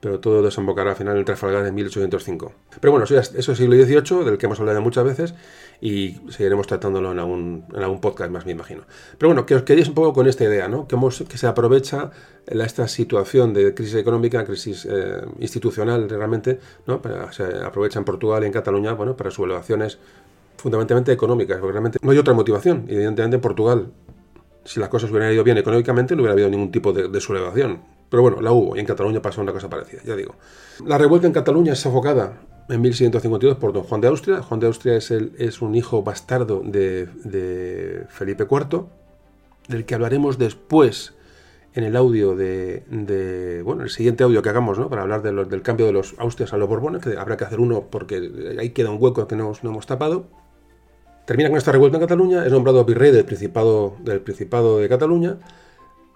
pero 0.00 0.18
todo 0.18 0.42
desembocará 0.42 0.90
al 0.90 0.96
final 0.96 1.18
en 1.18 1.24
Trafalgar 1.24 1.62
de 1.62 1.72
1805. 1.72 2.52
Pero 2.80 2.90
bueno, 2.90 3.04
eso, 3.04 3.18
es 3.18 3.48
el 3.48 3.56
siglo 3.56 3.76
XVIII, 3.76 4.24
del 4.24 4.38
que 4.38 4.46
hemos 4.46 4.58
hablado 4.58 4.80
muchas 4.80 5.04
veces, 5.04 5.34
y 5.80 6.20
seguiremos 6.30 6.66
tratándolo 6.66 7.12
en 7.12 7.18
algún, 7.18 7.64
en 7.74 7.82
algún 7.82 8.00
podcast 8.00 8.30
más, 8.30 8.46
me 8.46 8.52
imagino. 8.52 8.84
Pero 9.18 9.30
bueno, 9.30 9.44
que 9.44 9.54
os 9.54 9.62
quedéis 9.62 9.88
un 9.88 9.94
poco 9.94 10.14
con 10.14 10.26
esta 10.26 10.44
idea, 10.44 10.68
¿no? 10.68 10.88
Que, 10.88 10.96
que 11.28 11.38
se 11.38 11.46
aprovecha 11.46 12.10
esta 12.46 12.88
situación 12.88 13.52
de 13.52 13.74
crisis 13.74 13.96
económica, 13.96 14.44
crisis 14.44 14.86
eh, 14.90 15.22
institucional 15.38 16.08
realmente, 16.08 16.58
¿no? 16.86 17.00
se 17.30 17.44
aprovecha 17.62 17.98
en 17.98 18.04
Portugal 18.04 18.42
y 18.42 18.46
en 18.46 18.52
Cataluña, 18.52 18.94
bueno, 18.94 19.16
para 19.16 19.30
sublevaciones 19.30 19.98
fundamentalmente 20.60 21.12
económicas, 21.12 21.58
porque 21.58 21.72
realmente 21.72 21.98
no 22.02 22.10
hay 22.10 22.18
otra 22.18 22.34
motivación. 22.34 22.84
Evidentemente 22.88 23.36
en 23.36 23.42
Portugal, 23.42 23.92
si 24.64 24.80
las 24.80 24.88
cosas 24.88 25.10
hubieran 25.10 25.32
ido 25.32 25.44
bien 25.44 25.58
económicamente, 25.58 26.14
no 26.14 26.22
hubiera 26.22 26.32
habido 26.32 26.50
ningún 26.50 26.70
tipo 26.70 26.92
de, 26.92 27.08
de 27.08 27.20
sublevación 27.20 27.80
pero 28.10 28.22
bueno, 28.22 28.40
la 28.42 28.52
hubo 28.52 28.76
y 28.76 28.80
en 28.80 28.86
Cataluña 28.86 29.22
pasó 29.22 29.40
una 29.40 29.52
cosa 29.52 29.70
parecida, 29.70 30.02
ya 30.04 30.16
digo. 30.16 30.34
La 30.84 30.98
revuelta 30.98 31.28
en 31.28 31.32
Cataluña 31.32 31.72
es 31.72 31.78
sofocada 31.78 32.40
en 32.68 32.80
1652 32.80 33.56
por 33.56 33.72
don 33.72 33.84
Juan 33.84 34.00
de 34.00 34.08
Austria. 34.08 34.42
Juan 34.42 34.58
de 34.58 34.66
Austria 34.66 34.96
es, 34.96 35.12
el, 35.12 35.32
es 35.38 35.62
un 35.62 35.76
hijo 35.76 36.02
bastardo 36.02 36.60
de, 36.64 38.04
Felipe 38.08 38.46
IV, 38.50 38.84
del 39.68 39.84
que 39.84 39.94
hablaremos 39.94 40.38
después 40.38 41.14
en 41.72 41.84
el 41.84 41.94
audio 41.94 42.34
de, 42.34 43.62
bueno, 43.64 43.84
el 43.84 43.90
siguiente 43.90 44.24
audio 44.24 44.42
que 44.42 44.48
hagamos, 44.48 44.76
¿no? 44.76 44.90
Para 44.90 45.02
hablar 45.02 45.22
del 45.22 45.62
cambio 45.62 45.86
de 45.86 45.92
los 45.92 46.16
Austrias 46.18 46.52
a 46.52 46.56
los 46.56 46.68
Borbones, 46.68 47.00
que 47.00 47.16
habrá 47.16 47.36
que 47.36 47.44
hacer 47.44 47.60
uno 47.60 47.86
porque 47.90 48.56
ahí 48.58 48.70
queda 48.70 48.90
un 48.90 49.00
hueco 49.00 49.28
que 49.28 49.36
no 49.36 49.52
hemos 49.62 49.86
tapado. 49.86 50.26
Termina 51.30 51.48
con 51.48 51.58
esta 51.58 51.70
revuelta 51.70 51.96
en 51.96 52.00
Cataluña, 52.00 52.44
es 52.44 52.50
nombrado 52.50 52.84
virrey 52.84 53.12
del 53.12 53.24
Principado, 53.24 53.94
del 54.00 54.20
Principado 54.20 54.78
de 54.80 54.88
Cataluña 54.88 55.36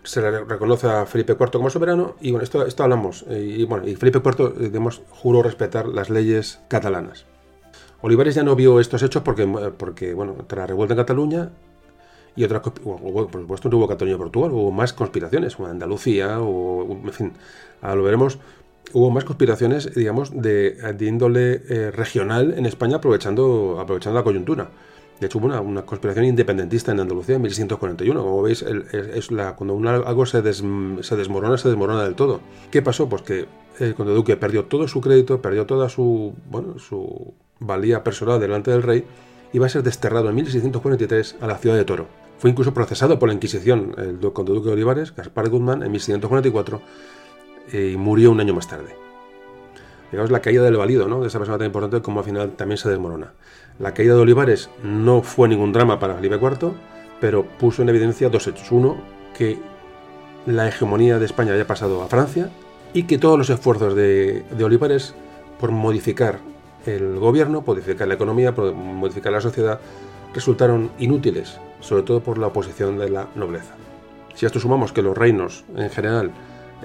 se 0.02 0.20
le 0.20 0.42
reconoce 0.42 0.88
a 0.88 1.06
Felipe 1.06 1.36
IV 1.38 1.52
como 1.52 1.70
soberano 1.70 2.16
y 2.20 2.32
bueno, 2.32 2.42
esto, 2.42 2.82
hablamos. 2.82 3.24
Eh, 3.28 3.58
y, 3.58 3.64
bueno, 3.64 3.86
y 3.86 3.94
Felipe 3.94 4.18
IV, 4.18 4.54
eh, 4.58 4.68
digamos, 4.70 5.02
juró 5.10 5.40
respetar 5.44 5.86
las 5.86 6.10
leyes 6.10 6.58
catalanas. 6.66 7.26
Olivares 8.00 8.34
ya 8.34 8.42
no 8.42 8.56
vio 8.56 8.80
estos 8.80 9.04
hechos 9.04 9.22
porque, 9.22 9.46
porque 9.78 10.14
bueno, 10.14 10.34
tras 10.48 10.62
la 10.62 10.66
revuelta 10.66 10.94
en 10.94 10.98
Cataluña 10.98 11.50
y 12.34 12.42
otras, 12.42 12.62
por 12.62 13.30
supuesto 13.30 13.68
no 13.68 13.76
hubo 13.76 13.86
Cataluña 13.86 14.16
y 14.16 14.18
Portugal, 14.18 14.50
hubo 14.50 14.72
más 14.72 14.92
conspiraciones, 14.92 15.56
en 15.60 15.66
Andalucía, 15.66 16.38
en 16.40 17.12
fin, 17.12 17.32
ahora 17.82 17.94
lo 17.94 18.02
veremos, 18.02 18.40
hubo 18.92 19.12
más 19.12 19.22
conspiraciones, 19.22 19.94
digamos, 19.94 20.32
de, 20.34 20.76
índole 20.98 21.62
eh, 21.68 21.92
regional 21.92 22.54
en 22.58 22.66
España 22.66 22.96
aprovechando, 22.96 23.78
aprovechando 23.78 24.18
la 24.18 24.24
coyuntura. 24.24 24.70
De 25.20 25.26
hecho, 25.26 25.38
hubo 25.38 25.46
una, 25.46 25.82
conspiración 25.82 26.24
independentista 26.24 26.92
en 26.92 27.00
Andalucía 27.00 27.36
en 27.36 27.42
1641. 27.42 28.22
Como 28.22 28.42
veis, 28.42 28.62
es 28.62 29.30
la, 29.30 29.54
cuando 29.54 29.88
algo 29.88 30.26
se, 30.26 30.42
se, 30.42 31.16
desmorona, 31.16 31.56
se 31.56 31.68
desmorona 31.68 32.04
del 32.04 32.14
todo. 32.14 32.40
¿Qué 32.70 32.82
pasó? 32.82 33.08
Pues 33.08 33.22
que 33.22 33.46
el 33.78 33.94
conde 33.94 34.12
duque 34.12 34.36
perdió 34.36 34.64
todo 34.64 34.88
su 34.88 35.00
crédito, 35.00 35.40
perdió 35.40 35.66
toda 35.66 35.88
su, 35.88 36.34
bueno, 36.50 36.78
su 36.78 37.34
valía 37.60 38.02
personal 38.02 38.40
delante 38.40 38.70
del 38.70 38.82
rey 38.82 39.04
va 39.58 39.66
a 39.66 39.68
ser 39.68 39.82
desterrado 39.82 40.28
en 40.28 40.34
1643 40.34 41.36
a 41.40 41.46
la 41.46 41.58
ciudad 41.58 41.76
de 41.76 41.84
Toro. 41.84 42.06
Fue 42.38 42.50
incluso 42.50 42.74
procesado 42.74 43.18
por 43.18 43.28
la 43.28 43.34
Inquisición 43.34 43.94
el 43.96 44.18
conde 44.32 44.52
duque 44.52 44.66
de 44.66 44.74
Olivares, 44.74 45.14
Gaspar 45.14 45.48
Guzmán, 45.48 45.82
en 45.82 45.92
1644 45.92 46.82
eh, 47.72 47.90
y 47.94 47.96
murió 47.96 48.30
un 48.30 48.40
año 48.40 48.54
más 48.54 48.68
tarde 48.68 48.96
digamos, 50.10 50.30
la 50.30 50.40
caída 50.40 50.62
del 50.62 50.76
valido, 50.76 51.08
¿no? 51.08 51.20
de 51.20 51.26
esa 51.26 51.38
persona 51.38 51.58
tan 51.58 51.66
importante, 51.66 52.00
como 52.00 52.20
al 52.20 52.24
final 52.24 52.52
también 52.52 52.78
se 52.78 52.88
desmorona. 52.88 53.32
La 53.78 53.92
caída 53.92 54.14
de 54.14 54.20
Olivares 54.20 54.70
no 54.84 55.22
fue 55.22 55.48
ningún 55.48 55.72
drama 55.72 55.98
para 55.98 56.14
Felipe 56.14 56.36
IV, 56.36 56.72
pero 57.20 57.44
puso 57.44 57.82
en 57.82 57.88
evidencia 57.88 58.28
dos 58.28 58.46
hechos. 58.46 58.70
Uno, 58.70 58.96
que 59.36 59.58
la 60.46 60.68
hegemonía 60.68 61.18
de 61.18 61.26
España 61.26 61.52
había 61.52 61.66
pasado 61.66 62.00
a 62.02 62.06
Francia 62.06 62.50
y 62.92 63.04
que 63.04 63.18
todos 63.18 63.36
los 63.36 63.50
esfuerzos 63.50 63.96
de, 63.96 64.44
Olivares 64.62 65.14
por 65.58 65.72
modificar 65.72 66.38
el 66.86 67.18
gobierno, 67.18 67.64
modificar 67.66 68.06
la 68.06 68.14
economía, 68.14 68.52
modificar 68.52 69.32
la 69.32 69.40
sociedad, 69.40 69.80
resultaron 70.32 70.92
inútiles, 70.98 71.58
sobre 71.80 72.04
todo 72.04 72.20
por 72.20 72.38
la 72.38 72.48
oposición 72.48 72.98
de 72.98 73.10
la 73.10 73.28
nobleza. 73.34 73.74
Si 74.34 74.46
a 74.46 74.48
esto 74.48 74.60
sumamos 74.60 74.92
que 74.92 75.02
los 75.02 75.16
reinos 75.16 75.64
en 75.76 75.90
general 75.90 76.30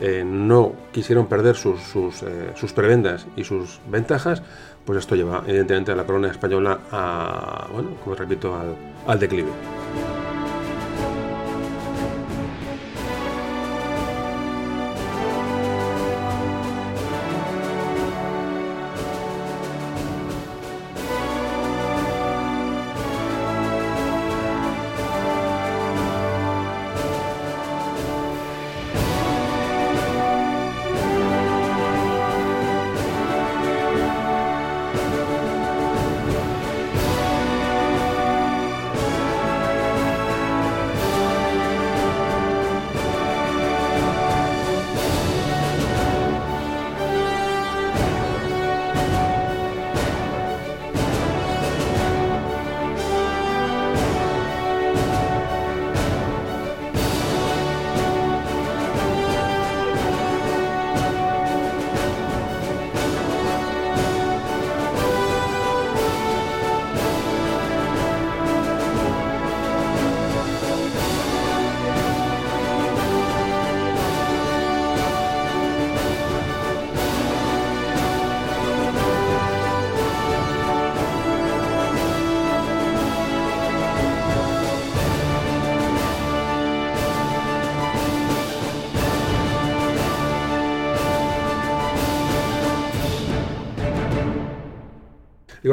eh, 0.01 0.23
no 0.25 0.73
quisieron 0.93 1.27
perder 1.27 1.55
eh, 1.55 2.53
sus, 2.55 2.73
prebendas 2.73 3.27
y 3.35 3.43
sus 3.43 3.81
ventajas, 3.89 4.41
pues 4.85 4.99
esto 4.99 5.15
lleva 5.15 5.43
evidentemente 5.45 5.91
a 5.91 5.95
la 5.95 6.05
corona 6.05 6.29
española 6.29 6.79
a, 6.91 7.67
bueno, 7.71 7.91
como 8.03 8.15
repito, 8.15 8.55
al, 8.55 8.75
al 9.07 9.19
declive. 9.19 9.49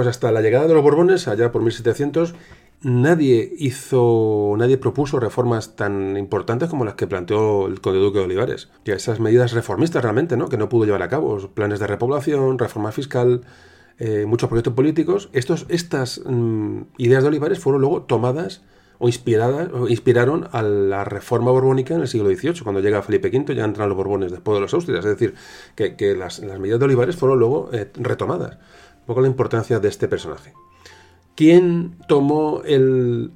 Hasta 0.05 0.33
la 0.33 0.43
llegada 0.43 0.67
de 0.67 0.75
los 0.75 0.83
Borbones, 0.83 1.29
allá 1.29 1.53
por 1.53 1.63
1700, 1.63 2.35
nadie 2.83 3.53
hizo, 3.59 4.55
nadie 4.59 4.79
propuso 4.79 5.19
reformas 5.19 5.77
tan 5.77 6.17
importantes 6.17 6.69
como 6.69 6.85
las 6.85 6.95
que 6.95 7.07
planteó 7.07 7.67
el 7.67 7.81
conde 7.81 8.01
duque 8.01 8.19
de 8.19 8.25
Olivares. 8.25 8.69
Y 8.85 8.91
esas 8.91 9.21
medidas 9.21 9.53
reformistas 9.53 10.03
realmente, 10.03 10.37
¿no? 10.37 10.49
Que 10.49 10.57
no 10.57 10.69
pudo 10.69 10.85
llevar 10.85 11.03
a 11.03 11.09
cabo, 11.09 11.39
planes 11.49 11.81
de 11.81 11.87
repoblación, 11.87 12.59
reforma 12.59 12.93
fiscal, 12.93 13.43
eh, 13.99 14.27
muchos 14.27 14.49
proyectos 14.49 14.75
políticos. 14.75 15.31
Estos, 15.33 15.67
estas 15.69 16.21
mm, 16.25 16.83
ideas 16.99 17.23
de 17.23 17.29
Olivares 17.29 17.59
fueron 17.59 17.81
luego 17.81 18.03
tomadas 18.03 18.63
o 18.99 19.09
inspiradas, 19.09 19.71
o 19.73 19.89
inspiraron 19.89 20.49
a 20.53 20.63
la 20.63 21.05
reforma 21.05 21.51
borbónica 21.51 21.95
en 21.95 22.01
el 22.01 22.09
siglo 22.09 22.29
XVIII, 22.31 22.63
cuando 22.63 22.81
llega 22.81 23.03
Felipe 23.03 23.29
V, 23.29 23.55
ya 23.55 23.65
entran 23.65 23.91
los 23.91 23.97
Borbones 23.97 24.33
después 24.33 24.57
de 24.57 24.61
los 24.63 24.73
Austrias. 24.73 25.05
Es 25.05 25.19
decir, 25.19 25.35
que, 25.75 26.15
las, 26.15 26.41
medidas 26.41 26.79
de 26.79 26.85
Olivares 26.87 27.17
fueron 27.17 27.39
luego 27.39 27.71
eh, 27.73 27.91
retomadas 27.97 28.59
un 29.07 29.15
poco 29.15 29.21
la 29.21 29.29
importancia 29.29 29.79
de 29.79 29.87
este 29.87 30.09
personaje. 30.09 30.53
¿Quién 31.37 31.95
tomó 32.09 32.63
el, 32.65 33.31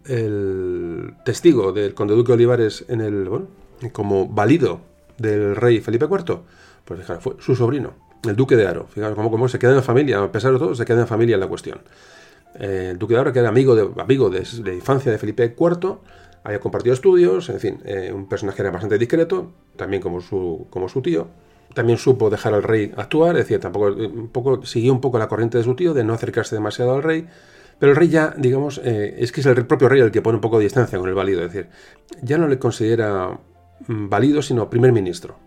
testigo 1.24 1.72
del 1.72 1.94
conde 1.94 2.16
duque 2.16 2.32
Olivares 2.32 2.84
en 2.88 3.00
el, 3.00 3.30
como 3.92 4.26
válido 4.26 4.80
del 5.16 5.54
rey 5.54 5.80
Felipe 5.80 6.06
IV? 6.06 6.40
Pues 6.84 6.98
fijaros, 6.98 7.22
fue 7.22 7.34
su 7.38 7.54
sobrino, 7.54 7.92
el 8.24 8.34
duque 8.34 8.56
de 8.56 8.66
Aro. 8.66 8.88
Fijaros 8.88 9.16
cómo, 9.16 9.48
se 9.48 9.60
queda 9.60 9.76
en 9.76 9.82
familia, 9.84 10.20
a 10.20 10.32
pesar 10.32 10.52
de 10.52 10.58
todo, 10.58 10.74
se 10.74 10.84
queda 10.84 11.02
en 11.02 11.06
familia 11.06 11.34
en 11.34 11.40
la 11.40 11.46
cuestión. 11.46 11.78
Eh, 12.58 12.88
el 12.90 12.98
duque 12.98 13.14
de 13.14 13.20
Aro, 13.20 13.32
que 13.32 13.38
era 13.38 13.48
amigo 13.48 13.76
de, 13.76 13.88
amigo 14.02 14.28
infancia 14.74 15.12
de 15.12 15.18
Felipe 15.18 15.54
IV, 15.56 15.98
había 16.42 16.58
compartido 16.58 16.94
estudios, 16.94 17.48
en 17.48 17.60
fin, 17.60 17.78
eh, 17.84 18.10
un 18.12 18.28
personaje 18.28 18.60
era 18.60 18.72
bastante 18.72 18.98
discreto, 18.98 19.52
también 19.76 20.02
como 20.02 20.20
su 20.20 21.00
tío 21.00 21.28
también 21.74 21.98
supo 21.98 22.30
dejar 22.30 22.54
al 22.54 22.62
rey 22.62 22.92
actuar, 22.96 23.36
es 23.36 23.44
decir, 23.44 23.60
tampoco 23.60 23.86
un 23.86 24.28
poco 24.28 24.64
siguió 24.64 24.92
un 24.92 25.00
poco 25.00 25.18
la 25.18 25.28
corriente 25.28 25.58
de 25.58 25.64
su 25.64 25.74
tío 25.74 25.94
de 25.94 26.04
no 26.04 26.14
acercarse 26.14 26.54
demasiado 26.54 26.94
al 26.94 27.02
rey, 27.02 27.26
Pero 27.78 27.92
el 27.92 27.96
rey 27.96 28.08
ya, 28.08 28.34
digamos, 28.36 28.80
eh, 28.84 29.16
es 29.18 29.32
que 29.32 29.40
es 29.40 29.46
el 29.46 29.66
propio 29.66 29.88
rey 29.88 30.00
el 30.00 30.10
que 30.10 30.20
pone 30.20 30.36
un 30.36 30.40
poco 30.42 30.58
de 30.58 30.64
distancia 30.64 30.98
con 30.98 31.08
el 31.08 31.14
válido, 31.14 31.42
es 31.42 31.52
decir, 31.52 31.70
ya 32.22 32.36
no 32.36 32.46
le 32.46 32.58
considera 32.58 33.38
mm, 33.86 34.08
válido, 34.08 34.42
sino 34.42 34.68
primer 34.68 34.92
ministro. 34.92 35.38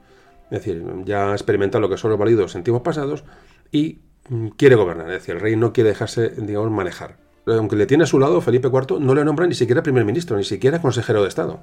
Es 0.50 0.60
decir, 0.60 0.84
ya 1.06 1.32
ha 1.32 1.34
experimentado 1.34 1.82
lo 1.82 1.90
que 1.90 1.98
son 1.98 2.12
los 2.12 2.20
válidos 2.20 2.56
en 2.56 2.64
tiempos 2.64 2.84
pasados 2.84 3.24
y 3.72 4.02
mm, 4.30 4.48
quiere 4.50 4.76
gobernar, 4.76 5.08
es 5.08 5.14
decir, 5.14 5.36
el 5.36 5.42
rey 5.42 5.56
no 5.56 5.74
quiere 5.74 5.90
dejarse, 5.90 6.30
digamos, 6.30 6.72
manejar. 6.72 7.18
Aunque 7.46 7.76
le 7.76 7.86
tiene 7.86 8.06
a 8.06 8.08
su 8.08 8.20
lado, 8.20 8.40
Felipe 8.42 8.70
IV 8.70 9.00
no 9.00 9.14
le 9.14 9.26
nombra 9.26 9.46
ni 9.46 9.54
siquiera 9.54 9.84
primer 9.84 10.06
ministro, 10.06 10.38
ni 10.38 10.44
siquiera 10.44 10.82
consejero 10.82 11.22
de 11.22 11.28
Estado. 11.28 11.60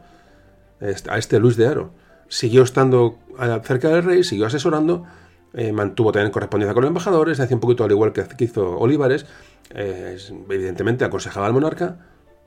A 1.08 1.18
este 1.18 1.38
Luis 1.40 1.56
de 1.56 1.66
Aro. 1.66 1.92
Siguió 2.30 2.62
estando 2.62 3.18
cerca 3.64 3.88
del 3.88 4.04
rey, 4.04 4.22
siguió 4.22 4.46
asesorando, 4.46 5.04
eh, 5.52 5.72
mantuvo 5.72 6.12
también 6.12 6.30
correspondencia 6.30 6.74
con 6.74 6.82
los 6.82 6.88
embajadores, 6.88 7.40
hacía 7.40 7.56
un 7.56 7.60
poquito 7.60 7.82
al 7.82 7.90
igual 7.90 8.12
que 8.12 8.44
hizo 8.44 8.78
Olivares, 8.78 9.26
eh, 9.74 10.16
evidentemente 10.48 11.04
aconsejaba 11.04 11.46
al 11.46 11.52
monarca, 11.52 11.96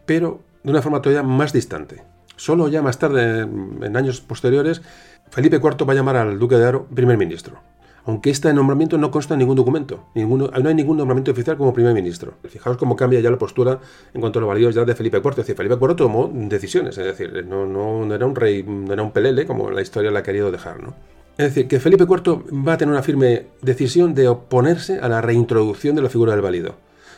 pero 0.06 0.40
de 0.64 0.72
una 0.72 0.82
forma 0.82 1.02
todavía 1.02 1.22
más 1.22 1.52
distante. 1.52 2.02
Solo 2.38 2.70
ya 2.70 2.82
más 2.82 2.98
tarde, 2.98 3.42
en 3.42 3.98
años 3.98 4.22
posteriores, 4.22 4.82
Felipe 5.30 5.58
IV 5.58 5.86
va 5.88 5.92
a 5.92 5.96
llamar 5.96 6.16
al 6.16 6.40
duque 6.40 6.56
de 6.56 6.66
Aro 6.66 6.86
primer 6.86 7.18
ministro. 7.18 7.60
Aunque 8.06 8.30
este 8.30 8.54
nombramiento 8.54 8.98
no 8.98 9.12
consta 9.12 9.34
en 9.34 9.40
ningún 9.40 9.56
documento, 9.56 10.08
ninguno, 10.14 10.48
no 10.48 10.70
hay 10.70 10.76
ningún 10.76 10.98
nombramiento 10.98 11.32
oficial 11.32 11.56
como 11.58 11.74
primer 11.74 11.94
ministro. 11.94 12.34
Fijaos 12.50 12.76
cómo 12.76 12.98
cambia 12.98 13.22
ya 13.22 13.32
la 13.32 13.38
postura 13.38 13.80
en 14.14 14.20
cuanto 14.20 14.40
a 14.40 14.42
los 14.42 14.50
validos 14.50 14.76
ya 14.76 14.84
de 14.84 14.94
Felipe 14.94 15.18
IV. 15.18 15.30
Es 15.30 15.36
decir, 15.38 15.56
Felipe 15.56 15.78
IV 15.80 15.96
tomó 15.96 16.30
decisiones, 16.34 16.98
es 16.98 17.06
decir, 17.06 17.46
no, 17.48 17.66
no, 17.66 18.14
era 18.14 18.26
un 18.26 18.36
rey, 18.36 18.64
no 18.64 18.92
era 18.92 19.04
un 19.04 19.12
pelele 19.12 19.46
como 19.46 19.72
la 19.72 19.82
historia 19.82 20.12
le 20.12 20.20
ha 20.20 20.24
querido 20.24 20.52
dejar, 20.52 20.84
¿no? 20.84 20.94
Es 21.38 21.46
decir, 21.46 21.68
que 21.68 21.80
Felipe 21.80 22.04
IV 22.04 22.44
va 22.68 22.74
a 22.74 22.78
tener 22.78 22.92
una 22.92 23.02
firme 23.04 23.48
decisión 23.62 24.14
de 24.14 24.28
oponerse 24.28 25.00
a 25.00 25.08
la 25.08 25.22
reintroducción 25.22 25.96
de 25.96 26.02
la 26.02 26.10
figura 26.10 26.34
del 26.34 26.42
válido. 26.42 26.76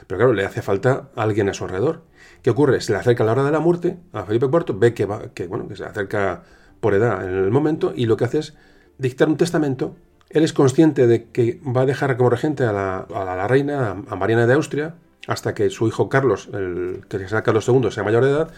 Pero 0.08 0.20
claro, 0.20 0.34
le 0.34 0.46
hace 0.46 0.62
falta 0.62 1.10
alguien 1.16 1.50
a 1.50 1.54
su 1.54 1.64
alrededor. 1.66 2.04
¿Qué 2.42 2.52
ocurre? 2.52 2.80
Se 2.80 2.92
le 2.94 3.00
acerca 3.00 3.24
la 3.24 3.32
hora 3.32 3.44
de 3.44 3.52
la 3.52 3.60
muerte 3.60 3.98
a 4.14 4.24
Felipe 4.24 4.46
IV, 4.46 4.80
ve 4.80 4.94
que, 4.94 5.06
va, 5.06 5.34
que, 5.34 5.48
bueno, 5.48 5.68
que 5.68 5.76
se 5.76 5.84
acerca 5.84 6.44
por 6.80 6.94
edad 6.94 7.28
en 7.28 7.34
el 7.34 7.50
momento 7.50 7.92
y 7.96 8.06
lo 8.06 8.16
que 8.16 8.26
hace 8.26 8.38
es 8.40 8.54
dictar 9.00 9.28
un 9.28 9.38
testamento. 9.38 9.96
Él 10.36 10.44
es 10.44 10.52
consciente 10.52 11.08
de 11.08 11.30
que 11.30 11.62
va 11.66 11.82
a 11.82 11.86
dejar 11.86 12.18
como 12.18 12.30
regente 12.30 12.66
a 12.66 12.74
la, 12.74 13.48
reina, 13.48 13.96
a 14.10 14.16
Mariana 14.18 14.46
de 14.46 14.54
Austria, 14.56 14.96
hasta 15.28 15.54
que 15.54 15.70
su 15.70 15.88
hijo 15.88 16.10
Carlos, 16.10 16.50
el 16.52 17.06
que 17.08 17.26
será 17.26 17.42
Carlos 17.42 17.66
II, 17.70 17.90
sea 17.90 18.04
mayor 18.04 18.26
de 18.26 18.32
edad, 18.32 18.52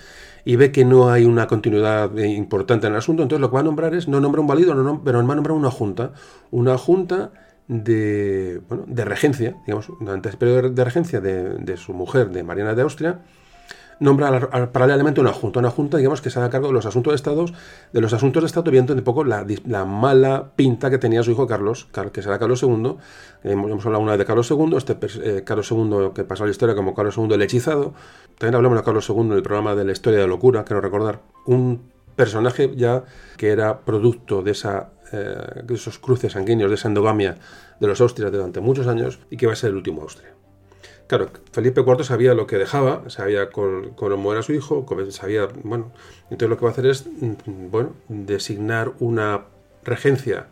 y 0.43 0.55
ve 0.55 0.71
que 0.71 0.85
no 0.85 1.11
hay 1.11 1.25
una 1.25 1.45
continuidad 1.45 2.17
importante 2.17 2.87
en 2.87 2.93
el 2.93 2.97
asunto, 2.97 3.21
entonces 3.21 3.41
lo 3.41 3.51
que 3.51 3.53
va 3.53 3.59
a 3.59 3.63
nombrar 3.63 3.93
es, 3.93 4.07
no 4.07 4.19
nombra 4.19 4.41
un 4.41 4.47
válido, 4.47 4.73
no, 4.73 5.03
pero 5.03 5.19
va 5.19 5.33
a 5.33 5.35
nombrar 5.35 5.55
una 5.55 5.69
junta, 5.69 6.13
una 6.49 6.79
junta 6.79 7.29
de, 7.67 8.59
bueno, 8.67 8.85
de 8.87 9.05
regencia, 9.05 9.55
digamos, 9.67 9.87
durante 9.99 10.29
el 10.29 10.37
periodo 10.37 10.71
de 10.71 10.83
regencia 10.83 11.21
de, 11.21 11.77
su 11.77 11.93
mujer, 11.93 12.31
de 12.31 12.41
Mariana 12.41 12.73
de 12.73 12.81
Austria, 12.81 13.19
nombra 13.99 14.71
paralelamente 14.71 15.21
una 15.21 15.33
junta, 15.33 15.59
una 15.59 15.71
junta, 15.71 15.97
digamos, 15.97 16.21
que 16.21 16.29
se 16.29 16.39
haga 16.39 16.49
cargo 16.49 16.67
de 16.67 16.73
los 16.73 16.85
asuntos 16.85 17.11
de 17.11 17.15
Estado, 17.15 17.45
de 17.91 18.01
los 18.01 18.13
asuntos 18.13 18.43
de 18.43 18.47
Estado, 18.47 18.71
viendo 18.71 18.93
un 18.93 19.01
poco 19.01 19.23
la, 19.23 19.45
mala 19.85 20.51
pinta 20.55 20.89
que 20.89 20.97
tenía 20.97 21.23
su 21.23 21.31
hijo 21.31 21.47
Carlos, 21.47 21.87
que 22.11 22.21
será 22.21 22.39
Carlos 22.39 22.63
II, 22.63 22.95
hemos, 23.43 23.85
hablado 23.85 24.03
una 24.03 24.11
vez 24.11 24.19
de 24.19 24.25
Carlos 24.25 24.49
II, 24.49 24.75
este 24.77 24.97
eh, 25.23 25.43
Carlos 25.43 25.71
II 25.71 26.11
que 26.13 26.23
pasó 26.23 26.43
a 26.43 26.47
la 26.47 26.51
historia 26.51 26.75
como 26.75 26.93
Carlos 26.93 27.17
II 27.17 27.33
el 27.33 27.41
hechizado, 27.41 27.93
también 28.37 28.55
hablamos 28.55 28.77
de 28.77 28.83
Carlos 28.83 29.09
II 29.09 29.21
en 29.21 29.31
el 29.33 29.43
programa 29.43 29.75
de 29.75 29.85
la 29.85 29.91
historia 29.91 30.19
de 30.19 30.27
locura, 30.27 30.63
quiero 30.63 30.81
recordar, 30.81 31.21
un 31.45 31.91
personaje 32.15 32.71
ya 32.75 33.03
que 33.37 33.49
era 33.49 33.81
producto 33.81 34.41
de 34.41 34.51
esa 34.51 34.89
eh, 35.11 35.63
esos 35.69 35.99
cruces 35.99 36.33
sanguíneos, 36.33 36.69
de 36.69 36.75
esa 36.75 36.89
endogamia 36.89 37.37
de 37.79 37.87
los 37.87 38.01
Austrias 38.01 38.31
durante 38.31 38.59
muchos 38.59 38.87
años 38.87 39.19
y 39.29 39.37
que 39.37 39.47
va 39.47 39.53
a 39.53 39.55
ser 39.55 39.69
el 39.69 39.77
último 39.77 40.01
Austria. 40.01 40.33
Claro, 41.07 41.29
Felipe 41.53 41.81
IV 41.81 42.03
sabía 42.03 42.33
lo 42.33 42.47
que 42.47 42.57
dejaba, 42.57 43.09
sabía 43.09 43.49
cómo 43.49 44.33
era 44.33 44.43
su 44.43 44.53
hijo, 44.53 44.85
sabía, 45.09 45.47
bueno, 45.63 45.91
entonces 46.23 46.49
lo 46.49 46.57
que 46.57 46.65
va 46.65 46.69
a 46.69 46.73
hacer 46.73 46.85
es, 46.85 47.05
mm, 47.07 47.71
bueno, 47.71 47.93
designar 48.09 48.91
una 48.99 49.45
regencia 49.83 50.47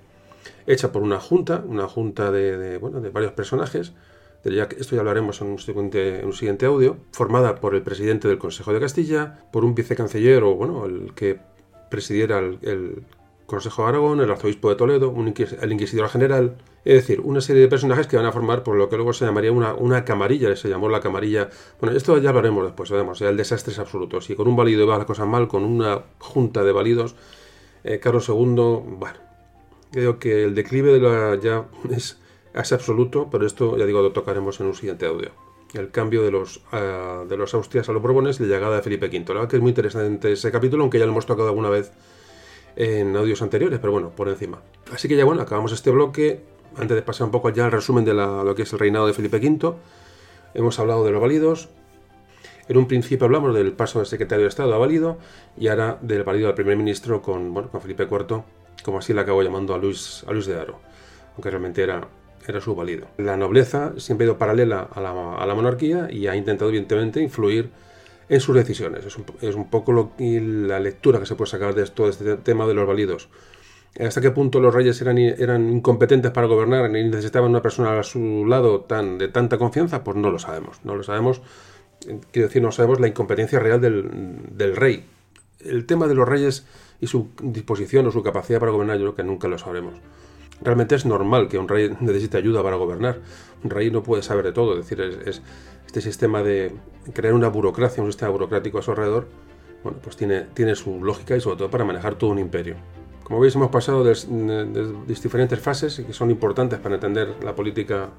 hecha 0.66 0.94
por 0.94 1.02
una 1.04 1.20
junta, 1.20 1.62
una 1.68 1.90
junta 1.90 2.32
de, 2.32 2.78
bueno, 2.78 3.02
de 3.02 3.10
varios 3.10 3.34
personajes, 3.34 3.92
esto 4.46 4.96
ya 4.96 5.00
hablaremos 5.00 5.42
en 5.42 5.48
un, 5.48 5.60
siguiente, 5.60 6.20
en 6.20 6.26
un 6.26 6.34
siguiente 6.34 6.68
audio, 6.68 6.98
formada 7.12 7.56
por 7.56 7.76
el 7.76 7.82
presidente 7.82 8.28
del 8.30 8.38
Consejo 8.38 8.72
de 8.72 8.80
Castilla, 8.80 9.46
por 9.52 9.66
un 9.66 9.76
vicecanciller 9.76 10.44
o, 10.44 10.56
bueno, 10.56 10.86
el 10.86 11.14
que 11.16 11.40
presidiera 11.90 12.40
el 12.40 13.04
Consejo 13.46 13.84
de 13.84 13.90
Aragón, 13.90 14.22
el 14.22 14.32
arzobispo 14.32 14.70
de 14.70 14.76
Toledo, 14.76 15.14
el 15.62 15.72
inquisidor 15.72 16.10
general, 16.10 16.56
es 16.86 16.94
decir, 16.94 17.20
una 17.22 17.42
serie 17.42 17.64
de 17.64 17.68
personajes 17.68 18.06
que 18.06 18.16
van 18.16 18.28
a 18.28 18.32
formar 18.32 18.62
por 18.62 18.76
lo 18.76 18.88
que 18.90 18.96
luego 18.96 19.12
se 19.12 19.26
llamaría 19.26 19.52
una, 19.52 19.74
una 19.74 20.06
camarilla, 20.06 20.56
se 20.56 20.70
llamó 20.70 20.88
la 20.88 21.00
camarilla. 21.00 21.50
Bueno, 21.82 21.98
esto 21.98 22.16
ya 22.20 22.32
lo 22.32 22.38
haremos 22.38 22.64
después, 22.64 22.92
veremos, 22.92 23.18
ya 23.18 23.30
el 23.30 23.38
desastre 23.38 23.74
es 23.74 23.80
absoluto. 23.80 24.22
Si 24.22 24.36
con 24.36 24.48
un 24.48 24.56
válido 24.56 24.84
iba 24.84 24.96
la 24.96 25.06
cosa 25.06 25.26
mal, 25.26 25.48
con 25.48 25.64
una 25.64 26.04
junta 26.20 26.64
de 26.64 26.72
válidos, 26.72 27.16
eh, 27.84 28.00
Carlos 28.00 28.30
II, 28.30 28.36
bueno, 28.36 29.18
creo 29.92 30.20
que 30.20 30.44
el 30.44 30.54
declive 30.54 30.94
de 30.94 31.00
la 31.00 31.40
ya 31.42 31.66
es, 31.90 32.20
es, 32.54 32.72
absoluto, 32.72 33.30
pero 33.32 33.48
esto 33.48 33.78
ya 33.78 33.86
digo 33.88 34.04
lo 34.04 34.12
tocaremos 34.12 34.60
en 34.60 34.68
un 34.68 34.76
siguiente 34.76 35.08
audio. 35.08 35.32
El 35.74 35.90
cambio 35.90 36.22
de 36.22 36.30
los, 36.30 36.58
uh, 36.72 37.28
de 37.28 37.36
los 37.36 37.54
Austrias 37.56 37.90
a 37.90 37.94
los 37.94 38.02
Borbones 38.02 38.40
y 38.40 38.44
la 38.44 38.56
llegada 38.56 38.76
de 38.76 38.82
Felipe 38.84 39.08
V. 39.08 39.26
La 39.30 39.34
verdad 39.34 39.50
que 39.50 39.56
es 39.56 39.62
muy 39.62 39.72
interesante 39.72 40.32
ese 40.32 40.52
capítulo, 40.52 40.84
aunque 40.84 41.00
ya 41.00 41.06
lo 41.06 41.12
hemos 41.12 41.26
tocado 41.26 41.50
alguna 41.50 41.70
vez 41.70 41.92
en 42.76 43.16
audios 43.16 43.42
anteriores, 43.42 43.80
pero 43.80 43.92
bueno, 43.92 44.12
por 44.12 44.30
encima. 44.30 44.62
Así 44.94 45.08
que 45.08 45.16
ya 45.16 45.26
bueno, 45.26 45.42
acabamos 45.42 45.72
este 45.72 45.90
bloque. 45.90 46.55
Antes 46.78 46.96
de 46.96 47.02
pasar 47.02 47.26
un 47.26 47.32
poco 47.32 47.50
ya 47.50 47.66
al 47.66 47.72
resumen 47.72 48.04
de 48.04 48.14
lo 48.14 48.54
que 48.56 48.64
es 48.64 48.74
el 48.74 48.80
reinado 48.80 49.08
de 49.08 49.14
Felipe 49.14 49.38
V, 49.38 49.76
hemos 50.54 50.78
hablado 50.80 51.06
de 51.06 51.12
los 51.12 51.22
válidos. 51.22 51.70
En 52.68 52.78
un 52.78 52.88
principio 52.88 53.26
hablamos 53.26 53.54
del 53.54 53.72
paso 53.74 54.00
del 54.00 54.08
secretario 54.08 54.44
de 54.44 54.50
Estado 54.50 54.74
a 54.74 54.78
válido 54.78 55.18
y 55.58 55.68
ahora 55.68 55.98
del 56.02 56.24
válido 56.24 56.48
del 56.48 56.56
primer 56.56 56.76
ministro 56.76 57.22
con, 57.22 57.54
bueno, 57.54 57.70
con 57.70 57.80
Felipe 57.80 58.08
IV, 58.10 58.44
como 58.84 58.98
así 58.98 59.14
le 59.14 59.22
acabo 59.22 59.42
llamando 59.42 59.74
a 59.74 59.78
Luis, 59.78 60.26
a 60.28 60.34
Luis 60.34 60.48
de 60.48 60.60
Aro, 60.60 60.80
aunque 61.36 61.50
realmente 61.50 61.84
era, 61.84 62.08
era 62.48 62.60
su 62.60 62.76
válido. 62.76 63.08
La 63.18 63.38
nobleza 63.38 63.94
siempre 63.98 64.26
ha 64.26 64.30
ido 64.30 64.38
paralela 64.38 64.90
a 64.92 65.00
la, 65.00 65.36
a 65.36 65.46
la 65.46 65.56
monarquía 65.56 66.08
y 66.12 66.28
ha 66.28 66.36
intentado 66.36 66.70
evidentemente 66.70 67.22
influir 67.22 67.70
en 68.28 68.40
sus 68.42 68.56
decisiones. 68.56 69.06
Es 69.06 69.16
un, 69.16 69.26
es 69.42 69.56
un 69.56 69.70
poco 69.70 69.92
lo, 69.92 70.12
la 70.18 70.80
lectura 70.80 71.20
que 71.20 71.26
se 71.26 71.36
puede 71.36 71.52
sacar 71.52 71.76
de 71.76 71.86
todo 71.86 72.10
este 72.10 72.36
tema 72.38 72.66
de 72.66 72.74
los 72.74 72.88
válidos. 72.88 73.30
¿Hasta 74.00 74.20
qué 74.20 74.32
punto 74.32 74.60
los 74.60 74.74
reyes 74.74 75.02
eran, 75.02 75.18
incompetentes 75.70 76.32
para 76.32 76.48
gobernar 76.48 76.94
y 76.96 77.04
necesitaban 77.06 77.50
una 77.50 77.62
persona 77.62 77.98
a 78.00 78.04
su 78.04 78.46
lado 78.46 78.82
tan, 78.82 79.18
de 79.18 79.30
tanta 79.30 79.58
confianza? 79.58 80.04
Pues 80.04 80.18
no 80.18 80.32
lo 80.32 80.40
sabemos. 80.40 80.82
No 80.84 80.96
lo 80.96 81.04
sabemos. 81.04 81.42
Quiero 82.32 82.48
decir, 82.48 82.62
no 82.62 82.72
sabemos 82.72 83.00
la 83.00 83.08
incompetencia 83.08 83.60
real 83.60 83.80
del, 83.80 84.42
del 84.52 84.76
rey. 84.76 85.06
El 85.62 85.86
tema 85.86 86.08
de 86.08 86.16
los 86.16 86.28
reyes 86.28 86.66
y 87.00 87.08
su 87.08 87.30
disposición 87.42 88.06
o 88.08 88.12
su 88.12 88.22
capacidad 88.22 88.60
para 88.60 88.72
gobernar, 88.72 88.98
yo 88.98 89.04
creo 89.04 89.16
que 89.16 89.24
nunca 89.24 89.48
lo 89.48 89.58
sabremos. 89.58 89.94
Realmente 90.62 90.96
es 90.96 91.06
normal 91.06 91.48
que 91.48 91.58
un 91.58 91.68
rey 91.68 91.96
necesite 92.02 92.38
ayuda 92.38 92.62
para 92.64 92.76
gobernar. 92.76 93.20
Un 93.64 93.70
rey 93.70 93.92
no 93.92 94.04
puede 94.04 94.24
saber 94.24 94.44
de 94.44 94.52
todo. 94.52 94.78
Es 94.78 94.90
decir, 94.90 95.02
es 95.26 95.42
este 95.86 96.02
sistema 96.02 96.44
de 96.44 96.74
crear 97.14 97.34
una 97.34 97.48
burocracia, 97.48 98.04
un 98.04 98.12
sistema 98.12 98.32
burocrático 98.32 98.80
a 98.80 98.82
su 98.82 98.92
alrededor, 98.92 99.28
bueno, 99.84 100.00
pues 100.04 100.18
tiene, 100.18 100.42
tiene 100.54 100.76
su 100.76 101.02
lógica 101.02 101.38
y 101.38 101.42
sobre 101.42 101.58
todo 101.58 101.70
para 101.70 101.86
manejar 101.86 102.16
todo 102.16 102.32
un 102.32 102.40
imperio. 102.40 102.76
Como 103.26 103.40
veis, 103.40 103.56
hemos 103.56 103.72
pasado 103.72 104.04
de, 104.04 104.14
diferentes 105.08 105.60
fases 105.60 106.00
que 106.00 106.14
son 106.14 106.30
importantes 106.30 106.78
para 106.78 106.94
entender 106.94 107.34
la 107.44 107.56
política 107.56 108.10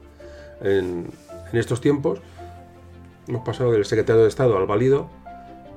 en, 0.61 1.07
estos 1.53 1.81
tiempos. 1.81 2.19
Hemos 3.29 3.45
pasado 3.45 3.71
del 3.71 3.85
secretario 3.85 4.23
de 4.23 4.29
Estado 4.29 4.59
al 4.59 4.67
válido, 4.67 5.09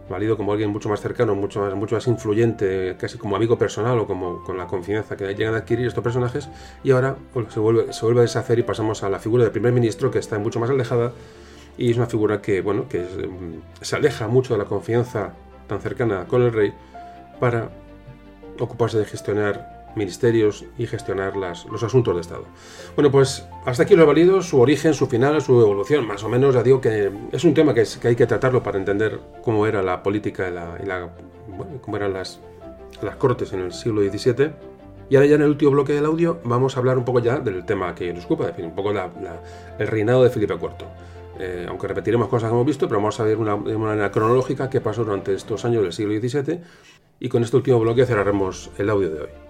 válido 0.10 0.36
como 0.36 0.52
alguien 0.52 0.72
mucho 0.72 0.90
más 0.90 1.00
cercano, 1.00 1.36
mucho 1.36 1.62
más, 1.62 1.76
mucho 1.76 1.94
más 1.94 2.08
influyente, 2.08 2.98
casi 3.00 3.20
como 3.20 3.36
amigo 3.36 3.56
personal 3.56 4.00
o 4.00 4.08
como 4.08 4.44
con 4.44 4.58
la 4.58 4.66
confianza 4.66 5.16
que 5.16 5.32
llegan 5.36 5.54
a 5.54 5.58
adquirir 5.58 5.86
estos 5.86 6.04
personajes. 6.04 6.50
Y 6.84 6.90
ahora 6.90 7.16
se, 7.50 7.60
vuelve, 7.60 7.94
se 7.94 8.04
vuelve 8.04 8.22
a 8.22 8.24
deshacer 8.24 8.58
y 8.58 8.64
pasamos 8.64 9.04
a 9.04 9.10
la 9.10 9.20
figura 9.20 9.44
del 9.44 9.52
primer 9.52 9.74
ministro 9.74 10.10
que 10.10 10.18
está 10.18 10.40
mucho 10.40 10.60
más 10.60 10.72
alejada 10.72 11.14
y 11.78 11.92
es 11.92 11.98
una 11.98 12.08
figura 12.08 12.42
que, 12.42 12.62
bueno, 12.62 12.90
que 12.90 13.02
mm, 13.02 13.84
se 13.84 13.96
aleja 13.96 14.28
mucho 14.28 14.56
de 14.56 14.58
la 14.58 14.66
confianza 14.66 15.34
tan 15.68 15.82
cercana 15.82 16.26
con 16.26 16.42
el 16.42 16.52
rey 16.52 16.74
para 17.40 17.70
ocuparse 18.60 18.98
de 18.98 19.06
gestionar 19.06 19.80
ministerios 19.96 20.66
y 20.78 20.86
gestionar 20.86 21.36
los 21.36 21.84
asuntos 21.84 22.16
de 22.16 22.22
Estado. 22.22 22.46
Bueno, 22.96 23.12
pues 23.12 23.46
hasta 23.66 23.84
aquí 23.84 23.96
lo 23.96 24.04
he 24.04 24.06
valido, 24.06 24.42
su 24.42 24.60
origen, 24.60 24.94
su 24.94 25.08
final, 25.08 25.42
su 25.42 25.60
evolución, 25.60 26.06
más 26.06 26.24
o 26.24 26.30
menos, 26.30 26.56
ya 26.56 26.64
digo 26.64 26.80
que 26.82 27.12
es 27.32 27.44
un 27.44 27.54
tema 27.54 27.74
que, 27.74 27.86
hay 28.04 28.16
que 28.16 28.28
tratarlo 28.28 28.62
para 28.64 28.78
entender 28.78 29.20
cómo 29.44 29.66
era 29.66 29.82
la 29.82 30.04
política 30.04 30.50
y, 30.50 31.80
cómo 31.82 31.98
eran 31.98 32.14
las, 32.14 32.40
cortes 33.18 33.54
en 33.54 33.62
el 33.62 33.74
siglo 33.74 34.02
XVII. 34.02 34.52
Y 35.10 35.16
ahora 35.16 35.28
ya 35.28 35.36
en 35.36 35.42
el 35.42 35.50
último 35.50 35.72
bloque 35.72 35.94
del 35.94 36.06
audio 36.06 36.40
vamos 36.44 36.76
a 36.76 36.80
hablar 36.80 36.98
un 36.98 37.04
poco 37.04 37.20
ya 37.20 37.40
del 37.40 37.66
tema 37.66 37.96
que 37.96 38.14
nos 38.14 38.26
ocupa, 38.26 38.54
un 38.60 38.76
poco 38.76 38.92
el 38.92 39.88
reinado 39.88 40.24
de 40.24 40.30
Felipe 40.30 40.54
IV. 40.54 40.86
Eh, 41.40 41.66
aunque 41.68 41.88
repetiremos 41.88 42.28
cosas 42.28 42.50
que 42.50 42.54
hemos 42.54 42.66
visto, 42.66 42.88
pero 42.88 43.00
vamos 43.00 43.18
a 43.20 43.24
ver 43.24 43.38
una, 43.38 43.56
manera 43.56 44.12
cronológica 44.12 44.70
qué 44.70 44.82
pasó 44.82 45.06
durante 45.06 45.34
estos 45.34 45.64
años 45.64 45.82
del 45.82 45.94
siglo 45.94 46.14
XVII 46.20 46.60
y 47.20 47.30
con 47.30 47.44
este 47.44 47.58
último 47.58 47.80
bloque 47.80 48.06
cerraremos 48.06 48.72
el 48.78 48.90
audio 48.90 49.10
de 49.10 49.22
hoy. 49.22 49.49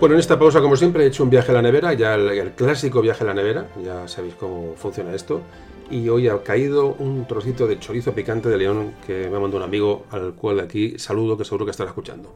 Bueno, 0.00 0.14
en 0.14 0.20
esta 0.20 0.38
pausa, 0.38 0.60
como 0.60 0.76
siempre, 0.76 1.02
he 1.02 1.06
hecho 1.08 1.24
un 1.24 1.30
viaje 1.30 1.50
a 1.50 1.54
la 1.54 1.62
nevera, 1.62 1.92
ya 1.92 2.14
el, 2.14 2.52
clásico 2.52 3.02
viaje 3.02 3.24
a 3.24 3.26
la 3.26 3.34
nevera, 3.34 3.66
ya 3.82 4.06
sabéis 4.06 4.34
cómo 4.34 4.74
funciona 4.76 5.12
esto. 5.12 5.40
Y 5.90 6.08
hoy 6.08 6.28
ha 6.28 6.40
caído 6.44 6.94
un 7.00 7.26
trocito 7.26 7.66
de 7.66 7.80
chorizo 7.80 8.12
picante 8.12 8.48
de 8.48 8.58
león 8.58 8.92
que 9.04 9.28
me 9.28 9.40
mandó 9.40 9.56
un 9.56 9.64
amigo 9.64 10.06
al 10.10 10.34
cual 10.34 10.60
aquí 10.60 11.00
saludo, 11.00 11.36
que 11.36 11.44
seguro 11.44 11.64
que 11.64 11.72
estará 11.72 11.90
escuchando. 11.90 12.32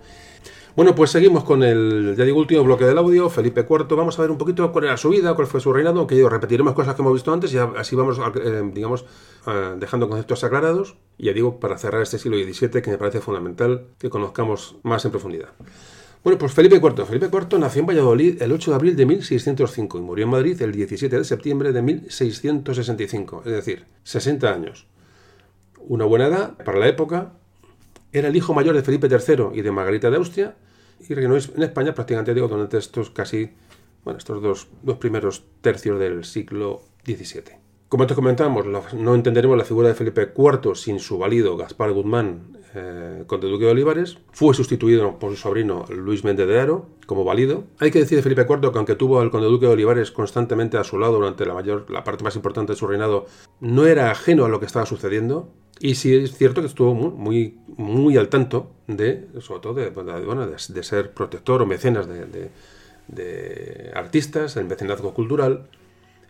Bueno, 0.75 0.93
pues 0.97 1.11
seguimos 1.11 1.45
con 1.45 1.63
el, 1.63 2.17
ya 2.19 2.25
digo, 2.25 2.41
último 2.41 2.65
bloque 2.65 2.85
del 2.85 2.99
audio, 2.99 3.31
Felipe 3.31 3.65
IV. 3.69 3.95
Vamos 3.95 4.19
a 4.19 4.23
ver 4.23 4.33
un 4.33 4.39
poquito 4.39 4.73
cuál 4.73 4.87
era 4.87 4.97
su 4.97 5.11
vida, 5.11 5.35
cuál 5.35 5.47
fue 5.47 5.61
su 5.61 5.73
reinado, 5.73 6.01
aunque 6.01 6.17
yo 6.17 6.29
repetiremos 6.29 6.75
cosas 6.75 6.97
que 6.97 7.03
hemos 7.03 7.13
visto 7.13 7.33
antes 7.33 7.55
y 7.55 7.59
así 7.59 7.95
vamos, 7.95 8.19
eh, 8.43 8.71
digamos, 8.73 9.05
eh, 9.47 9.75
dejando 9.79 10.09
conceptos 10.09 10.43
aclarados. 10.43 10.97
Y 11.17 11.27
ya 11.27 11.33
digo, 11.33 11.61
para 11.61 11.79
cerrar 11.79 12.03
este 12.03 12.19
siglo 12.19 12.39
XVII, 12.39 12.83
que 12.83 12.91
me 12.91 12.99
parece 12.99 13.21
fundamental 13.21 13.85
que 13.99 14.11
conozcamos 14.11 14.75
más 14.83 15.05
en 15.05 15.13
profundidad. 15.13 15.51
Bueno, 16.25 16.39
pues 16.39 16.53
Felipe 16.53 16.77
IV. 16.77 17.05
Felipe 17.05 17.27
IV 17.27 17.59
nació 17.59 17.81
en 17.81 17.87
Valladolid 17.87 18.41
el 18.41 18.53
8 18.53 18.71
de 18.71 18.75
abril 18.77 18.97
de 18.97 19.07
1605 19.07 19.99
y 19.99 20.01
murió 20.03 20.25
en 20.25 20.31
Madrid 20.31 20.63
el 20.63 20.71
17 20.71 21.19
de 21.19 21.25
septiembre 21.25 21.73
de 21.73 21.83
1665, 21.83 23.43
es 23.45 23.53
decir, 23.53 23.87
60 24.05 24.53
años. 24.53 24.87
Una 25.81 26.05
buena 26.05 26.27
edad 26.27 26.57
para 26.65 26.79
la 26.79 26.87
época. 26.87 27.33
Era 28.13 28.29
el 28.29 28.37
hijo 28.37 28.55
mayor 28.55 28.77
de 28.77 28.83
Felipe 28.83 29.09
III 29.09 29.47
y 29.59 29.63
de 29.63 29.73
Margarita 29.73 30.11
de 30.11 30.17
Austria 30.17 30.55
y 31.09 31.15
reinó 31.15 31.37
en 31.37 31.63
España 31.63 31.93
prácticamente 31.93 32.35
digo, 32.35 32.47
durante 32.47 32.79
estos 32.79 33.11
casi, 33.11 33.51
bueno, 34.05 34.19
estos 34.19 34.41
dos, 34.41 34.69
dos 34.83 34.99
primeros 34.99 35.45
tercios 35.61 35.99
del 35.99 36.25
siglo 36.25 36.83
XVII. 37.05 37.57
Como 37.89 38.07
te 38.07 38.15
comentábamos, 38.15 38.65
no 38.95 39.15
entenderemos 39.15 39.59
la 39.59 39.65
figura 39.65 39.89
de 39.89 39.95
Felipe 39.95 40.33
IV 40.37 40.77
sin 40.77 41.01
su 41.01 41.19
valido 41.19 41.57
Gaspar 41.57 41.91
Guzmán, 41.93 42.59
eh, 42.75 43.25
conde 43.27 43.49
duque 43.49 43.65
de 43.65 43.71
Olivares. 43.71 44.19
Fue 44.33 44.55
sustituido 44.55 45.19
por 45.19 45.31
su 45.31 45.37
sobrino 45.37 45.85
Luis 45.91 46.25
Méndez 46.25 46.49
de 46.49 46.59
Aro 46.61 46.87
como 47.07 47.25
valido. 47.25 47.65
Hay 47.79 47.91
que 47.91 47.99
decir 47.99 48.17
de 48.17 48.23
Felipe 48.23 48.47
IV 48.49 48.73
que 48.73 48.79
aunque 48.79 48.95
tuvo 48.95 49.21
al 49.21 49.31
conde 49.31 49.49
duque 49.49 49.67
de 49.67 49.73
Olivares 49.73 50.11
constantemente 50.11 50.79
a 50.79 50.85
su 50.85 50.99
lado 50.99 51.15
durante 51.15 51.45
la 51.45 51.55
mayor, 51.55 51.91
la 51.91 52.05
parte 52.05 52.25
más 52.25 52.37
importante 52.37 52.73
de 52.73 52.79
su 52.79 52.87
reinado, 52.87 53.27
no 53.61 53.87
era 53.87 54.11
ajeno 54.11 54.45
a 54.45 54.49
lo 54.49 54.61
que 54.61 54.67
estaba 54.67 54.87
sucediendo. 54.87 55.51
Y 55.81 55.97
sí 55.97 56.15
es 56.15 56.37
cierto 56.37 56.61
que 56.61 56.69
estuvo 56.69 56.95
muy, 56.95 57.59
muy, 57.77 58.17
al 58.17 58.29
tanto 58.29 58.71
de, 58.87 59.27
sobre 59.41 59.61
todo, 59.61 59.75
de, 59.75 59.91
bueno, 59.91 60.47
de, 60.47 60.83
ser 60.83 61.13
protector 61.13 61.61
o 61.61 61.67
mecenas 61.67 62.07
de, 62.07 63.91
artistas, 63.95 64.57
el 64.57 64.67
mecenazgo 64.67 65.13
cultural 65.13 65.67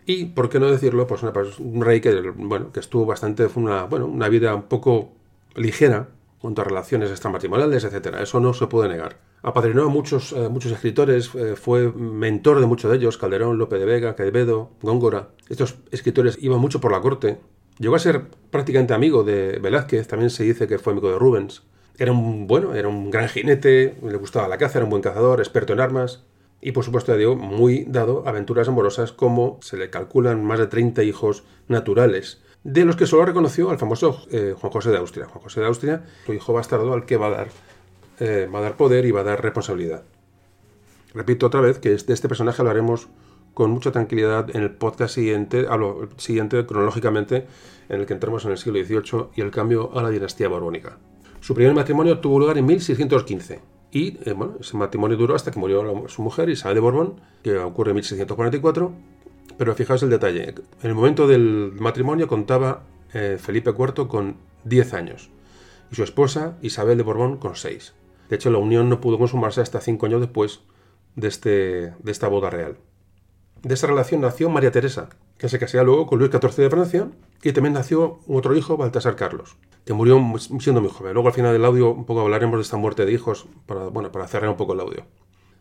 y, 0.05 0.25
por 0.25 0.49
qué 0.49 0.59
no 0.59 0.69
decirlo, 0.69 1.07
pues 1.07 1.23
un 1.59 1.81
rey 1.81 2.01
que, 2.01 2.19
bueno, 2.35 2.71
que 2.73 2.79
estuvo 2.79 3.05
bastante, 3.05 3.47
fue 3.47 3.63
una, 3.63 3.83
bueno, 3.83 4.07
una 4.07 4.27
vida 4.27 4.53
un 4.55 4.63
poco 4.63 5.11
ligera 5.55 6.09
cuanto 6.43 6.61
a 6.61 6.65
relaciones 6.65 7.09
extramatrimoniales, 7.09 7.85
etc. 7.85 8.17
Eso 8.19 8.41
no 8.41 8.53
se 8.53 8.67
puede 8.67 8.89
negar. 8.89 9.15
Apadrinó 9.43 9.83
a 9.83 9.87
muchos, 9.87 10.33
eh, 10.33 10.49
muchos 10.49 10.73
escritores, 10.73 11.33
eh, 11.35 11.55
fue 11.55 11.89
mentor 11.93 12.59
de 12.59 12.65
muchos 12.65 12.91
de 12.91 12.97
ellos, 12.97 13.17
Calderón, 13.17 13.57
Lope 13.57 13.77
de 13.77 13.85
Vega, 13.85 14.13
Quevedo, 14.17 14.71
Góngora. 14.81 15.29
Estos 15.47 15.75
escritores 15.91 16.37
iban 16.41 16.59
mucho 16.59 16.81
por 16.81 16.91
la 16.91 16.99
corte. 16.99 17.37
Llegó 17.79 17.95
a 17.95 17.99
ser 17.99 18.25
prácticamente 18.51 18.93
amigo 18.93 19.23
de 19.23 19.57
Velázquez, 19.61 20.05
también 20.05 20.31
se 20.31 20.43
dice 20.43 20.67
que 20.67 20.79
fue 20.79 20.91
amigo 20.91 21.09
de 21.09 21.17
Rubens. 21.17 21.63
Era 21.97 22.11
un, 22.11 22.45
bueno, 22.45 22.75
era 22.75 22.89
un 22.89 23.09
gran 23.09 23.29
jinete, 23.29 23.95
le 24.03 24.17
gustaba 24.17 24.49
la 24.49 24.57
caza, 24.57 24.79
era 24.79 24.83
un 24.83 24.89
buen 24.89 25.01
cazador, 25.01 25.39
experto 25.39 25.71
en 25.71 25.79
armas 25.79 26.25
y 26.59 26.71
por 26.71 26.83
supuesto, 26.83 27.15
digo, 27.17 27.35
muy 27.35 27.85
dado 27.87 28.23
aventuras 28.25 28.69
amorosas 28.69 29.11
como 29.11 29.59
se 29.61 29.75
le 29.75 29.89
calculan 29.89 30.43
más 30.45 30.59
de 30.59 30.67
30 30.67 31.03
hijos 31.03 31.43
naturales, 31.67 32.41
de 32.63 32.85
los 32.85 32.95
que 32.95 33.05
solo 33.05 33.25
reconoció 33.25 33.69
al 33.69 33.77
famoso 33.77 34.25
eh, 34.31 34.55
Juan 34.57 34.71
José 34.71 34.91
de 34.91 34.97
Austria. 34.97 35.25
Juan 35.25 35.43
José 35.43 35.61
de 35.61 35.67
Austria, 35.67 36.03
su 36.25 36.33
hijo 36.33 36.53
bastardo 36.53 36.93
al 36.93 37.05
que 37.05 37.17
va 37.17 37.27
a 37.27 37.31
dar, 37.31 37.47
eh, 38.19 38.49
va 38.53 38.59
a 38.59 38.61
dar 38.61 38.77
poder 38.77 39.05
y 39.05 39.11
va 39.11 39.21
a 39.21 39.25
dar 39.25 39.41
responsabilidad. 39.41 40.03
Repito 41.13 41.47
otra 41.47 41.61
vez 41.61 41.79
que 41.79 41.89
de 41.89 41.95
este 41.95 42.27
personaje 42.27 42.61
hablaremos 42.61 43.09
con 43.53 43.69
mucha 43.69 43.91
tranquilidad 43.91 44.55
en 44.55 44.63
el 44.63 44.71
podcast 44.71 45.13
siguiente, 45.13 45.67
hablo 45.69 46.09
siguiente 46.17 46.65
cronológicamente, 46.65 47.45
en 47.89 47.99
el 47.99 48.05
que 48.05 48.13
entramos 48.13 48.45
en 48.45 48.51
el 48.51 48.57
siglo 48.57 48.83
XVIII 48.83 49.27
y 49.35 49.41
el 49.41 49.51
cambio 49.51 49.95
a 49.95 50.01
la 50.01 50.09
dinastía 50.09 50.47
borbónica. 50.47 50.97
Su 51.39 51.53
primer 51.53 51.73
matrimonio 51.75 52.19
tuvo 52.19 52.39
lugar 52.39 52.57
en 52.57 52.65
1615 52.65 53.61
y 53.91 54.17
eh, 54.27 54.33
bueno, 54.33 54.55
ese 54.59 54.75
matrimonio 54.75 55.17
duró 55.17 55.35
hasta 55.35 55.51
que 55.51 55.59
murió 55.59 56.07
su 56.07 56.23
mujer, 56.23 56.49
Isabel 56.49 56.75
de 56.75 56.81
Borbón, 56.81 57.21
que 57.43 57.57
ocurre 57.57 57.91
en 57.91 57.95
1644. 57.95 58.91
Pero 59.57 59.75
fijaos 59.75 60.03
el 60.03 60.09
detalle. 60.09 60.49
En 60.49 60.89
el 60.89 60.95
momento 60.95 61.27
del 61.27 61.73
matrimonio 61.79 62.27
contaba 62.27 62.83
eh, 63.13 63.37
Felipe 63.39 63.71
IV 63.71 64.07
con 64.07 64.37
10 64.63 64.93
años 64.93 65.29
y 65.91 65.95
su 65.95 66.03
esposa 66.03 66.57
Isabel 66.61 66.97
de 66.97 67.03
Borbón 67.03 67.37
con 67.37 67.55
6. 67.55 67.93
De 68.29 68.35
hecho, 68.35 68.49
la 68.49 68.57
unión 68.57 68.89
no 68.89 68.99
pudo 68.99 69.17
consumarse 69.17 69.61
hasta 69.61 69.81
5 69.81 70.05
años 70.05 70.21
después 70.21 70.61
de, 71.15 71.27
este, 71.27 71.49
de 71.99 72.11
esta 72.11 72.27
boda 72.27 72.49
real. 72.49 72.77
De 73.61 73.73
esa 73.73 73.87
relación 73.87 74.21
nació 74.21 74.49
María 74.49 74.71
Teresa, 74.71 75.09
que 75.37 75.49
se 75.49 75.59
casaría 75.59 75.83
luego 75.83 76.07
con 76.07 76.19
Luis 76.19 76.31
XIV 76.31 76.55
de 76.55 76.69
Francia, 76.69 77.07
y 77.41 77.51
también 77.51 77.73
nació 77.73 78.19
otro 78.27 78.55
hijo, 78.55 78.77
Baltasar 78.77 79.15
Carlos 79.15 79.57
que 79.85 79.93
murió 79.93 80.21
siendo 80.59 80.81
muy 80.81 80.89
joven. 80.89 81.13
Luego 81.13 81.27
al 81.27 81.33
final 81.33 81.53
del 81.53 81.65
audio 81.65 81.91
un 81.91 82.05
poco 82.05 82.21
hablaremos 82.21 82.57
de 82.57 82.61
esta 82.61 82.77
muerte 82.77 83.05
de 83.05 83.11
hijos 83.11 83.47
bueno, 83.67 84.11
para 84.11 84.27
cerrar 84.27 84.49
un 84.49 84.57
poco 84.57 84.73
el 84.73 84.79
audio. 84.79 85.05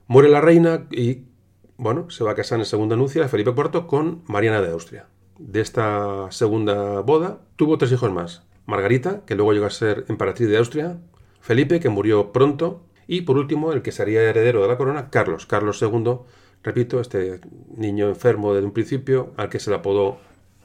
Muere 0.06 0.28
la 0.28 0.40
reina 0.40 0.86
y 0.90 1.24
bueno, 1.82 2.10
se 2.10 2.22
va 2.22 2.30
a 2.30 2.34
casar 2.36 2.60
en 2.60 2.64
segunda 2.64 2.94
anuncia 2.94 3.26
Felipe 3.26 3.50
IV 3.50 3.88
con 3.88 4.22
Mariana 4.28 4.62
de 4.62 4.70
Austria. 4.70 5.06
De 5.38 5.60
esta 5.60 6.30
segunda 6.30 7.00
boda 7.00 7.40
tuvo 7.56 7.76
tres 7.76 7.90
hijos 7.90 8.12
más. 8.12 8.44
Margarita, 8.66 9.24
que 9.26 9.34
luego 9.34 9.52
llegó 9.52 9.66
a 9.66 9.70
ser 9.70 10.04
emperatriz 10.09 10.48
de 10.48 10.59
Austria, 10.59 11.00
Felipe, 11.40 11.80
que 11.80 11.88
murió 11.88 12.30
pronto, 12.30 12.84
y 13.09 13.22
por 13.22 13.36
último, 13.36 13.72
el 13.72 13.82
que 13.82 13.90
sería 13.90 14.22
heredero 14.22 14.62
de 14.62 14.68
la 14.68 14.78
corona, 14.78 15.10
Carlos, 15.10 15.44
Carlos 15.46 15.82
II, 15.82 16.18
repito, 16.62 17.00
este 17.00 17.40
niño 17.76 18.09
enfermo 18.09 18.54
desde 18.54 18.66
un 18.66 18.72
principio, 18.72 19.32
al 19.36 19.48
que 19.48 19.59
se 19.59 19.70
le 19.70 19.76
apodó, 19.76 20.18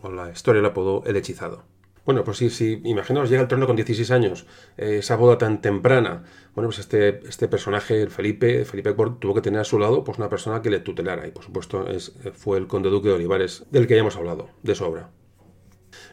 o 0.03 0.11
la 0.11 0.29
historia 0.29 0.61
le 0.61 0.67
apodó, 0.67 1.03
el 1.07 1.15
hechizado. 1.15 1.63
Bueno, 2.07 2.23
pues 2.23 2.37
sí, 2.37 2.49
sí, 2.49 2.79
imaginaos, 2.85 3.29
llega 3.29 3.41
al 3.41 3.49
trono 3.49 3.67
con 3.67 3.75
16 3.75 4.11
años, 4.11 4.47
eh, 4.77 4.99
esa 4.99 5.17
boda 5.17 5.37
tan 5.37 5.59
temprana. 5.59 6.23
Bueno, 6.55 6.69
pues 6.69 6.79
este, 6.79 7.19
este 7.27 7.49
personaje, 7.49 8.01
el 8.01 8.09
Felipe, 8.09 8.63
Felipe 8.63 8.91
IV, 8.91 9.19
tuvo 9.19 9.33
que 9.33 9.41
tener 9.41 9.59
a 9.59 9.65
su 9.65 9.77
lado 9.77 10.05
pues 10.05 10.17
una 10.17 10.29
persona 10.29 10.61
que 10.61 10.69
le 10.69 10.79
tutelara, 10.79 11.27
y 11.27 11.31
por 11.31 11.43
supuesto 11.43 11.85
es, 11.89 12.13
fue 12.31 12.59
el 12.59 12.67
conde 12.67 12.89
duque 12.89 13.09
de 13.09 13.15
Olivares, 13.15 13.65
del 13.71 13.87
que 13.87 13.95
ya 13.95 13.99
hemos 13.99 14.15
hablado, 14.15 14.47
de 14.63 14.73
sobra. 14.73 15.09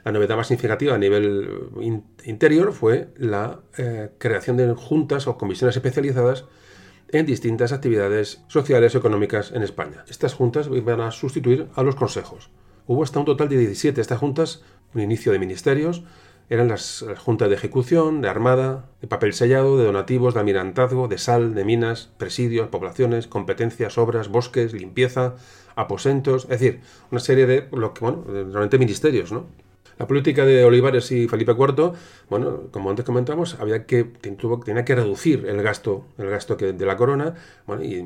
La 0.05 0.11
novedad 0.11 0.35
más 0.35 0.49
significativa 0.49 0.97
a 0.97 0.99
nivel 0.99 1.63
interior 2.25 2.73
fue 2.73 3.11
la 3.17 3.61
eh, 3.79 4.11
creación 4.19 4.57
de 4.57 4.75
juntas 4.75 5.29
o 5.29 5.39
comisiones 5.39 5.77
especializadas 5.77 6.47
en 7.11 7.25
distintas 7.25 7.73
actividades 7.73 8.43
sociales 8.49 8.95
y 8.95 8.99
económicas 8.99 9.53
en 9.53 9.63
España. 9.63 10.05
Estas 10.09 10.35
juntas 10.35 10.69
iban 10.73 11.01
a 11.01 11.13
sustituir 11.13 11.69
a 11.77 11.85
los 11.85 11.95
consejos. 11.95 12.51
Hubo 12.87 13.03
hasta 13.03 13.19
un 13.19 13.25
total 13.25 13.49
de 13.49 13.57
17. 13.57 13.99
Estas 14.01 14.19
juntas 14.19 14.63
un 14.95 15.01
inicio 15.01 15.33
de 15.33 15.39
ministerios, 15.39 16.03
eran 16.51 16.69
las, 16.69 17.05
juntas 17.19 17.49
de 17.49 17.55
ejecución, 17.55 18.21
de 18.21 18.29
armada, 18.29 18.91
de 19.01 19.09
papel 19.09 19.33
sellado, 19.33 19.79
de 19.79 19.85
donativos, 19.85 20.35
de 20.35 20.41
almirantazgo, 20.41 21.09
de 21.09 21.19
sal, 21.19 21.55
de 21.55 21.65
minas, 21.65 22.11
presidios, 22.19 22.69
poblaciones, 22.69 23.27
competencias, 23.27 23.97
obras, 23.97 24.29
bosques, 24.29 24.73
limpieza, 24.73 25.37
aposentos, 25.75 26.45
es 26.45 26.61
decir, 26.61 26.81
una 27.11 27.21
serie 27.21 27.47
de, 27.47 27.69
lo 27.73 27.95
que, 27.95 28.01
bueno, 28.05 28.25
realmente 28.27 28.79
ministerios, 28.79 29.33
¿no? 29.33 29.47
La 29.97 30.09
política 30.09 30.45
de 30.45 30.65
Olivares 30.65 31.13
y 31.13 31.29
Felipe 31.29 31.53
IV, 31.53 31.93
bueno, 32.29 32.63
como 32.73 32.91
antes 32.91 33.05
comentamos, 33.05 33.57
había 33.61 33.87
que, 33.87 34.03
tenía 34.03 34.85
que 34.85 34.95
reducir 34.97 35.47
el 35.47 35.63
gasto, 35.63 36.05
el 36.19 36.31
gasto 36.31 36.57
que, 36.57 36.73
de 36.73 36.87
la 36.87 36.97
corona, 36.97 37.35
y 37.81 38.03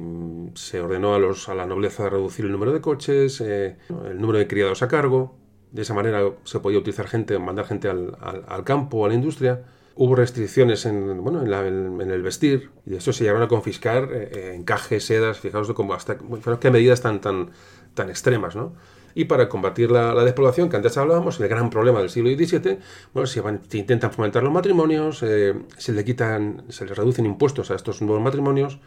se 0.55 0.81
ordenó 0.81 1.15
a, 1.15 1.19
los, 1.19 1.48
a 1.48 1.55
la 1.55 1.65
nobleza 1.65 2.10
reducir 2.10 2.44
el 2.44 2.52
número 2.52 2.74
de 2.74 2.82
coches, 2.82 3.40
eh, 3.40 3.77
el 3.89 4.20
número 4.20 4.39
de 4.39 4.47
criados 4.47 4.82
a 4.82 4.89
cargo, 4.89 5.35
de 5.73 5.82
esa 5.82 5.95
manera 5.95 6.23
se 6.45 6.61
podía 6.61 6.78
utilizar 6.78 7.09
gente, 7.09 7.39
mandar 7.39 7.66
gente 7.66 7.89
al, 7.89 8.16
al, 8.20 8.65
campo, 8.65 9.05
a 9.05 9.09
la 9.09 9.15
industria. 9.15 9.65
Hubo 9.95 10.15
restricciones 10.15 10.86
en, 10.86 11.23
bueno, 11.23 11.43
en, 11.43 12.11
el 12.11 12.23
vestir 12.23 12.70
y 12.86 12.90
de 12.90 12.97
eso 12.99 13.12
se 13.12 13.24
llegaron 13.24 13.43
a 13.43 13.49
confiscar 13.49 14.09
eh, 14.12 14.31
eh, 14.32 14.55
encajes, 14.55 15.05
sedas, 15.05 15.40
fijaos 15.40 15.69
de 15.69 15.74
cómo 15.74 15.95
hasta 15.95 16.19
qué 16.61 16.70
medidas 16.70 17.01
tan, 17.01 17.20
tan, 17.20 17.51
tan 17.95 18.09
extremas, 18.09 18.55
¿no? 18.55 18.74
Y 19.15 19.24
para 19.24 19.49
combatir 19.49 19.90
la, 19.90 20.15
despoblación 20.23 20.69
que 20.69 20.77
antes 20.77 20.97
hablábamos, 20.97 21.40
el 21.40 21.49
gran 21.49 21.70
problema 21.70 21.99
del 21.99 22.09
siglo 22.09 22.31
XVII, 22.31 22.78
bueno, 23.12 23.27
se, 23.27 23.43
intentan 23.77 24.12
fomentar 24.12 24.45
los 24.45 24.53
matrimonios, 24.53 25.24
eh, 25.24 25.55
se 25.77 25.93
le 25.93 26.05
quitan, 26.05 26.62
se 26.69 26.86
les 26.86 26.97
reducen 26.97 27.27
impuestos 27.27 27.73
a 27.73 27.74
estos 27.74 28.01
nuevos 28.01 28.23
matrimonios 28.23 28.78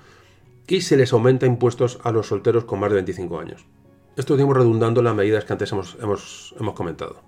y 0.67 0.81
se 0.81 0.95
les 0.95 1.11
aumenta 1.11 1.45
impuestos 1.45 1.99
a 2.03 2.13
los 2.13 2.27
solteros 2.27 2.63
con 2.63 2.79
más 2.79 2.91
de 2.91 2.95
25 2.95 3.39
años. 3.39 3.65
Esto 4.17 4.33
estamos 4.33 4.57
redundando 4.57 5.01
las 5.01 5.15
medidas 5.15 5.45
que 5.45 5.53
antes 5.53 5.71
hemos, 5.71 5.97
hemos, 6.01 6.53
hemos 6.59 6.73
comentado. 6.73 7.21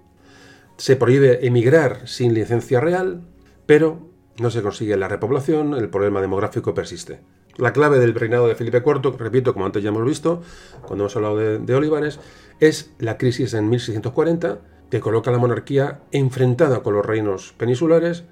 Se 0.75 0.97
prohíbe 0.97 1.47
emigrar 1.47 2.07
sin 2.07 2.33
licencia 2.33 2.81
real, 2.81 3.21
pero 3.65 4.09
no 4.37 4.49
se 4.49 4.61
consigue 4.61 4.97
la 4.97 5.07
repoblación, 5.07 5.75
el 5.75 5.89
problema 5.89 6.19
demográfico 6.19 6.73
persiste. 6.73 7.21
La 7.55 7.71
clave 7.71 7.99
del 7.99 8.15
reinado 8.15 8.47
de 8.47 8.55
Felipe 8.55 8.83
IV, 8.85 9.15
repito, 9.17 9.53
como 9.53 9.65
antes 9.65 9.81
ya 9.81 9.89
hemos 9.89 10.05
visto, 10.05 10.41
cuando 10.81 11.05
hemos 11.05 11.15
hablado 11.15 11.37
de, 11.37 11.59
de 11.59 11.75
Olivares, 11.75 12.19
es 12.59 12.91
la 12.99 13.17
crisis 13.17 13.53
en 13.53 13.69
1640, 13.69 14.59
que 14.89 14.99
coloca 14.99 15.29
a 15.29 15.33
la 15.33 15.39
monarquía 15.39 16.01
enfrentada 16.11 16.83
con 16.83 16.95
los 16.95 17.05
reinos 17.05 17.53
peninsulares, 17.57 18.25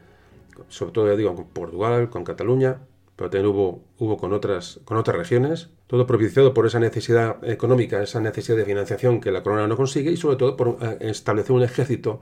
sobre 0.67 0.91
todo, 0.91 1.07
ya 1.07 1.15
digo, 1.15 1.35
con 1.35 1.45
Portugal, 1.47 2.09
con 2.09 2.25
Cataluña, 2.25 2.79
pero 3.21 3.29
también 3.29 3.53
hubo, 3.53 3.83
hubo 3.99 4.17
con, 4.17 4.33
otras, 4.33 4.79
con 4.83 4.97
otras 4.97 5.15
regiones, 5.15 5.69
todo 5.85 6.07
propiciado 6.07 6.55
por 6.55 6.65
esa 6.65 6.79
necesidad 6.79 7.37
económica, 7.47 8.01
esa 8.01 8.19
necesidad 8.19 8.57
de 8.57 8.65
financiación 8.65 9.21
que 9.21 9.31
la 9.31 9.43
corona 9.43 9.67
no 9.67 9.77
consigue 9.77 10.11
y 10.11 10.17
sobre 10.17 10.37
todo 10.37 10.57
por 10.57 10.79
eh, 10.81 10.97
establecer 11.01 11.51
un 11.51 11.61
ejército 11.61 12.19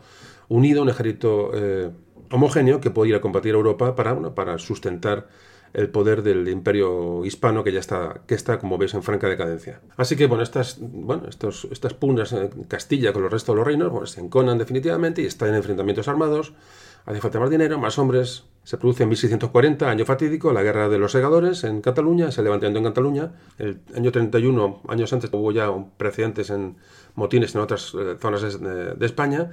unido, 0.49 0.81
un 0.81 0.89
ejército 0.89 1.51
eh, 1.53 1.89
homogéneo 2.31 2.81
que 2.81 2.89
pudiera 2.91 3.21
combatir 3.21 3.53
a 3.53 3.57
Europa 3.57 3.95
para, 3.95 4.35
para 4.35 4.57
sustentar 4.57 5.29
el 5.71 5.89
poder 5.89 6.21
del 6.21 6.49
imperio 6.49 7.23
hispano 7.23 7.63
que 7.63 7.71
ya 7.71 7.79
está, 7.79 8.23
que 8.27 8.35
está, 8.35 8.59
como 8.59 8.77
ves, 8.77 8.93
en 8.93 9.01
franca 9.01 9.29
decadencia. 9.29 9.79
Así 9.95 10.17
que, 10.17 10.27
bueno, 10.27 10.43
estas, 10.43 10.79
bueno, 10.81 11.29
estos, 11.29 11.65
estas 11.71 11.93
pugnas 11.93 12.33
en 12.33 12.49
Castilla 12.65 13.13
con 13.13 13.23
el 13.23 13.31
resto 13.31 13.53
de 13.53 13.59
los 13.59 13.67
reinos 13.67 13.89
bueno, 13.89 14.05
se 14.05 14.19
enconan 14.19 14.57
definitivamente 14.57 15.21
y 15.21 15.27
están 15.27 15.49
en 15.49 15.55
enfrentamientos 15.55 16.09
armados. 16.09 16.51
Hace 17.05 17.21
falta 17.21 17.39
más 17.39 17.49
dinero, 17.49 17.79
más 17.79 17.97
hombres. 17.97 18.43
Se 18.69 18.77
produce 18.77 19.01
en 19.01 19.09
1640, 19.09 19.89
año 19.89 20.05
fatídico, 20.05 20.53
la 20.53 20.61
guerra 20.61 20.89
de 20.89 20.99
los 20.99 21.13
segadores 21.13 21.63
en 21.63 21.81
Cataluña, 21.81 22.31
se 22.31 22.43
levantamiento 22.43 22.77
en 22.77 22.85
Cataluña. 22.85 23.31
El 23.57 23.79
año 23.95 24.11
31, 24.11 24.83
años 24.87 25.11
antes, 25.11 25.31
hubo 25.33 25.51
ya 25.51 25.71
precedentes 25.97 26.51
en 26.51 26.77
motines 27.15 27.55
en 27.55 27.61
otras 27.61 27.95
eh, 27.95 28.15
zonas 28.19 28.61
de 28.61 29.05
España. 29.07 29.49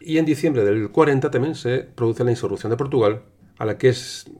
Y 0.00 0.18
en 0.18 0.26
diciembre 0.26 0.66
del 0.66 0.90
40 0.90 1.30
también 1.30 1.54
se 1.54 1.78
produce 1.78 2.24
la 2.24 2.30
insurrección 2.30 2.68
de 2.68 2.76
Portugal, 2.76 3.22
a 3.56 3.64
la 3.64 3.78
que 3.78 3.88
es, 3.88 4.30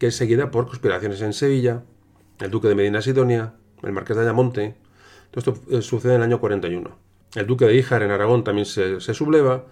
que 0.00 0.08
es 0.08 0.16
seguida 0.16 0.50
por 0.50 0.66
conspiraciones 0.66 1.22
en 1.22 1.32
Sevilla, 1.32 1.84
el 2.40 2.50
duque 2.50 2.66
de 2.66 2.74
Medina 2.74 3.00
Sidonia, 3.00 3.54
el 3.84 3.92
marqués 3.92 4.16
de 4.16 4.24
Ayamonte. 4.24 4.74
Todo 5.30 5.52
esto 5.52 5.70
eh, 5.70 5.82
sucede 5.82 6.16
en 6.16 6.22
el 6.22 6.24
año 6.24 6.40
41. 6.40 6.98
El 7.36 7.46
duque 7.46 7.64
de 7.64 7.76
Híjar 7.76 8.02
en 8.02 8.10
Aragón 8.10 8.42
también 8.42 8.66
se, 8.66 8.98
subleva, 8.98 9.66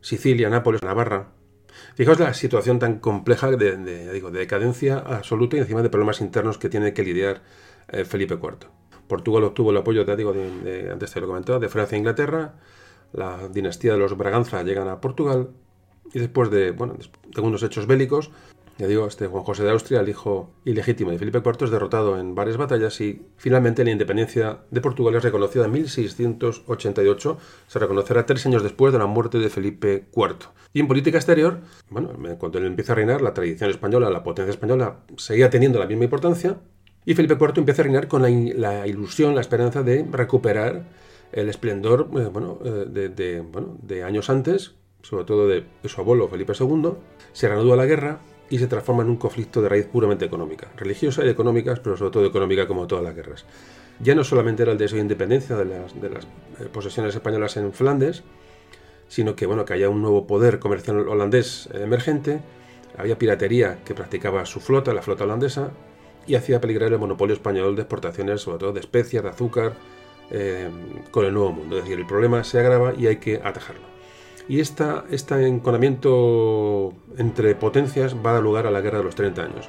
Sicilia, 0.00 0.50
Nápoles, 0.50 0.82
Navarra. 0.82 1.37
Fijaos 1.98 2.20
la 2.20 2.32
situación 2.32 2.78
tan 2.78 3.00
compleja 3.00 3.50
de, 3.50 4.12
digo, 4.12 4.30
de 4.30 4.38
decadencia 4.38 4.98
absoluta 4.98 5.56
y 5.56 5.58
encima 5.58 5.82
de 5.82 5.90
problemas 5.90 6.20
internos 6.20 6.56
que 6.56 6.68
tiene 6.68 6.94
que 6.94 7.02
lidiar 7.02 7.42
eh, 7.88 8.04
Felipe 8.04 8.34
IV. 8.34 8.68
Portugal 9.08 9.42
obtuvo 9.42 9.72
el 9.72 9.78
apoyo, 9.78 10.04
te 10.04 10.14
digo, 10.14 10.32
de, 10.32 10.90
antes 10.92 11.10
te 11.10 11.20
lo 11.20 11.26
comentaba, 11.26 11.58
de 11.58 11.68
Francia 11.68 11.96
e 11.96 11.98
Inglaterra. 11.98 12.54
La 13.12 13.48
dinastía 13.48 13.94
de 13.94 13.98
los 13.98 14.16
Braganza 14.16 14.62
llegan 14.62 14.86
a 14.86 15.00
Portugal 15.00 15.48
y 16.14 16.20
después 16.20 16.52
de, 16.52 16.70
bueno, 16.70 16.94
segundos 17.34 17.64
hechos 17.64 17.88
bélicos, 17.88 18.30
ya 18.78 18.86
digo, 18.86 19.08
este 19.08 19.26
Juan 19.26 19.42
José 19.42 19.64
de 19.64 19.72
Austria, 19.72 20.00
el 20.00 20.08
hijo 20.08 20.50
ilegítimo 20.64 21.10
de 21.10 21.18
Felipe 21.18 21.42
IV, 21.44 21.64
es 21.64 21.70
derrotado 21.70 22.16
en 22.16 22.36
varias 22.36 22.56
batallas 22.56 23.00
y 23.00 23.26
finalmente 23.36 23.82
la 23.84 23.90
independencia 23.90 24.60
de 24.70 24.80
Portugal 24.80 25.16
es 25.16 25.24
reconocida 25.24 25.64
en 25.64 25.72
1688. 25.72 27.38
Se 27.66 27.78
reconocerá 27.80 28.24
tres 28.24 28.46
años 28.46 28.62
después 28.62 28.92
de 28.92 29.00
la 29.00 29.06
muerte 29.06 29.38
de 29.38 29.50
Felipe 29.50 30.04
IV. 30.14 30.50
Y 30.72 30.78
en 30.78 30.86
política 30.86 31.18
exterior, 31.18 31.58
bueno, 31.90 32.12
cuando 32.38 32.58
él 32.58 32.66
empieza 32.66 32.92
a 32.92 32.96
reinar, 32.96 33.20
la 33.20 33.34
tradición 33.34 33.68
española, 33.68 34.10
la 34.10 34.22
potencia 34.22 34.52
española, 34.52 35.00
seguía 35.16 35.50
teniendo 35.50 35.80
la 35.80 35.86
misma 35.86 36.04
importancia. 36.04 36.58
Y 37.04 37.14
Felipe 37.14 37.34
IV 37.34 37.54
empieza 37.56 37.82
a 37.82 37.84
reinar 37.84 38.06
con 38.06 38.22
la, 38.22 38.86
ilusión, 38.86 39.34
la 39.34 39.40
esperanza 39.40 39.82
de 39.82 40.06
recuperar 40.08 40.84
el 41.32 41.48
esplendor 41.48 42.10
eh, 42.16 42.30
eh, 42.64 43.08
de, 43.08 43.40
bueno, 43.40 43.76
de 43.82 44.04
años 44.04 44.30
antes, 44.30 44.76
sobre 45.02 45.24
todo 45.24 45.48
de, 45.48 45.64
su 45.84 46.00
abuelo 46.00 46.28
Felipe 46.28 46.52
II, 46.58 46.92
se 47.32 47.48
reanuda 47.48 47.74
la 47.74 47.86
guerra 47.86 48.20
y 48.50 48.58
se 48.58 48.66
transforma 48.66 49.02
en 49.02 49.10
un 49.10 49.16
conflicto 49.16 49.60
de 49.62 49.68
raíz 49.68 49.86
puramente 49.86 50.24
económica, 50.24 50.68
religiosa 50.76 51.24
y 51.24 51.28
económica, 51.28 51.78
pero 51.82 51.96
sobre 51.96 52.10
todo 52.10 52.26
económica 52.26 52.66
como 52.66 52.86
todas 52.86 53.04
las 53.04 53.14
guerras. 53.14 53.44
Ya 54.00 54.14
no 54.14 54.24
solamente 54.24 54.62
era 54.62 54.72
el 54.72 54.78
deseo 54.78 54.96
de 54.96 55.02
independencia 55.02 55.56
de 55.56 55.64
las, 55.64 55.94
eh, 55.94 56.68
posesiones 56.72 57.14
españolas 57.14 57.56
en 57.56 57.72
Flandes, 57.72 58.22
sino 59.08 59.34
que, 59.34 59.46
bueno, 59.46 59.64
que 59.64 59.74
haya 59.74 59.88
un 59.88 60.02
nuevo 60.02 60.26
poder 60.26 60.58
comercial 60.58 61.08
holandés 61.08 61.68
emergente, 61.72 62.40
había 62.96 63.18
piratería 63.18 63.78
que 63.84 63.94
practicaba 63.94 64.44
su 64.46 64.60
flota, 64.60 64.92
la 64.92 65.02
flota 65.02 65.24
holandesa, 65.24 65.70
y 66.26 66.34
hacía 66.34 66.60
peligrar 66.60 66.92
el 66.92 66.98
monopolio 66.98 67.34
español 67.34 67.74
de 67.74 67.82
exportaciones, 67.82 68.42
sobre 68.42 68.58
todo 68.58 68.72
de 68.72 68.80
especias, 68.80 69.22
de 69.22 69.30
azúcar, 69.30 69.74
eh, 70.30 70.68
con 71.10 71.24
el 71.24 71.32
Nuevo 71.32 71.52
Mundo. 71.52 71.78
Es 71.78 71.84
decir, 71.84 71.98
el 71.98 72.06
problema 72.06 72.44
se 72.44 72.60
agrava 72.60 72.92
y 72.94 73.06
hay 73.06 73.16
que 73.16 73.40
atajarlo. 73.42 73.97
Y 74.48 74.60
esta, 74.60 75.04
este 75.10 75.46
enconamiento 75.46 76.94
entre 77.18 77.54
potencias 77.54 78.16
va 78.16 78.30
a 78.30 78.32
dar 78.34 78.42
lugar 78.42 78.66
a 78.66 78.70
la 78.70 78.80
Guerra 78.80 78.98
de 78.98 79.04
los 79.04 79.14
30 79.14 79.42
años. 79.42 79.68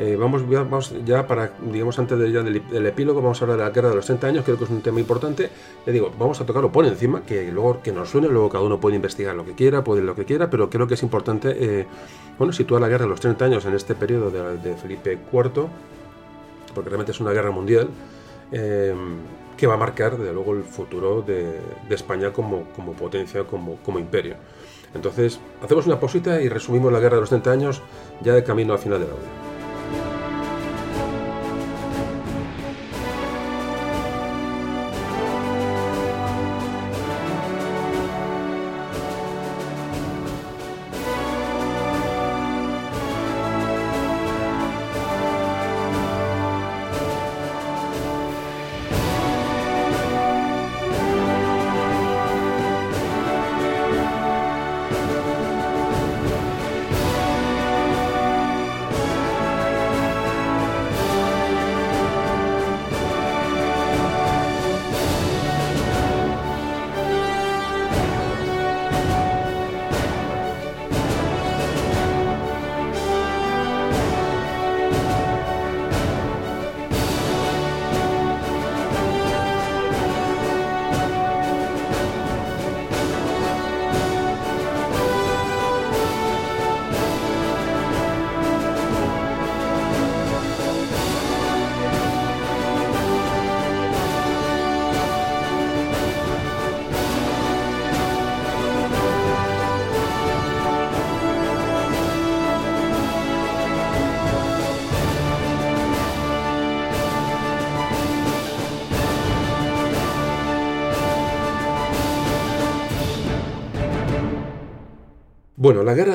Eh, 0.00 0.14
vamos, 0.14 0.48
vamos, 0.48 0.94
ya 1.04 1.26
para, 1.26 1.54
digamos, 1.60 1.98
antes 1.98 2.16
de, 2.16 2.30
ya 2.30 2.44
del, 2.44 2.86
epílogo, 2.86 3.20
vamos 3.20 3.42
a 3.42 3.44
hablar 3.44 3.58
de 3.58 3.64
la 3.64 3.70
guerra 3.70 3.88
de 3.88 3.96
los 3.96 4.06
30 4.06 4.28
años, 4.28 4.44
creo 4.44 4.56
que 4.56 4.62
es 4.62 4.70
un 4.70 4.80
tema 4.80 5.00
importante. 5.00 5.50
Le 5.84 5.92
digo, 5.92 6.12
vamos 6.16 6.40
a 6.40 6.46
tocarlo 6.46 6.70
por 6.70 6.86
encima, 6.86 7.22
que 7.22 7.50
luego 7.50 7.82
que 7.82 7.90
nos 7.90 8.08
suene, 8.08 8.28
luego 8.28 8.48
cada 8.48 8.62
uno 8.62 8.78
puede 8.78 8.94
investigar 8.94 9.34
lo 9.34 9.44
que 9.44 9.54
quiera, 9.54 9.82
puede 9.82 10.02
lo 10.02 10.14
que 10.14 10.24
quiera, 10.24 10.48
pero 10.50 10.70
creo 10.70 10.86
que 10.86 10.94
es 10.94 11.02
importante, 11.02 11.80
eh, 11.80 11.86
bueno, 12.38 12.52
situar 12.52 12.80
la 12.80 12.86
guerra 12.86 13.06
de 13.06 13.10
los 13.10 13.18
30 13.18 13.44
años 13.44 13.64
en 13.66 13.74
este 13.74 13.96
periodo 13.96 14.30
de, 14.30 14.76
Felipe 14.76 15.18
IV, 15.32 15.66
porque 16.76 16.90
realmente 16.90 17.10
es 17.10 17.18
una 17.18 17.32
guerra 17.32 17.50
mundial. 17.50 17.88
Eh, 18.52 18.94
que 19.58 19.66
va 19.66 19.74
a 19.74 19.76
marcar, 19.76 20.16
desde 20.16 20.32
luego, 20.32 20.54
el 20.54 20.62
futuro 20.62 21.20
de, 21.20 21.60
España 21.90 22.32
como, 22.32 22.64
como 22.74 22.92
potencia, 22.92 23.44
como, 23.44 23.76
como, 23.78 23.98
imperio. 23.98 24.36
Entonces, 24.94 25.38
hacemos 25.62 25.86
una 25.86 26.00
pausita 26.00 26.40
y 26.40 26.48
resumimos 26.48 26.90
la 26.92 27.00
guerra 27.00 27.16
de 27.16 27.22
los 27.22 27.28
30 27.28 27.50
años 27.50 27.82
ya 28.22 28.32
de 28.32 28.42
camino 28.42 28.72
al 28.72 28.78
final 28.78 29.00
del 29.00 29.10
audio. 29.10 29.47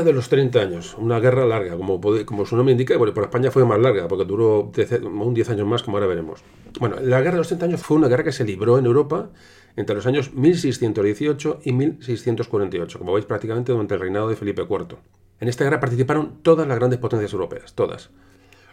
De 0.03 0.13
los 0.13 0.29
30 0.29 0.59
años, 0.59 0.95
una 0.97 1.19
guerra 1.19 1.45
larga, 1.45 1.75
como, 1.77 2.45
su 2.45 2.55
nombre 2.55 2.71
indica, 2.71 2.97
bueno, 2.97 3.13
por 3.13 3.23
España 3.23 3.51
fue 3.51 3.65
más 3.65 3.79
larga, 3.79 4.07
porque 4.07 4.25
duró 4.25 4.71
un 5.03 5.33
10 5.33 5.49
años 5.49 5.67
más, 5.67 5.83
como 5.83 5.97
ahora 5.97 6.07
veremos. 6.07 6.43
Bueno, 6.79 6.97
la 7.01 7.19
guerra 7.19 7.33
de 7.33 7.37
los 7.39 7.47
30 7.47 7.65
años 7.65 7.81
fue 7.81 7.97
una 7.97 8.07
guerra 8.07 8.23
que 8.23 8.31
se 8.31 8.45
libró 8.45 8.77
en 8.77 8.85
Europa 8.85 9.29
entre 9.75 9.95
los 9.95 10.05
años 10.05 10.33
1618 10.33 11.61
y 11.63 11.71
1648, 11.73 12.99
como 12.99 13.13
veis 13.13 13.25
prácticamente 13.25 13.71
durante 13.71 13.95
el 13.95 13.99
reinado 13.99 14.27
de 14.27 14.35
Felipe 14.35 14.61
IV. 14.61 14.97
En 15.39 15.47
esta 15.47 15.63
guerra 15.63 15.79
participaron 15.79 16.39
todas 16.41 16.67
las 16.67 16.77
grandes 16.77 16.99
potencias 16.99 17.33
europeas, 17.33 17.73
todas. 17.73 18.11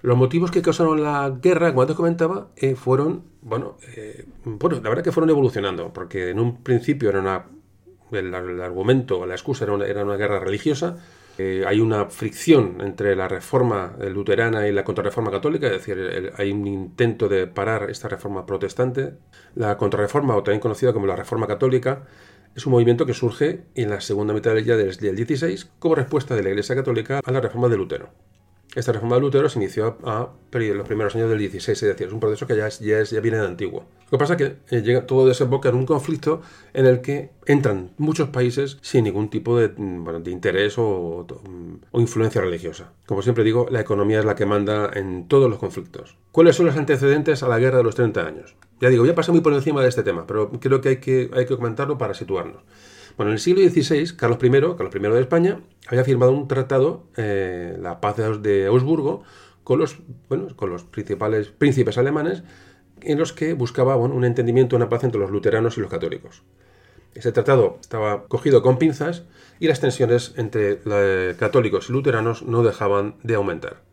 Los 0.02 0.16
motivos 0.16 0.50
que 0.50 0.62
causaron 0.62 1.02
la 1.02 1.30
guerra, 1.42 1.70
como 1.70 1.82
antes 1.82 1.96
comentaba, 1.96 2.48
eh, 2.56 2.74
fueron, 2.74 3.24
bueno, 3.42 3.76
eh, 3.96 4.24
bueno, 4.44 4.80
la 4.82 4.88
verdad 4.88 5.04
que 5.04 5.12
fueron 5.12 5.30
evolucionando, 5.30 5.92
porque 5.92 6.30
en 6.30 6.38
un 6.38 6.62
principio 6.62 7.10
era 7.10 7.20
una 7.20 7.44
el, 8.12 8.34
argumento, 8.34 9.24
la 9.26 9.34
excusa 9.34 9.64
era 9.64 10.04
una 10.04 10.16
guerra 10.16 10.40
religiosa. 10.40 10.98
Hay 11.66 11.80
una 11.80 12.06
fricción 12.06 12.78
entre 12.80 13.16
la 13.16 13.28
reforma 13.28 13.96
luterana 13.98 14.66
y 14.68 14.72
la 14.72 14.84
contrarreforma 14.84 15.30
católica, 15.30 15.66
es 15.66 15.72
decir, 15.72 16.32
hay 16.36 16.52
un 16.52 16.66
intento 16.66 17.28
de 17.28 17.46
parar 17.46 17.90
esta 17.90 18.08
reforma 18.08 18.46
protestante. 18.46 19.14
La 19.54 19.76
contrarreforma, 19.76 20.36
o 20.36 20.42
también 20.42 20.60
conocida 20.60 20.92
como 20.92 21.06
la 21.06 21.16
reforma 21.16 21.46
católica, 21.46 22.04
es 22.54 22.66
un 22.66 22.72
movimiento 22.72 23.06
que 23.06 23.14
surge 23.14 23.64
en 23.74 23.90
la 23.90 24.00
segunda 24.00 24.34
mitad 24.34 24.54
del 24.54 24.64
del 24.64 25.26
XVI 25.26 25.68
como 25.78 25.94
respuesta 25.94 26.34
de 26.34 26.42
la 26.42 26.50
Iglesia 26.50 26.74
Católica 26.74 27.20
a 27.24 27.30
la 27.30 27.40
reforma 27.40 27.68
de 27.68 27.76
Lutero. 27.76 28.10
Esta 28.74 28.92
reforma 28.92 29.16
de 29.16 29.22
Lutero 29.22 29.48
se 29.48 29.58
inició 29.58 29.98
a, 30.04 30.28
los 30.52 30.86
primeros 30.86 31.14
años 31.16 31.28
del 31.28 31.38
16, 31.38 31.82
es 31.82 31.88
decir, 31.88 32.06
es 32.06 32.12
un 32.12 32.20
proceso 32.20 32.46
que 32.46 32.56
ya, 32.56 32.68
ya, 32.68 33.02
ya 33.02 33.20
viene 33.20 33.38
de 33.38 33.46
antiguo. 33.46 33.84
Lo 34.04 34.10
que 34.10 34.18
pasa 34.18 34.34
es 34.34 34.38
que 34.38 34.76
eh, 34.76 34.82
llega, 34.82 35.06
todo 35.06 35.26
desemboca 35.26 35.68
en 35.68 35.74
un 35.74 35.86
conflicto 35.86 36.40
en 36.72 36.86
el 36.86 37.00
que 37.00 37.30
entran 37.46 37.90
muchos 37.98 38.28
países 38.28 38.78
sin 38.80 39.04
ningún 39.04 39.28
tipo 39.28 39.58
de, 39.58 39.68
mm, 39.68 40.22
de 40.22 40.30
interés 40.30 40.78
o, 40.78 41.26
o, 41.90 42.00
influencia 42.00 42.40
religiosa. 42.40 42.92
Como 43.06 43.22
siempre 43.22 43.44
digo, 43.44 43.66
la 43.70 43.80
economía 43.80 44.20
es 44.20 44.24
la 44.24 44.34
que 44.36 44.46
manda 44.46 44.90
en 44.94 45.26
todos 45.26 45.50
los 45.50 45.58
conflictos. 45.58 46.16
¿Cuáles 46.30 46.54
son 46.54 46.66
los 46.66 46.76
antecedentes 46.76 47.42
a 47.42 47.48
la 47.48 47.58
guerra 47.58 47.78
de 47.78 47.84
los 47.84 47.96
30 47.96 48.24
años? 48.24 48.54
Ya 48.80 48.88
digo, 48.88 49.04
ya 49.04 49.14
pasé 49.14 49.32
muy 49.32 49.40
por 49.40 49.52
encima 49.52 49.82
de 49.82 49.88
este 49.88 50.02
tema, 50.02 50.26
pero 50.26 50.50
creo 50.60 50.80
que 50.80 50.90
hay 50.90 50.96
que, 50.96 51.30
hay 51.34 51.46
que 51.46 51.56
comentarlo 51.56 51.98
para 51.98 52.14
situarnos. 52.14 52.62
Bueno, 53.20 53.32
en 53.32 53.34
el 53.34 53.40
siglo 53.40 53.60
XVI, 53.60 54.16
Carlos 54.16 54.38
I, 54.42 54.50
Carlos 54.50 54.94
I 54.94 54.98
de 54.98 55.20
España, 55.20 55.60
había 55.88 56.04
firmado 56.04 56.32
un 56.32 56.48
tratado, 56.48 57.04
eh, 57.18 57.76
la 57.78 58.00
paz 58.00 58.16
de 58.16 58.64
Augsburgo, 58.64 59.24
con 59.62 59.78
los, 59.78 59.98
bueno, 60.30 60.56
con 60.56 60.70
los 60.70 60.84
principales 60.84 61.48
príncipes 61.48 61.98
alemanes, 61.98 62.44
en 63.02 63.18
los 63.18 63.34
que 63.34 63.52
buscaba 63.52 63.96
un 63.96 64.24
entendimiento, 64.24 64.74
una 64.74 64.88
paz 64.88 65.04
entre 65.04 65.20
los 65.20 65.30
luteranos 65.30 65.76
y 65.76 65.82
los 65.82 65.90
católicos. 65.90 66.44
Ese 67.14 67.30
tratado 67.30 67.76
estaba 67.82 68.24
cogido 68.24 68.62
con 68.62 68.78
pinzas 68.78 69.24
y 69.58 69.68
las 69.68 69.80
tensiones 69.80 70.32
entre 70.38 70.80
eh, 70.86 71.34
católicos 71.38 71.90
y 71.90 71.92
luteranos 71.92 72.44
no 72.44 72.62
dejaban 72.62 73.16
de 73.22 73.34
aumentar. 73.34 73.89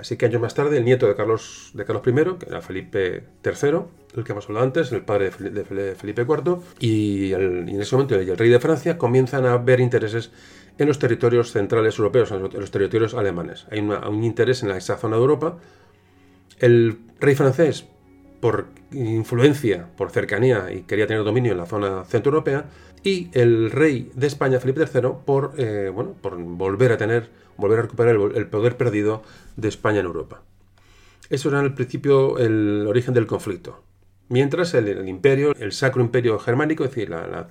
Así 0.00 0.16
que 0.16 0.26
años 0.26 0.40
más 0.40 0.54
tarde, 0.54 0.78
el 0.78 0.84
nieto 0.84 1.06
de 1.06 1.14
Carlos, 1.14 1.70
de 1.74 1.84
Carlos 1.84 2.02
I, 2.06 2.38
que 2.38 2.46
era 2.48 2.62
Felipe 2.62 3.24
III, 3.44 3.80
el 4.16 4.24
que 4.24 4.32
hemos 4.32 4.46
hablado 4.46 4.64
antes, 4.64 4.90
el 4.92 5.02
padre 5.02 5.30
de 5.30 5.94
Felipe 5.94 6.22
IV, 6.22 6.56
y, 6.80 7.32
en 7.32 7.68
ese 7.80 7.94
momento 7.94 8.14
el 8.14 8.36
rey 8.36 8.48
de 8.48 8.58
Francia 8.58 8.96
comienzan 8.96 9.44
a 9.44 9.58
ver 9.58 9.80
intereses 9.80 10.30
en 10.78 10.88
los 10.88 10.98
territorios 10.98 11.52
centrales 11.52 11.98
europeos, 11.98 12.30
en 12.30 12.42
los 12.42 12.70
territorios 12.70 13.14
alemanes. 13.14 13.66
Hay 13.70 13.80
un 13.80 14.24
interés 14.24 14.62
en 14.62 14.70
esa 14.70 14.96
zona 14.96 15.16
de 15.16 15.22
Europa. 15.22 15.58
El 16.58 16.98
rey 17.20 17.34
francés, 17.34 17.86
por 18.40 18.68
influencia, 18.92 19.88
por 19.96 20.10
cercanía, 20.10 20.72
y 20.72 20.82
quería 20.82 21.06
tener 21.06 21.22
dominio 21.24 21.52
en 21.52 21.58
la 21.58 21.66
zona 21.66 22.04
centroeuropea, 22.04 22.64
y 23.02 23.28
el 23.32 23.70
rey 23.70 24.10
de 24.14 24.26
España, 24.26 24.60
Felipe 24.60 24.82
III, 24.82 25.10
por, 25.24 25.52
eh, 25.58 25.90
bueno, 25.94 26.14
por 26.20 26.36
volver 26.38 26.92
a 26.92 26.96
tener, 26.96 27.28
volver 27.60 27.78
a 27.78 27.82
recuperar 27.82 28.16
el, 28.16 28.46
poder 28.46 28.76
perdido 28.76 29.22
de 29.56 29.68
España 29.68 30.00
en 30.00 30.06
Europa. 30.06 30.42
Eso 31.28 31.48
era 31.48 31.60
el 31.60 31.74
principio, 31.74 32.38
el 32.38 32.86
origen 32.88 33.14
del 33.14 33.26
conflicto. 33.26 33.82
Mientras 34.28 34.74
el, 34.74 35.08
imperio, 35.08 35.52
el 35.58 35.72
sacro 35.72 36.02
imperio 36.02 36.38
germánico, 36.38 36.84
es 36.84 36.90
decir, 36.90 37.10
la, 37.10 37.48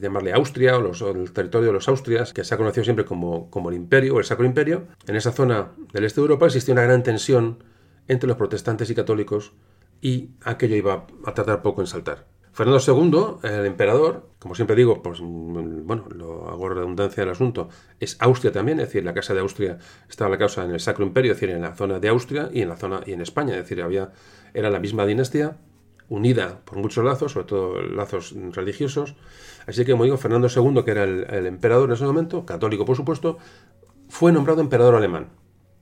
llamarle 0.00 0.32
Austria 0.32 0.76
o, 0.76 0.80
los, 0.80 1.00
el 1.02 1.32
territorio 1.32 1.68
de 1.68 1.72
los 1.72 1.88
Austrias, 1.88 2.32
que 2.32 2.44
se 2.44 2.54
ha 2.54 2.58
conocido 2.58 2.84
siempre 2.84 3.04
como, 3.04 3.48
como 3.50 3.70
el 3.70 3.76
imperio 3.76 4.16
o 4.16 4.18
el 4.18 4.24
sacro 4.24 4.44
imperio, 4.44 4.86
en 5.06 5.14
esa 5.14 5.30
zona 5.30 5.72
del 5.92 6.04
este 6.04 6.20
de 6.20 6.24
Europa 6.24 6.46
existía 6.46 6.72
una 6.72 6.82
gran 6.82 7.02
tensión 7.04 7.62
entre 8.08 8.26
los 8.26 8.36
protestantes 8.36 8.90
y 8.90 8.94
católicos 8.94 9.52
y 10.00 10.30
aquello 10.42 10.76
iba 10.76 11.06
a 11.24 11.34
tardar 11.34 11.62
poco 11.62 11.82
en 11.82 11.86
saltar. 11.86 12.26
Fernando 12.52 12.82
II, 12.84 13.48
el 13.48 13.66
emperador, 13.66 14.28
como 14.38 14.54
siempre 14.54 14.76
digo, 14.76 15.02
pues 15.02 15.20
bueno, 15.20 16.06
lo 16.14 16.48
hago 16.48 16.68
redundancia 16.68 17.24
del 17.24 17.32
asunto, 17.32 17.68
es 17.98 18.16
Austria 18.20 18.52
también, 18.52 18.78
es 18.78 18.86
decir, 18.86 19.04
la 19.04 19.14
casa 19.14 19.34
de 19.34 19.40
Austria 19.40 19.78
estaba 20.08 20.30
la 20.30 20.38
causa 20.38 20.64
en 20.64 20.70
el 20.70 20.80
Sacro 20.80 21.04
Imperio, 21.04 21.32
es 21.32 21.40
decir, 21.40 21.54
en 21.54 21.62
la 21.62 21.74
zona 21.74 21.98
de 21.98 22.08
Austria 22.08 22.48
y 22.52 22.62
en 22.62 22.68
la 22.68 22.76
zona 22.76 23.00
y 23.04 23.12
en 23.12 23.20
España, 23.20 23.54
es 23.54 23.62
decir, 23.62 23.82
había 23.82 24.12
era 24.54 24.70
la 24.70 24.78
misma 24.78 25.06
dinastía 25.06 25.56
unida 26.08 26.60
por 26.64 26.78
muchos 26.78 27.04
lazos, 27.04 27.32
sobre 27.32 27.46
todo 27.46 27.82
lazos 27.82 28.34
religiosos. 28.52 29.14
Así 29.66 29.84
que, 29.84 29.92
como 29.92 30.04
digo, 30.04 30.16
Fernando 30.16 30.48
II, 30.48 30.82
que 30.82 30.90
era 30.90 31.04
el 31.04 31.46
emperador 31.46 31.90
en 31.90 31.94
ese 31.94 32.04
momento, 32.04 32.46
católico 32.46 32.84
por 32.86 32.96
supuesto, 32.96 33.38
fue 34.08 34.32
nombrado 34.32 34.62
emperador 34.62 34.94
alemán 34.94 35.28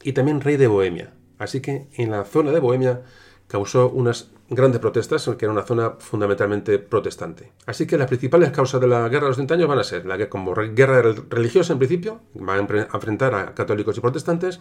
y 0.03 0.13
también 0.13 0.41
rey 0.41 0.57
de 0.57 0.67
Bohemia. 0.67 1.13
Así 1.39 1.61
que 1.61 1.87
en 1.93 2.11
la 2.11 2.25
zona 2.25 2.51
de 2.51 2.61
Bohemia 2.61 3.03
causó 3.47 3.89
unas 3.91 4.31
grandes 4.49 4.81
protestas, 4.81 5.29
que 5.39 5.45
era 5.45 5.53
una 5.53 5.63
zona 5.63 5.95
fundamentalmente 5.99 6.79
protestante. 6.79 7.53
Así 7.67 7.87
que 7.87 7.99
las 7.99 8.09
principales 8.09 8.51
causas 8.51 8.81
de 8.81 8.87
la 8.87 9.09
guerra 9.09 9.25
de 9.25 9.31
los 9.31 9.37
30 9.37 9.55
años 9.55 9.69
van 9.69 9.79
a 9.79 9.85
ser 9.85 10.07
la 10.07 10.29
como 10.29 10.55
guerra 10.55 11.03
religiosa 11.29 11.73
en 11.73 11.79
principio, 11.79 12.21
va 12.37 12.55
a 12.55 12.59
enfrentar 12.59 13.35
a 13.35 13.55
católicos 13.55 13.97
y 13.99 14.01
protestantes. 14.01 14.61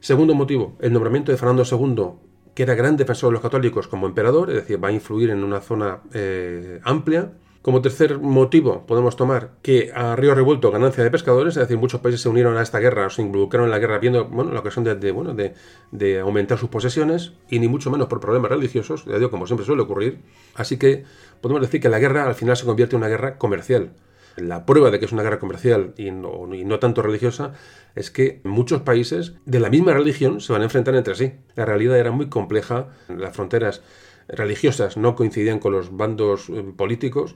Segundo 0.00 0.34
motivo, 0.34 0.76
el 0.80 0.92
nombramiento 0.92 1.32
de 1.32 1.38
Fernando 1.38 1.64
II, 1.64 2.10
que 2.54 2.62
era 2.62 2.74
gran 2.74 2.96
defensor 2.96 3.30
de 3.30 3.34
los 3.34 3.42
católicos 3.42 3.88
como 3.88 4.06
emperador, 4.06 4.50
es 4.50 4.56
decir, 4.56 4.82
va 4.82 4.88
a 4.88 4.92
influir 4.92 5.30
en 5.30 5.42
una 5.42 5.60
zona 5.60 6.00
eh, 6.12 6.80
amplia. 6.84 7.32
Como 7.60 7.82
tercer 7.82 8.18
motivo, 8.20 8.86
podemos 8.86 9.16
tomar 9.16 9.50
que 9.62 9.90
a 9.92 10.14
río 10.14 10.34
revuelto 10.34 10.70
ganancia 10.70 11.02
de 11.02 11.10
pescadores, 11.10 11.56
es 11.56 11.60
decir, 11.60 11.76
muchos 11.76 12.00
países 12.00 12.20
se 12.20 12.28
unieron 12.28 12.56
a 12.56 12.62
esta 12.62 12.78
guerra 12.78 13.06
o 13.06 13.10
se 13.10 13.20
involucraron 13.20 13.66
en 13.66 13.72
la 13.72 13.80
guerra 13.80 13.98
viendo 13.98 14.26
bueno, 14.26 14.52
la 14.52 14.60
ocasión 14.60 14.84
de, 14.84 15.12
bueno, 15.12 15.34
de, 15.34 16.20
aumentar 16.20 16.56
sus 16.56 16.68
posesiones 16.68 17.32
y 17.50 17.58
ni 17.58 17.66
mucho 17.66 17.90
menos 17.90 18.06
por 18.06 18.20
problemas 18.20 18.52
religiosos, 18.52 19.04
ya 19.06 19.18
digo, 19.18 19.30
como 19.30 19.46
siempre 19.46 19.66
suele 19.66 19.82
ocurrir. 19.82 20.20
Así 20.54 20.78
que 20.78 21.04
podemos 21.40 21.60
decir 21.60 21.80
que 21.80 21.88
la 21.88 21.98
guerra 21.98 22.26
al 22.26 22.36
final 22.36 22.56
se 22.56 22.64
convierte 22.64 22.94
en 22.94 23.02
una 23.02 23.08
guerra 23.08 23.38
comercial. 23.38 23.90
La 24.36 24.64
prueba 24.64 24.92
de 24.92 25.00
que 25.00 25.06
es 25.06 25.12
una 25.12 25.24
guerra 25.24 25.40
comercial 25.40 25.94
y 25.96 26.12
no, 26.12 26.54
y 26.54 26.64
no 26.64 26.78
tanto 26.78 27.02
religiosa 27.02 27.54
es 27.96 28.12
que 28.12 28.40
muchos 28.44 28.82
países 28.82 29.34
de 29.46 29.58
la 29.58 29.68
misma 29.68 29.92
religión 29.94 30.40
se 30.40 30.52
van 30.52 30.62
a 30.62 30.66
enfrentar 30.66 30.94
entre 30.94 31.16
sí. 31.16 31.32
La 31.56 31.64
realidad 31.64 31.98
era 31.98 32.12
muy 32.12 32.28
compleja, 32.28 32.86
las 33.08 33.34
fronteras 33.34 33.82
religiosas 34.28 34.96
no 34.96 35.14
coincidían 35.14 35.58
con 35.58 35.72
los 35.72 35.96
bandos 35.96 36.48
eh, 36.50 36.64
políticos. 36.76 37.34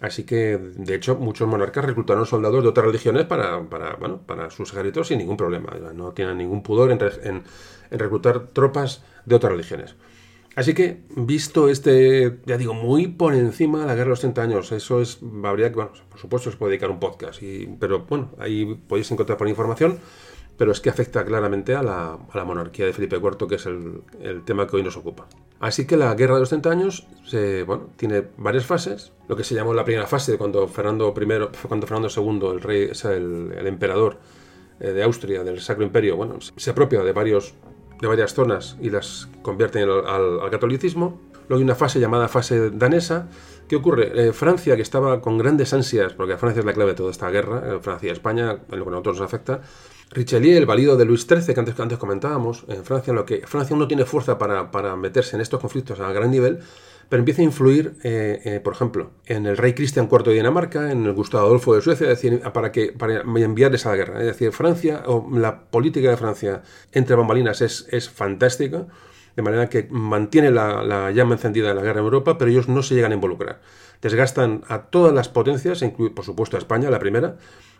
Así 0.00 0.24
que, 0.24 0.58
de 0.58 0.94
hecho, 0.94 1.16
muchos 1.16 1.48
monarcas 1.48 1.84
reclutaron 1.84 2.26
soldados 2.26 2.62
de 2.62 2.68
otras 2.68 2.86
religiones 2.86 3.24
para, 3.24 3.62
para, 3.70 3.96
bueno, 3.96 4.20
para 4.26 4.50
sus 4.50 4.70
ejércitos 4.72 5.08
sin 5.08 5.18
ningún 5.18 5.36
problema. 5.36 5.70
No 5.94 6.12
tienen 6.12 6.38
ningún 6.38 6.62
pudor 6.62 6.90
en, 6.90 6.98
en, 7.22 7.42
reclutar 7.90 8.48
tropas 8.48 9.02
de 9.24 9.36
otras 9.36 9.52
religiones. 9.52 9.94
Así 10.56 10.74
que, 10.74 11.02
visto 11.16 11.68
este, 11.68 12.38
ya 12.44 12.56
digo, 12.56 12.74
muy 12.74 13.08
por 13.08 13.34
encima 13.34 13.80
de 13.80 13.86
la 13.86 13.94
guerra 13.94 14.04
de 14.04 14.10
los 14.10 14.20
30 14.20 14.42
años, 14.42 14.72
eso 14.72 15.00
es, 15.00 15.18
habría 15.42 15.70
que, 15.70 15.76
bueno, 15.76 15.92
por 16.08 16.20
supuesto 16.20 16.50
se 16.50 16.56
puede 16.56 16.70
dedicar 16.70 16.90
un 16.90 17.00
podcast, 17.00 17.42
y, 17.42 17.66
pero 17.80 18.04
bueno, 18.08 18.30
ahí 18.38 18.64
podéis 18.86 19.10
encontrar 19.10 19.36
por 19.36 19.48
información 19.48 19.98
pero 20.56 20.72
es 20.72 20.80
que 20.80 20.90
afecta 20.90 21.24
claramente 21.24 21.74
a 21.74 21.82
la, 21.82 22.18
monarquía 22.44 22.86
de 22.86 22.92
Felipe 22.92 23.16
IV, 23.16 23.48
que 23.48 23.56
es 23.56 23.66
el, 23.66 24.02
tema 24.44 24.66
que 24.66 24.76
hoy 24.76 24.82
nos 24.82 24.96
ocupa. 24.96 25.26
Así 25.60 25.86
que 25.86 25.96
la 25.96 26.14
guerra 26.14 26.34
de 26.34 26.40
los 26.40 26.48
30 26.50 26.70
años 26.70 27.06
bueno, 27.66 27.88
tiene 27.96 28.24
varias 28.36 28.66
fases. 28.66 29.12
Lo 29.28 29.36
que 29.36 29.44
se 29.44 29.54
llamó 29.54 29.74
la 29.74 29.84
primera 29.84 30.06
fase, 30.06 30.36
cuando 30.36 30.68
Fernando, 30.68 31.08
I, 31.16 31.66
cuando 31.66 31.86
Fernando 31.86 32.08
II, 32.14 32.50
el 32.52 32.60
rey, 32.60 32.90
el, 33.04 33.66
emperador 33.66 34.18
eh, 34.78 34.92
de 34.92 35.02
Austria, 35.02 35.42
del 35.42 35.60
Sacro 35.60 35.84
Imperio, 35.84 36.16
bueno, 36.16 36.38
se 36.40 36.70
apropia 36.70 37.02
de, 37.02 37.12
varios, 37.12 37.54
de 38.00 38.06
varias 38.06 38.34
zonas 38.34 38.76
y 38.80 38.90
las 38.90 39.28
convierte 39.42 39.82
al, 39.82 40.50
catolicismo. 40.50 41.20
Luego 41.48 41.58
hay 41.58 41.64
una 41.64 41.74
fase 41.74 41.98
llamada 41.98 42.28
fase 42.28 42.70
danesa. 42.70 43.28
¿Qué 43.68 43.76
ocurre? 43.76 44.28
Eh, 44.28 44.32
Francia, 44.32 44.76
que 44.76 44.82
estaba 44.82 45.20
con 45.20 45.38
grandes 45.38 45.72
ansias, 45.72 46.12
porque 46.12 46.36
Francia 46.36 46.60
es 46.60 46.66
la 46.66 46.74
clave 46.74 46.90
de 46.90 46.96
toda 46.96 47.10
esta 47.10 47.30
guerra, 47.30 47.62
eh, 47.66 47.78
Francia 47.80 48.08
y 48.08 48.12
España, 48.12 48.58
en 48.70 48.78
lo 48.78 48.84
que 48.84 48.88
a 48.88 48.92
nosotros 48.92 49.20
nos 49.20 49.26
afecta, 49.26 49.62
Richelieu, 50.14 50.56
el 50.56 50.66
valido 50.66 50.96
de 50.96 51.04
Luis 51.04 51.26
XIII, 51.26 51.52
que 51.52 51.60
antes, 51.60 51.78
antes 51.78 51.98
comentábamos, 51.98 52.64
en 52.68 52.84
Francia, 52.84 53.10
en 53.10 53.16
lo 53.16 53.26
que 53.26 53.46
Francia 53.46 53.76
no 53.76 53.88
tiene 53.88 54.04
fuerza 54.04 54.38
para, 54.38 54.96
meterse 54.96 55.36
en 55.36 55.42
estos 55.42 55.60
conflictos 55.60 56.00
a 56.00 56.12
gran 56.12 56.30
nivel, 56.30 56.60
pero 57.08 57.20
empieza 57.20 57.42
a 57.42 57.44
influir, 57.44 57.96
eh, 58.02 58.40
eh, 58.44 58.60
por 58.60 58.72
ejemplo, 58.72 59.10
en 59.26 59.46
el 59.46 59.56
rey 59.56 59.74
Cristian 59.74 60.08
IV 60.10 60.24
de 60.24 60.32
Dinamarca, 60.34 60.90
en 60.90 61.04
el 61.04 61.12
Gustavo 61.12 61.46
Adolfo 61.46 61.74
de 61.74 61.82
Suecia, 61.82 62.08
para, 62.52 62.72
que, 62.72 62.92
para 62.92 63.20
enviarles 63.20 63.84
a 63.86 63.90
la 63.90 63.96
guerra. 63.96 64.20
Es 64.20 64.26
decir, 64.26 64.52
Francia, 64.52 65.02
o 65.06 65.28
la 65.36 65.64
política 65.64 66.08
de 66.10 66.16
Francia 66.16 66.62
entre 66.92 67.16
bambalinas 67.16 67.60
es, 67.60 67.86
es 67.90 68.08
fantástica, 68.08 68.86
de 69.36 69.42
manera 69.42 69.68
que 69.68 69.88
mantiene 69.90 70.50
la, 70.50 70.82
la, 70.82 71.10
llama 71.10 71.34
encendida 71.34 71.68
de 71.68 71.74
la 71.74 71.82
guerra 71.82 72.00
en 72.00 72.06
Europa, 72.06 72.38
pero 72.38 72.50
ellos 72.50 72.68
no 72.68 72.82
se 72.82 72.94
llegan 72.94 73.12
a 73.12 73.14
involucrar. 73.14 73.60
Desgastan 74.00 74.62
a 74.68 74.82
todas 74.82 75.14
las 75.14 75.28
potencias, 75.28 75.82
incluido, 75.82 76.14
por 76.14 76.24
supuesto 76.24 76.56
a 76.56 76.60
España, 76.60 76.90
la 76.90 76.98
primera, 76.98 77.36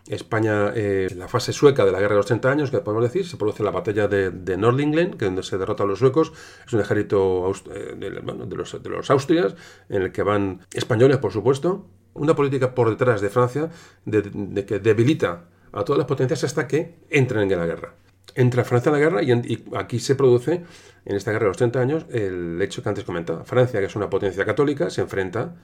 España, 0.08 0.70
eh, 0.74 1.08
la 1.16 1.28
fase 1.28 1.52
sueca 1.52 1.84
de 1.84 1.92
la 1.92 1.98
Guerra 1.98 2.14
de 2.14 2.18
los 2.18 2.26
30 2.26 2.50
años, 2.50 2.70
que 2.70 2.78
podemos 2.78 3.04
decir, 3.04 3.26
se 3.26 3.38
produce 3.38 3.62
la 3.62 3.70
batalla 3.70 4.06
de, 4.06 4.30
de 4.30 4.56
Nordlingen, 4.56 5.14
que 5.14 5.24
donde 5.24 5.42
se 5.42 5.56
derrota 5.56 5.84
a 5.84 5.86
los 5.86 5.98
suecos. 5.98 6.32
Es 6.66 6.72
un 6.74 6.80
ejército 6.80 7.50
eh, 7.74 7.94
de, 7.96 8.10
los, 8.10 8.82
de 8.82 8.90
los 8.90 9.10
Austrias, 9.10 9.54
en 9.88 10.02
el 10.02 10.12
que 10.12 10.22
van 10.22 10.60
españoles, 10.74 11.18
por 11.18 11.32
supuesto. 11.32 11.86
Una 12.12 12.36
política 12.36 12.74
por 12.74 12.90
detrás 12.90 13.20
de 13.22 13.30
Francia 13.30 13.70
de, 14.04 14.66
que 14.66 14.78
debilita 14.78 15.46
a 15.72 15.84
todas 15.84 15.98
las 15.98 16.06
potencias 16.06 16.44
hasta 16.44 16.68
que 16.68 16.98
entren 17.10 17.50
en 17.50 17.58
la 17.58 17.66
guerra. 17.66 17.94
Entra 18.34 18.64
Francia 18.64 18.90
en 18.90 18.94
la 18.94 18.98
guerra 18.98 19.22
y, 19.22 19.32
y, 19.32 19.64
aquí 19.76 19.98
se 19.98 20.14
produce, 20.14 20.64
en 21.04 21.16
esta 21.16 21.30
guerra 21.30 21.44
de 21.44 21.50
los 21.50 21.56
30 21.56 21.80
años, 21.80 22.06
el 22.10 22.60
hecho 22.62 22.82
que 22.82 22.88
antes 22.88 23.04
comentaba. 23.04 23.44
Francia, 23.44 23.80
que 23.80 23.86
es 23.86 23.96
una 23.96 24.10
potencia 24.10 24.44
católica, 24.44 24.90
se 24.90 25.02
enfrenta 25.02 25.54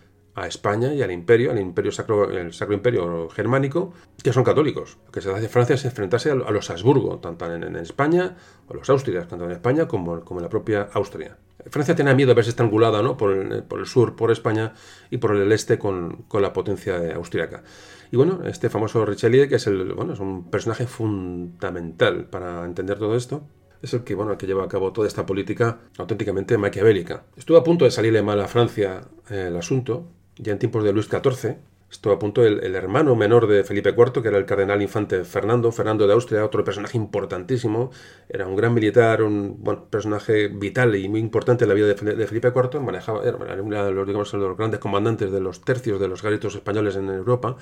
a 0.41 0.47
España 0.47 0.95
y 0.95 1.03
al 1.03 1.11
imperio, 1.11 1.51
al 1.51 1.59
imperio 1.59 1.93
sacro, 1.93 2.31
el 2.31 2.53
sacro 2.53 2.75
imperio 2.75 3.29
germánico, 3.29 3.93
que 4.23 4.33
son 4.33 4.43
católicos. 4.43 4.99
Lo 5.07 5.13
que 5.13 5.21
se 5.21 5.31
hace 5.31 5.49
Francia 5.49 5.75
es 5.75 5.85
enfrentarse 5.85 6.31
a 6.31 6.35
los 6.35 6.71
Habsburgo, 6.71 7.19
tanto 7.19 7.53
en, 7.53 7.77
España, 7.77 8.37
o 8.69 8.75
los 8.75 8.89
Austrias, 8.89 9.29
tanto 9.29 9.45
en 9.45 9.53
España 9.53 9.87
como, 9.87 10.21
como 10.21 10.41
en 10.41 10.45
la 10.45 10.49
propia 10.49 10.89
Austria. 10.95 11.37
Francia 11.69 11.95
tenía 11.95 12.15
miedo 12.15 12.29
de 12.29 12.35
verse 12.35 12.51
estrangulada 12.51 13.03
¿no? 13.03 13.19
por, 13.19 13.33
el, 13.33 13.63
por 13.65 13.81
el 13.81 13.87
sur, 13.87 14.17
por 14.17 14.31
España, 14.31 14.73
y 15.11 15.19
por 15.19 15.37
el 15.37 15.53
este 15.53 15.79
con, 15.79 16.25
con 16.27 16.41
la 16.41 16.53
potencia 16.53 17.15
austríaca. 17.15 17.63
Y 18.11 18.17
bueno, 18.17 18.41
este 18.47 18.71
famoso 18.71 19.05
Richelieu, 19.05 19.47
que 19.49 19.57
es, 19.57 19.67
el, 19.67 19.93
bueno, 19.93 20.15
es 20.15 20.21
un 20.21 20.51
personaje 20.51 20.87
fundamental 20.87 22.25
para 22.25 22.65
entender 22.65 22.99
todo 22.99 23.15
esto, 23.15 23.43
es 23.83 23.95
el 23.95 24.05
que, 24.05 24.15
bueno, 24.15 24.37
que 24.37 24.47
lleva 24.47 24.65
a 24.65 24.69
cabo 24.69 24.93
toda 24.93 25.07
esta 25.07 25.27
política 25.27 25.79
auténticamente 25.99 26.59
maquiavélica. 26.59 27.25
Estuvo 27.37 27.57
a 27.57 27.65
punto 27.65 27.85
de 27.85 27.91
salirle 27.91 28.23
mal 28.23 28.41
a 28.41 28.49
Francia 28.49 29.03
eh, 29.31 29.47
el 29.49 29.57
asunto, 29.57 30.07
ya 30.43 30.53
en 30.53 30.59
tiempos 30.59 30.85
de 30.85 30.93
Luis 30.93 31.07
XIV, 31.07 31.57
Estuvo 31.91 32.13
a 32.13 32.19
punto 32.21 32.45
el, 32.45 32.77
hermano 32.77 33.17
menor 33.17 33.49
de 33.49 33.65
Felipe 33.65 33.91
IV, 33.91 34.23
que 34.23 34.29
era 34.29 34.39
el 34.39 34.47
cardenal 34.47 34.81
infante 34.81 35.25
Fernando, 35.25 35.73
Fernando 35.73 36.07
de 36.07 36.13
Austria, 36.13 36.45
otro 36.45 36.63
personaje 36.63 36.97
importantísimo, 36.97 37.91
era 38.29 38.47
un 38.47 38.55
gran 38.55 38.73
militar, 38.73 39.23
un 39.25 39.57
bueno, 39.59 39.87
personaje 39.91 40.47
vital 40.47 40.95
y 40.95 41.09
muy 41.09 41.19
importante 41.19 41.65
en 41.65 41.69
la 41.69 41.75
vida 41.75 41.89
de, 41.89 41.97
Felipe 41.97 42.53
IV, 42.55 42.81
manejaba, 42.81 43.25
era 43.25 43.37
uno 43.61 43.85
de 43.85 43.91
los, 43.91 44.07
digamos, 44.07 44.33
los 44.35 44.57
grandes 44.57 44.79
comandantes 44.79 45.33
de 45.33 45.41
los 45.41 45.65
tercios 45.65 45.99
de 46.01 46.07
los 46.07 46.21
ejércitos 46.21 46.55
españoles 46.55 46.95
en 46.95 47.09
Europa, 47.09 47.57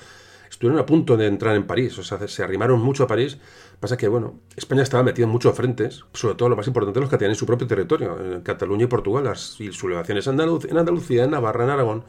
estuvieron 0.47 0.79
a 0.79 0.85
punto 0.85 1.17
de 1.17 1.25
entrar 1.25 1.55
en 1.55 1.65
París, 1.65 1.97
o 1.97 2.03
sea, 2.03 2.27
se 2.27 2.43
arrimaron 2.43 2.79
mucho 2.79 3.05
a 3.05 3.07
París. 3.07 3.39
Pasa 3.79 3.97
que, 3.97 4.07
bueno, 4.07 4.41
España 4.55 4.83
estaba 4.83 5.01
metida 5.01 5.25
en 5.25 5.31
muchos 5.31 5.55
frentes, 5.55 6.03
sobre 6.13 6.35
todo 6.35 6.49
lo 6.49 6.55
más 6.55 6.67
importante, 6.67 6.99
los 6.99 7.09
que 7.09 7.17
tenían 7.17 7.31
en 7.31 7.35
su 7.35 7.47
propio 7.47 7.65
territorio, 7.65 8.15
en 8.19 8.41
Cataluña 8.41 8.83
y 8.83 8.87
Portugal, 8.87 9.23
las 9.23 9.39
sublevaciones 9.71 10.27
en 10.27 10.39
Andalucía, 10.39 11.23
en 11.23 11.31
Navarra, 11.31 11.63
en 11.63 11.69
Aragón 11.71 12.03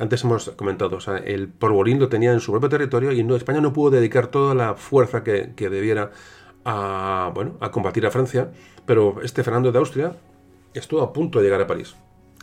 antes 0.00 0.24
hemos 0.24 0.50
comentado, 0.50 0.96
o 0.96 1.00
sea, 1.00 1.18
el 1.18 1.48
Porvolín 1.48 1.98
lo 1.98 2.08
tenía 2.08 2.32
en 2.32 2.40
su 2.40 2.52
propio 2.52 2.68
territorio 2.68 3.12
y 3.12 3.24
no, 3.24 3.36
España 3.36 3.60
no 3.60 3.72
pudo 3.72 3.90
dedicar 3.90 4.28
toda 4.28 4.54
la 4.54 4.74
fuerza 4.74 5.22
que, 5.22 5.52
debiera 5.56 6.10
a, 6.64 7.30
bueno, 7.34 7.56
a 7.60 7.70
combatir 7.70 8.06
a 8.06 8.10
Francia, 8.10 8.50
pero 8.86 9.20
este 9.22 9.42
Fernando 9.42 9.72
de 9.72 9.78
Austria 9.78 10.16
estuvo 10.74 11.02
a 11.02 11.12
punto 11.12 11.38
de 11.38 11.44
llegar 11.44 11.60
a 11.60 11.66
París. 11.66 11.94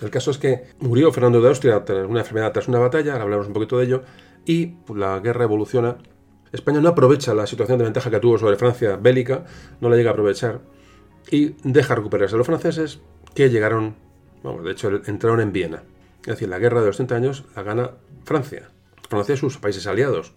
El 0.02 0.10
caso 0.10 0.32
es 0.32 0.38
que 0.38 0.64
murió 0.80 1.12
Fernando 1.12 1.42
de 1.42 1.48
Austria 1.48 1.86
tras 1.86 2.06
una 2.08 2.20
enfermedad, 2.20 2.52
tras 2.52 2.68
una 2.68 2.80
batalla, 2.80 3.14
ahora 3.14 3.24
hablamos 3.24 3.48
un 3.48 3.54
poquito 3.54 3.78
de 3.78 3.86
ello, 3.86 4.04
y 4.46 4.76
la 4.94 5.20
guerra 5.20 5.46
evoluciona. 5.46 5.98
España 6.52 6.82
no 6.82 6.90
aprovecha 6.90 7.34
la 7.34 7.48
situación 7.48 7.78
de 7.78 7.86
ventaja 7.86 8.10
que 8.10 8.20
tuvo 8.20 8.38
sobre 8.38 8.58
Francia 8.58 8.98
bélica, 8.98 9.46
no 9.82 9.90
la 9.90 9.96
llega 9.96 10.10
a 10.10 10.14
aprovechar, 10.14 10.62
y 11.32 11.56
deja 11.64 11.96
recuperarse 11.96 12.36
a 12.36 12.38
los 12.38 12.48
franceses 12.48 13.00
que 13.34 13.50
llegaron, 13.50 13.96
vamos, 14.44 14.64
de 14.64 14.72
hecho 14.72 14.90
entraron 15.06 15.42
en 15.42 15.52
Viena. 15.52 15.84
Es 16.26 16.34
decir, 16.34 16.50
la 16.50 16.60
guerra 16.60 16.82
de 16.82 16.88
los 16.88 16.96
30 16.96 17.16
años 17.16 17.46
la 17.56 17.64
gana 17.64 17.92
Francia. 18.24 18.70
Francia 19.10 19.36
y 19.36 19.38
sus 19.38 19.58
países 19.58 19.86
aliados. 19.86 20.34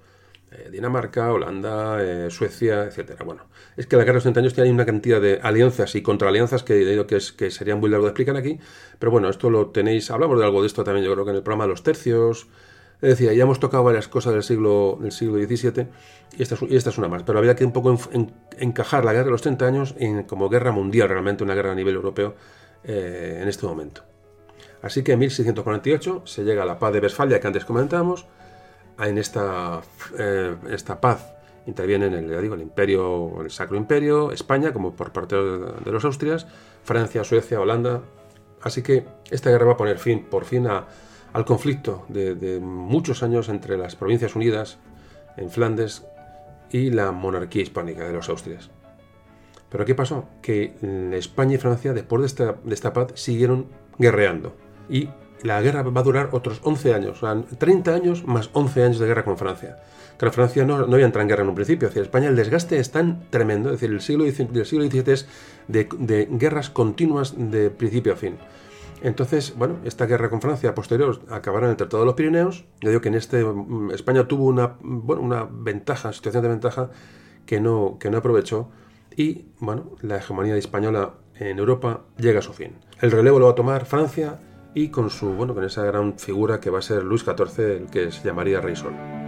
Eh, 0.50 0.70
Dinamarca, 0.70 1.32
Holanda, 1.32 1.98
eh, 2.02 2.30
Suecia, 2.30 2.84
etcétera. 2.84 3.22
Bueno, 3.24 3.48
es 3.76 3.86
que 3.86 3.96
la 3.96 4.02
guerra 4.02 4.14
de 4.14 4.16
los 4.16 4.22
30 4.24 4.40
años 4.40 4.54
tiene 4.54 4.70
una 4.70 4.86
cantidad 4.86 5.20
de 5.20 5.40
alianzas 5.42 5.94
y 5.94 6.02
contraalianzas 6.02 6.62
que, 6.62 7.04
que, 7.06 7.16
es, 7.16 7.32
que 7.32 7.50
sería 7.50 7.76
muy 7.76 7.90
largo 7.90 8.06
de 8.06 8.10
explicar 8.10 8.36
aquí, 8.36 8.58
pero 8.98 9.12
bueno, 9.12 9.28
esto 9.28 9.50
lo 9.50 9.68
tenéis, 9.68 10.10
hablamos 10.10 10.38
de 10.38 10.46
algo 10.46 10.62
de 10.62 10.68
esto 10.68 10.84
también, 10.84 11.04
yo 11.04 11.12
creo 11.12 11.26
que 11.26 11.32
en 11.32 11.36
el 11.36 11.42
programa 11.42 11.66
los 11.66 11.82
tercios, 11.82 12.48
es 13.02 13.10
decir, 13.10 13.30
ya 13.30 13.42
hemos 13.42 13.60
tocado 13.60 13.84
varias 13.84 14.08
cosas 14.08 14.32
del 14.32 14.42
siglo, 14.42 14.98
del 15.02 15.12
siglo 15.12 15.34
XVII 15.36 15.86
y 16.38 16.42
esta, 16.42 16.54
es, 16.54 16.62
y 16.62 16.76
esta 16.76 16.90
es 16.90 16.98
una 16.98 17.08
más, 17.08 17.24
pero 17.24 17.38
había 17.38 17.54
que 17.54 17.66
un 17.66 17.72
poco 17.72 17.98
encajar 18.58 19.04
la 19.04 19.12
guerra 19.12 19.26
de 19.26 19.30
los 19.32 19.42
30 19.42 19.66
años 19.66 19.94
en, 19.98 20.22
como 20.22 20.48
guerra 20.48 20.72
mundial, 20.72 21.10
realmente 21.10 21.44
una 21.44 21.54
guerra 21.54 21.72
a 21.72 21.74
nivel 21.74 21.94
europeo 21.94 22.34
eh, 22.84 23.40
en 23.42 23.48
este 23.48 23.66
momento. 23.66 24.07
Así 24.82 25.02
que 25.02 25.12
en 25.12 25.18
1648 25.20 26.22
se 26.24 26.44
llega 26.44 26.62
a 26.62 26.66
la 26.66 26.78
paz 26.78 26.92
de 26.92 27.00
Westfalia 27.00 27.40
que 27.40 27.46
antes 27.46 27.64
comentamos. 27.64 28.26
En 28.98 29.18
esta, 29.18 29.80
eh, 30.18 30.56
paz 31.00 31.34
intervienen 31.66 32.14
el, 32.14 32.60
imperio, 32.60 33.42
el 33.42 33.50
Sacro 33.50 33.76
Imperio, 33.76 34.32
España, 34.32 34.72
como 34.72 34.94
por 34.94 35.12
parte 35.12 35.36
de, 35.36 35.92
los 35.92 36.04
Austrias, 36.04 36.46
Francia, 36.82 37.24
Suecia, 37.24 37.60
Holanda. 37.60 38.02
Así 38.62 38.82
que 38.82 39.04
esta 39.30 39.50
guerra 39.50 39.66
va 39.66 39.72
a 39.72 39.76
poner 39.76 39.98
fin, 39.98 40.24
por 40.24 40.44
fin, 40.44 40.66
al 40.66 41.44
conflicto 41.44 42.06
de, 42.08 42.58
muchos 42.60 43.22
años 43.22 43.48
entre 43.48 43.76
las 43.76 43.96
Provincias 43.96 44.34
Unidas 44.34 44.78
en 45.36 45.50
Flandes 45.50 46.04
y 46.70 46.90
la 46.90 47.12
monarquía 47.12 47.62
hispánica 47.62 48.04
de 48.04 48.12
los 48.12 48.28
Austrias. 48.28 48.70
Pero 49.68 49.84
¿qué 49.84 49.94
pasó? 49.94 50.28
Que 50.40 50.74
España 51.12 51.54
y 51.54 51.58
Francia, 51.58 51.92
después 51.92 52.34
de 52.34 52.74
esta 52.74 52.92
paz, 52.92 53.12
siguieron 53.14 53.66
guerreando 53.98 54.67
y 54.88 55.08
la 55.42 55.60
guerra 55.62 55.82
va 55.82 56.00
a 56.00 56.04
durar 56.04 56.30
otros 56.32 56.60
11 56.62 56.94
años, 56.94 57.22
o 57.22 57.26
sea, 57.26 57.42
30 57.58 57.94
años 57.94 58.26
más 58.26 58.50
11 58.52 58.82
años 58.82 58.98
de 58.98 59.06
guerra 59.06 59.24
con 59.24 59.38
Francia. 59.38 59.76
Claro, 60.16 60.32
Francia 60.32 60.64
no, 60.64 60.86
no 60.86 60.94
había 60.94 61.06
entrado 61.06 61.22
en 61.22 61.28
guerra 61.28 61.42
en 61.42 61.50
un 61.50 61.54
principio, 61.54 61.88
hacia 61.88 62.02
España 62.02 62.28
el 62.28 62.36
desgaste 62.36 62.78
es 62.78 62.90
tan 62.90 63.30
tremendo, 63.30 63.68
es 63.68 63.80
decir, 63.80 63.90
el 63.90 64.00
siglo, 64.00 64.24
del 64.24 64.66
siglo 64.66 64.84
XVII 64.84 65.12
es 65.12 65.28
de, 65.68 66.28
guerras 66.30 66.70
continuas 66.70 67.34
de 67.36 67.70
principio 67.70 68.14
a 68.14 68.16
fin. 68.16 68.36
Entonces, 69.00 69.54
bueno, 69.56 69.76
esta 69.84 70.06
guerra 70.06 70.28
con 70.28 70.40
Francia 70.40 70.74
posterior 70.74 71.20
acabará 71.30 71.66
en 71.66 71.70
el 71.70 71.76
Tratado 71.76 72.02
de 72.02 72.06
los 72.06 72.16
Pirineos. 72.16 72.64
Yo 72.80 72.88
digo 72.88 73.00
que 73.00 73.08
en 73.08 73.14
este 73.14 73.44
mm, 73.44 73.92
España 73.92 74.26
tuvo 74.26 74.46
una, 74.46 74.76
bueno, 74.80 75.22
una 75.22 75.48
ventaja, 75.48 76.12
situación 76.12 76.42
de 76.42 76.48
ventaja 76.48 76.90
que 77.46 77.60
no, 77.60 77.96
que 78.00 78.10
no 78.10 78.18
aprovechó 78.18 78.70
y, 79.16 79.46
bueno, 79.60 79.92
la 80.00 80.16
hegemonía 80.16 80.56
española 80.56 81.14
en 81.36 81.60
Europa 81.60 82.00
llega 82.16 82.40
a 82.40 82.42
su 82.42 82.52
fin. 82.52 82.74
El 83.00 83.12
relevo 83.12 83.38
lo 83.38 83.46
va 83.46 83.52
a 83.52 83.54
tomar 83.54 83.84
Francia 83.84 84.40
y 84.82 84.90
con 84.90 85.10
su 85.10 85.30
bueno 85.30 85.54
con 85.54 85.64
esa 85.64 85.84
gran 85.84 86.16
figura 86.18 86.60
que 86.60 86.70
va 86.70 86.78
a 86.78 86.82
ser 86.82 87.02
Luis 87.02 87.24
XIV 87.24 87.58
el 87.58 87.86
que 87.86 88.12
se 88.12 88.22
llamaría 88.22 88.60
Rey 88.60 88.76
Sol. 88.76 89.27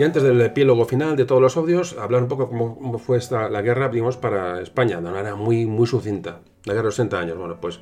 Y 0.00 0.02
antes 0.02 0.22
del 0.22 0.40
epílogo 0.40 0.86
final 0.86 1.14
de 1.14 1.26
todos 1.26 1.42
los 1.42 1.58
audios, 1.58 1.94
hablar 1.98 2.22
un 2.22 2.28
poco 2.28 2.48
cómo 2.48 2.98
fue 2.98 3.18
esta, 3.18 3.50
la 3.50 3.60
guerra, 3.60 3.90
digamos, 3.90 4.16
para 4.16 4.62
España, 4.62 4.96
de 4.96 5.02
una 5.02 5.10
manera 5.10 5.34
muy, 5.36 5.66
muy 5.66 5.86
sucinta. 5.86 6.40
La 6.64 6.72
guerra 6.72 6.84
de 6.84 6.86
los 6.86 6.94
60 6.94 7.18
años. 7.18 7.36
Bueno, 7.36 7.58
pues 7.60 7.80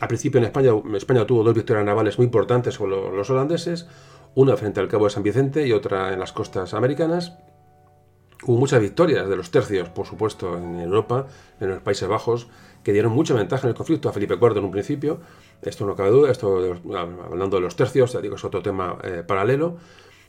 al 0.00 0.08
principio 0.08 0.38
en 0.38 0.44
España, 0.44 0.72
España 0.94 1.26
tuvo 1.26 1.44
dos 1.44 1.52
victorias 1.52 1.84
navales 1.84 2.16
muy 2.16 2.24
importantes 2.24 2.76
sobre 2.76 2.92
los 3.14 3.28
holandeses, 3.28 3.86
una 4.34 4.56
frente 4.56 4.80
al 4.80 4.88
Cabo 4.88 5.04
de 5.04 5.10
San 5.10 5.22
Vicente 5.22 5.66
y 5.66 5.72
otra 5.72 6.14
en 6.14 6.20
las 6.20 6.32
costas 6.32 6.72
americanas. 6.72 7.36
Hubo 8.46 8.56
muchas 8.56 8.80
victorias 8.80 9.28
de 9.28 9.36
los 9.36 9.50
tercios, 9.50 9.90
por 9.90 10.06
supuesto, 10.06 10.56
en 10.56 10.80
Europa, 10.80 11.26
en 11.60 11.68
los 11.68 11.82
Países 11.82 12.08
Bajos, 12.08 12.48
que 12.82 12.94
dieron 12.94 13.12
mucha 13.12 13.34
ventaja 13.34 13.66
en 13.66 13.72
el 13.72 13.76
conflicto 13.76 14.08
a 14.08 14.14
Felipe 14.14 14.38
IV 14.40 14.56
en 14.56 14.64
un 14.64 14.70
principio. 14.70 15.20
Esto 15.60 15.84
no 15.84 15.94
cabe 15.96 16.12
duda, 16.12 16.30
esto 16.30 16.78
hablando 17.28 17.58
de 17.58 17.60
los 17.60 17.76
tercios, 17.76 18.14
ya 18.14 18.22
digo, 18.22 18.36
es 18.36 18.44
otro 18.46 18.62
tema 18.62 18.96
eh, 19.04 19.22
paralelo. 19.22 19.76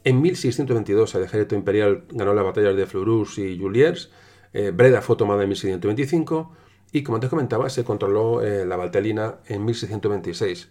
En 0.05 0.21
1622 0.21 1.15
el 1.15 1.23
ejército 1.23 1.55
imperial 1.55 2.03
ganó 2.09 2.33
las 2.33 2.43
batallas 2.43 2.75
de 2.75 2.85
Fleurus 2.85 3.37
y 3.37 3.57
Juliers, 3.57 4.11
eh, 4.51 4.71
Breda 4.71 5.01
fue 5.01 5.15
tomada 5.15 5.43
en 5.43 5.49
1625 5.49 6.51
y, 6.91 7.03
como 7.03 7.15
antes 7.15 7.29
comentaba, 7.29 7.69
se 7.69 7.83
controló 7.83 8.41
eh, 8.41 8.65
la 8.65 8.75
Valtelina 8.75 9.39
en 9.47 9.65
1626. 9.65 10.69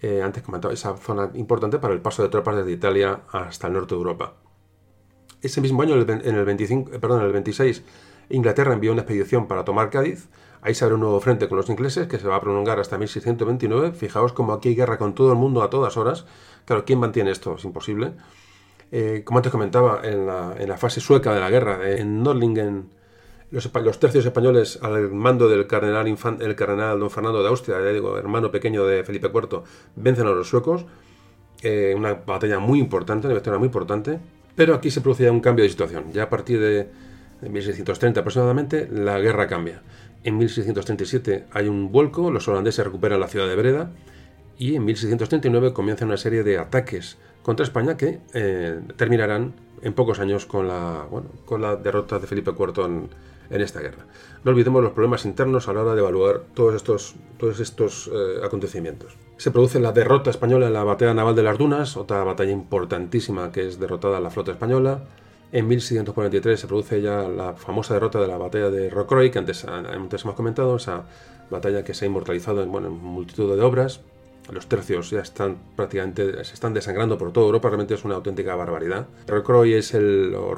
Eh, 0.00 0.22
antes 0.22 0.42
comentaba 0.42 0.74
esa 0.74 0.96
zona 0.96 1.30
importante 1.34 1.78
para 1.78 1.94
el 1.94 2.00
paso 2.00 2.22
de 2.22 2.28
tropas 2.28 2.56
desde 2.56 2.72
Italia 2.72 3.20
hasta 3.30 3.68
el 3.68 3.74
norte 3.74 3.94
de 3.94 3.98
Europa. 3.98 4.34
Ese 5.40 5.60
mismo 5.60 5.82
año, 5.82 5.94
en 5.94 6.34
el, 6.34 6.44
25, 6.44 6.98
perdón, 6.98 7.20
en 7.20 7.26
el 7.26 7.32
26, 7.32 7.82
Inglaterra 8.30 8.72
envió 8.72 8.92
una 8.92 9.02
expedición 9.02 9.46
para 9.46 9.64
tomar 9.64 9.90
Cádiz. 9.90 10.28
Ahí 10.62 10.74
se 10.74 10.84
abre 10.84 10.94
un 10.94 11.00
nuevo 11.00 11.20
frente 11.20 11.48
con 11.48 11.58
los 11.58 11.68
ingleses 11.68 12.06
que 12.06 12.18
se 12.18 12.26
va 12.26 12.36
a 12.36 12.40
prolongar 12.40 12.80
hasta 12.80 12.96
1629. 12.96 13.92
Fijaos 13.92 14.32
como 14.32 14.52
aquí 14.52 14.70
hay 14.70 14.74
guerra 14.76 14.98
con 14.98 15.14
todo 15.14 15.32
el 15.32 15.38
mundo 15.38 15.62
a 15.62 15.70
todas 15.70 15.96
horas. 15.96 16.26
Claro, 16.64 16.84
¿quién 16.84 16.98
mantiene 16.98 17.30
esto? 17.30 17.56
Es 17.56 17.64
imposible. 17.64 18.14
Eh, 18.94 19.22
como 19.24 19.38
antes 19.38 19.50
comentaba, 19.50 20.02
en 20.04 20.26
la, 20.26 20.76
fase 20.76 21.00
sueca 21.00 21.32
de 21.32 21.40
la 21.40 21.48
guerra, 21.48 21.90
en 21.90 22.22
Nordlingen, 22.22 22.90
los, 23.50 23.70
tercios 23.98 24.26
españoles 24.26 24.78
al 24.82 25.10
mando 25.10 25.48
del 25.48 25.66
cardenal, 25.66 26.06
el 26.06 26.54
cardenal 26.54 27.00
don 27.00 27.10
Fernando 27.10 27.42
de 27.42 27.48
Austria, 27.48 27.78
digo, 27.78 28.18
hermano 28.18 28.50
pequeño 28.50 28.86
de 28.86 29.02
Felipe 29.02 29.30
IV, 29.32 29.62
vencen 29.96 30.26
a 30.26 30.30
los 30.30 30.48
suecos. 30.48 30.84
Eh, 31.62 31.94
una 31.96 32.14
batalla 32.14 32.58
muy 32.58 32.80
importante, 32.80 33.26
una 33.26 33.34
victoria 33.34 33.58
muy 33.58 33.66
importante. 33.66 34.20
Pero 34.54 34.74
aquí 34.74 34.90
se 34.90 35.00
produce 35.00 35.30
un 35.30 35.40
cambio 35.40 35.62
de 35.62 35.70
situación. 35.70 36.12
Ya 36.12 36.24
a 36.24 36.28
partir 36.28 36.60
de 36.60 36.88
1630 37.48 38.20
aproximadamente, 38.20 38.88
la 38.90 39.18
guerra 39.18 39.46
cambia. 39.46 39.82
En 40.24 40.36
1637 40.36 41.46
hay 41.50 41.68
un 41.68 41.90
vuelco, 41.90 42.30
los 42.30 42.46
holandeses 42.46 42.84
recuperan 42.84 43.20
la 43.20 43.28
ciudad 43.28 43.48
de 43.48 43.56
Breda 43.56 43.90
y 44.58 44.76
en 44.76 44.84
1639 44.84 45.72
comienza 45.72 46.04
una 46.04 46.16
serie 46.16 46.42
de 46.44 46.58
ataques 46.58 47.16
contra 47.42 47.64
España 47.64 47.96
que 47.96 48.20
eh, 48.34 48.80
terminarán 48.96 49.54
en 49.82 49.92
pocos 49.94 50.20
años 50.20 50.46
con 50.46 50.68
la, 50.68 51.06
bueno, 51.10 51.28
con 51.44 51.60
la 51.60 51.76
derrota 51.76 52.18
de 52.18 52.26
Felipe 52.26 52.52
IV 52.52 52.84
en, 52.84 53.08
esta 53.50 53.80
guerra. 53.80 54.06
No 54.44 54.52
olvidemos 54.52 54.82
los 54.82 54.92
problemas 54.92 55.26
internos 55.26 55.68
a 55.68 55.74
la 55.74 55.82
hora 55.82 55.94
de 55.94 56.00
evaluar 56.00 56.40
todos 56.54 56.74
estos, 56.74 57.16
todos 57.36 57.60
estos 57.60 58.10
eh, 58.10 58.40
acontecimientos. 58.42 59.18
Se 59.36 59.50
produce 59.50 59.78
la 59.78 59.92
derrota 59.92 60.30
española 60.30 60.68
en 60.68 60.72
la 60.72 60.84
batalla 60.84 61.12
naval 61.12 61.36
de 61.36 61.42
las 61.42 61.58
Dunas, 61.58 61.98
otra 61.98 62.24
batalla 62.24 62.50
importantísima 62.50 63.52
que 63.52 63.68
es 63.68 63.78
derrotada 63.78 64.20
la 64.20 64.30
flota 64.30 64.52
española. 64.52 65.04
En 65.52 65.68
1643 65.68 66.58
se 66.58 66.66
produce 66.66 67.02
ya 67.02 67.28
la 67.28 67.52
famosa 67.52 67.92
derrota 67.92 68.20
de 68.20 68.28
la 68.28 68.38
batalla 68.38 68.70
de 68.70 68.88
Rocroi, 68.88 69.30
que 69.30 69.38
antes, 69.38 69.66
antes 69.66 70.24
hemos 70.24 70.34
comentado, 70.34 70.76
esa 70.76 71.04
batalla 71.50 71.84
que 71.84 71.92
se 71.92 72.06
ha 72.06 72.08
inmortalizado 72.08 72.62
en, 72.62 72.72
bueno, 72.72 72.88
en 72.88 72.94
multitud 72.94 73.54
de 73.54 73.60
obras. 73.60 74.00
Los 74.50 74.66
tercios 74.66 75.10
ya 75.10 75.20
están 75.20 75.56
prácticamente, 75.76 76.44
se 76.44 76.54
están 76.54 76.74
desangrando 76.74 77.16
por 77.16 77.32
toda 77.32 77.46
Europa, 77.46 77.68
realmente 77.68 77.94
es 77.94 78.04
una 78.04 78.16
auténtica 78.16 78.54
barbaridad. 78.56 79.06
Rocroi 79.26 79.74
es 79.74 79.94
el, 79.94 80.34
o 80.34 80.54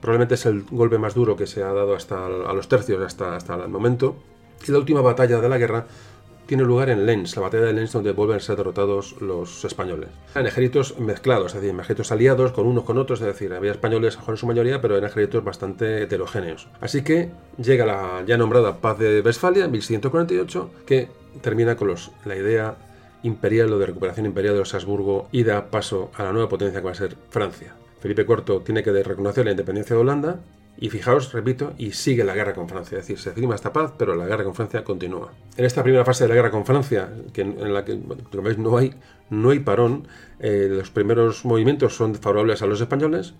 probablemente 0.00 0.34
es 0.34 0.46
el 0.46 0.64
golpe 0.70 0.98
más 0.98 1.14
duro 1.14 1.34
que 1.36 1.46
se 1.46 1.62
ha 1.62 1.72
dado 1.72 1.94
hasta 1.94 2.26
a 2.26 2.52
los 2.52 2.68
tercios 2.68 3.02
hasta, 3.02 3.36
hasta 3.36 3.54
el 3.56 3.68
momento. 3.68 4.16
Y 4.66 4.70
la 4.70 4.78
última 4.78 5.00
batalla 5.00 5.40
de 5.40 5.48
la 5.48 5.58
guerra 5.58 5.86
tiene 6.46 6.62
lugar 6.62 6.90
en 6.90 7.06
Lens, 7.06 7.36
la 7.36 7.42
batalla 7.42 7.64
de 7.64 7.72
Lens, 7.72 7.92
donde 7.92 8.12
vuelven 8.12 8.36
a 8.36 8.40
ser 8.40 8.56
derrotados 8.56 9.20
los 9.20 9.64
españoles. 9.64 10.10
En 10.34 10.46
ejércitos 10.46 10.98
mezclados, 10.98 11.54
es 11.54 11.60
decir, 11.60 11.74
ejércitos 11.74 12.12
aliados 12.12 12.52
con 12.52 12.66
unos 12.66 12.84
con 12.84 12.98
otros, 12.98 13.20
es 13.20 13.26
decir, 13.26 13.52
había 13.54 13.72
españoles 13.72 14.18
en 14.26 14.36
su 14.36 14.46
mayoría, 14.46 14.80
pero 14.80 14.96
eran 14.96 15.08
ejércitos 15.08 15.42
bastante 15.42 16.02
heterogéneos. 16.02 16.68
Así 16.80 17.02
que 17.02 17.30
llega 17.56 17.86
la 17.86 18.22
ya 18.26 18.36
nombrada 18.36 18.76
Paz 18.76 18.98
de 18.98 19.20
Westfalia 19.20 19.64
en 19.64 19.70
1648, 19.72 20.70
que 20.86 21.08
termina 21.40 21.76
con 21.76 21.94
la 22.24 22.36
idea 22.36 22.76
imperial 23.22 23.72
o 23.72 23.78
de 23.78 23.86
recuperación 23.86 24.26
imperial 24.26 24.54
de 24.54 24.60
los 24.60 24.74
Habsburgo 24.74 25.28
y 25.32 25.42
da 25.42 25.70
paso 25.70 26.10
a 26.14 26.24
la 26.24 26.32
nueva 26.32 26.48
potencia 26.48 26.80
que 26.80 26.84
va 26.84 26.92
a 26.92 26.94
ser 26.94 27.16
Francia. 27.30 27.74
Felipe 28.00 28.26
IV 28.28 28.62
tiene 28.64 28.82
que 28.82 28.92
reconocer 29.02 29.46
la 29.46 29.52
independencia 29.52 29.96
de 29.96 30.02
Holanda 30.02 30.40
y 30.76 30.90
fijaos, 30.90 31.32
repito, 31.32 31.72
y 31.78 31.92
sigue 31.92 32.24
la 32.24 32.34
guerra 32.34 32.52
con 32.52 32.68
Francia. 32.68 32.98
Es 32.98 33.04
decir, 33.04 33.18
se 33.18 33.32
firma 33.32 33.54
esta 33.54 33.72
paz, 33.72 33.92
pero 33.96 34.14
la 34.14 34.26
guerra 34.26 34.44
con 34.44 34.54
Francia 34.54 34.82
continúa. 34.82 35.32
En 35.56 35.64
esta 35.64 35.82
primera 35.82 36.04
fase 36.04 36.24
de 36.24 36.28
la 36.28 36.34
guerra 36.34 36.50
con 36.50 36.66
Francia, 36.66 37.08
en 37.34 37.72
la 37.72 37.84
que, 37.84 37.98
como 38.30 38.42
veis, 38.42 38.58
no 39.30 39.50
hay, 39.50 39.58
parón, 39.60 40.08
eh, 40.40 40.68
los 40.70 40.90
primeros 40.90 41.44
movimientos 41.44 41.96
son 41.96 42.14
favorables 42.16 42.60
a 42.60 42.66
los 42.66 42.80
españoles, 42.80 43.34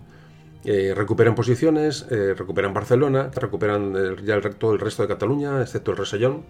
eh, 0.63 0.93
recuperan 0.95 1.35
posiciones, 1.35 2.07
eh, 2.09 2.33
recuperan 2.35 2.73
Barcelona, 2.73 3.29
recuperan 3.35 4.15
ya 4.23 4.41
todo 4.41 4.73
el 4.73 4.79
resto 4.79 5.03
de 5.03 5.09
Cataluña, 5.09 5.61
excepto 5.61 5.91
el 5.91 5.97
Resellón. 5.97 6.43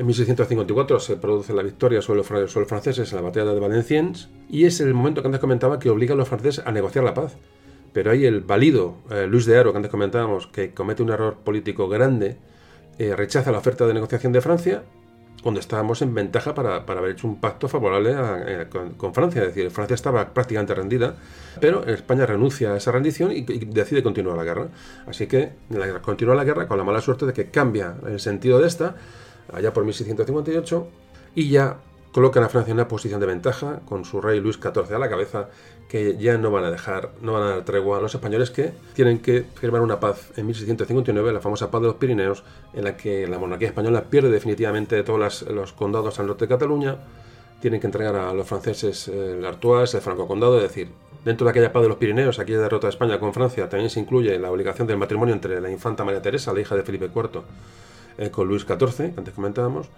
En 0.00 0.06
1654 0.06 0.98
se 0.98 1.16
produce 1.16 1.52
la 1.52 1.62
victoria 1.62 2.00
sobre 2.00 2.20
los, 2.20 2.26
sobre 2.26 2.60
los 2.60 2.66
franceses 2.66 3.12
en 3.12 3.16
la 3.16 3.22
batalla 3.22 3.52
de 3.52 3.60
Valenciennes 3.60 4.30
y 4.48 4.64
es 4.64 4.80
el 4.80 4.94
momento 4.94 5.20
que 5.20 5.28
antes 5.28 5.42
comentaba 5.42 5.78
que 5.78 5.90
obliga 5.90 6.14
a 6.14 6.16
los 6.16 6.26
franceses 6.26 6.64
a 6.66 6.72
negociar 6.72 7.04
la 7.04 7.12
paz. 7.12 7.36
Pero 7.92 8.10
hay 8.10 8.24
el 8.24 8.40
válido 8.40 8.94
eh, 9.10 9.26
Luis 9.26 9.44
de 9.44 9.58
Aro, 9.58 9.72
que 9.72 9.76
antes 9.76 9.90
comentábamos, 9.90 10.46
que 10.46 10.72
comete 10.72 11.02
un 11.02 11.10
error 11.10 11.36
político 11.44 11.86
grande, 11.86 12.38
eh, 12.98 13.14
rechaza 13.14 13.52
la 13.52 13.58
oferta 13.58 13.86
de 13.86 13.92
negociación 13.92 14.32
de 14.32 14.40
Francia, 14.40 14.84
cuando 15.42 15.60
estábamos 15.60 16.00
en 16.00 16.14
ventaja 16.14 16.54
para, 16.54 16.76
haber 16.76 17.10
hecho 17.10 17.26
un 17.26 17.38
pacto 17.38 17.68
favorable 17.68 18.14
eh, 18.16 18.66
con, 18.96 19.12
Francia. 19.12 19.42
Es 19.42 19.48
decir, 19.48 19.70
Francia 19.70 19.96
estaba 19.96 20.32
prácticamente 20.32 20.74
rendida, 20.74 21.16
pero 21.60 21.84
España 21.84 22.24
renuncia 22.24 22.72
a 22.72 22.78
esa 22.78 22.90
rendición 22.90 23.32
y, 23.32 23.42
decide 23.42 24.02
continuar 24.02 24.38
la 24.38 24.44
guerra. 24.44 24.68
Así 25.06 25.26
que 25.26 25.52
la, 25.68 26.00
continúa 26.00 26.34
la 26.34 26.44
guerra 26.44 26.66
con 26.66 26.78
la 26.78 26.84
mala 26.84 27.02
suerte 27.02 27.26
de 27.26 27.34
que 27.34 27.50
cambia 27.50 27.96
el 28.06 28.18
sentido 28.18 28.60
de 28.60 28.66
esta, 28.66 28.96
allá 29.52 29.72
por 29.72 29.84
1658, 29.84 30.86
y 31.34 31.50
ya 31.50 31.78
colocan 32.12 32.42
a 32.42 32.48
Francia 32.48 32.72
en 32.72 32.78
una 32.78 32.88
posición 32.88 33.20
de 33.20 33.26
ventaja, 33.26 33.80
con 33.84 34.04
su 34.04 34.20
rey 34.20 34.40
Luis 34.40 34.56
XIV 34.56 34.94
a 34.94 34.98
la 34.98 35.08
cabeza, 35.08 35.48
que 35.88 36.16
ya 36.16 36.38
no 36.38 36.50
van 36.50 36.64
a 36.64 36.70
dejar, 36.70 37.10
no 37.20 37.32
van 37.32 37.42
a 37.42 37.50
dar 37.50 37.64
tregua 37.64 37.98
a 37.98 38.00
los 38.00 38.14
españoles 38.14 38.50
que 38.50 38.72
tienen 38.94 39.18
que 39.18 39.44
firmar 39.54 39.82
una 39.82 39.98
paz 39.98 40.30
en 40.36 40.46
1659, 40.46 41.32
la 41.32 41.40
famosa 41.40 41.70
paz 41.70 41.80
de 41.80 41.88
los 41.88 41.96
Pirineos, 41.96 42.44
en 42.72 42.84
la 42.84 42.96
que 42.96 43.26
la 43.26 43.38
monarquía 43.38 43.68
española 43.68 44.04
pierde 44.04 44.30
definitivamente 44.30 45.02
todos 45.02 45.42
los 45.42 45.72
condados 45.72 46.18
al 46.20 46.26
norte 46.28 46.44
de 46.44 46.48
Cataluña, 46.48 46.96
tienen 47.60 47.80
que 47.80 47.86
entregar 47.86 48.16
a 48.16 48.32
los 48.32 48.46
franceses 48.46 49.08
el 49.08 49.44
Artois, 49.44 49.92
el 49.94 50.00
Franco 50.00 50.26
Condado, 50.26 50.56
es 50.56 50.62
decir, 50.62 50.88
dentro 51.24 51.44
de 51.44 51.50
aquella 51.50 51.72
paz 51.72 51.82
de 51.82 51.88
los 51.88 51.98
Pirineos, 51.98 52.38
aquella 52.38 52.60
derrota 52.60 52.86
de 52.86 52.92
España 52.92 53.18
con 53.18 53.34
Francia, 53.34 53.68
también 53.68 53.90
se 53.90 54.00
incluye 54.00 54.38
la 54.38 54.50
obligación 54.50 54.86
del 54.86 54.96
matrimonio 54.96 55.34
entre 55.34 55.60
la 55.60 55.70
infanta 55.70 56.04
María 56.04 56.22
Teresa, 56.22 56.52
la 56.52 56.60
hija 56.60 56.74
de 56.74 56.82
Felipe 56.82 57.10
IV, 57.14 57.42
eh, 58.20 58.30
con 58.30 58.46
Luis 58.46 58.62
XIV, 58.62 59.18
antes 59.18 59.34
comentábamos, 59.34 59.88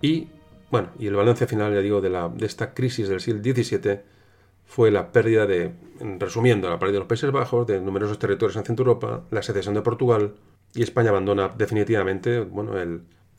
y 0.00 0.28
bueno, 0.70 0.90
y 0.98 1.06
el 1.06 1.16
balance 1.16 1.46
final, 1.46 1.74
ya 1.74 1.80
digo, 1.80 2.00
de, 2.00 2.10
la, 2.10 2.28
de 2.28 2.46
esta 2.46 2.72
crisis 2.72 3.08
del 3.08 3.20
siglo 3.20 3.42
XVII 3.42 4.00
fue 4.64 4.90
la 4.90 5.12
pérdida 5.12 5.46
de, 5.46 5.72
resumiendo, 6.18 6.68
la 6.68 6.78
pérdida 6.78 6.94
de 6.94 6.98
los 7.00 7.08
Países 7.08 7.32
Bajos, 7.32 7.66
de 7.66 7.80
numerosos 7.80 8.18
territorios 8.18 8.56
en 8.56 8.64
Centro 8.64 8.84
Europa, 8.84 9.24
la 9.30 9.42
secesión 9.42 9.74
de 9.74 9.82
Portugal, 9.82 10.34
y 10.74 10.82
España 10.82 11.10
abandona 11.10 11.48
definitivamente 11.48 12.40
bueno, 12.40 12.72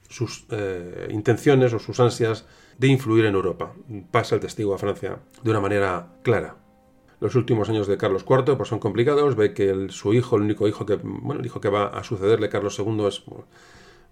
sus 0.09 0.45
eh, 0.49 1.07
intenciones 1.11 1.71
o 1.73 1.79
sus 1.79 1.99
ansias 1.99 2.45
de 2.77 2.87
influir 2.87 3.25
en 3.25 3.35
Europa. 3.35 3.73
Pasa 4.11 4.35
el 4.35 4.41
testigo 4.41 4.73
a 4.73 4.79
Francia 4.79 5.19
de 5.43 5.51
una 5.51 5.59
manera 5.59 6.07
clara. 6.23 6.57
Los 7.19 7.35
últimos 7.35 7.69
años 7.69 7.87
de 7.87 7.97
Carlos 7.97 8.25
IV 8.27 8.57
pues, 8.57 8.69
son 8.69 8.79
complicados. 8.79 9.35
Ve 9.35 9.53
que 9.53 9.87
su 9.89 10.13
hijo, 10.13 10.37
el 10.37 10.43
único 10.43 10.67
hijo 10.67 10.85
que, 10.85 10.95
bueno, 10.95 11.41
el 11.41 11.45
hijo 11.45 11.61
que 11.61 11.69
va 11.69 11.87
a 11.87 12.03
sucederle, 12.03 12.49
Carlos 12.49 12.79
II, 12.79 13.05
es 13.05 13.21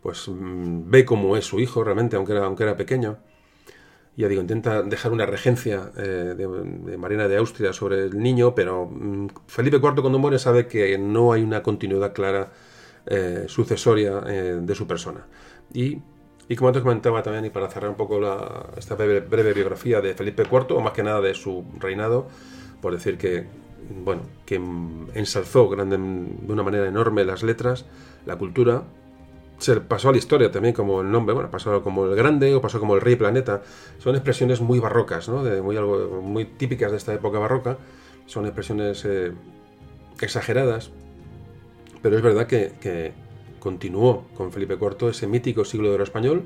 pues 0.07 0.29
mm, 0.29 0.89
ve 0.89 1.03
cómo 1.03 1.35
es 1.35 1.43
su 1.43 1.59
hijo 1.59 1.83
realmente, 1.83 2.15
aunque 2.15 2.31
era, 2.31 2.45
aunque 2.45 2.63
era 2.63 2.77
pequeño. 2.77 3.17
Ya 4.15 4.29
digo, 4.29 4.39
intenta 4.39 4.81
dejar 4.81 5.11
una 5.11 5.25
regencia 5.25 5.91
eh, 5.97 6.33
de, 6.33 6.97
Marina 6.97 7.27
de 7.27 7.35
Austria 7.35 7.73
sobre 7.73 8.05
el 8.05 8.17
niño, 8.17 8.55
pero 8.55 8.85
mm, 8.85 9.27
Felipe 9.47 9.81
IV 9.83 9.95
cuando 9.99 10.17
muere 10.17 10.39
sabe 10.39 10.65
que 10.65 10.97
no 10.97 11.33
hay 11.33 11.43
una 11.43 11.61
continuidad 11.61 12.13
clara 12.13 12.53
eh, 13.05 13.47
sucesoria 13.49 14.23
eh, 14.27 14.59
de 14.61 14.75
su 14.75 14.87
persona. 14.87 15.27
Y, 15.73 15.97
y, 16.47 16.55
como 16.55 16.69
antes 16.69 16.83
comentaba 16.83 17.21
también, 17.21 17.43
y 17.43 17.49
para 17.49 17.69
cerrar 17.69 17.89
un 17.89 17.97
poco 17.97 18.21
esta 18.77 18.95
breve, 18.95 19.51
biografía 19.51 19.99
de 19.99 20.13
Felipe 20.13 20.43
IV, 20.49 20.67
o 20.71 20.79
más 20.79 20.93
que 20.93 21.03
nada 21.03 21.19
de 21.19 21.33
su 21.33 21.65
reinado, 21.77 22.29
por 22.81 22.93
decir 22.93 23.17
que, 23.17 23.45
bueno, 24.05 24.21
que 24.45 24.55
ensalzó 25.15 25.67
grande, 25.67 25.97
de 25.97 26.53
una 26.53 26.63
manera 26.63 26.87
enorme 26.87 27.25
las 27.25 27.43
letras, 27.43 27.85
la 28.25 28.37
cultura, 28.37 28.85
se 29.57 29.81
pasó 29.81 30.09
a 30.09 30.11
la 30.11 30.17
historia 30.17 30.51
también 30.51 30.73
como 30.73 31.01
el 31.01 31.11
nombre, 31.11 31.33
bueno, 31.33 31.49
pasó 31.49 31.81
como 31.81 32.05
el 32.05 32.15
grande 32.15 32.53
o 32.53 32.61
pasó 32.61 32.79
como 32.79 32.95
el 32.95 33.01
rey 33.01 33.15
planeta. 33.15 33.63
Son 33.97 34.15
expresiones 34.15 34.61
muy 34.61 34.79
barrocas, 34.79 35.27
¿no? 35.29 35.43
De 35.43 35.61
muy, 35.61 35.75
algo, 35.77 36.21
muy 36.21 36.45
típicas 36.45 36.91
de 36.91 36.97
esta 36.97 37.13
época 37.13 37.39
barroca. 37.39 37.77
Son 38.27 38.45
expresiones 38.45 39.03
eh, 39.05 39.31
exageradas, 40.21 40.91
pero 42.01 42.17
es 42.17 42.21
verdad 42.21 42.47
que, 42.47 43.13
continuó 43.59 44.27
con 44.35 44.51
Felipe 44.51 44.77
IV 44.79 45.09
ese 45.09 45.27
mítico 45.27 45.65
siglo 45.65 45.89
de 45.89 45.95
oro 45.95 46.03
español 46.03 46.43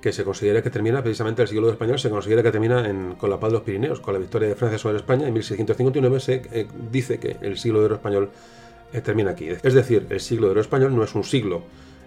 que 0.00 0.12
se 0.12 0.22
considera 0.22 0.62
que 0.62 0.70
termina 0.70 1.02
precisamente 1.02 1.42
el 1.42 1.48
siglo 1.48 1.62
de 1.62 1.68
oro 1.68 1.74
español, 1.74 1.98
se 1.98 2.10
considera 2.10 2.42
que 2.42 2.50
termina 2.50 3.16
con 3.16 3.30
la 3.30 3.40
paz 3.40 3.50
de 3.50 3.54
los 3.54 3.62
Pirineos, 3.62 4.00
con 4.00 4.14
la 4.14 4.20
victoria 4.20 4.48
de 4.48 4.54
Francia 4.54 4.78
sobre 4.78 4.96
España 4.96 5.26
en 5.26 5.32
1659 5.32 6.20
se 6.20 6.42
eh, 6.52 6.66
dice 6.90 7.18
que 7.18 7.36
el 7.40 7.56
siglo 7.56 7.80
de 7.80 7.86
oro 7.86 7.94
español 7.94 8.30
eh, 8.92 9.00
termina 9.00 9.30
aquí. 9.30 9.48
Es 9.48 9.74
decir, 9.74 10.06
el 10.10 10.20
siglo 10.20 10.48
de 10.48 10.52
oro 10.52 10.60
español 10.60 10.94
no 10.94 11.02
es 11.02 11.14
un 11.14 11.24
siglo 11.24 11.62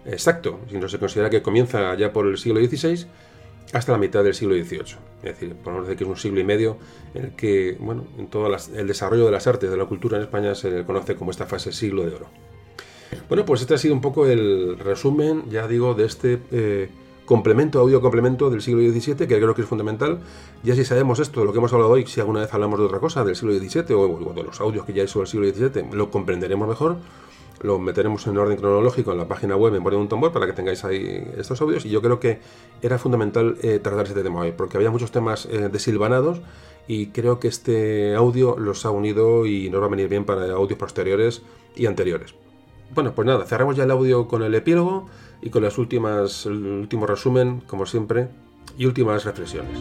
exacto, 0.06 0.60
sino 0.69 0.88
se 0.88 0.99
considera 0.99 1.30
que 1.30 1.41
comienza 1.41 1.95
ya 1.95 2.11
por 2.14 2.27
el 2.27 2.38
siglo 2.38 2.60
XVI 2.60 3.06
hasta 3.73 3.91
la 3.91 3.98
mitad 3.98 4.23
del 4.23 4.34
siglo 4.34 4.56
XVIII. 4.56 4.98
Es 5.23 5.23
decir, 5.23 5.56
podemos 5.56 5.86
decir 5.86 5.98
que 5.98 6.03
es 6.03 6.10
un 6.10 6.18
siglo 6.18 6.40
y 6.40 6.44
medio 6.44 6.77
en 7.14 7.26
el 7.26 7.32
que, 7.36 7.77
bueno, 7.80 8.06
en 8.18 8.27
todo 8.27 8.48
el 8.48 8.88
desarrollo 8.88 9.26
de 9.26 9.32
las 9.32 9.48
artes, 9.48 9.69
de 9.69 9.77
la 9.77 9.86
cultura 9.86 10.18
en 10.18 10.23
España 10.23 10.56
se 10.56 10.69
le 10.69 10.86
conoce 10.86 11.15
como 11.15 11.32
esta 11.32 11.45
fase 11.45 11.72
siglo 11.72 12.06
de 12.06 12.15
oro. 12.15 12.27
Bueno, 13.27 13.45
pues 13.45 13.61
este 13.61 13.73
ha 13.73 13.77
sido 13.77 13.94
un 13.94 14.02
poco 14.02 14.26
el 14.27 14.77
resumen, 14.77 15.49
ya 15.49 15.68
digo, 15.68 15.94
de 15.94 16.06
este 16.06 16.40
eh, 16.52 16.90
complemento, 17.26 17.80
audio 17.80 18.02
complemento 18.02 18.49
del 18.49 18.61
siglo 18.61 18.82
XVII, 18.82 19.15
que 19.15 19.27
creo 19.27 19.56
que 19.56 19.61
es 19.61 19.68
fundamental. 19.68 20.19
Ya 20.64 20.76
si 20.76 20.86
sabemos 20.86 21.19
esto, 21.19 21.40
de 21.40 21.45
lo 21.45 21.52
que 21.52 21.57
hemos 21.57 21.73
hablado 21.73 21.91
hoy, 21.91 22.06
si 22.06 22.19
alguna 22.19 22.41
vez 22.41 22.53
hablamos 22.53 22.80
de 22.80 22.86
otra 22.86 22.99
cosa, 22.99 23.23
del 23.23 23.36
siglo 23.36 23.53
XVII 23.53 23.95
o, 23.95 24.34
de 24.34 24.44
los 24.44 24.60
audios 24.61 24.86
que 24.86 24.94
ya 24.94 25.03
hizo 25.03 25.22
el 25.22 25.27
siglo 25.27 25.48
XVII, 25.49 25.91
lo 25.91 26.11
comprenderemos 26.11 26.68
mejor 26.68 26.98
lo 27.61 27.80
meteremos 27.80 28.26
en 28.27 28.38
orden 28.38 28.57
cronológico 28.57 29.11
en 29.11 29.18
la 29.18 29.27
página 29.27 29.56
web 29.56 29.76
en 29.76 29.84
Board 29.84 30.32
para 30.32 30.45
que 30.45 30.53
tengáis 30.53 30.84
ahí 30.84 31.26
estos 31.38 31.61
audios 31.61 31.86
y 31.86 31.90
yo 31.90 32.02
creo 32.02 32.19
que 32.19 32.40
era 32.82 32.98
fundamental 32.98 33.57
eh, 33.61 33.80
tratar 33.80 34.07
este 34.07 34.23
tema 34.23 34.41
hoy 34.41 34.52
porque 34.52 34.77
había 34.77 34.91
muchos 34.91 35.11
temas 35.11 35.45
eh, 35.45 35.69
desilvanados 35.72 36.41
y 36.88 37.07
creo 37.07 37.40
que 37.40 37.48
este 37.48 38.15
audio 38.15 38.57
los 38.57 38.86
ha 38.86 38.91
unido 38.91 39.45
y 39.45 39.69
nos 39.69 39.82
va 39.82 39.86
a 39.86 39.90
venir 39.90 40.07
bien 40.07 40.26
para 40.26 40.53
audios 40.53 40.77
posteriores 40.77 41.41
y 41.76 41.88
anteriores. 41.88 42.36
Bueno, 42.94 43.14
pues 43.15 43.26
nada, 43.26 43.45
cerramos 43.45 43.76
ya 43.76 43.84
el 43.84 43.91
audio 43.91 44.27
con 44.27 44.44
el 44.44 44.53
epílogo 44.53 45.07
y 45.41 45.49
con 45.49 45.64
las 45.64 45.77
últimas, 45.77 46.45
el 46.45 46.64
último 46.65 47.07
resumen, 47.07 47.61
como 47.65 47.86
siempre, 47.86 48.27
y 48.77 48.86
últimas 48.86 49.26
reflexiones. 49.26 49.80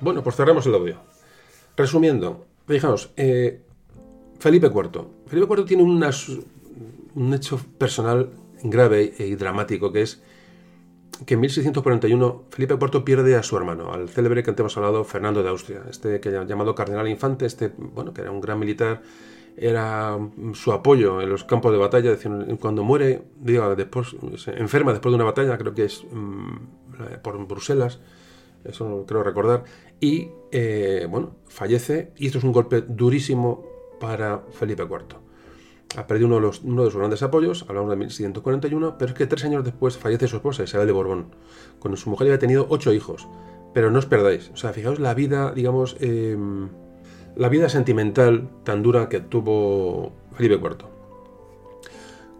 Bueno, 0.00 0.22
pues 0.22 0.36
cerramos 0.36 0.66
el 0.66 0.74
audio. 0.74 0.96
Resumiendo, 1.76 2.46
fijaos, 2.66 3.10
eh, 3.16 3.60
Felipe 4.38 4.66
IV. 4.66 5.06
Felipe 5.26 5.54
IV 5.54 5.64
tiene 5.64 5.82
un 5.82 7.34
hecho 7.34 7.60
personal 7.78 8.30
grave 8.62 9.12
y 9.18 9.34
dramático 9.34 9.92
que 9.92 10.02
es 10.02 10.22
que 11.26 11.34
en 11.34 11.40
1641 11.40 12.44
Felipe 12.50 12.74
IV 12.74 13.04
pierde 13.04 13.36
a 13.36 13.42
su 13.42 13.56
hermano, 13.56 13.92
al 13.92 14.08
célebre 14.08 14.42
que 14.42 14.50
antes 14.50 14.60
hemos 14.60 14.76
hablado, 14.76 15.04
Fernando 15.04 15.42
de 15.42 15.48
Austria, 15.48 15.82
este 15.88 16.20
que 16.20 16.30
llamado 16.30 16.74
cardenal 16.74 17.08
infante, 17.08 17.46
este, 17.46 17.72
bueno, 17.76 18.12
que 18.12 18.22
era 18.22 18.30
un 18.30 18.40
gran 18.40 18.58
militar, 18.58 19.02
era 19.56 20.18
su 20.54 20.72
apoyo 20.72 21.20
en 21.20 21.30
los 21.30 21.44
campos 21.44 21.72
de 21.72 21.78
batalla, 21.78 22.16
cuando 22.58 22.82
muere, 22.82 23.22
digo, 23.38 23.76
después, 23.76 24.16
se 24.36 24.58
enferma 24.58 24.92
después 24.92 25.12
de 25.12 25.16
una 25.16 25.24
batalla, 25.24 25.56
creo 25.56 25.74
que 25.74 25.84
es 25.84 26.04
mm, 26.10 27.20
por 27.22 27.46
Bruselas, 27.46 28.00
eso 28.64 29.04
creo 29.06 29.22
recordar, 29.22 29.64
y 30.00 30.28
eh, 30.52 31.06
bueno, 31.10 31.36
fallece, 31.46 32.12
y 32.16 32.26
esto 32.26 32.38
es 32.38 32.44
un 32.44 32.52
golpe 32.52 32.82
durísimo 32.82 33.64
para 34.00 34.42
Felipe 34.52 34.82
IV 34.82 35.24
ha 35.96 36.06
perdido 36.06 36.26
uno 36.26 36.40
de, 36.40 36.58
uno 36.64 36.84
de 36.84 36.90
sus 36.90 36.98
grandes 36.98 37.22
apoyos, 37.22 37.64
hablamos 37.68 37.90
de 37.90 37.96
1641, 37.96 38.98
pero 38.98 39.12
es 39.12 39.16
que 39.16 39.26
tres 39.26 39.44
años 39.44 39.64
después 39.64 39.96
fallece 39.96 40.28
su 40.28 40.36
esposa, 40.36 40.64
Isabel 40.64 40.86
de 40.86 40.92
Borbón. 40.92 41.26
Con 41.78 41.96
su 41.96 42.10
mujer 42.10 42.26
había 42.28 42.38
tenido 42.38 42.66
ocho 42.68 42.92
hijos. 42.92 43.28
Pero 43.72 43.90
no 43.90 43.98
os 43.98 44.06
perdáis, 44.06 44.50
o 44.50 44.56
sea, 44.56 44.72
fijaos 44.72 45.00
la 45.00 45.14
vida, 45.14 45.52
digamos, 45.52 45.96
em, 46.00 46.68
la 47.34 47.48
vida 47.48 47.68
sentimental 47.68 48.48
tan 48.62 48.82
dura 48.82 49.08
que 49.08 49.20
tuvo 49.20 50.12
Felipe 50.32 50.54
IV. 50.54 50.86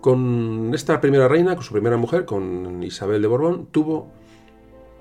Con 0.01 0.71
esta 0.75 1.01
primera 1.01 1.27
reina, 1.27 1.57
con 1.57 1.65
su 1.65 1.73
primera 1.73 1.97
mujer, 1.97 2.25
con 2.25 2.83
Isabel 2.85 3.21
de 3.21 3.29
Borbón, 3.29 3.67
tuvo 3.73 4.13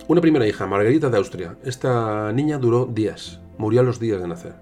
una 0.07 0.21
primera 0.21 0.47
hija, 0.47 0.67
Margarita 0.67 1.09
de 1.09 1.17
Austria. 1.17 1.55
Esta 1.63 2.31
niña 2.33 2.57
duró 2.57 2.85
días, 2.85 3.39
murió 3.57 3.81
a 3.81 3.83
los 3.83 3.99
días 3.99 4.21
de 4.21 4.27
nacer. 4.27 4.53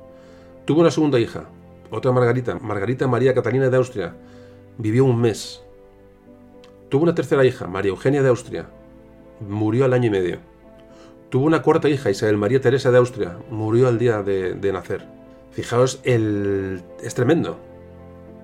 Tuvo 0.65 0.81
una 0.81 0.91
segunda 0.91 1.19
hija, 1.19 1.45
otra 1.89 2.11
Margarita, 2.11 2.59
Margarita 2.59 3.07
María 3.07 3.33
Catalina 3.33 3.69
de 3.69 3.77
Austria, 3.77 4.13
vivió 4.77 5.05
un 5.05 5.19
mes. 5.19 5.63
Tuvo 6.89 7.03
una 7.03 7.15
tercera 7.15 7.43
hija, 7.45 7.67
María 7.67 7.89
Eugenia 7.89 8.21
de 8.21 8.29
Austria, 8.29 8.67
murió 9.39 9.85
al 9.85 9.93
año 9.93 10.07
y 10.07 10.11
medio. 10.11 10.37
Tuvo 11.29 11.45
una 11.45 11.61
cuarta 11.61 11.89
hija, 11.89 12.11
Isabel 12.11 12.37
María 12.37 12.61
Teresa 12.61 12.91
de 12.91 12.97
Austria, 12.97 13.37
murió 13.49 13.87
al 13.87 13.97
día 13.97 14.21
de, 14.21 14.71
nacer. 14.71 15.05
Fijaos, 15.51 16.01
el... 16.03 16.81
es 17.01 17.15
tremendo. 17.15 17.57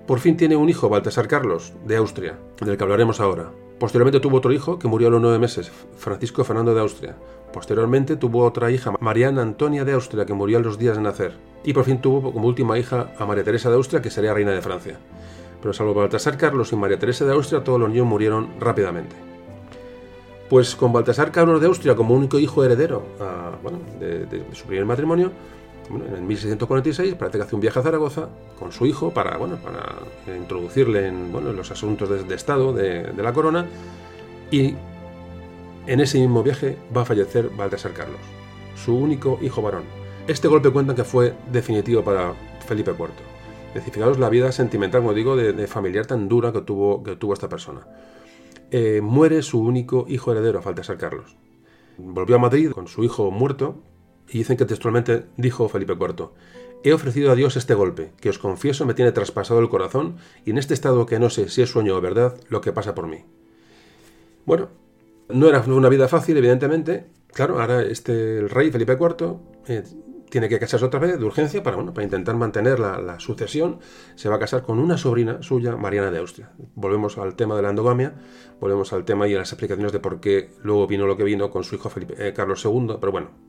Por 0.06 0.20
fin 0.20 0.36
tiene 0.36 0.56
un 0.56 0.68
hijo, 0.68 0.88
Baltasar 0.88 1.28
Carlos, 1.28 1.74
de 1.86 1.96
Austria, 1.96 2.38
del 2.60 2.76
que 2.76 2.82
hablaremos 2.82 3.20
ahora. 3.20 3.50
Posteriormente 3.78 4.18
tuvo 4.18 4.38
otro 4.38 4.52
hijo 4.52 4.78
que 4.78 4.88
murió 4.88 5.06
a 5.06 5.10
los 5.12 5.20
nueve 5.20 5.38
meses, 5.38 5.70
Francisco 5.96 6.42
Fernando 6.42 6.74
de 6.74 6.80
Austria. 6.80 7.16
Posteriormente 7.52 8.16
tuvo 8.16 8.44
otra 8.44 8.70
hija, 8.72 8.92
Mariana 8.98 9.42
Antonia 9.42 9.84
de 9.84 9.92
Austria, 9.92 10.26
que 10.26 10.34
murió 10.34 10.58
a 10.58 10.60
los 10.60 10.78
días 10.78 10.96
de 10.96 11.02
nacer. 11.02 11.36
Y 11.64 11.72
por 11.72 11.84
fin 11.84 12.00
tuvo 12.00 12.32
como 12.32 12.48
última 12.48 12.76
hija 12.76 13.12
a 13.18 13.24
María 13.24 13.44
Teresa 13.44 13.70
de 13.70 13.76
Austria, 13.76 14.02
que 14.02 14.10
sería 14.10 14.34
reina 14.34 14.50
de 14.50 14.62
Francia. 14.62 14.98
Pero 15.62 15.72
salvo 15.72 15.94
Baltasar 15.94 16.36
Carlos 16.36 16.72
y 16.72 16.76
María 16.76 16.98
Teresa 16.98 17.24
de 17.24 17.32
Austria, 17.32 17.62
todos 17.62 17.78
los 17.78 17.88
niños 17.88 18.06
murieron 18.06 18.48
rápidamente. 18.58 19.14
Pues 20.48 20.74
con 20.74 20.92
Baltasar 20.92 21.30
Carlos 21.30 21.60
de 21.60 21.68
Austria 21.68 21.94
como 21.94 22.14
único 22.14 22.38
hijo 22.38 22.64
heredero 22.64 23.04
de, 24.00 24.44
su 24.54 24.66
primer 24.66 24.86
matrimonio, 24.86 25.30
en 25.90 26.26
1646 26.26 27.14
parece 27.14 27.38
que 27.38 27.44
hace 27.44 27.54
un 27.54 27.60
viaje 27.60 27.78
a 27.78 27.82
Zaragoza 27.82 28.28
con 28.58 28.72
su 28.72 28.86
hijo 28.86 29.12
para, 29.12 29.36
bueno, 29.38 29.56
para 29.56 29.96
introducirle 30.36 31.06
en, 31.08 31.32
bueno, 31.32 31.52
los 31.52 31.70
asuntos 31.70 32.08
de, 32.08 32.34
Estado 32.34 32.72
de, 32.72 33.12
la 33.16 33.32
corona 33.32 33.66
y 34.50 34.74
en 35.86 36.00
ese 36.00 36.18
mismo 36.18 36.42
viaje 36.42 36.76
va 36.94 37.02
a 37.02 37.04
fallecer 37.04 37.50
Baltasar 37.56 37.92
Carlos, 37.92 38.20
su 38.76 38.96
único 38.96 39.38
hijo 39.40 39.62
varón. 39.62 39.84
Este 40.26 40.46
golpe 40.46 40.70
cuentan 40.70 40.94
que 40.94 41.04
fue 41.04 41.34
definitivo 41.50 42.04
para 42.04 42.34
Felipe 42.66 42.90
IV. 42.90 43.08
Es 43.74 43.84
decir, 43.84 44.18
la 44.18 44.28
vida 44.28 44.52
sentimental, 44.52 45.00
como 45.00 45.14
digo, 45.14 45.36
de, 45.36 45.66
familiar 45.66 46.06
tan 46.06 46.28
dura 46.28 46.52
que 46.52 46.60
tuvo, 46.60 47.02
que 47.02 47.16
tuvo 47.16 47.32
esta 47.32 47.48
persona. 47.48 47.86
Eh, 48.70 49.00
muere 49.02 49.40
su 49.42 49.60
único 49.60 50.04
hijo 50.08 50.32
heredero, 50.32 50.60
Baltasar 50.60 50.98
Carlos. 50.98 51.36
Volvió 51.96 52.36
a 52.36 52.38
Madrid 52.38 52.70
con 52.70 52.86
su 52.88 53.02
hijo 53.04 53.30
muerto 53.30 53.82
y 54.28 54.38
dicen 54.38 54.56
que 54.56 54.64
textualmente 54.64 55.26
dijo 55.36 55.68
Felipe 55.68 55.94
IV, 55.94 56.30
He 56.84 56.92
ofrecido 56.92 57.32
a 57.32 57.34
Dios 57.34 57.56
este 57.56 57.74
golpe, 57.74 58.12
que 58.20 58.30
os 58.30 58.38
confieso 58.38 58.86
me 58.86 58.94
tiene 58.94 59.10
traspasado 59.10 59.58
el 59.58 59.68
corazón 59.68 60.18
y 60.44 60.50
en 60.50 60.58
este 60.58 60.74
estado 60.74 61.06
que 61.06 61.18
no 61.18 61.28
sé 61.28 61.48
si 61.48 61.62
es 61.62 61.70
sueño 61.70 61.96
o 61.96 62.00
verdad 62.00 62.36
lo 62.48 62.60
que 62.60 62.72
pasa 62.72 62.94
por 62.94 63.08
mí. 63.08 63.24
Bueno, 64.46 64.68
no 65.28 65.48
era 65.48 65.60
una 65.60 65.88
vida 65.88 66.06
fácil, 66.06 66.36
evidentemente. 66.36 67.06
Claro, 67.32 67.60
ahora 67.60 67.82
este, 67.82 68.38
el 68.38 68.48
rey 68.48 68.70
Felipe 68.70 68.92
IV 68.92 69.36
eh, 69.66 69.82
tiene 70.30 70.48
que 70.48 70.58
casarse 70.60 70.86
otra 70.86 71.00
vez 71.00 71.18
de 71.18 71.24
urgencia 71.24 71.62
para, 71.64 71.76
bueno, 71.76 71.92
para 71.92 72.04
intentar 72.04 72.36
mantener 72.36 72.78
la, 72.78 73.18
sucesión. 73.18 73.80
Se 74.14 74.28
va 74.28 74.36
a 74.36 74.38
casar 74.38 74.62
con 74.62 74.78
una 74.78 74.96
sobrina 74.96 75.42
suya, 75.42 75.76
Mariana 75.76 76.12
de 76.12 76.18
Austria. 76.18 76.52
Volvemos 76.76 77.18
al 77.18 77.34
tema 77.34 77.56
de 77.56 77.62
la 77.62 77.70
endogamia, 77.70 78.14
volvemos 78.60 78.92
al 78.92 79.04
tema 79.04 79.26
y 79.26 79.34
a 79.34 79.38
las 79.38 79.52
explicaciones 79.52 79.92
de 79.92 79.98
por 79.98 80.20
qué 80.20 80.50
luego 80.62 80.86
vino 80.86 81.06
lo 81.06 81.16
que 81.16 81.24
vino 81.24 81.50
con 81.50 81.64
su 81.64 81.74
hijo 81.74 81.90
Felipe, 81.90 82.14
eh, 82.18 82.32
Carlos 82.32 82.64
II. 82.64 82.96
Pero 83.00 83.12
bueno, 83.12 83.47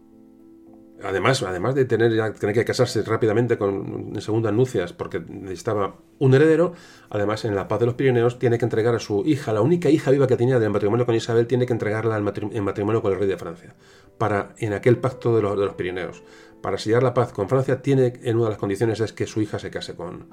Además, 1.03 1.43
además 1.43 1.75
de 1.75 1.85
tener, 1.85 2.33
que 2.33 2.65
casarse 2.65 3.01
rápidamente 3.03 3.57
con 3.57 4.11
en 4.13 4.21
segundas 4.21 4.53
nupcias 4.53 4.91
porque 4.91 5.19
necesitaba 5.19 5.95
un 6.17 6.33
heredero, 6.33 6.73
además 7.09 7.45
en 7.45 7.55
la 7.55 7.67
paz 7.67 7.79
de 7.79 7.85
los 7.85 7.95
Pirineos 7.95 8.37
tiene 8.37 8.57
que 8.57 8.65
entregar 8.65 8.95
a 8.95 8.99
su 8.99 9.23
hija, 9.25 9.53
la 9.53 9.61
única 9.61 9.89
hija 9.89 10.11
viva 10.11 10.27
que 10.27 10.35
tenía 10.35 10.59
del 10.59 10.71
matrimonio 10.71 11.05
con 11.05 11.15
Isabel, 11.15 11.47
tiene 11.47 11.65
que 11.65 11.73
entregarla 11.73 12.17
en 12.17 12.63
matrimonio 12.63 13.01
con 13.01 13.13
el 13.13 13.19
rey 13.19 13.29
de 13.29 13.37
Francia, 13.37 13.75
para 14.17 14.55
en 14.57 14.73
aquel 14.73 14.97
pacto 14.97 15.35
de 15.35 15.41
los, 15.41 15.57
de 15.57 15.65
los 15.65 15.75
Pirineos. 15.75 16.21
Para 16.61 16.77
sellar 16.77 17.03
la 17.03 17.13
paz 17.13 17.31
con 17.31 17.47
Francia, 17.47 17.81
tiene 17.81 18.13
en 18.23 18.35
una 18.35 18.45
de 18.45 18.51
las 18.51 18.59
condiciones 18.59 18.99
es 18.99 19.13
que 19.13 19.25
su 19.25 19.41
hija 19.41 19.57
se 19.57 19.69
case 19.71 19.95
con, 19.95 20.27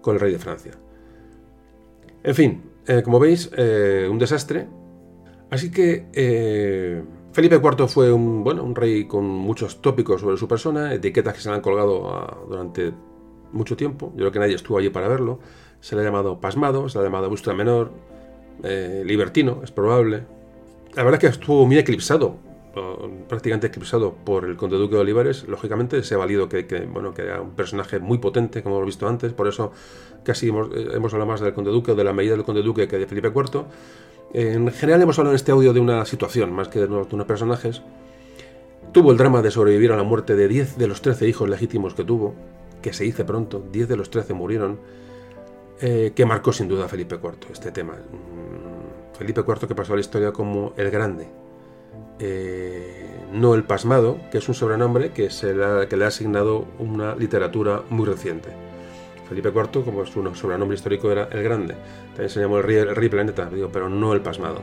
con 0.00 0.14
el 0.14 0.20
rey 0.20 0.32
de 0.32 0.38
Francia. 0.38 0.72
En 2.22 2.34
fin, 2.34 2.62
eh, 2.86 3.02
como 3.02 3.18
veis, 3.18 3.50
eh, 3.56 4.06
un 4.10 4.18
desastre. 4.18 4.68
Así 5.50 5.70
que 5.70 6.06
eh, 6.12 7.02
Felipe 7.32 7.56
IV 7.56 7.88
fue 7.88 8.12
un, 8.12 8.44
bueno, 8.44 8.62
un 8.62 8.74
rey 8.74 9.06
con 9.06 9.24
muchos 9.24 9.80
tópicos 9.80 10.20
sobre 10.20 10.36
su 10.36 10.46
persona, 10.46 10.92
etiquetas 10.92 11.34
que 11.34 11.40
se 11.40 11.48
le 11.48 11.54
han 11.54 11.62
colgado 11.62 12.10
ah, 12.14 12.38
durante 12.46 12.92
mucho 13.52 13.76
tiempo. 13.76 14.10
Yo 14.12 14.18
creo 14.18 14.32
que 14.32 14.38
nadie 14.38 14.54
estuvo 14.54 14.78
allí 14.78 14.90
para 14.90 15.08
verlo. 15.08 15.38
Se 15.80 15.96
le 15.96 16.02
ha 16.02 16.04
llamado 16.04 16.40
pasmado, 16.40 16.88
se 16.88 16.98
le 16.98 17.02
ha 17.02 17.06
llamado 17.06 17.30
bustra 17.30 17.54
menor, 17.54 17.90
eh, 18.62 19.02
libertino, 19.04 19.60
es 19.64 19.70
probable. 19.70 20.24
La 20.94 21.04
verdad 21.04 21.14
es 21.14 21.20
que 21.20 21.38
estuvo 21.38 21.66
muy 21.66 21.78
eclipsado, 21.78 22.36
prácticamente 23.28 23.68
eclipsado 23.68 24.14
por 24.24 24.44
el 24.44 24.56
conde 24.56 24.76
duque 24.76 24.94
de 24.94 25.00
Olivares. 25.00 25.48
Lógicamente 25.48 26.02
se 26.02 26.14
ha 26.14 26.18
valido 26.18 26.50
que, 26.50 26.62
bueno, 26.92 27.14
que 27.14 27.22
era 27.22 27.40
un 27.40 27.52
personaje 27.52 27.98
muy 27.98 28.18
potente, 28.18 28.62
como 28.62 28.76
hemos 28.76 28.86
visto 28.86 29.08
antes, 29.08 29.32
por 29.32 29.48
eso 29.48 29.72
casi 30.22 30.48
hemos, 30.48 30.68
eh, 30.68 30.88
hemos 30.92 31.12
hablado 31.14 31.30
más 31.30 31.40
del 31.40 31.54
conde 31.54 31.70
duque 31.70 31.92
o 31.92 31.94
de 31.94 32.04
la 32.04 32.12
medida 32.12 32.34
del 32.34 32.44
conde 32.44 32.62
duque 32.62 32.86
que 32.86 32.98
de 32.98 33.06
Felipe 33.06 33.28
IV. 33.28 33.64
En 34.32 34.70
general 34.72 35.02
hemos 35.02 35.18
hablado 35.18 35.32
en 35.32 35.36
este 35.36 35.52
audio 35.52 35.72
de 35.72 35.80
una 35.80 36.04
situación, 36.06 36.52
más 36.52 36.68
que 36.68 36.80
de 36.80 36.86
unos, 36.86 37.26
personajes. 37.26 37.82
Tuvo 38.92 39.12
el 39.12 39.18
drama 39.18 39.42
de 39.42 39.50
sobrevivir 39.50 39.92
a 39.92 39.96
la 39.96 40.02
muerte 40.02 40.36
de 40.36 40.48
10 40.48 40.78
de 40.78 40.86
los 40.86 41.02
13 41.02 41.28
hijos 41.28 41.48
legítimos 41.48 41.94
que 41.94 42.04
tuvo, 42.04 42.34
que 42.80 42.92
se 42.92 43.04
hizo 43.04 43.24
pronto, 43.26 43.62
10 43.72 43.88
de 43.88 43.96
los 43.96 44.10
13 44.10 44.34
murieron, 44.34 44.78
eh, 45.80 46.12
que 46.14 46.24
marcó 46.26 46.52
sin 46.52 46.68
duda 46.68 46.86
a 46.86 46.88
Felipe 46.88 47.18
IV 47.22 47.52
este 47.52 47.72
tema. 47.72 47.94
Mm, 47.94 49.16
Felipe 49.18 49.42
IV 49.46 49.68
que 49.68 49.74
pasó 49.74 49.92
a 49.92 49.96
la 49.96 50.00
historia 50.00 50.32
como 50.32 50.72
el 50.76 50.90
grande, 50.90 51.28
eh, 52.18 53.28
no 53.32 53.54
el 53.54 53.64
pasmado, 53.64 54.18
que 54.30 54.38
es 54.38 54.48
un 54.48 54.54
sobrenombre 54.54 55.12
que, 55.12 55.30
se 55.30 55.54
que 55.88 55.96
le 55.96 56.04
ha 56.04 56.08
asignado 56.08 56.66
una 56.78 57.14
literatura 57.16 57.82
muy 57.90 58.06
reciente. 58.06 58.50
Felipe 59.32 59.48
IV, 59.48 59.84
como 59.84 60.04
su 60.04 60.34
sobrenombre 60.34 60.76
histórico 60.76 61.10
era 61.10 61.24
el 61.32 61.42
Grande. 61.42 61.74
También 62.08 62.28
se 62.28 62.40
llamó 62.40 62.58
el 62.58 62.64
rey, 62.64 62.76
el 62.76 62.94
rey 62.94 63.08
planeta, 63.08 63.48
pero 63.72 63.88
no 63.88 64.12
el 64.12 64.20
pasmado. 64.20 64.60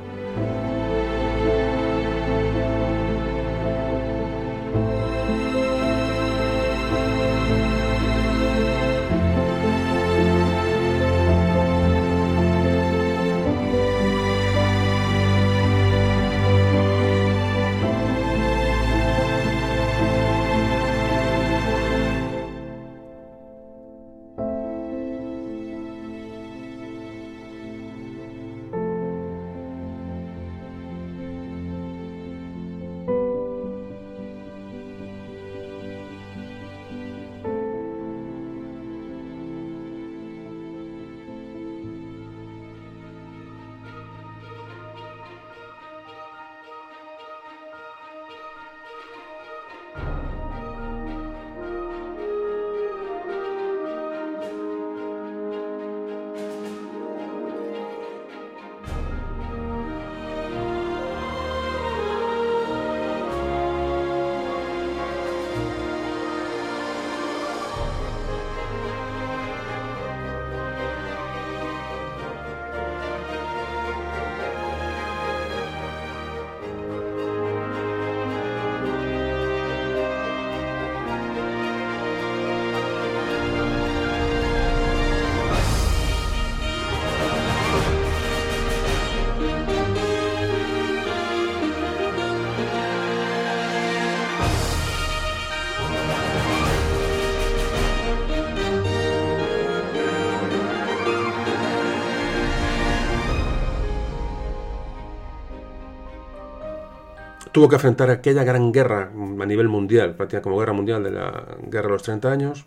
Tuvo 107.60 107.68
que 107.68 107.76
enfrentar 107.76 108.10
aquella 108.10 108.46
gran 108.46 108.72
guerra 108.72 109.12
a 109.14 109.46
nivel 109.46 109.68
mundial, 109.68 110.16
prácticamente 110.16 110.44
como 110.44 110.60
guerra 110.60 110.72
mundial 110.72 111.04
de 111.04 111.12
la 111.12 111.58
guerra 111.64 111.88
de 111.88 111.92
los 111.92 112.04
30 112.04 112.32
años. 112.32 112.66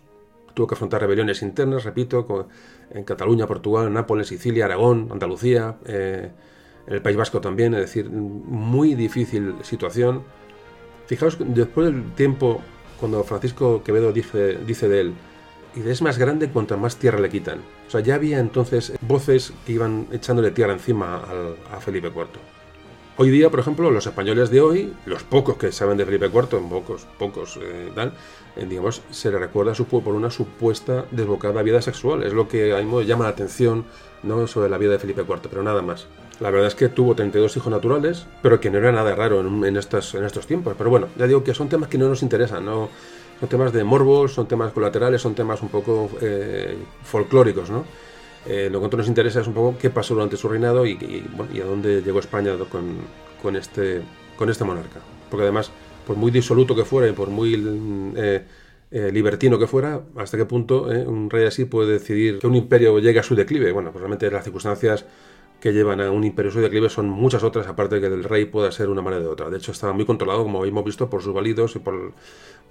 Tuvo 0.53 0.67
que 0.67 0.75
afrontar 0.75 1.01
rebeliones 1.01 1.41
internas, 1.41 1.83
repito, 1.83 2.47
en 2.91 3.03
Cataluña, 3.03 3.47
Portugal, 3.47 3.91
Nápoles, 3.91 4.27
Sicilia, 4.27 4.65
Aragón, 4.65 5.09
Andalucía, 5.11 5.77
eh, 5.87 6.29
en 6.85 6.93
el 6.93 7.01
País 7.01 7.17
Vasco 7.17 7.41
también, 7.41 7.73
es 7.73 7.79
decir, 7.79 8.07
muy 8.07 8.93
difícil 8.93 9.55
situación. 9.63 10.21
Fijaos, 11.07 11.39
después 11.39 11.87
del 11.87 12.13
tiempo, 12.13 12.61
cuando 12.99 13.23
Francisco 13.23 13.81
Quevedo 13.81 14.13
dice, 14.13 14.59
dice 14.59 14.87
de 14.87 15.01
él, 15.01 15.13
y 15.75 15.89
es 15.89 16.03
más 16.03 16.19
grande 16.19 16.49
cuanto 16.49 16.77
más 16.77 16.97
tierra 16.97 17.19
le 17.19 17.29
quitan. 17.29 17.61
O 17.87 17.89
sea, 17.89 18.01
ya 18.01 18.13
había 18.13 18.37
entonces 18.37 18.93
voces 19.01 19.53
que 19.65 19.71
iban 19.71 20.05
echándole 20.11 20.51
tierra 20.51 20.73
encima 20.73 21.23
a 21.71 21.79
Felipe 21.79 22.09
IV. 22.09 22.52
Hoy 23.15 23.29
día, 23.29 23.51
por 23.51 23.59
ejemplo, 23.59 23.91
los 23.91 24.07
españoles 24.07 24.49
de 24.49 24.59
hoy, 24.59 24.91
los 25.05 25.21
pocos 25.21 25.57
que 25.57 25.71
saben 25.71 25.97
de 25.97 26.05
Felipe 26.05 26.31
IV, 26.33 26.67
pocos, 26.67 27.05
pocos, 27.19 27.59
eh, 27.61 27.91
tal, 27.93 28.13
eh, 28.55 28.65
digamos, 28.67 29.03
se 29.11 29.29
le 29.29 29.37
recuerda 29.37 29.75
su, 29.75 29.85
por 29.85 30.15
una 30.15 30.31
supuesta 30.31 31.05
desbocada 31.11 31.61
vida 31.61 31.79
sexual. 31.79 32.23
Es 32.23 32.33
lo 32.33 32.47
que 32.47 32.75
a 32.75 32.81
mí 32.81 33.05
llama 33.05 33.25
la 33.25 33.29
atención 33.29 33.85
¿no? 34.23 34.47
sobre 34.47 34.67
la 34.67 34.79
vida 34.79 34.93
de 34.93 34.99
Felipe 34.99 35.21
IV, 35.21 35.41
pero 35.47 35.61
nada 35.61 35.83
más. 35.83 36.07
La 36.39 36.49
verdad 36.49 36.67
es 36.67 36.73
que 36.73 36.89
tuvo 36.89 37.13
32 37.13 37.55
hijos 37.55 37.71
naturales, 37.71 38.25
pero 38.41 38.59
que 38.59 38.71
no 38.71 38.79
era 38.79 38.91
nada 38.91 39.13
raro 39.13 39.41
en, 39.41 39.63
en, 39.63 39.77
estos, 39.77 40.15
en 40.15 40.23
estos 40.23 40.47
tiempos. 40.47 40.73
Pero 40.75 40.89
bueno, 40.89 41.09
ya 41.15 41.27
digo 41.27 41.43
que 41.43 41.53
son 41.53 41.69
temas 41.69 41.89
que 41.89 41.99
no 41.99 42.09
nos 42.09 42.23
interesan, 42.23 42.65
no 42.65 42.89
son 43.39 43.47
temas 43.47 43.71
de 43.73 43.83
morbos, 43.83 44.33
son 44.33 44.47
temas 44.47 44.71
colaterales, 44.71 45.21
son 45.21 45.35
temas 45.35 45.61
un 45.61 45.69
poco 45.69 46.09
eh, 46.19 46.77
folclóricos, 47.03 47.69
¿no? 47.69 47.85
Eh, 48.45 48.69
lo 48.69 48.81
que 48.89 48.97
nos 48.97 49.07
interesa 49.07 49.39
es 49.39 49.47
un 49.47 49.53
poco 49.53 49.77
qué 49.77 49.89
pasó 49.89 50.13
durante 50.13 50.35
su 50.35 50.49
reinado 50.49 50.85
y, 50.85 50.97
a 51.61 51.65
dónde 51.65 52.01
llegó 52.01 52.19
España 52.19 52.53
con, 53.41 53.55
este, 53.55 54.01
con 54.37 54.49
este 54.49 54.63
monarca. 54.63 54.99
Porque 55.29 55.43
además, 55.43 55.71
por 56.05 56.17
muy 56.17 56.31
disoluto 56.31 56.75
que 56.75 56.83
fuera 56.83 57.07
y 57.07 57.13
por 57.13 57.29
muy 57.29 57.53
eh, 58.17 58.43
eh, 58.91 59.11
libertino 59.11 59.57
que 59.57 59.67
fuera, 59.67 60.01
hasta 60.17 60.37
qué 60.37 60.45
punto 60.45 60.83
un 60.83 61.29
rey 61.29 61.45
así 61.45 61.65
puede 61.65 61.93
decidir 61.93 62.39
que 62.39 62.47
un 62.47 62.55
imperio 62.55 62.99
llegue 62.99 63.19
a 63.19 63.23
su 63.23 63.35
declive. 63.35 63.71
Bueno, 63.71 63.91
pues 63.91 64.01
realmente 64.01 64.29
las 64.29 64.43
circunstancias 64.43 65.05
que 65.61 65.71
llevan 65.71 66.01
a 66.01 66.11
un 66.11 66.25
imperio 66.25 66.51
a 66.51 66.53
su 66.53 66.59
declive 66.59 66.89
son 66.89 67.07
muchas 67.07 67.41
otras, 67.41 67.65
aparte 67.67 67.95
de 67.95 68.01
que 68.01 68.07
el 68.07 68.25
rey 68.25 68.43
pueda 68.43 68.69
ser 68.73 68.89
una 68.89 69.01
manera 69.01 69.23
de 69.23 69.29
otra. 69.29 69.49
De 69.49 69.57
hecho, 69.57 69.71
estaba 69.71 69.93
muy 69.93 70.05
controlado, 70.05 70.43
como 70.43 70.65
hemos 70.65 70.83
visto, 70.83 71.09
por 71.09 71.21
sus 71.21 71.33
validos 71.33 71.77
y 71.77 71.79
por, 71.79 72.11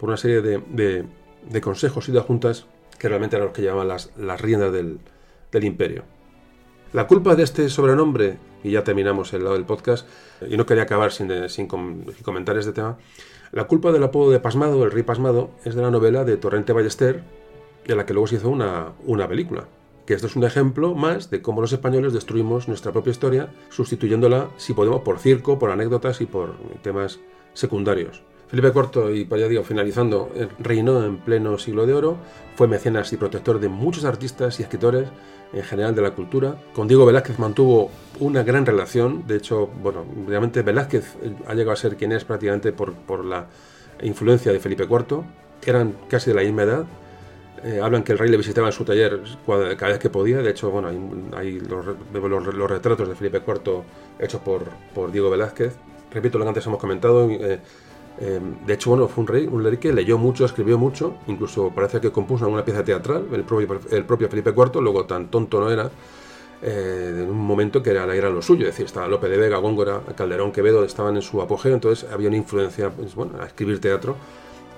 una 0.03 0.17
serie 0.19 0.43
de, 0.43 1.61
consejos 1.63 2.09
y 2.11 2.13
de 2.13 2.21
juntas 2.21 2.67
que 2.99 3.09
realmente 3.09 3.37
eran 3.37 3.47
los 3.47 3.57
que 3.57 3.63
llevaban 3.63 3.89
las, 3.89 4.11
las 4.17 4.41
riendas 4.41 4.73
del, 4.73 4.99
del 5.53 5.65
imperio. 5.65 6.05
La 6.93 7.07
culpa 7.07 7.37
de 7.37 7.43
este 7.43 7.69
sobrenombre, 7.69 8.39
y 8.65 8.73
ya 8.73 8.85
terminamos 8.85 9.33
el 9.33 9.45
lado 9.45 9.55
del 9.55 9.65
podcast, 9.65 10.07
y 10.47 10.57
no 10.57 10.67
quería 10.67 10.83
acabar 10.83 11.13
sin, 11.13 11.49
sin, 11.49 11.67
comentar 11.67 12.59
este 12.59 12.73
tema, 12.73 12.99
la 13.53 13.65
culpa 13.65 13.93
del 13.93 14.03
apodo 14.03 14.31
de 14.31 14.41
Pasmado, 14.41 14.85
el 14.85 14.91
rey 14.91 15.03
Pasmado, 15.03 15.51
es 15.65 15.75
de 15.75 15.83
la 15.83 15.91
novela 15.91 16.25
de 16.25 16.37
Torrente 16.37 16.73
Ballester, 16.73 17.23
de 17.87 17.97
la 17.97 18.05
que 18.05 18.13
luego 18.13 18.27
se 18.27 18.37
hizo 18.37 18.51
una, 18.51 18.93
una 19.07 19.29
película. 19.29 19.69
Que 20.07 20.15
esto 20.15 20.27
es 20.27 20.37
un 20.37 20.45
ejemplo 20.45 20.95
más 20.95 21.31
de 21.31 21.43
cómo 21.43 21.61
los 21.61 21.73
españoles 21.73 22.13
destruimos 22.13 22.69
nuestra 22.69 22.93
propia 22.93 23.13
historia, 23.13 23.55
sustituyéndola, 23.71 24.51
si 24.57 24.75
podemos, 24.75 25.03
por 25.03 25.19
circo, 25.19 25.59
por 25.59 25.71
anécdotas 25.71 26.21
y 26.21 26.27
por 26.27 26.57
temas 26.83 27.21
secundarios. 27.55 28.23
Felipe 28.53 28.69
IV, 28.69 29.17
y 29.17 29.27
ya 29.27 29.49
digo, 29.49 29.65
finalizando, 29.65 30.31
reinó 30.59 31.03
en 31.07 31.17
pleno 31.17 31.57
siglo 31.57 31.87
de 31.87 31.95
oro, 31.95 32.19
fue 32.55 32.69
mecenas 32.69 33.11
y 33.15 33.17
protector 33.17 33.59
de 33.59 33.71
muchos 33.71 34.05
artistas 34.05 34.61
y 34.61 34.63
escritores, 34.63 35.09
en 35.55 35.63
general 35.63 35.95
de 35.95 36.03
la 36.03 36.11
cultura. 36.11 36.57
Con 36.75 36.87
Diego 36.87 37.07
Velázquez 37.07 37.39
mantuvo 37.39 37.91
una 38.21 38.43
gran 38.43 38.67
relación, 38.67 39.27
de 39.27 39.37
hecho, 39.37 39.69
bueno, 39.83 40.05
realmente 40.27 40.61
Velázquez 40.61 41.17
ha 41.47 41.55
llegado 41.55 41.73
a 41.73 41.77
ser 41.77 41.97
quien 41.97 42.13
es 42.13 42.27
prácticamente 42.27 42.73
por, 42.73 43.25
la 43.25 43.47
influencia 44.03 44.53
de 44.53 44.61
Felipe 44.61 44.85
IV, 44.85 45.23
eran 45.65 45.95
casi 46.11 46.29
de 46.31 46.37
la 46.37 46.43
misma 46.43 46.65
edad. 46.65 46.85
Eh, 47.65 47.81
hablan 47.81 48.03
que 48.03 48.13
el 48.13 48.19
rey 48.19 48.29
le 48.29 48.37
visitaba 48.37 48.67
en 48.67 48.73
su 48.75 48.85
taller 48.85 49.19
cada 49.47 49.93
vez 49.93 49.99
que 49.99 50.11
podía, 50.11 50.43
de 50.43 50.51
hecho, 50.51 50.71
bueno, 50.71 50.89
hay, 51.35 51.59
los, 51.61 51.87
los, 52.13 52.71
retratos 52.71 53.09
de 53.09 53.15
Felipe 53.15 53.41
IV 53.47 53.83
hechos 54.19 54.43
por, 54.43 54.65
por 54.95 55.11
Diego 55.11 55.31
Velázquez. 55.31 55.75
Repito 56.13 56.37
lo 56.37 56.45
que 56.45 56.49
antes 56.49 56.67
hemos 56.67 56.79
comentado, 56.79 57.31
eh, 57.31 57.61
Em, 58.19 58.67
de 58.67 58.75
hecho, 58.75 58.91
bueno, 58.91 59.09
fue 59.09 59.23
un 59.23 59.29
rey, 59.29 59.47
un 59.51 59.65
rey 59.65 59.79
que 59.79 59.93
leyó 59.93 60.19
mucho, 60.19 60.45
escribió 60.45 60.79
mucho, 60.79 61.15
incluso 61.27 61.71
parece 61.71 62.01
que 62.01 62.11
compuso 62.11 62.45
alguna 62.45 62.65
pieza 62.65 62.85
teatral, 62.85 63.27
el 63.33 63.45
propio, 63.45 63.81
el 63.91 64.05
propio 64.05 64.29
Felipe 64.29 64.51
IV, 64.51 64.81
luego 64.81 65.05
tan 65.07 65.29
tonto 65.29 65.61
no 65.61 65.71
era, 65.71 65.91
eh, 66.63 67.23
en 67.25 67.29
un 67.31 67.39
momento 67.39 67.83
que 67.83 67.91
era, 67.91 68.05
era, 68.15 68.31
lo 68.31 68.43
suyo, 68.43 68.67
es 68.67 68.73
decir, 68.73 68.87
estaba 68.87 69.09
Lope 69.09 69.29
de 69.29 69.37
Vega, 69.37 69.57
Góngora, 69.57 70.01
Calderón, 70.15 70.53
Quevedo, 70.53 70.85
estaban 70.85 71.17
en 71.17 71.23
su 71.23 71.43
apogeo, 71.43 71.75
entonces 71.75 72.09
había 72.11 72.29
una 72.29 72.37
influencia 72.37 72.91
pues, 72.91 73.15
bueno, 73.15 73.33
a 73.41 73.47
escribir 73.47 73.81
teatro 73.81 74.17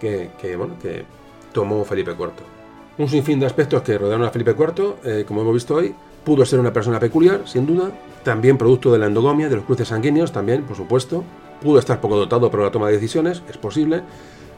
que, 0.01 0.31
bueno, 0.57 0.77
que 0.81 1.05
tomó 1.53 1.85
Felipe 1.85 2.13
IV. 2.13 2.31
Un 2.99 3.09
sinfín 3.09 3.41
de 3.41 3.47
aspectos 3.47 3.83
que 3.83 3.99
rodearon 3.99 4.27
a 4.27 4.31
Felipe 4.31 4.55
IV, 4.57 4.95
eh, 5.05 5.25
como 5.27 5.43
hemos 5.43 5.55
visto 5.55 5.75
hoy, 5.75 5.95
pudo 6.25 6.45
ser 6.47 6.59
una 6.59 6.73
persona 6.73 6.99
peculiar, 6.99 7.47
sin 7.47 7.67
duda, 7.67 7.91
también 8.23 8.57
producto 8.57 8.93
de 8.93 8.99
la 8.99 9.07
endogamia, 9.07 9.49
de 9.49 9.57
los 9.57 9.65
cruces 9.65 9.89
sanguíneos, 9.89 10.33
también, 10.33 10.63
por 10.63 10.77
supuesto, 10.77 11.25
Pudo 11.65 11.79
estar 11.79 11.99
poco 11.99 12.19
dotado 12.19 12.51
para 12.51 12.65
la 12.65 12.71
toma 12.71 12.89
de 12.89 12.93
decisiones, 12.93 13.43
es 13.49 13.57
posible, 13.57 14.03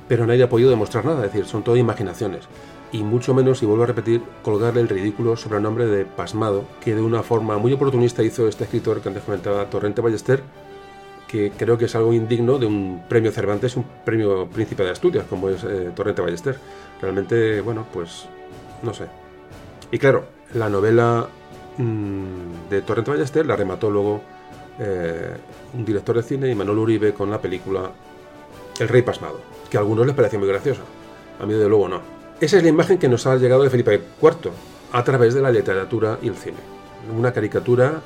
pero 0.08 0.26
nadie 0.26 0.42
ha 0.42 0.48
podido 0.48 0.70
demostrar 0.70 1.04
nada, 1.04 1.24
es 1.24 1.32
decir, 1.32 1.46
son 1.46 1.62
todo 1.62 1.76
imaginaciones. 1.76 2.48
Y 2.90 3.04
mucho 3.04 3.32
menos, 3.32 3.62
y 3.62 3.66
vuelvo 3.66 3.84
a 3.84 3.86
repetir, 3.86 4.22
colgarle 4.42 4.80
el 4.80 4.88
ridículo 4.88 5.36
sobre 5.36 5.58
el 5.58 5.62
nombre 5.62 5.86
de 5.86 6.04
Pasmado, 6.04 6.64
que 6.80 6.96
de 6.96 7.00
una 7.00 7.22
forma 7.22 7.58
muy 7.58 7.72
oportunista 7.72 8.24
hizo 8.24 8.48
este 8.48 8.64
escritor 8.64 9.00
que 9.00 9.08
antes 9.08 9.22
comentaba, 9.22 9.70
Torrente 9.70 10.00
Ballester, 10.00 10.42
que 11.28 11.52
creo 11.56 11.78
que 11.78 11.84
es 11.84 11.94
algo 11.94 12.12
indigno 12.12 12.58
de 12.58 12.66
un 12.66 13.04
premio 13.08 13.30
Cervantes, 13.30 13.76
un 13.76 13.84
premio 14.04 14.48
Príncipe 14.48 14.82
de 14.82 14.90
Asturias, 14.90 15.26
como 15.30 15.48
es 15.48 15.62
eh, 15.62 15.92
Torrente 15.94 16.22
Ballester. 16.22 16.58
Realmente, 17.00 17.60
bueno, 17.60 17.86
pues 17.92 18.26
no 18.82 18.92
sé. 18.92 19.04
Y 19.92 19.98
claro, 19.98 20.24
la 20.54 20.68
novela 20.68 21.28
mm, 21.78 22.68
de 22.68 22.82
Torrente 22.82 23.12
Ballester 23.12 23.46
la 23.46 23.54
remató 23.54 23.90
luego 23.90 24.22
eh, 24.78 25.36
un 25.74 25.84
director 25.84 26.16
de 26.16 26.22
cine 26.22 26.50
y 26.50 26.54
Manuel 26.54 26.78
Uribe 26.78 27.12
con 27.12 27.30
la 27.30 27.40
película 27.40 27.90
El 28.78 28.88
Rey 28.88 29.02
Pasmado, 29.02 29.40
que 29.70 29.76
a 29.76 29.80
algunos 29.80 30.06
les 30.06 30.14
pareció 30.14 30.38
muy 30.38 30.48
graciosa. 30.48 30.82
A 31.40 31.46
mí, 31.46 31.54
de 31.54 31.68
luego, 31.68 31.88
no. 31.88 32.00
Esa 32.40 32.58
es 32.58 32.62
la 32.62 32.68
imagen 32.68 32.98
que 32.98 33.08
nos 33.08 33.26
ha 33.26 33.36
llegado 33.36 33.62
de 33.62 33.70
Felipe 33.70 34.00
IV 34.20 34.50
a 34.92 35.04
través 35.04 35.34
de 35.34 35.42
la 35.42 35.50
literatura 35.50 36.18
y 36.22 36.28
el 36.28 36.36
cine. 36.36 36.58
Una 37.16 37.32
caricatura 37.32 38.00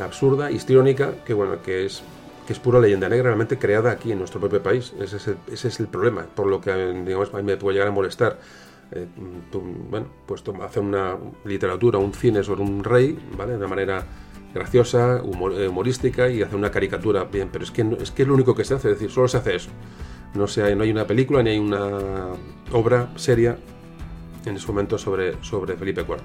absurda, 0.00 0.50
histriónica, 0.50 1.12
que 1.24 1.34
bueno, 1.34 1.62
que 1.62 1.86
es 1.86 2.02
que 2.48 2.54
es 2.54 2.58
pura 2.58 2.80
leyenda 2.80 3.10
negra 3.10 3.24
realmente 3.24 3.58
creada 3.58 3.90
aquí 3.90 4.10
en 4.10 4.18
nuestro 4.18 4.40
propio 4.40 4.62
país. 4.62 4.94
Ese 4.98 5.18
es 5.68 5.80
el, 5.80 5.86
problema, 5.86 6.24
por 6.34 6.46
lo 6.46 6.62
que 6.62 6.72
digamos, 7.04 7.28
a 7.34 7.36
mí 7.36 7.42
me 7.42 7.58
puede 7.58 7.74
llegar 7.74 7.88
a 7.88 7.90
molestar. 7.90 8.38
Eh, 8.90 9.06
bueno, 9.90 10.06
pues 10.24 10.42
hacer 10.62 10.82
una 10.82 11.14
literatura, 11.44 11.98
un 11.98 12.14
cine 12.14 12.42
sobre 12.42 12.62
un 12.62 12.82
rey, 12.82 13.18
¿vale? 13.36 13.52
De 13.52 13.58
una 13.58 13.68
manera 13.68 14.02
graciosa, 14.58 15.18
eh, 15.18 15.68
humorística 15.68 16.28
y 16.28 16.42
hacer 16.42 16.56
una 16.56 16.70
caricatura 16.70 17.24
bien, 17.24 17.48
pero 17.50 17.64
es 17.64 17.70
que, 17.70 17.86
es 18.00 18.10
que 18.10 18.22
es 18.22 18.28
lo 18.28 18.34
único 18.34 18.54
que 18.54 18.64
se 18.64 18.74
hace, 18.74 18.88
es 18.88 18.94
decir, 18.94 19.10
solo 19.10 19.28
se 19.28 19.38
hace 19.38 19.56
eso. 19.56 19.70
No, 20.34 20.46
sea, 20.46 20.74
no 20.74 20.82
hay 20.82 20.90
una 20.90 21.06
película 21.06 21.42
ni 21.42 21.50
hay 21.50 21.58
una 21.58 21.88
obra 22.72 23.10
seria 23.16 23.56
en 24.44 24.56
ese 24.56 24.66
momento 24.66 24.98
sobre, 24.98 25.42
sobre 25.42 25.76
Felipe 25.76 26.02
IV. 26.02 26.18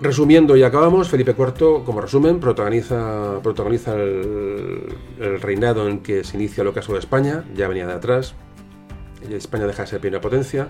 Resumiendo 0.00 0.56
y 0.56 0.62
acabamos, 0.62 1.08
Felipe 1.08 1.34
IV, 1.36 1.82
como 1.84 2.00
resumen, 2.00 2.38
protagoniza, 2.38 3.40
protagoniza 3.42 3.94
el, 3.94 4.94
el, 5.18 5.40
reinado 5.40 5.88
en 5.88 6.00
que 6.00 6.22
se 6.22 6.36
inicia 6.36 6.62
el 6.62 6.68
ocaso 6.68 6.92
de 6.92 7.00
España, 7.00 7.44
ya 7.56 7.66
venía 7.66 7.86
de 7.86 7.94
atrás, 7.94 8.34
España 9.28 9.66
deja 9.66 9.82
de 9.82 9.88
ser 9.88 10.00
primera 10.00 10.20
potencia, 10.20 10.68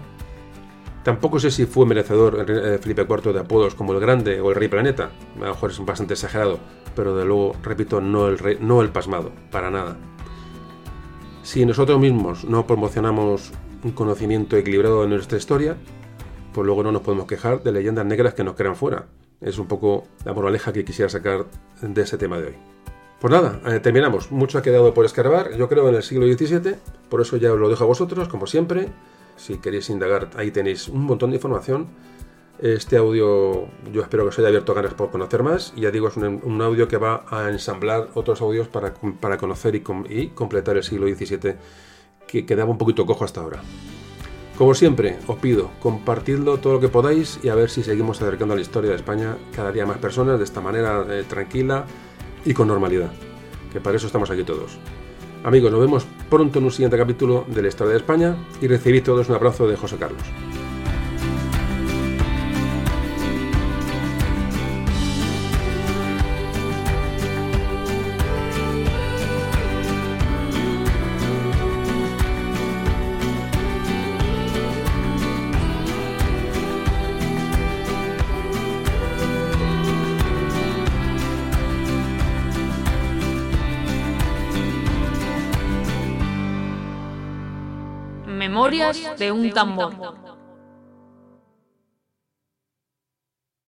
Tampoco 1.08 1.40
sé 1.40 1.50
si 1.50 1.64
fue 1.64 1.86
merecedor 1.86 2.44
eh, 2.46 2.76
Felipe 2.76 3.06
IV 3.08 3.32
de 3.32 3.40
apodos 3.40 3.74
como 3.74 3.94
el 3.94 3.98
Grande 4.00 4.42
o 4.42 4.50
el 4.50 4.56
Rey 4.56 4.68
Planeta. 4.68 5.10
A 5.36 5.40
lo 5.40 5.46
mejor 5.46 5.70
es 5.70 5.82
bastante 5.82 6.12
exagerado, 6.12 6.58
pero 6.94 7.16
de 7.16 7.24
luego, 7.24 7.56
repito, 7.62 8.02
no 8.02 8.28
el, 8.28 8.58
no 8.60 8.82
el 8.82 8.90
pasmado, 8.90 9.32
para 9.50 9.70
nada. 9.70 9.96
Si 11.42 11.64
nosotros 11.64 11.98
mismos 11.98 12.44
no 12.44 12.66
promocionamos 12.66 13.52
un 13.84 13.92
conocimiento 13.92 14.58
equilibrado 14.58 15.00
de 15.00 15.08
nuestra 15.08 15.38
historia, 15.38 15.78
pues 16.52 16.66
luego 16.66 16.82
no 16.82 16.92
nos 16.92 17.00
podemos 17.00 17.24
quejar 17.24 17.62
de 17.62 17.72
leyendas 17.72 18.04
negras 18.04 18.34
que 18.34 18.44
nos 18.44 18.54
crean 18.54 18.76
fuera. 18.76 19.06
Es 19.40 19.58
un 19.58 19.66
poco 19.66 20.04
la 20.26 20.34
moraleja 20.34 20.74
que 20.74 20.84
quisiera 20.84 21.08
sacar 21.08 21.46
de 21.80 22.02
ese 22.02 22.18
tema 22.18 22.36
de 22.36 22.48
hoy. 22.48 22.54
Pues 23.18 23.32
nada, 23.32 23.62
eh, 23.64 23.80
terminamos. 23.80 24.30
Mucho 24.30 24.58
ha 24.58 24.62
quedado 24.62 24.92
por 24.92 25.06
escarbar, 25.06 25.56
yo 25.56 25.70
creo, 25.70 25.88
en 25.88 25.94
el 25.94 26.02
siglo 26.02 26.26
XVII. 26.26 26.74
Por 27.08 27.22
eso 27.22 27.38
ya 27.38 27.54
os 27.54 27.58
lo 27.58 27.70
dejo 27.70 27.84
a 27.84 27.86
vosotros, 27.86 28.28
como 28.28 28.46
siempre 28.46 28.90
si 29.38 29.58
queréis 29.58 29.88
indagar, 29.90 30.30
ahí 30.36 30.50
tenéis 30.50 30.88
un 30.88 31.04
montón 31.04 31.30
de 31.30 31.36
información. 31.36 31.88
Este 32.58 32.96
audio 32.96 33.68
yo 33.92 34.02
espero 34.02 34.24
que 34.24 34.30
os 34.30 34.38
haya 34.38 34.48
abierto 34.48 34.74
ganas 34.74 34.94
por 34.94 35.10
conocer 35.10 35.42
más. 35.42 35.72
Y 35.76 35.82
ya 35.82 35.90
digo, 35.90 36.08
es 36.08 36.16
un, 36.16 36.60
audio 36.62 36.88
que 36.88 36.96
va 36.96 37.24
a 37.30 37.48
ensamblar 37.48 38.08
otros 38.14 38.40
audios 38.42 38.68
para, 38.68 38.94
para 39.20 39.38
conocer 39.38 39.74
y, 39.76 39.84
y, 40.08 40.28
completar 40.28 40.76
el 40.76 40.82
siglo 40.82 41.06
XVII 41.06 41.54
que 42.26 42.44
quedaba 42.44 42.70
un 42.70 42.78
poquito 42.78 43.06
cojo 43.06 43.24
hasta 43.24 43.40
ahora. 43.40 43.62
Como 44.58 44.74
siempre, 44.74 45.18
os 45.28 45.38
pido, 45.38 45.70
compartidlo 45.78 46.58
todo 46.58 46.74
lo 46.74 46.80
que 46.80 46.88
podáis 46.88 47.38
y 47.44 47.48
a 47.48 47.54
ver 47.54 47.70
si 47.70 47.84
seguimos 47.84 48.20
acercando 48.20 48.54
a 48.54 48.56
la 48.56 48.62
historia 48.62 48.90
de 48.90 48.96
España 48.96 49.36
cada 49.54 49.70
día 49.70 49.86
más 49.86 49.98
personas 49.98 50.36
de 50.38 50.44
esta 50.44 50.60
manera 50.60 51.06
eh, 51.08 51.24
tranquila 51.28 51.86
y 52.44 52.54
con 52.54 52.66
normalidad. 52.66 53.12
Que 53.72 53.80
para 53.80 53.96
eso 53.96 54.08
estamos 54.08 54.30
aquí 54.30 54.42
todos. 54.42 54.78
Amigos, 55.44 55.70
nos 55.70 55.80
vemos 55.80 56.06
pronto 56.28 56.58
en 56.58 56.64
un 56.64 56.70
siguiente 56.72 56.98
capítulo 56.98 57.44
de 57.48 57.62
la 57.62 57.68
historia 57.68 57.92
de 57.92 57.98
España 57.98 58.36
y 58.60 58.66
recibid 58.66 59.04
todos 59.04 59.28
un 59.28 59.36
abrazo 59.36 59.68
de 59.68 59.76
José 59.76 59.96
Carlos. 59.96 60.22
De 89.18 89.32
un 89.32 89.50
tambor. 89.52 89.92